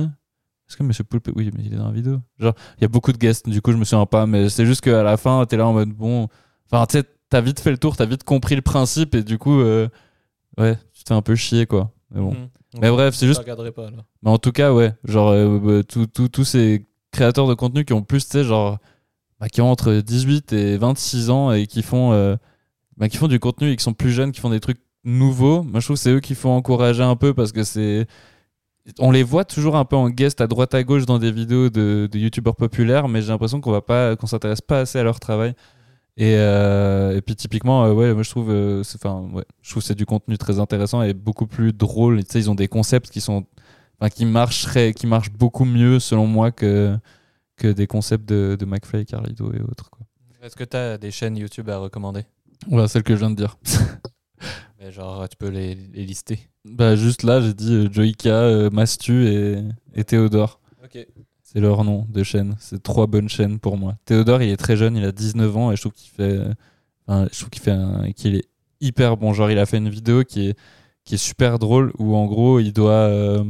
Est-ce 0.68 0.76
que 0.76 0.82
Monsieur 0.82 1.04
Poulpe. 1.04 1.30
Oui, 1.34 1.50
mais 1.56 1.64
il 1.64 1.74
est 1.74 1.76
dans 1.76 1.86
la 1.86 1.92
vidéo. 1.92 2.18
Genre, 2.38 2.54
il 2.78 2.82
y 2.82 2.84
a 2.84 2.88
beaucoup 2.88 3.12
de 3.12 3.18
guests, 3.18 3.48
du 3.48 3.60
coup, 3.60 3.72
je 3.72 3.76
me 3.76 3.84
souviens 3.84 4.06
pas. 4.06 4.26
Mais 4.26 4.48
c'est 4.48 4.66
juste 4.66 4.80
qu'à 4.82 5.02
la 5.02 5.16
fin, 5.16 5.44
t'es 5.46 5.56
là 5.56 5.66
en 5.66 5.72
mode 5.72 5.90
bon. 5.90 6.28
Enfin, 6.70 6.86
tu 6.86 6.98
sais, 6.98 7.04
t'as 7.28 7.40
vite 7.40 7.60
fait 7.60 7.70
le 7.70 7.78
tour, 7.78 7.96
t'as 7.96 8.06
vite 8.06 8.24
compris 8.24 8.54
le 8.56 8.62
principe 8.62 9.14
et 9.14 9.22
du 9.22 9.38
coup, 9.38 9.60
euh, 9.60 9.88
ouais, 10.58 10.76
tu 10.92 11.02
te 11.04 11.08
fais 11.08 11.14
un 11.14 11.22
peu 11.22 11.34
chier, 11.34 11.66
quoi. 11.66 11.92
Mais 12.12 12.20
bon. 12.20 12.32
Mhm. 12.32 12.48
Mais 12.80 12.88
Donc, 12.88 12.96
bref, 12.98 13.14
c'est 13.14 13.26
je 13.26 13.30
juste- 13.32 13.40
regarderai 13.40 13.72
pas 13.72 13.88
alors. 13.88 14.04
Mais 14.22 14.30
en 14.30 14.38
tout 14.38 14.52
cas, 14.52 14.72
ouais, 14.72 14.94
genre, 15.04 15.30
euh, 15.30 15.82
bah, 15.82 16.02
tous 16.32 16.44
ces 16.44 16.86
créateurs 17.10 17.48
de 17.48 17.54
contenu 17.54 17.84
qui 17.84 17.92
ont 17.92 18.02
plus, 18.02 18.24
tu 18.26 18.30
sais, 18.38 18.44
genre, 18.44 18.78
bah, 19.40 19.48
qui 19.48 19.60
ont 19.60 19.70
entre 19.70 19.92
18 19.94 20.52
et 20.52 20.76
26 20.76 21.30
ans 21.30 21.50
et 21.50 21.66
qui 21.66 21.82
font, 21.82 22.12
euh, 22.12 22.36
bah, 22.96 23.08
qui 23.08 23.16
font 23.16 23.26
du 23.26 23.40
contenu 23.40 23.70
et 23.70 23.76
qui 23.76 23.82
sont 23.82 23.92
plus 23.94 24.12
jeunes, 24.12 24.30
qui 24.30 24.40
font 24.40 24.50
des 24.50 24.60
trucs 24.60 24.78
nouveaux. 25.02 25.62
Moi, 25.64 25.80
je 25.80 25.86
trouve 25.86 25.96
que 25.96 26.02
c'est 26.02 26.10
eux 26.12 26.20
qu'il 26.20 26.36
faut 26.36 26.50
encourager 26.50 27.02
un 27.02 27.16
peu 27.16 27.34
parce 27.34 27.50
que 27.50 27.64
c'est. 27.64 28.06
On 28.98 29.11
les 29.11 29.23
voit 29.23 29.44
toujours 29.44 29.77
un 29.77 29.85
peu 29.85 29.97
en 29.97 30.09
guest 30.09 30.40
à 30.40 30.47
droite 30.47 30.74
à 30.74 30.82
gauche 30.82 31.07
dans 31.07 31.19
des 31.19 31.31
vidéos 31.31 31.70
de, 31.70 32.09
de 32.11 32.19
youtubeurs 32.19 32.57
populaires, 32.57 33.09
mais 33.09 33.23
j'ai 33.23 33.28
l'impression 33.28 33.61
qu'on 33.61 33.73
va 33.73 33.82
pas, 33.82 34.16
qu'on 34.16 34.27
s'intéresse 34.27 34.61
pas 34.61 34.81
assez 34.81 34.98
à 34.98 35.02
leur 35.02 35.20
travail. 35.20 35.55
Et, 36.16 36.36
euh, 36.36 37.16
et 37.16 37.23
puis 37.23 37.36
typiquement, 37.36 37.85
euh, 37.85 37.93
ouais, 37.93 38.12
moi 38.12 38.23
je 38.23 38.31
trouve, 38.31 38.51
euh, 38.51 38.82
enfin, 38.94 39.28
ouais, 39.32 39.44
je 39.62 39.70
trouve 39.70 39.82
que 39.82 39.86
c'est 39.86 39.94
du 39.94 40.07
contenu 40.07 40.36
très 40.39 40.59
intéressant 40.59 41.02
et 41.02 41.15
beaucoup 41.15 41.47
plus 41.47 41.73
drôle. 41.73 42.23
Tu 42.24 42.32
sais, 42.32 42.39
ils 42.40 42.51
ont 42.51 42.55
des 42.55 42.69
concepts 42.69 43.11
qui 43.11 43.20
sont, 43.20 43.47
enfin, 43.98 44.11
qui 44.11 44.27
marcheraient, 44.27 44.93
qui 44.93 45.07
marchent 45.07 45.32
beaucoup 45.32 45.65
mieux 45.65 45.98
selon 45.98 46.27
moi 46.27 46.51
que 46.51 46.97
que 47.57 47.69
des 47.69 47.86
concepts 47.86 48.27
de, 48.28 48.57
de 48.59 48.65
McFly, 48.65 49.05
Carlito 49.05 49.52
et 49.52 49.61
autres. 49.61 49.90
Est-ce 50.43 50.57
que 50.57 50.65
tu 50.65 50.77
as 50.77 50.97
des 50.97 51.11
chaînes 51.11 51.36
YouTube 51.36 51.69
à 51.69 51.77
recommander? 51.77 52.24
Voilà, 52.69 52.89
celle 52.89 53.02
que 53.02 53.15
je 53.15 53.20
viens 53.20 53.31
de 53.31 53.36
dire. 53.36 53.59
Mais 54.81 54.90
genre, 54.93 55.28
tu 55.28 55.36
peux 55.36 55.48
les, 55.48 55.74
les 55.74 56.05
lister. 56.07 56.39
bah 56.65 56.97
juste 56.97 57.23
là, 57.23 57.40
j'ai 57.40 57.52
dit 57.55 57.74
euh, 57.74 57.89
Joyka, 57.93 58.31
euh, 58.31 58.70
Mastu 58.70 59.27
et, 59.27 59.59
et 59.94 60.05
Théodore. 60.05 60.61
Ok. 60.82 61.07
C'est 61.43 61.61
leur 61.61 61.85
nom 61.85 62.07
de 62.09 62.23
chaîne. 62.23 62.55
C'est 62.61 62.82
trois 62.82 63.07
bonnes 63.07 63.28
chaînes 63.28 63.59
pour 63.59 63.77
moi. 63.77 63.97
Théodore, 64.05 64.40
il 64.43 64.48
est 64.51 64.57
très 64.57 64.77
jeune, 64.77 64.97
il 64.97 65.05
a 65.05 65.12
19 65.12 65.57
ans 65.57 65.73
et 65.73 65.77
je 65.77 65.82
trouve 65.82 65.93
qu'il 65.93 66.11
fait, 66.11 66.39
enfin, 67.07 67.28
je 67.32 67.39
trouve 67.39 67.51
qu'il 67.51 67.62
fait 67.62 67.73
un- 67.73 68.12
qu'il 68.12 68.36
est 68.36 68.44
hyper 68.81 69.16
bon. 69.16 69.32
Genre, 69.35 69.51
il 69.51 69.59
a 69.59 69.66
fait 69.66 69.78
une 69.78 69.89
vidéo 69.90 70.23
qui 70.24 70.48
est, 70.51 70.59
qui 71.05 71.16
est 71.16 71.19
super 71.19 71.59
drôle 71.59 71.93
où 71.98 72.15
en 72.16 72.27
gros, 72.27 72.61
il 72.61 72.73
doit, 72.73 72.93
euh, 72.93 73.44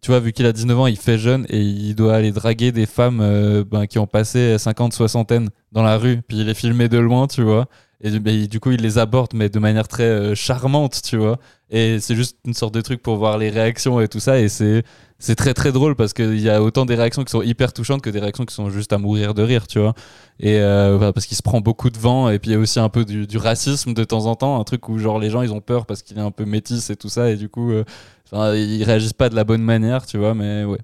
tu 0.00 0.10
vois, 0.12 0.20
vu 0.20 0.32
qu'il 0.32 0.46
a 0.46 0.52
19 0.52 0.78
ans, 0.78 0.86
il 0.86 0.96
fait 0.96 1.18
jeune 1.18 1.44
et 1.48 1.60
il 1.60 1.94
doit 1.94 2.14
aller 2.14 2.30
draguer 2.32 2.72
des 2.72 2.86
femmes 2.86 3.20
euh, 3.20 3.64
ben, 3.64 3.86
qui 3.86 3.98
ont 3.98 4.06
passé 4.06 4.56
50, 4.56 4.92
soixantaine 4.92 5.50
dans 5.72 5.82
la 5.82 5.98
rue. 5.98 6.22
Puis 6.22 6.38
il 6.38 6.48
est 6.48 6.54
filmé 6.54 6.88
de 6.88 6.98
loin, 6.98 7.26
tu 7.26 7.42
vois. 7.42 7.68
Et 8.02 8.10
du- 8.10 8.20
ben, 8.20 8.46
du 8.46 8.58
coup, 8.60 8.72
il 8.72 8.80
les 8.80 8.98
aborde, 8.98 9.30
mais 9.34 9.48
de 9.48 9.58
manière 9.60 9.86
très 9.88 10.02
euh, 10.04 10.34
charmante, 10.34 11.00
tu 11.04 11.16
vois. 11.16 11.38
Et 11.70 12.00
c'est 12.00 12.16
juste 12.16 12.36
une 12.44 12.52
sorte 12.54 12.74
de 12.74 12.80
truc 12.80 13.00
pour 13.02 13.16
voir 13.16 13.38
les 13.38 13.48
réactions 13.48 14.00
et 14.00 14.08
tout 14.08 14.20
ça. 14.20 14.40
Et 14.40 14.48
c'est, 14.48 14.82
c'est 15.18 15.36
très 15.36 15.54
très 15.54 15.70
drôle 15.70 15.94
parce 15.94 16.12
qu'il 16.12 16.40
y 16.40 16.50
a 16.50 16.60
autant 16.62 16.84
des 16.84 16.96
réactions 16.96 17.22
qui 17.22 17.30
sont 17.30 17.42
hyper 17.42 17.72
touchantes 17.72 18.02
que 18.02 18.10
des 18.10 18.18
réactions 18.18 18.44
qui 18.44 18.54
sont 18.54 18.70
juste 18.70 18.92
à 18.92 18.98
mourir 18.98 19.34
de 19.34 19.42
rire, 19.42 19.68
tu 19.68 19.78
vois. 19.78 19.94
Et 20.40 20.58
euh, 20.58 21.12
parce 21.12 21.26
qu'il 21.26 21.36
se 21.36 21.42
prend 21.42 21.60
beaucoup 21.60 21.90
de 21.90 21.98
vent 21.98 22.28
et 22.28 22.38
puis 22.40 22.50
il 22.50 22.54
y 22.54 22.56
a 22.56 22.58
aussi 22.58 22.80
un 22.80 22.88
peu 22.88 23.04
du, 23.04 23.38
racisme 23.38 23.94
de 23.94 24.04
temps 24.04 24.26
en 24.26 24.34
temps, 24.34 24.60
un 24.60 24.64
truc 24.64 24.88
où 24.88 24.98
genre 24.98 25.18
les 25.20 25.30
gens 25.30 25.42
ils 25.42 25.52
ont 25.52 25.60
peur 25.60 25.86
parce 25.86 26.02
qu'il 26.02 26.18
est 26.18 26.20
un 26.20 26.30
peu 26.32 26.44
métis 26.44 26.90
et 26.90 26.96
tout 26.96 27.08
ça 27.08 27.30
et 27.30 27.36
du 27.36 27.48
coup 27.48 27.70
euh, 27.72 27.84
ils 28.32 28.82
réagissent 28.84 29.12
pas 29.12 29.28
de 29.28 29.36
la 29.36 29.44
bonne 29.44 29.62
manière, 29.62 30.06
tu 30.06 30.18
vois. 30.18 30.34
Mais 30.34 30.64
ouais. 30.64 30.80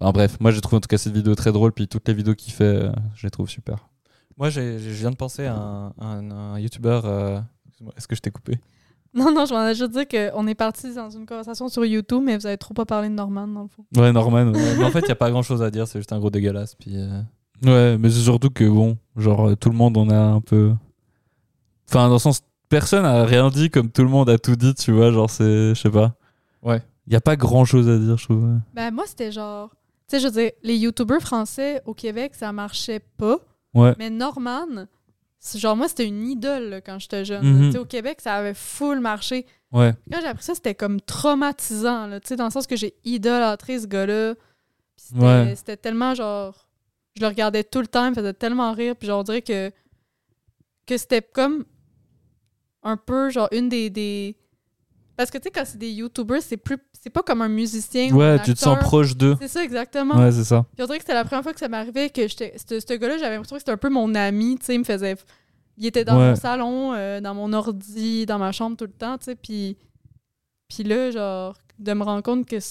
Enfin 0.00 0.12
bref, 0.12 0.36
moi 0.40 0.50
j'ai 0.50 0.60
trouvé 0.60 0.78
en 0.78 0.80
tout 0.80 0.88
cas 0.88 0.98
cette 0.98 1.14
vidéo 1.14 1.34
très 1.36 1.52
drôle 1.52 1.72
puis 1.72 1.86
toutes 1.88 2.08
les 2.08 2.14
vidéos 2.14 2.34
qu'il 2.34 2.52
fait, 2.52 2.64
euh, 2.64 2.92
je 3.14 3.26
les 3.26 3.30
trouve 3.30 3.48
super. 3.48 3.88
Moi, 4.36 4.50
je 4.50 4.60
viens 4.60 5.10
de 5.10 5.16
penser 5.16 5.46
à 5.46 5.54
un, 5.54 5.86
un, 5.98 6.30
un 6.30 6.58
youtubeur. 6.58 7.04
euh, 7.06 7.40
Est-ce 7.96 8.06
que 8.06 8.14
je 8.16 8.20
t'ai 8.20 8.30
coupé? 8.30 8.58
Non, 9.14 9.32
non, 9.32 9.46
je 9.46 9.54
m'en 9.54 9.66
ai 9.66 9.74
juste 9.74 9.92
dit 9.92 10.04
qu'on 10.06 10.46
est 10.46 10.54
parti 10.54 10.92
dans 10.94 11.08
une 11.08 11.24
conversation 11.24 11.68
sur 11.68 11.86
YouTube, 11.86 12.22
mais 12.22 12.36
vous 12.36 12.46
avez 12.46 12.58
trop 12.58 12.74
pas 12.74 12.84
parlé 12.84 13.08
de 13.08 13.14
Norman, 13.14 13.46
dans 13.48 13.62
le 13.62 13.68
fond. 13.68 13.84
Ouais, 13.96 14.12
Norman. 14.12 14.48
ouais. 14.52 14.76
Mais 14.76 14.84
En 14.84 14.90
fait, 14.90 15.00
il 15.00 15.06
n'y 15.06 15.10
a 15.12 15.16
pas 15.16 15.30
grand 15.30 15.42
chose 15.42 15.62
à 15.62 15.70
dire, 15.70 15.88
c'est 15.88 15.98
juste 16.00 16.12
un 16.12 16.18
gros 16.18 16.28
dégueulasse. 16.28 16.74
Puis, 16.74 16.92
euh, 16.96 17.22
Ouais, 17.64 17.96
mais 17.96 18.10
c'est 18.10 18.20
surtout 18.20 18.50
que 18.50 18.68
bon, 18.68 18.98
genre 19.16 19.48
euh, 19.48 19.56
tout 19.56 19.70
le 19.70 19.76
monde 19.76 19.96
en 19.96 20.10
a 20.10 20.16
un 20.18 20.42
peu. 20.42 20.74
Enfin, 21.88 22.08
dans 22.08 22.14
le 22.14 22.18
sens, 22.18 22.42
personne 22.68 23.06
a 23.06 23.24
rien 23.24 23.48
dit 23.48 23.70
comme 23.70 23.90
tout 23.90 24.02
le 24.02 24.08
monde 24.10 24.28
a 24.28 24.36
tout 24.38 24.56
dit, 24.56 24.74
tu 24.74 24.92
vois. 24.92 25.10
Genre, 25.12 25.30
c'est. 25.30 25.70
Je 25.74 25.80
sais 25.80 25.90
pas. 25.90 26.14
Ouais. 26.62 26.82
Il 27.06 27.12
y 27.14 27.16
a 27.16 27.20
pas 27.22 27.36
grand 27.36 27.64
chose 27.64 27.88
à 27.88 27.96
dire, 27.98 28.18
je 28.18 28.24
trouve. 28.24 28.46
Ben, 28.74 28.92
moi, 28.92 29.04
c'était 29.06 29.32
genre. 29.32 29.70
Tu 30.08 30.16
sais, 30.16 30.20
je 30.20 30.26
veux 30.26 30.32
dire, 30.42 30.50
les 30.62 30.76
YouTubers 30.76 31.22
français 31.22 31.80
au 31.86 31.94
Québec, 31.94 32.34
ça 32.34 32.52
marchait 32.52 33.00
pas. 33.16 33.38
Ouais. 33.76 33.94
Mais 33.98 34.10
Norman, 34.10 34.86
genre, 35.54 35.76
moi, 35.76 35.88
c'était 35.88 36.06
une 36.06 36.26
idole 36.28 36.64
là, 36.70 36.80
quand 36.80 36.98
j'étais 36.98 37.24
jeune. 37.24 37.70
Sais, 37.72 37.78
au 37.78 37.84
Québec, 37.84 38.20
ça 38.20 38.34
avait 38.34 38.54
full 38.54 39.00
marché. 39.00 39.46
Ouais. 39.72 39.92
Quand 40.10 40.20
j'ai 40.20 40.26
appris 40.28 40.44
ça, 40.44 40.54
c'était 40.54 40.74
comme 40.74 41.00
traumatisant, 41.00 42.06
là, 42.06 42.20
tu 42.20 42.28
sais, 42.28 42.36
dans 42.36 42.44
le 42.46 42.50
sens 42.50 42.66
que 42.66 42.76
j'ai 42.76 42.94
idolâtré 43.04 43.78
ce 43.78 43.86
gars-là. 43.86 44.34
C'était 44.96 45.22
Ouais. 45.24 45.76
tellement 45.76 46.14
genre. 46.14 46.68
Je 47.16 47.20
le 47.22 47.28
regardais 47.28 47.64
tout 47.64 47.80
le 47.80 47.86
temps, 47.86 48.04
il 48.06 48.10
me 48.10 48.14
faisait 48.14 48.32
tellement 48.34 48.72
rire. 48.72 48.94
Puis 48.96 49.06
genre, 49.08 49.20
on 49.20 49.24
dirait 49.24 49.42
que, 49.42 49.70
que 50.86 50.96
c'était 50.96 51.22
comme 51.22 51.64
un 52.82 52.96
peu 52.96 53.30
genre 53.30 53.48
une 53.52 53.68
des. 53.68 53.90
des... 53.90 54.36
Parce 55.16 55.30
que 55.30 55.38
tu 55.38 55.44
sais, 55.44 55.50
quand 55.50 55.62
c'est 55.64 55.78
des 55.78 55.90
YouTubers, 55.90 56.42
c'est 56.42 56.56
plus. 56.58 56.76
C'est 57.00 57.10
pas 57.10 57.22
comme 57.22 57.40
un 57.42 57.48
musicien. 57.48 58.12
ou 58.12 58.18
Ouais, 58.18 58.26
un 58.26 58.38
tu 58.38 58.52
te 58.54 58.58
sens 58.58 58.78
proche 58.80 59.16
d'eux. 59.16 59.36
C'est 59.40 59.48
ça, 59.48 59.64
exactement. 59.64 60.14
Ouais, 60.16 60.30
c'est 60.32 60.44
ça. 60.44 60.66
Puis 60.74 60.82
on 60.82 60.86
dirait 60.86 60.98
que 60.98 61.04
c'était 61.04 61.14
la 61.14 61.24
première 61.24 61.42
fois 61.42 61.52
que 61.54 61.58
ça 61.60 61.68
m'arrivait 61.68 62.10
que 62.10 62.26
j'étais. 62.28 62.54
Ce 62.58 62.94
gars-là, 62.94 63.16
j'avais 63.18 63.34
l'impression 63.36 63.56
que 63.56 63.60
c'était 63.60 63.72
un 63.72 63.76
peu 63.78 63.88
mon 63.88 64.14
ami, 64.14 64.56
tu 64.58 64.66
sais, 64.66 64.74
il 64.74 64.80
me 64.80 64.84
faisait. 64.84 65.16
Il 65.78 65.86
était 65.86 66.04
dans 66.04 66.18
Ouais. 66.18 66.30
mon 66.30 66.36
salon, 66.36 66.92
euh, 66.94 67.20
dans 67.20 67.34
mon 67.34 67.52
ordi, 67.52 68.26
dans 68.26 68.38
ma 68.38 68.52
chambre 68.52 68.76
tout 68.76 68.84
le 68.86 68.92
temps, 68.92 69.16
tu 69.18 69.24
sais, 69.26 69.34
puis. 69.36 69.76
Puis 70.68 70.82
là, 70.84 71.10
genre, 71.10 71.56
de 71.78 71.92
me 71.94 72.02
rendre 72.02 72.22
compte 72.22 72.46
que. 72.46 72.56
Tu 72.56 72.62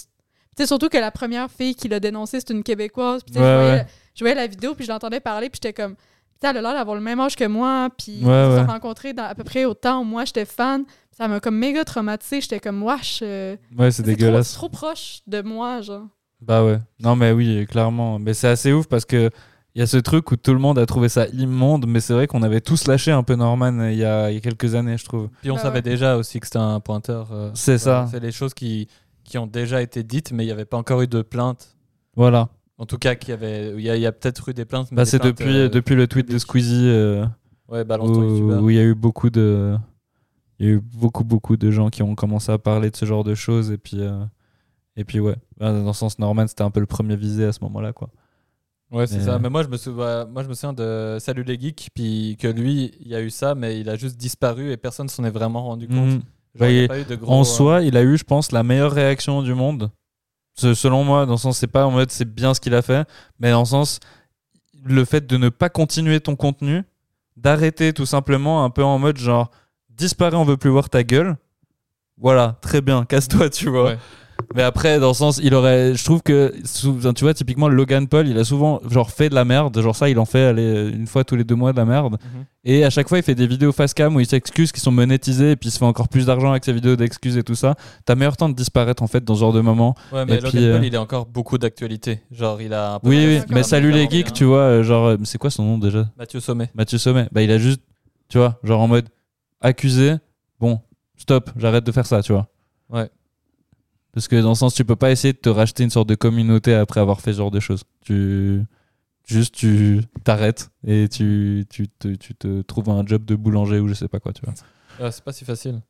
sais, 0.58 0.68
surtout 0.68 0.90
que 0.90 0.98
la 0.98 1.12
première 1.12 1.50
fille 1.52 1.76
qui 1.76 1.88
l'a 1.88 2.00
dénoncé, 2.00 2.40
c'est 2.40 2.52
une 2.52 2.64
Québécoise. 2.64 3.24
Puis 3.24 3.34
tu 3.34 3.40
sais, 3.40 3.44
Ouais, 3.46 3.52
je, 3.52 3.56
voyais, 3.58 3.72
ouais. 3.80 3.88
je 4.16 4.24
voyais 4.24 4.36
la 4.36 4.48
vidéo, 4.48 4.74
puis 4.76 4.86
je 4.86 4.92
l'entendais 4.92 5.20
parler, 5.20 5.50
puis 5.50 5.60
j'étais 5.64 5.74
comme. 5.74 5.96
Elle 6.42 6.58
a 6.58 6.62
l'air 6.62 6.74
d'avoir 6.74 6.96
le 6.96 7.02
même 7.02 7.20
âge 7.20 7.36
que 7.36 7.46
moi, 7.48 7.90
puis 7.98 8.20
Ouais, 8.24 8.28
on 8.32 8.56
s'est 8.56 8.62
ouais. 8.62 8.66
rencontrés 8.66 9.14
dans, 9.14 9.24
à 9.24 9.34
peu 9.34 9.44
près 9.44 9.66
au 9.66 9.74
temps 9.74 10.02
où 10.02 10.04
moi 10.04 10.26
j'étais 10.26 10.46
fan. 10.46 10.84
Ça 11.12 11.28
m'a 11.28 11.40
comme 11.40 11.58
méga 11.58 11.84
traumatisé. 11.86 12.42
J'étais 12.42 12.60
comme, 12.60 12.84
wesh. 12.84 13.20
euh, 13.24 13.56
Ouais, 13.78 13.90
c'est 13.90 14.04
trop- 14.04 14.12
dégueulasse. 14.12 14.54
trop 14.54 14.70
proche 14.70 15.22
de 15.26 15.42
moi, 15.42 15.82
genre. 15.82 16.04
Bah 16.42 16.64
ouais. 16.64 16.80
Non, 17.00 17.16
mais 17.16 17.32
oui, 17.32 17.66
clairement. 17.68 18.20
Mais 18.20 18.34
c'est 18.34 18.50
assez 18.50 18.74
ouf 18.74 18.86
parce 18.88 19.06
que 19.06 19.30
il 19.74 19.80
y 19.80 19.82
a 19.82 19.88
ce 19.88 19.98
truc 19.98 20.30
où 20.32 20.36
tout 20.36 20.54
le 20.54 20.60
monde 20.60 20.78
a 20.78 20.86
trouvé 20.86 21.10
ça 21.10 21.26
immonde, 21.28 21.86
mais 21.88 22.00
c'est 22.00 22.14
vrai 22.14 22.28
qu'on 22.28 22.44
avait 22.44 22.62
tous 22.62 22.86
lâché 22.88 23.12
un 23.12 23.24
peu 23.24 23.36
Norman 23.36 23.80
euh, 23.80 23.92
il 23.92 23.98
y 23.98 24.06
a, 24.06 24.30
il 24.30 24.36
y 24.36 24.38
a 24.38 24.42
quelques 24.42 24.76
années, 24.76 24.98
je 24.98 25.04
trouve. 25.06 25.30
Puis 25.42 25.52
on 25.52 25.56
Bah 25.56 25.62
savait 25.64 25.76
ouais. 25.78 25.82
déjà 25.82 26.16
aussi 26.18 26.40
que 26.40 26.46
c'était 26.48 26.60
un 26.60 26.80
pointeur. 26.80 27.30
euh, 27.32 27.50
C'est 27.56 27.78
ça. 27.78 28.08
C'est 28.12 28.20
les 28.22 28.32
choses 28.32 28.54
qui, 28.54 28.88
qui 29.24 29.38
ont 29.38 29.48
déjà 29.48 29.82
été 29.82 30.04
dites, 30.04 30.32
mais 30.32 30.44
il 30.44 30.48
n'y 30.48 30.52
avait 30.54 30.66
pas 30.66 30.78
encore 30.78 31.02
eu 31.02 31.08
de 31.08 31.22
plainte. 31.24 31.76
Voilà. 32.16 32.50
En 32.78 32.86
tout 32.86 32.98
cas, 32.98 33.16
qu'il 33.16 33.30
y 33.30 33.34
avait, 33.34 33.74
il 33.76 33.82
y 33.82 33.90
a, 33.90 33.96
il 33.96 34.02
y 34.02 34.06
a 34.06 34.12
peut-être 34.12 34.50
eu 34.50 34.54
des 34.54 34.66
plaintes. 34.66 34.92
mais 34.92 34.98
Bah, 34.98 35.06
c'est 35.06 35.22
depuis, 35.22 35.58
euh, 35.58 35.70
depuis 35.70 35.96
le 35.96 36.08
tweet 36.08 36.30
de. 36.30 36.38
Squeezie 36.38 36.88
euh, 36.90 37.26
Ouais, 37.70 37.86
ton 37.86 38.60
où 38.62 38.70
il 38.70 38.76
y 38.76 38.80
a 38.80 38.84
eu 38.84 38.94
beaucoup 38.96 39.30
de. 39.30 39.76
Il 40.60 40.66
y 40.66 40.70
a 40.70 40.74
eu 40.74 40.82
beaucoup, 40.82 41.24
beaucoup 41.24 41.58
de 41.58 41.72
gens 41.72 41.90
qui 41.90 42.04
ont 42.04 42.16
commencé 42.16 42.52
à 42.52 42.58
parler 42.58 42.90
de 42.92 42.96
ce 42.96 43.06
genre 43.06 43.24
de 43.24 43.34
choses. 43.36 43.72
Et 43.72 43.78
puis, 43.78 44.02
euh, 44.02 44.24
et 44.98 45.04
puis 45.04 45.20
ouais. 45.20 45.36
Bah, 45.58 45.72
Dans 45.72 45.88
le 45.88 45.94
sens, 45.94 46.20
Norman, 46.20 46.48
c'était 46.48 46.64
un 46.64 46.70
peu 46.70 46.80
le 46.82 46.86
premier 46.86 47.16
visé 47.16 47.46
à 47.46 47.52
ce 47.54 47.60
moment-là, 47.64 47.94
quoi. 47.94 48.10
Ouais, 48.92 49.08
c'est 49.08 49.18
Mais- 49.18 49.24
ça. 49.24 49.40
Mais 49.40 49.50
moi, 49.50 49.64
je 49.64 49.68
me 49.70 49.78
souviens, 49.78 50.26
moi, 50.26 50.44
je 50.44 50.48
me 50.50 50.54
souviens 50.54 50.74
de 50.74 51.18
Salut 51.20 51.44
les 51.44 51.60
geeks, 51.60 51.90
puis 51.96 52.38
que 52.40 52.48
lui, 52.48 52.92
il 53.02 53.08
y 53.08 53.16
a 53.16 53.22
eu 53.22 53.30
ça, 53.32 53.56
mais 53.56 53.80
il 53.80 53.90
a 53.90 53.96
juste 53.96 54.18
disparu 54.18 54.72
et 54.72 54.78
personne 54.78 55.08
s'en 55.10 55.24
est 55.24 55.32
vraiment 55.32 55.64
rendu 55.64 55.88
compte. 55.88 55.98
Mhm. 55.98 56.12
Genre, 56.12 56.22
Bah, 56.60 56.70
il 56.70 56.82
il- 56.84 56.88
pas 56.88 57.00
eu 57.00 57.04
de 57.06 57.16
gros, 57.16 57.34
En 57.34 57.44
soi, 57.44 57.82
il 57.82 57.98
a 57.98 58.04
eu, 58.04 58.16
je 58.18 58.24
pense, 58.24 58.52
la 58.52 58.64
meilleure 58.64 58.92
réaction 58.92 59.42
du 59.42 59.54
monde. 59.54 59.90
Selon 60.56 61.04
moi, 61.04 61.26
dans 61.26 61.34
le 61.34 61.38
sens, 61.38 61.58
c'est 61.58 61.68
pas 61.68 61.86
en 61.86 61.92
mode 61.92 62.12
c'est 62.12 62.26
bien 62.26 62.54
ce 62.54 62.62
qu'il 62.62 62.74
a 62.74 62.82
fait, 62.82 63.08
mais 63.40 63.52
dans 63.52 63.60
le 63.60 63.66
sens, 63.66 64.00
le 64.86 65.04
fait 65.04 65.28
de 65.28 65.38
ne 65.38 65.50
pas 65.50 65.70
continuer 65.70 66.20
ton 66.22 66.36
contenu, 66.36 66.84
d'arrêter 67.36 67.92
tout 67.92 68.06
simplement 68.06 68.64
un 68.64 68.70
peu 68.70 68.84
en 68.84 68.98
mode 68.98 69.18
genre, 69.18 69.52
disparaît, 69.90 70.38
on 70.38 70.46
veut 70.46 70.58
plus 70.58 70.70
voir 70.70 70.90
ta 70.90 71.04
gueule. 71.04 71.36
Voilà, 72.18 72.58
très 72.62 72.80
bien, 72.82 73.04
casse-toi, 73.04 73.50
tu 73.50 73.70
vois. 73.70 73.96
Mais 74.54 74.64
après, 74.64 75.00
dans 75.00 75.10
le 75.10 75.14
sens, 75.14 75.40
il 75.42 75.54
aurait. 75.54 75.96
Je 75.96 76.04
trouve 76.04 76.22
que, 76.22 76.54
tu 77.14 77.24
vois, 77.24 77.34
typiquement, 77.34 77.68
Logan 77.68 78.08
Paul, 78.08 78.28
il 78.28 78.38
a 78.38 78.44
souvent 78.44 78.82
genre 78.90 79.12
fait 79.12 79.30
de 79.30 79.36
la 79.36 79.46
merde. 79.46 79.80
Genre, 79.80 79.96
ça, 79.96 80.10
il 80.10 80.20
en 80.20 80.26
fait 80.26 80.52
une 80.52 81.08
fois 81.08 81.24
tous 81.24 81.36
les 81.36 81.44
deux 81.44 81.56
mois 81.56 81.72
de 81.72 81.78
la 81.78 81.86
merde. 81.86 82.14
Mhm. 82.14 82.46
Et 82.68 82.84
à 82.84 82.90
chaque 82.90 83.08
fois, 83.08 83.20
il 83.20 83.24
fait 83.24 83.36
des 83.36 83.46
vidéos 83.46 83.72
face 83.72 83.94
cam 83.94 84.16
où 84.16 84.20
il 84.20 84.26
s'excuse, 84.26 84.72
qui 84.72 84.80
sont 84.80 84.92
monétisées, 84.92 85.52
et 85.52 85.56
puis 85.56 85.70
il 85.70 85.72
se 85.72 85.78
fait 85.78 85.86
encore 85.86 86.08
plus 86.10 86.26
d'argent 86.26 86.50
avec 86.50 86.66
ses 86.66 86.74
vidéos 86.74 86.96
d'excuses 86.96 87.38
et 87.38 87.44
tout 87.44 87.54
ça. 87.54 87.76
T'as 88.06 88.16
meilleur 88.16 88.36
temps 88.38 88.50
de 88.50 88.56
disparaître 88.56 89.04
en 89.04 89.08
fait 89.08 89.24
dans 89.24 89.36
ce 89.36 89.42
genre 89.42 89.54
de 89.54 89.62
moment. 89.62 89.96
Ouais, 90.12 90.26
mais 90.26 90.34
Et 90.34 90.36
Logan 90.38 90.52
puis, 90.52 90.64
euh, 90.66 90.78
Paul, 90.78 90.86
il 90.86 90.96
a 90.96 91.02
encore 91.02 91.26
beaucoup 91.28 91.58
d'actualité. 91.60 92.22
Genre, 92.32 92.60
il 92.62 92.74
a 92.74 92.96
un 92.96 93.00
peu 93.00 93.08
Oui, 93.10 93.24
oui, 93.28 93.42
mais 93.50 93.62
salut 93.62 93.92
les 93.92 94.10
geeks, 94.10 94.34
tu 94.34 94.46
vois, 94.46 94.62
euh, 94.62 94.84
genre, 94.84 95.06
euh, 95.10 95.18
c'est 95.26 95.38
quoi 95.38 95.52
son 95.52 95.64
nom 95.64 95.78
déjà? 95.78 96.10
Mathieu 96.18 96.40
Sommet. 96.40 96.72
Mathieu 96.74 96.98
Sommet. 96.98 97.28
Bah, 97.32 97.44
il 97.44 97.52
a 97.52 97.60
juste, 97.60 97.82
tu 98.30 98.40
vois, 98.40 98.60
genre 98.64 98.82
en 98.82 98.88
mode 98.88 99.06
accusé, 99.62 100.16
bon, 100.60 100.80
stop, 101.18 101.52
j'arrête 101.58 101.84
de 101.84 101.92
faire 101.92 102.08
ça, 102.08 102.24
tu 102.24 102.34
vois. 102.34 102.48
Ouais. 102.90 103.10
Parce 104.16 104.30
que 104.30 104.42
dans 104.42 104.50
le 104.50 104.56
sens, 104.56 104.74
tu 104.74 104.86
peux 104.86 104.96
pas 104.96 105.12
essayer 105.12 105.34
de 105.34 105.38
te 105.38 105.50
racheter 105.50 105.84
une 105.84 105.90
sorte 105.90 106.08
de 106.08 106.16
communauté 106.16 106.74
après 106.74 107.02
avoir 107.02 107.20
fait 107.20 107.34
ce 107.34 107.38
genre 107.38 107.52
de 107.52 107.60
choses. 107.60 107.84
Tu. 108.02 108.64
Juste, 109.28 109.56
tu 109.56 110.02
t'arrêtes 110.24 110.70
et 110.86 111.10
tu, 111.10 111.66
tu, 111.70 111.88
te, 111.88 112.10
tu 112.10 112.36
te 112.36 112.62
trouves 112.62 112.90
un 112.92 113.04
job 113.06 113.26
de 113.26 113.36
boulanger 113.36 113.80
ou 113.80 113.88
je 113.88 113.96
sais 113.96 114.08
pas 114.08 114.20
quoi, 114.20 114.32
tu 114.34 114.44
vois. 114.46 114.54
Ouais, 115.04 115.12
c'est 115.12 115.24
pas 115.24 115.34
si 115.34 115.44
facile. 115.44 115.82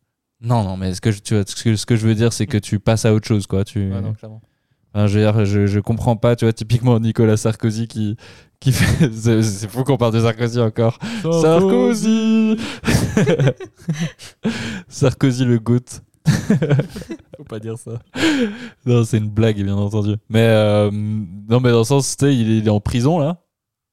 Non, 0.41 0.63
non, 0.63 0.77
mais 0.77 0.93
ce 0.93 1.01
que 1.01 1.11
je, 1.11 1.19
tu 1.19 1.35
vois, 1.35 1.43
ce 1.45 1.61
que, 1.61 1.75
ce 1.75 1.85
que 1.85 1.95
je 1.97 2.07
veux 2.07 2.15
dire, 2.15 2.31
c'est 2.33 2.47
que 2.47 2.57
tu 2.57 2.79
passes 2.79 3.05
à 3.05 3.13
autre 3.13 3.27
chose, 3.27 3.45
quoi. 3.45 3.63
Tu, 3.65 3.91
Ouais, 3.91 4.01
non, 4.01 4.13
clairement. 4.13 4.41
Enfin, 4.93 5.07
je, 5.07 5.19
veux 5.19 5.25
dire, 5.25 5.45
je, 5.45 5.67
je 5.67 5.79
comprends 5.81 6.15
pas, 6.15 6.37
tu 6.37 6.45
vois, 6.45 6.53
typiquement 6.53 6.97
Nicolas 6.99 7.35
Sarkozy 7.35 7.87
qui, 7.87 8.15
qui 8.61 8.71
fait. 8.71 9.11
C'est 9.43 9.67
fou 9.69 9.83
qu'on 9.83 9.97
parle 9.97 10.13
de 10.13 10.21
Sarkozy 10.21 10.61
encore. 10.61 10.97
Sarkozy 11.21 12.57
Sarkozy 14.87 15.45
le 15.45 15.59
goût. 15.59 15.79
Faut 17.37 17.43
pas 17.43 17.59
dire 17.59 17.77
ça. 17.77 17.99
Non, 18.85 19.03
c'est 19.03 19.17
une 19.17 19.29
blague, 19.29 19.61
bien 19.61 19.75
entendu. 19.75 20.15
Mais 20.29 20.45
euh, 20.47 20.89
non, 20.91 21.59
mais 21.59 21.71
dans 21.71 21.79
le 21.79 21.83
sens, 21.83 22.15
tu 22.17 22.25
sais, 22.25 22.35
il 22.35 22.51
est, 22.51 22.57
il 22.59 22.67
est 22.67 22.71
en 22.71 22.79
prison 22.79 23.19
là. 23.19 23.37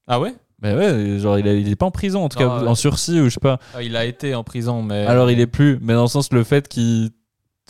Ah 0.07 0.21
ouais? 0.21 0.35
Mais 0.61 0.75
ouais, 0.77 1.19
genre, 1.19 1.39
il, 1.39 1.49
a- 1.49 1.55
il 1.55 1.69
est 1.69 1.77
pas 1.77 1.87
en 1.87 1.91
prison, 1.91 2.23
en 2.25 2.29
tout 2.29 2.39
Non, 2.41 2.49
cas, 2.49 2.63
ouais. 2.63 2.69
en 2.69 2.75
sursis 2.77 3.21
ou 3.21 3.25
je 3.25 3.31
sais 3.31 3.41
pas. 3.41 3.59
Ah, 3.75 3.83
Il 3.83 3.97
a 3.97 4.05
été 4.05 4.35
en 4.37 4.45
prison, 4.45 4.83
mais. 4.83 5.07
Alors, 5.07 5.31
il 5.31 5.41
est 5.41 5.47
plus, 5.49 5.79
mais 5.83 5.93
dans 5.95 6.03
le 6.03 6.09
sens, 6.09 6.33
le 6.33 6.45
fait 6.45 6.69
qu'il. 6.69 7.11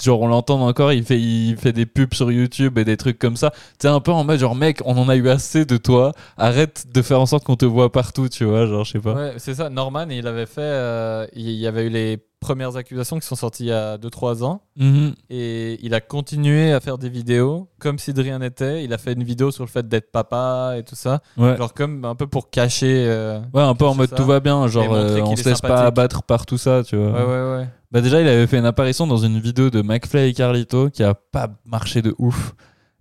Genre, 0.02 0.20
on 0.20 0.26
l'entend 0.26 0.60
encore, 0.66 0.92
il 0.92 1.04
fait, 1.04 1.20
il 1.20 1.56
fait 1.56 1.72
des 1.72 1.86
pubs 1.86 2.12
sur 2.14 2.30
YouTube 2.32 2.76
et 2.78 2.84
des 2.84 2.96
trucs 2.96 3.18
comme 3.18 3.36
ça. 3.36 3.50
Tu 3.50 3.58
sais, 3.82 3.88
un 3.88 4.00
peu 4.00 4.10
en 4.12 4.24
mode, 4.24 4.38
genre, 4.40 4.54
mec, 4.54 4.80
on 4.84 4.96
en 4.98 5.08
a 5.08 5.16
eu 5.16 5.28
assez 5.28 5.64
de 5.64 5.76
toi. 5.76 6.12
Arrête 6.36 6.86
de 6.92 7.02
faire 7.02 7.20
en 7.20 7.26
sorte 7.26 7.44
qu'on 7.44 7.56
te 7.56 7.64
voit 7.66 7.92
partout, 7.92 8.28
tu 8.28 8.44
vois, 8.44 8.66
genre, 8.66 8.84
je 8.84 8.92
sais 8.92 8.98
pas. 9.00 9.14
Ouais, 9.14 9.32
c'est 9.38 9.54
ça. 9.54 9.70
Norman, 9.70 10.06
il 10.10 10.26
avait 10.26 10.46
fait. 10.46 10.60
euh, 10.62 11.26
il 11.34 11.50
y 11.52 11.66
avait 11.66 11.86
eu 11.86 11.90
les 11.90 12.18
premières 12.40 12.76
accusations 12.76 13.20
qui 13.20 13.26
sont 13.28 13.36
sorties 13.36 13.66
il 13.66 13.68
y 13.68 13.72
a 13.72 13.98
2-3 13.98 14.42
ans. 14.42 14.62
Mhm. 14.76 15.12
Et 15.30 15.78
il 15.86 15.94
a 15.94 16.00
continué 16.00 16.72
à 16.72 16.80
faire 16.80 16.98
des 16.98 17.08
vidéos 17.08 17.68
comme 17.78 18.00
si 18.00 18.12
de 18.12 18.20
rien 18.20 18.40
n'était. 18.40 18.82
Il 18.82 18.92
a 18.92 18.98
fait 18.98 19.12
une 19.12 19.22
vidéo 19.22 19.52
sur 19.52 19.62
le 19.62 19.68
fait 19.68 19.86
d'être 19.86 20.10
papa 20.10 20.74
et 20.76 20.82
tout 20.82 20.96
ça. 20.96 21.20
Ouais. 21.36 21.56
Genre 21.56 21.72
comme 21.72 22.04
un 22.04 22.16
peu 22.16 22.26
pour 22.26 22.50
cacher. 22.50 23.04
euh, 23.06 23.38
Ouais, 23.54 23.62
un 23.62 23.76
peu 23.76 23.84
en 23.86 23.94
mode 23.94 24.10
ça. 24.10 24.16
tout 24.16 24.24
va 24.24 24.40
bien, 24.40 24.66
genre 24.66 24.92
euh, 24.92 25.20
on 25.24 25.36
se 25.36 25.48
laisse 25.48 25.60
pas 25.60 25.82
abattre 25.84 26.24
par 26.24 26.44
tout 26.44 26.58
ça, 26.58 26.82
tu 26.82 26.96
vois. 26.96 27.12
Ouais, 27.12 27.24
ouais, 27.24 27.56
ouais. 27.58 27.68
Bah 27.92 28.00
déjà, 28.00 28.20
il 28.20 28.26
avait 28.26 28.46
fait 28.46 28.58
une 28.58 28.64
apparition 28.64 29.06
dans 29.06 29.18
une 29.18 29.38
vidéo 29.38 29.68
de 29.70 29.82
McFly 29.82 30.30
et 30.30 30.32
Carlito 30.34 30.88
qui 30.90 31.02
a 31.04 31.14
pas 31.14 31.50
marché 31.66 32.00
de 32.02 32.14
ouf. 32.18 32.54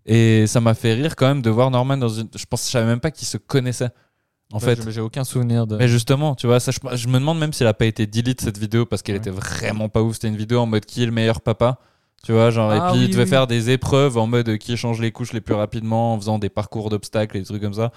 Et 0.06 0.46
ça 0.48 0.60
m'a 0.60 0.74
fait 0.74 0.94
rire 0.94 1.16
quand 1.16 1.28
même 1.28 1.42
de 1.42 1.50
voir 1.50 1.72
Norman 1.72 1.96
dans 1.98 2.10
une. 2.10 2.28
Je 2.36 2.44
pense, 2.46 2.66
je 2.66 2.72
savais 2.72 2.86
même 2.88 3.00
pas 3.00 3.12
qu'ils 3.12 3.28
se 3.28 3.38
connaissaient. 3.38 3.92
En 4.52 4.58
Ouais, 4.60 4.76
fait. 4.76 4.84
je- 4.84 4.90
j'ai 4.90 5.00
aucun 5.00 5.24
souvenir 5.24 5.66
de. 5.66 5.78
Mais 5.78 5.88
justement, 5.88 6.36
tu 6.36 6.46
vois, 6.48 6.60
ça, 6.60 6.72
je, 6.72 6.80
je 6.98 7.08
me 7.08 7.20
demande 7.20 7.40
même 7.40 7.54
si 7.54 7.64
elle 7.64 7.70
a 7.70 7.74
pas 7.74 7.86
été 7.86 8.06
delete 8.06 8.42
cette 8.42 8.58
vidéo 8.58 8.86
parce 8.86 9.02
qu'elle 9.02 9.16
Ouais. 9.16 9.20
était 9.22 9.30
vraiment 9.30 9.88
pas 9.88 10.02
ouf. 10.02 10.16
C'était 10.16 10.28
une 10.28 10.36
vidéo 10.36 10.60
en 10.60 10.66
mode 10.66 10.86
qui 10.86 11.04
est 11.04 11.06
le 11.06 11.14
meilleur 11.14 11.40
papa. 11.40 11.80
Tu 12.24 12.34
vois, 12.34 12.52
genre, 12.52 12.70
Ah 12.70 12.76
et 12.76 12.92
puis 12.92 13.00
oui, 13.00 13.06
il 13.06 13.12
devait 13.12 13.24
oui. 13.24 13.30
faire 13.30 13.48
des 13.48 13.72
épreuves 13.72 14.16
en 14.18 14.28
mode 14.28 14.58
qui 14.60 14.74
échange 14.74 15.02
les 15.02 15.12
couches 15.12 15.34
les 15.34 15.42
plus 15.42 15.56
rapidement 15.56 16.14
en 16.14 16.18
faisant 16.20 16.38
des 16.38 16.50
parcours 16.50 16.92
d'obstacles 16.92 17.36
et 17.36 17.40
des 17.40 17.46
trucs 17.48 17.62
comme 17.64 17.74
ça. 17.74 17.92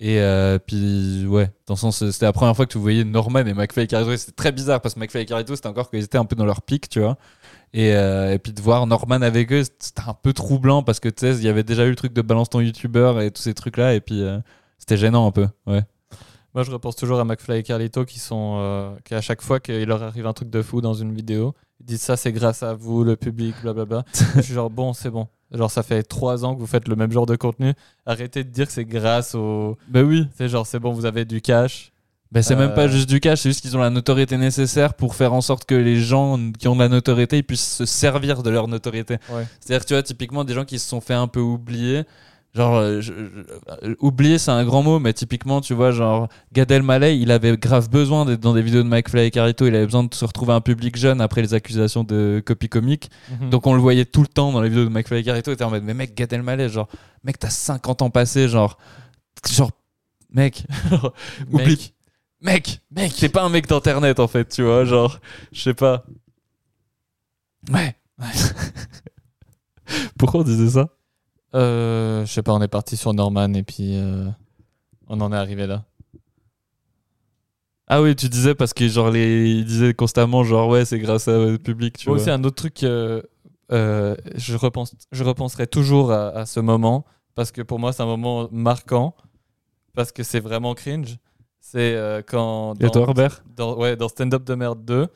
Et 0.00 0.20
euh, 0.20 0.58
puis, 0.58 1.24
ouais, 1.28 1.52
dans 1.66 1.74
le 1.74 1.78
sens, 1.78 2.04
c'était 2.10 2.26
la 2.26 2.32
première 2.32 2.56
fois 2.56 2.66
que 2.66 2.72
tu 2.72 2.78
voyais 2.78 3.04
Norman 3.04 3.46
et 3.46 3.54
McFly 3.54 3.84
et 3.84 3.86
Carlito. 3.86 4.12
Et 4.12 4.16
C'était 4.16 4.32
très 4.32 4.50
bizarre 4.50 4.80
parce 4.80 4.94
que 4.94 5.00
McFly 5.00 5.22
et 5.22 5.26
Carlito, 5.26 5.54
c'était 5.54 5.68
encore 5.68 5.90
qu'ils 5.90 6.02
étaient 6.02 6.18
un 6.18 6.24
peu 6.24 6.34
dans 6.34 6.44
leur 6.44 6.62
pic, 6.62 6.88
tu 6.88 6.98
vois. 7.00 7.16
Et, 7.72 7.94
euh, 7.94 8.32
et 8.32 8.38
puis 8.40 8.52
de 8.52 8.60
voir 8.60 8.86
Norman 8.88 9.22
avec 9.22 9.52
eux, 9.52 9.62
c'était 9.78 10.02
un 10.08 10.14
peu 10.14 10.32
troublant 10.32 10.82
parce 10.82 10.98
que 10.98 11.08
tu 11.08 11.26
sais, 11.26 11.36
il 11.36 11.44
y 11.44 11.48
avait 11.48 11.62
déjà 11.62 11.84
eu 11.86 11.90
le 11.90 11.96
truc 11.96 12.12
de 12.12 12.22
balance 12.22 12.50
ton 12.50 12.60
youtubeur 12.60 13.20
et 13.20 13.30
tous 13.30 13.42
ces 13.42 13.54
trucs-là. 13.54 13.94
Et 13.94 14.00
puis, 14.00 14.22
euh, 14.22 14.38
c'était 14.78 14.96
gênant 14.96 15.26
un 15.26 15.30
peu, 15.30 15.46
ouais. 15.68 15.82
Moi, 16.54 16.64
je 16.64 16.70
repense 16.72 16.96
toujours 16.96 17.20
à 17.20 17.24
McFly 17.24 17.58
et 17.58 17.62
Carlito 17.62 18.04
qui 18.04 18.18
sont. 18.18 18.56
euh, 18.58 18.90
qui 19.04 19.14
à 19.14 19.20
chaque 19.20 19.42
fois 19.42 19.60
qu'il 19.60 19.84
leur 19.84 20.02
arrive 20.02 20.26
un 20.26 20.32
truc 20.32 20.50
de 20.50 20.62
fou 20.62 20.80
dans 20.80 20.94
une 20.94 21.14
vidéo, 21.14 21.54
ils 21.80 21.86
disent 21.86 22.02
ça, 22.02 22.16
c'est 22.16 22.32
grâce 22.32 22.62
à 22.62 22.74
vous, 22.74 23.04
le 23.04 23.16
public, 23.16 23.54
blablabla. 23.62 24.04
je 24.36 24.40
suis 24.40 24.54
genre, 24.54 24.70
bon, 24.70 24.92
c'est 24.92 25.10
bon. 25.10 25.28
Genre, 25.52 25.70
ça 25.70 25.82
fait 25.82 26.02
trois 26.02 26.44
ans 26.44 26.54
que 26.54 26.60
vous 26.60 26.66
faites 26.66 26.88
le 26.88 26.96
même 26.96 27.10
genre 27.10 27.24
de 27.26 27.36
contenu. 27.36 27.72
Arrêtez 28.04 28.44
de 28.44 28.50
dire 28.50 28.66
que 28.66 28.72
c'est 28.72 28.84
grâce 28.84 29.34
au. 29.34 29.78
Bah 29.88 30.02
oui. 30.02 30.26
C'est 30.36 30.48
genre, 30.48 30.66
c'est 30.66 30.78
bon, 30.78 30.92
vous 30.92 31.06
avez 31.06 31.24
du 31.24 31.40
cash. 31.40 31.92
Bah, 32.30 32.42
c'est 32.42 32.56
même 32.56 32.72
Euh. 32.72 32.74
pas 32.74 32.88
juste 32.88 33.08
du 33.08 33.20
cash, 33.20 33.40
c'est 33.40 33.48
juste 33.48 33.62
qu'ils 33.62 33.74
ont 33.74 33.80
la 33.80 33.88
notoriété 33.88 34.36
nécessaire 34.36 34.92
pour 34.92 35.14
faire 35.14 35.32
en 35.32 35.40
sorte 35.40 35.64
que 35.64 35.74
les 35.74 35.98
gens 35.98 36.38
qui 36.58 36.68
ont 36.68 36.74
de 36.74 36.80
la 36.80 36.90
notoriété 36.90 37.38
ils 37.38 37.42
puissent 37.42 37.76
se 37.76 37.86
servir 37.86 38.42
de 38.42 38.50
leur 38.50 38.68
notoriété. 38.68 39.14
Ouais. 39.30 39.46
C'est-à-dire, 39.60 39.86
tu 39.86 39.94
vois, 39.94 40.02
typiquement 40.02 40.44
des 40.44 40.52
gens 40.52 40.66
qui 40.66 40.78
se 40.78 40.86
sont 40.86 41.00
fait 41.00 41.14
un 41.14 41.26
peu 41.26 41.40
oublier. 41.40 42.02
Genre, 42.54 42.74
euh, 42.76 43.00
je- 43.00 43.12
je- 43.12 43.86
euh, 43.88 43.94
oublier, 44.00 44.38
c'est 44.38 44.50
un 44.50 44.64
grand 44.64 44.82
mot, 44.82 44.98
mais 44.98 45.12
typiquement, 45.12 45.60
tu 45.60 45.74
vois, 45.74 45.90
genre, 45.92 46.28
Gad 46.52 46.70
Elmaleh, 46.70 47.16
il 47.18 47.30
avait 47.30 47.56
grave 47.56 47.88
besoin 47.90 48.24
d'être 48.24 48.40
dans 48.40 48.54
des 48.54 48.62
vidéos 48.62 48.82
de 48.82 48.88
McFly 48.88 49.26
et 49.26 49.30
Carlito. 49.30 49.66
Il 49.66 49.74
avait 49.76 49.84
besoin 49.84 50.04
de 50.04 50.14
se 50.14 50.24
retrouver 50.24 50.54
un 50.54 50.60
public 50.62 50.96
jeune 50.96 51.20
après 51.20 51.42
les 51.42 51.52
accusations 51.54 52.04
de 52.04 52.42
copie 52.44 52.68
comique. 52.70 53.10
Mhm. 53.40 53.50
Donc, 53.50 53.66
on 53.66 53.74
le 53.74 53.80
voyait 53.80 54.06
tout 54.06 54.22
le 54.22 54.28
temps 54.28 54.50
dans 54.50 54.62
les 54.62 54.70
vidéos 54.70 54.84
de 54.86 54.90
McFly 54.90 55.18
et 55.20 55.24
Carlito. 55.24 55.52
Et 55.52 55.56
t'es 55.56 55.64
en 55.64 55.70
mode, 55.70 55.84
mais 55.84 55.94
mec, 55.94 56.14
Gad 56.16 56.32
Elmaleh, 56.32 56.68
genre, 56.70 56.88
mec, 57.22 57.38
t'as 57.38 57.50
50 57.50 58.00
ans 58.02 58.10
passés, 58.10 58.48
genre, 58.48 58.78
genre, 59.48 59.70
mec, 60.32 60.64
genre, 60.90 61.12
Mec. 61.50 61.62
oublie. 61.66 61.92
Mec, 62.40 62.80
mec, 62.90 63.14
t'es 63.14 63.28
pas 63.28 63.42
un 63.42 63.48
mec 63.48 63.66
d'internet 63.66 64.20
en 64.20 64.28
fait, 64.28 64.48
tu 64.48 64.62
vois, 64.62 64.84
genre, 64.84 65.18
je 65.52 65.60
sais 65.60 65.74
pas. 65.74 66.04
Ouais. 67.70 67.94
Pourquoi 70.18 70.40
on 70.40 70.44
disait 70.44 70.70
ça? 70.70 70.88
Euh, 71.54 72.24
je 72.26 72.32
sais 72.32 72.42
pas, 72.42 72.52
on 72.52 72.60
est 72.62 72.68
parti 72.68 72.96
sur 72.96 73.14
Norman 73.14 73.52
et 73.54 73.62
puis 73.62 73.96
euh, 73.96 74.28
on 75.06 75.20
en 75.20 75.32
est 75.32 75.36
arrivé 75.36 75.66
là. 75.66 75.84
Ah 77.86 78.02
oui, 78.02 78.14
tu 78.14 78.28
disais 78.28 78.54
parce 78.54 78.74
que 78.74 78.86
genre 78.86 79.10
les 79.10 79.48
il 79.50 79.64
disait 79.64 79.94
constamment 79.94 80.44
genre 80.44 80.68
ouais, 80.68 80.84
c'est 80.84 80.98
grâce 80.98 81.26
à 81.28 81.38
votre 81.38 81.62
public, 81.62 81.96
tu 81.96 82.08
Moi 82.08 82.16
vois. 82.16 82.22
aussi, 82.22 82.30
un 82.30 82.44
autre 82.44 82.56
truc, 82.56 82.82
euh, 82.82 83.22
je, 83.70 84.56
repense, 84.56 84.94
je 85.10 85.24
repenserai 85.24 85.66
toujours 85.66 86.12
à, 86.12 86.28
à 86.28 86.44
ce 86.46 86.60
moment 86.60 87.06
parce 87.34 87.52
que 87.52 87.62
pour 87.62 87.78
moi, 87.78 87.92
c'est 87.92 88.02
un 88.02 88.06
moment 88.06 88.48
marquant 88.50 89.14
parce 89.94 90.12
que 90.12 90.22
c'est 90.22 90.40
vraiment 90.40 90.74
cringe. 90.74 91.18
C'est 91.60 91.94
euh, 91.94 92.22
quand. 92.26 92.74
Et 92.80 92.90
toi, 92.90 93.06
dans, 93.56 93.76
ouais, 93.76 93.96
dans 93.96 94.08
Stand 94.08 94.34
Up 94.34 94.44
de 94.44 94.54
Merde 94.54 94.84
2, 94.84 95.06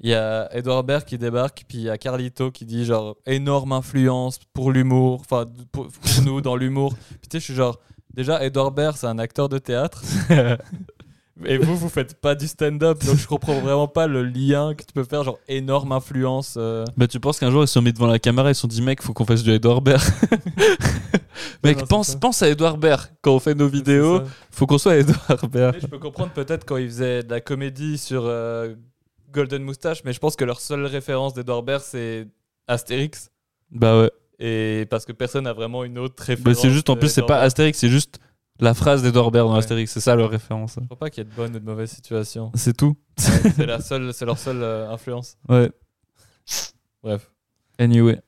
il 0.00 0.10
y 0.10 0.14
a 0.14 0.48
Edouard 0.56 0.82
Baird 0.82 1.04
qui 1.04 1.18
débarque, 1.18 1.64
puis 1.68 1.78
il 1.78 1.84
y 1.84 1.90
a 1.90 1.98
Carlito 1.98 2.50
qui 2.50 2.64
dit 2.64 2.84
genre 2.86 3.16
énorme 3.26 3.72
influence 3.72 4.40
pour 4.54 4.72
l'humour, 4.72 5.20
enfin 5.20 5.46
pour, 5.72 5.88
pour 5.88 6.22
nous 6.24 6.40
dans 6.40 6.56
l'humour. 6.56 6.94
Puis 6.94 7.28
tu 7.28 7.36
sais, 7.36 7.40
je 7.40 7.44
suis 7.44 7.54
genre, 7.54 7.78
déjà, 8.14 8.42
Edouard 8.42 8.72
Baird, 8.72 8.96
c'est 8.96 9.06
un 9.06 9.18
acteur 9.18 9.48
de 9.48 9.58
théâtre. 9.58 10.02
Et 11.46 11.58
vous, 11.58 11.76
vous 11.76 11.88
faites 11.88 12.20
pas 12.20 12.34
du 12.34 12.46
stand-up, 12.46 13.02
donc 13.04 13.16
je 13.16 13.26
comprends 13.26 13.58
vraiment 13.60 13.88
pas 13.88 14.06
le 14.06 14.22
lien 14.22 14.74
que 14.74 14.82
tu 14.82 14.92
peux 14.92 15.04
faire, 15.04 15.22
genre 15.24 15.38
énorme 15.48 15.92
influence. 15.92 16.54
euh. 16.58 16.84
Bah 16.96 17.06
tu 17.06 17.18
penses 17.18 17.38
qu'un 17.38 17.50
jour 17.50 17.62
ils 17.62 17.68
se 17.68 17.74
sont 17.74 17.82
mis 17.82 17.92
devant 17.92 18.06
la 18.06 18.18
caméra, 18.18 18.50
ils 18.50 18.54
se 18.54 18.60
sont 18.62 18.68
dit 18.68 18.82
mec, 18.82 19.02
faut 19.02 19.14
qu'on 19.14 19.24
fasse 19.24 19.42
du 19.42 19.50
Edouard 19.50 19.80
Baird. 19.80 20.02
mec, 21.64 21.78
non, 21.78 21.86
pense 21.86 22.14
pense 22.16 22.42
à 22.42 22.48
Edouard 22.50 22.76
Baird 22.76 23.10
quand 23.22 23.32
on 23.32 23.40
fait 23.40 23.54
nos 23.54 23.68
vidéos, 23.68 24.22
faut 24.50 24.66
qu'on 24.66 24.76
soit 24.78 24.98
Edouard 24.98 25.48
Baird. 25.50 25.76
Je 25.80 25.86
peux 25.86 25.98
comprendre 25.98 26.32
peut-être 26.32 26.66
quand 26.66 26.76
ils 26.76 26.88
faisaient 26.88 27.22
de 27.22 27.30
la 27.30 27.40
comédie 27.40 27.96
sur 27.96 28.24
euh, 28.26 28.74
Golden 29.32 29.62
Moustache, 29.62 30.02
mais 30.04 30.12
je 30.12 30.18
pense 30.18 30.36
que 30.36 30.44
leur 30.44 30.60
seule 30.60 30.84
référence 30.86 31.34
d'Edouard 31.34 31.62
Baird, 31.62 31.82
c'est 31.82 32.26
Astérix. 32.66 33.30
Bah 33.70 34.00
ouais. 34.00 34.10
Et 34.38 34.86
parce 34.90 35.04
que 35.04 35.12
personne 35.12 35.44
n'a 35.44 35.52
vraiment 35.52 35.84
une 35.84 35.98
autre 35.98 36.14
Bah, 36.18 36.24
référence. 36.26 36.58
c'est 36.60 36.70
juste 36.70 36.88
en 36.90 36.96
plus 36.96 37.08
c'est 37.08 37.22
pas. 37.26 37.40
Astérix, 37.40 37.78
c'est 37.78 37.88
juste 37.90 38.18
la 38.58 38.74
phrase 38.74 39.02
d'Edouard 39.02 39.30
Baird 39.30 39.46
dans 39.48 39.52
Ouais. 39.54 39.58
Astérix, 39.58 39.92
c'est 39.92 40.00
ça 40.00 40.14
leur 40.16 40.30
référence. 40.30 40.76
Je 40.80 40.84
crois 40.86 40.98
pas 40.98 41.10
qu'il 41.10 41.24
y 41.24 41.26
ait 41.26 41.30
de 41.30 41.34
bonne 41.34 41.54
ou 41.56 41.58
de 41.58 41.64
mauvaise 41.64 41.90
situation. 41.90 42.50
C'est 42.54 42.76
tout. 42.76 42.96
Ouais, 43.18 43.78
c'est 43.80 44.24
leur 44.24 44.38
seule 44.38 44.62
euh, 44.62 44.90
influence. 44.90 45.36
Ouais. 45.48 45.70
Bref. 47.02 47.30
Anyway. 47.78 48.20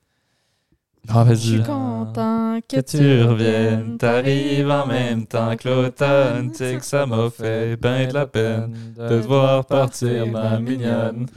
Ah 1.09 1.23
Je 1.25 1.29
vas-y. 1.29 1.37
suis 1.37 1.63
content 1.63 2.59
que, 2.67 2.77
Que 2.77 2.81
tu 2.81 3.23
reviennes, 3.23 3.97
t'arrives 3.97 4.69
en 4.69 4.85
même 4.87 5.25
temps 5.25 5.55
que 5.57 5.67
l'automne, 5.67 6.51
c'est 6.53 6.77
que 6.77 6.85
ça 6.85 7.05
m'a 7.05 7.29
fait 7.29 7.75
ben 7.75 8.07
de 8.07 8.13
la 8.13 8.25
peine 8.25 8.73
de 8.97 9.07
te 9.09 9.13
voir 9.15 9.65
partir, 9.65 10.25
ma 10.27 10.59
mignonne. 10.59 11.25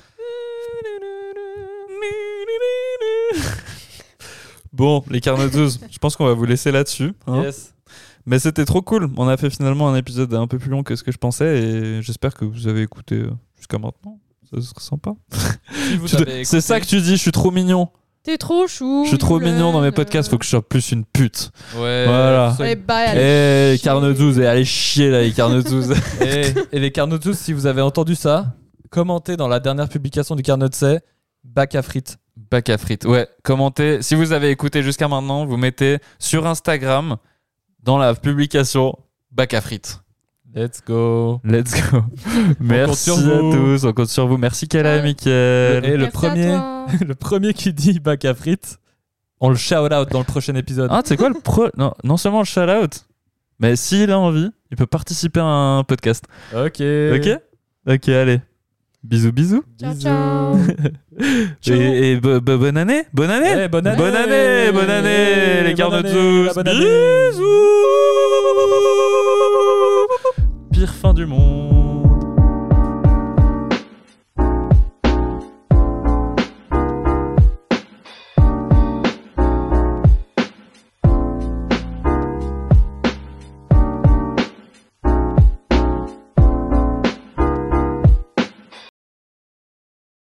Bon, 4.72 5.02
les 5.10 5.20
carnets 5.22 5.48
12, 5.48 5.80
je 5.90 5.98
pense 5.98 6.16
qu'on 6.16 6.26
va 6.26 6.34
vous 6.34 6.44
laisser 6.44 6.70
là-dessus. 6.70 7.12
hein. 7.26 7.42
Yes. 7.44 7.72
Mais 8.26 8.38
c'était 8.38 8.64
trop 8.64 8.82
cool. 8.82 9.08
On 9.16 9.26
a 9.28 9.36
fait 9.36 9.48
finalement 9.50 9.88
un 9.88 9.94
épisode 9.96 10.34
un 10.34 10.46
peu 10.46 10.58
plus 10.58 10.68
long 10.68 10.82
que 10.82 10.96
ce 10.96 11.02
que 11.04 11.12
je 11.12 11.16
pensais 11.16 11.62
et 11.62 12.02
j'espère 12.02 12.34
que 12.34 12.44
vous 12.44 12.66
avez 12.68 12.82
écouté 12.82 13.14
euh, 13.14 13.30
jusqu'à 13.56 13.78
maintenant. 13.78 14.18
Ça 14.50 14.60
serait 14.60 14.80
sympa. 14.80 15.12
Si 16.06 16.44
C'est 16.44 16.60
ça 16.60 16.78
que 16.80 16.84
tu 16.86 17.00
dis, 17.00 17.12
je 17.12 17.22
suis 17.22 17.32
trop 17.32 17.50
mignon. 17.50 17.88
T'es 18.26 18.38
trop 18.38 18.66
chou. 18.66 19.02
Je 19.04 19.10
suis 19.10 19.18
trop 19.18 19.38
mignon 19.38 19.70
dans 19.72 19.80
mes 19.80 19.92
podcasts, 19.92 20.28
faut 20.28 20.36
que 20.36 20.44
je 20.44 20.50
sois 20.50 20.68
plus 20.68 20.90
une 20.90 21.04
pute. 21.04 21.52
Ouais. 21.76 22.04
Voilà. 22.06 22.56
bye, 22.58 22.76
Eh, 22.88 23.08
allez. 23.08 23.72
les 23.74 23.78
carnets 23.78 24.12
12, 24.14 24.40
et 24.40 24.46
allez 24.48 24.64
chier 24.64 25.10
là, 25.10 25.22
les 25.22 25.30
carnets 25.32 25.62
12. 25.62 25.94
et, 26.22 26.42
et 26.72 26.80
les 26.80 26.90
carnets 26.90 27.20
tous, 27.20 27.38
si 27.38 27.52
vous 27.52 27.66
avez 27.66 27.82
entendu 27.82 28.16
ça, 28.16 28.46
commentez 28.90 29.36
dans 29.36 29.46
la 29.46 29.60
dernière 29.60 29.88
publication 29.88 30.34
du 30.34 30.42
carnet 30.42 30.66
c'est 30.72 31.02
bac 31.44 31.76
à 31.76 31.82
frites. 31.82 32.16
Bac 32.36 32.68
à 32.68 32.78
frites. 32.78 33.04
Ouais, 33.04 33.28
commentez. 33.44 34.02
Si 34.02 34.16
vous 34.16 34.32
avez 34.32 34.50
écouté 34.50 34.82
jusqu'à 34.82 35.06
maintenant, 35.06 35.46
vous 35.46 35.56
mettez 35.56 35.98
sur 36.18 36.46
Instagram 36.48 37.16
dans 37.84 37.96
la 37.96 38.14
publication 38.14 38.98
Bac 39.30 39.54
à 39.54 39.60
frites. 39.60 40.00
Let's 40.56 40.80
go. 40.86 41.40
Let's 41.44 41.74
go. 41.92 41.98
Merci 42.60 43.10
à 43.10 43.14
tous. 43.14 43.84
On 43.84 43.92
compte 43.92 44.08
sur 44.08 44.26
vous. 44.26 44.38
Merci 44.38 44.66
Kala 44.68 44.96
et. 44.96 45.02
Mickaël. 45.02 45.84
Et 45.84 45.96
le 45.98 46.08
premier, 46.08 46.56
le 47.06 47.14
premier 47.14 47.52
qui 47.52 47.74
dit 47.74 48.00
bac 48.00 48.24
à 48.24 48.34
frites, 48.34 48.78
on 49.38 49.50
le 49.50 49.56
shout 49.56 49.74
out 49.92 50.10
dans 50.10 50.20
le 50.20 50.24
prochain 50.24 50.54
épisode. 50.54 50.88
Ah, 50.90 51.02
sais 51.04 51.18
quoi 51.18 51.28
le 51.28 51.34
pro... 51.38 51.66
non, 51.76 51.92
non 52.04 52.16
seulement 52.16 52.38
le 52.38 52.46
shout 52.46 52.60
out, 52.60 53.04
mais 53.60 53.76
s'il 53.76 54.10
a 54.10 54.18
envie, 54.18 54.50
il 54.70 54.78
peut 54.78 54.86
participer 54.86 55.40
à 55.40 55.44
un 55.44 55.84
podcast. 55.84 56.24
ok. 56.54 56.80
Ok? 57.14 57.38
Ok, 57.88 58.08
allez. 58.08 58.40
Bisous, 59.04 59.32
bisous. 59.32 59.62
Ciao, 59.78 59.94
ciao. 59.94 60.56
Et, 61.68 62.12
et 62.12 62.16
bo- 62.20 62.40
bo- 62.40 62.58
bonne 62.58 62.76
année 62.76 63.04
Bonne 63.14 63.30
année 63.30 63.64
Eh, 63.64 63.68
bonne 63.68 63.86
année. 63.86 63.96
Bonne 63.96 64.14
année 64.16 64.72
Bonne 64.72 64.90
année 64.90 65.62
Les 65.64 65.74
année, 65.94 66.10
tous. 66.12 66.62
Bisous 66.62 67.44
Pire 70.76 70.92
fin 70.92 71.14
du 71.14 71.24
monde 71.24 71.85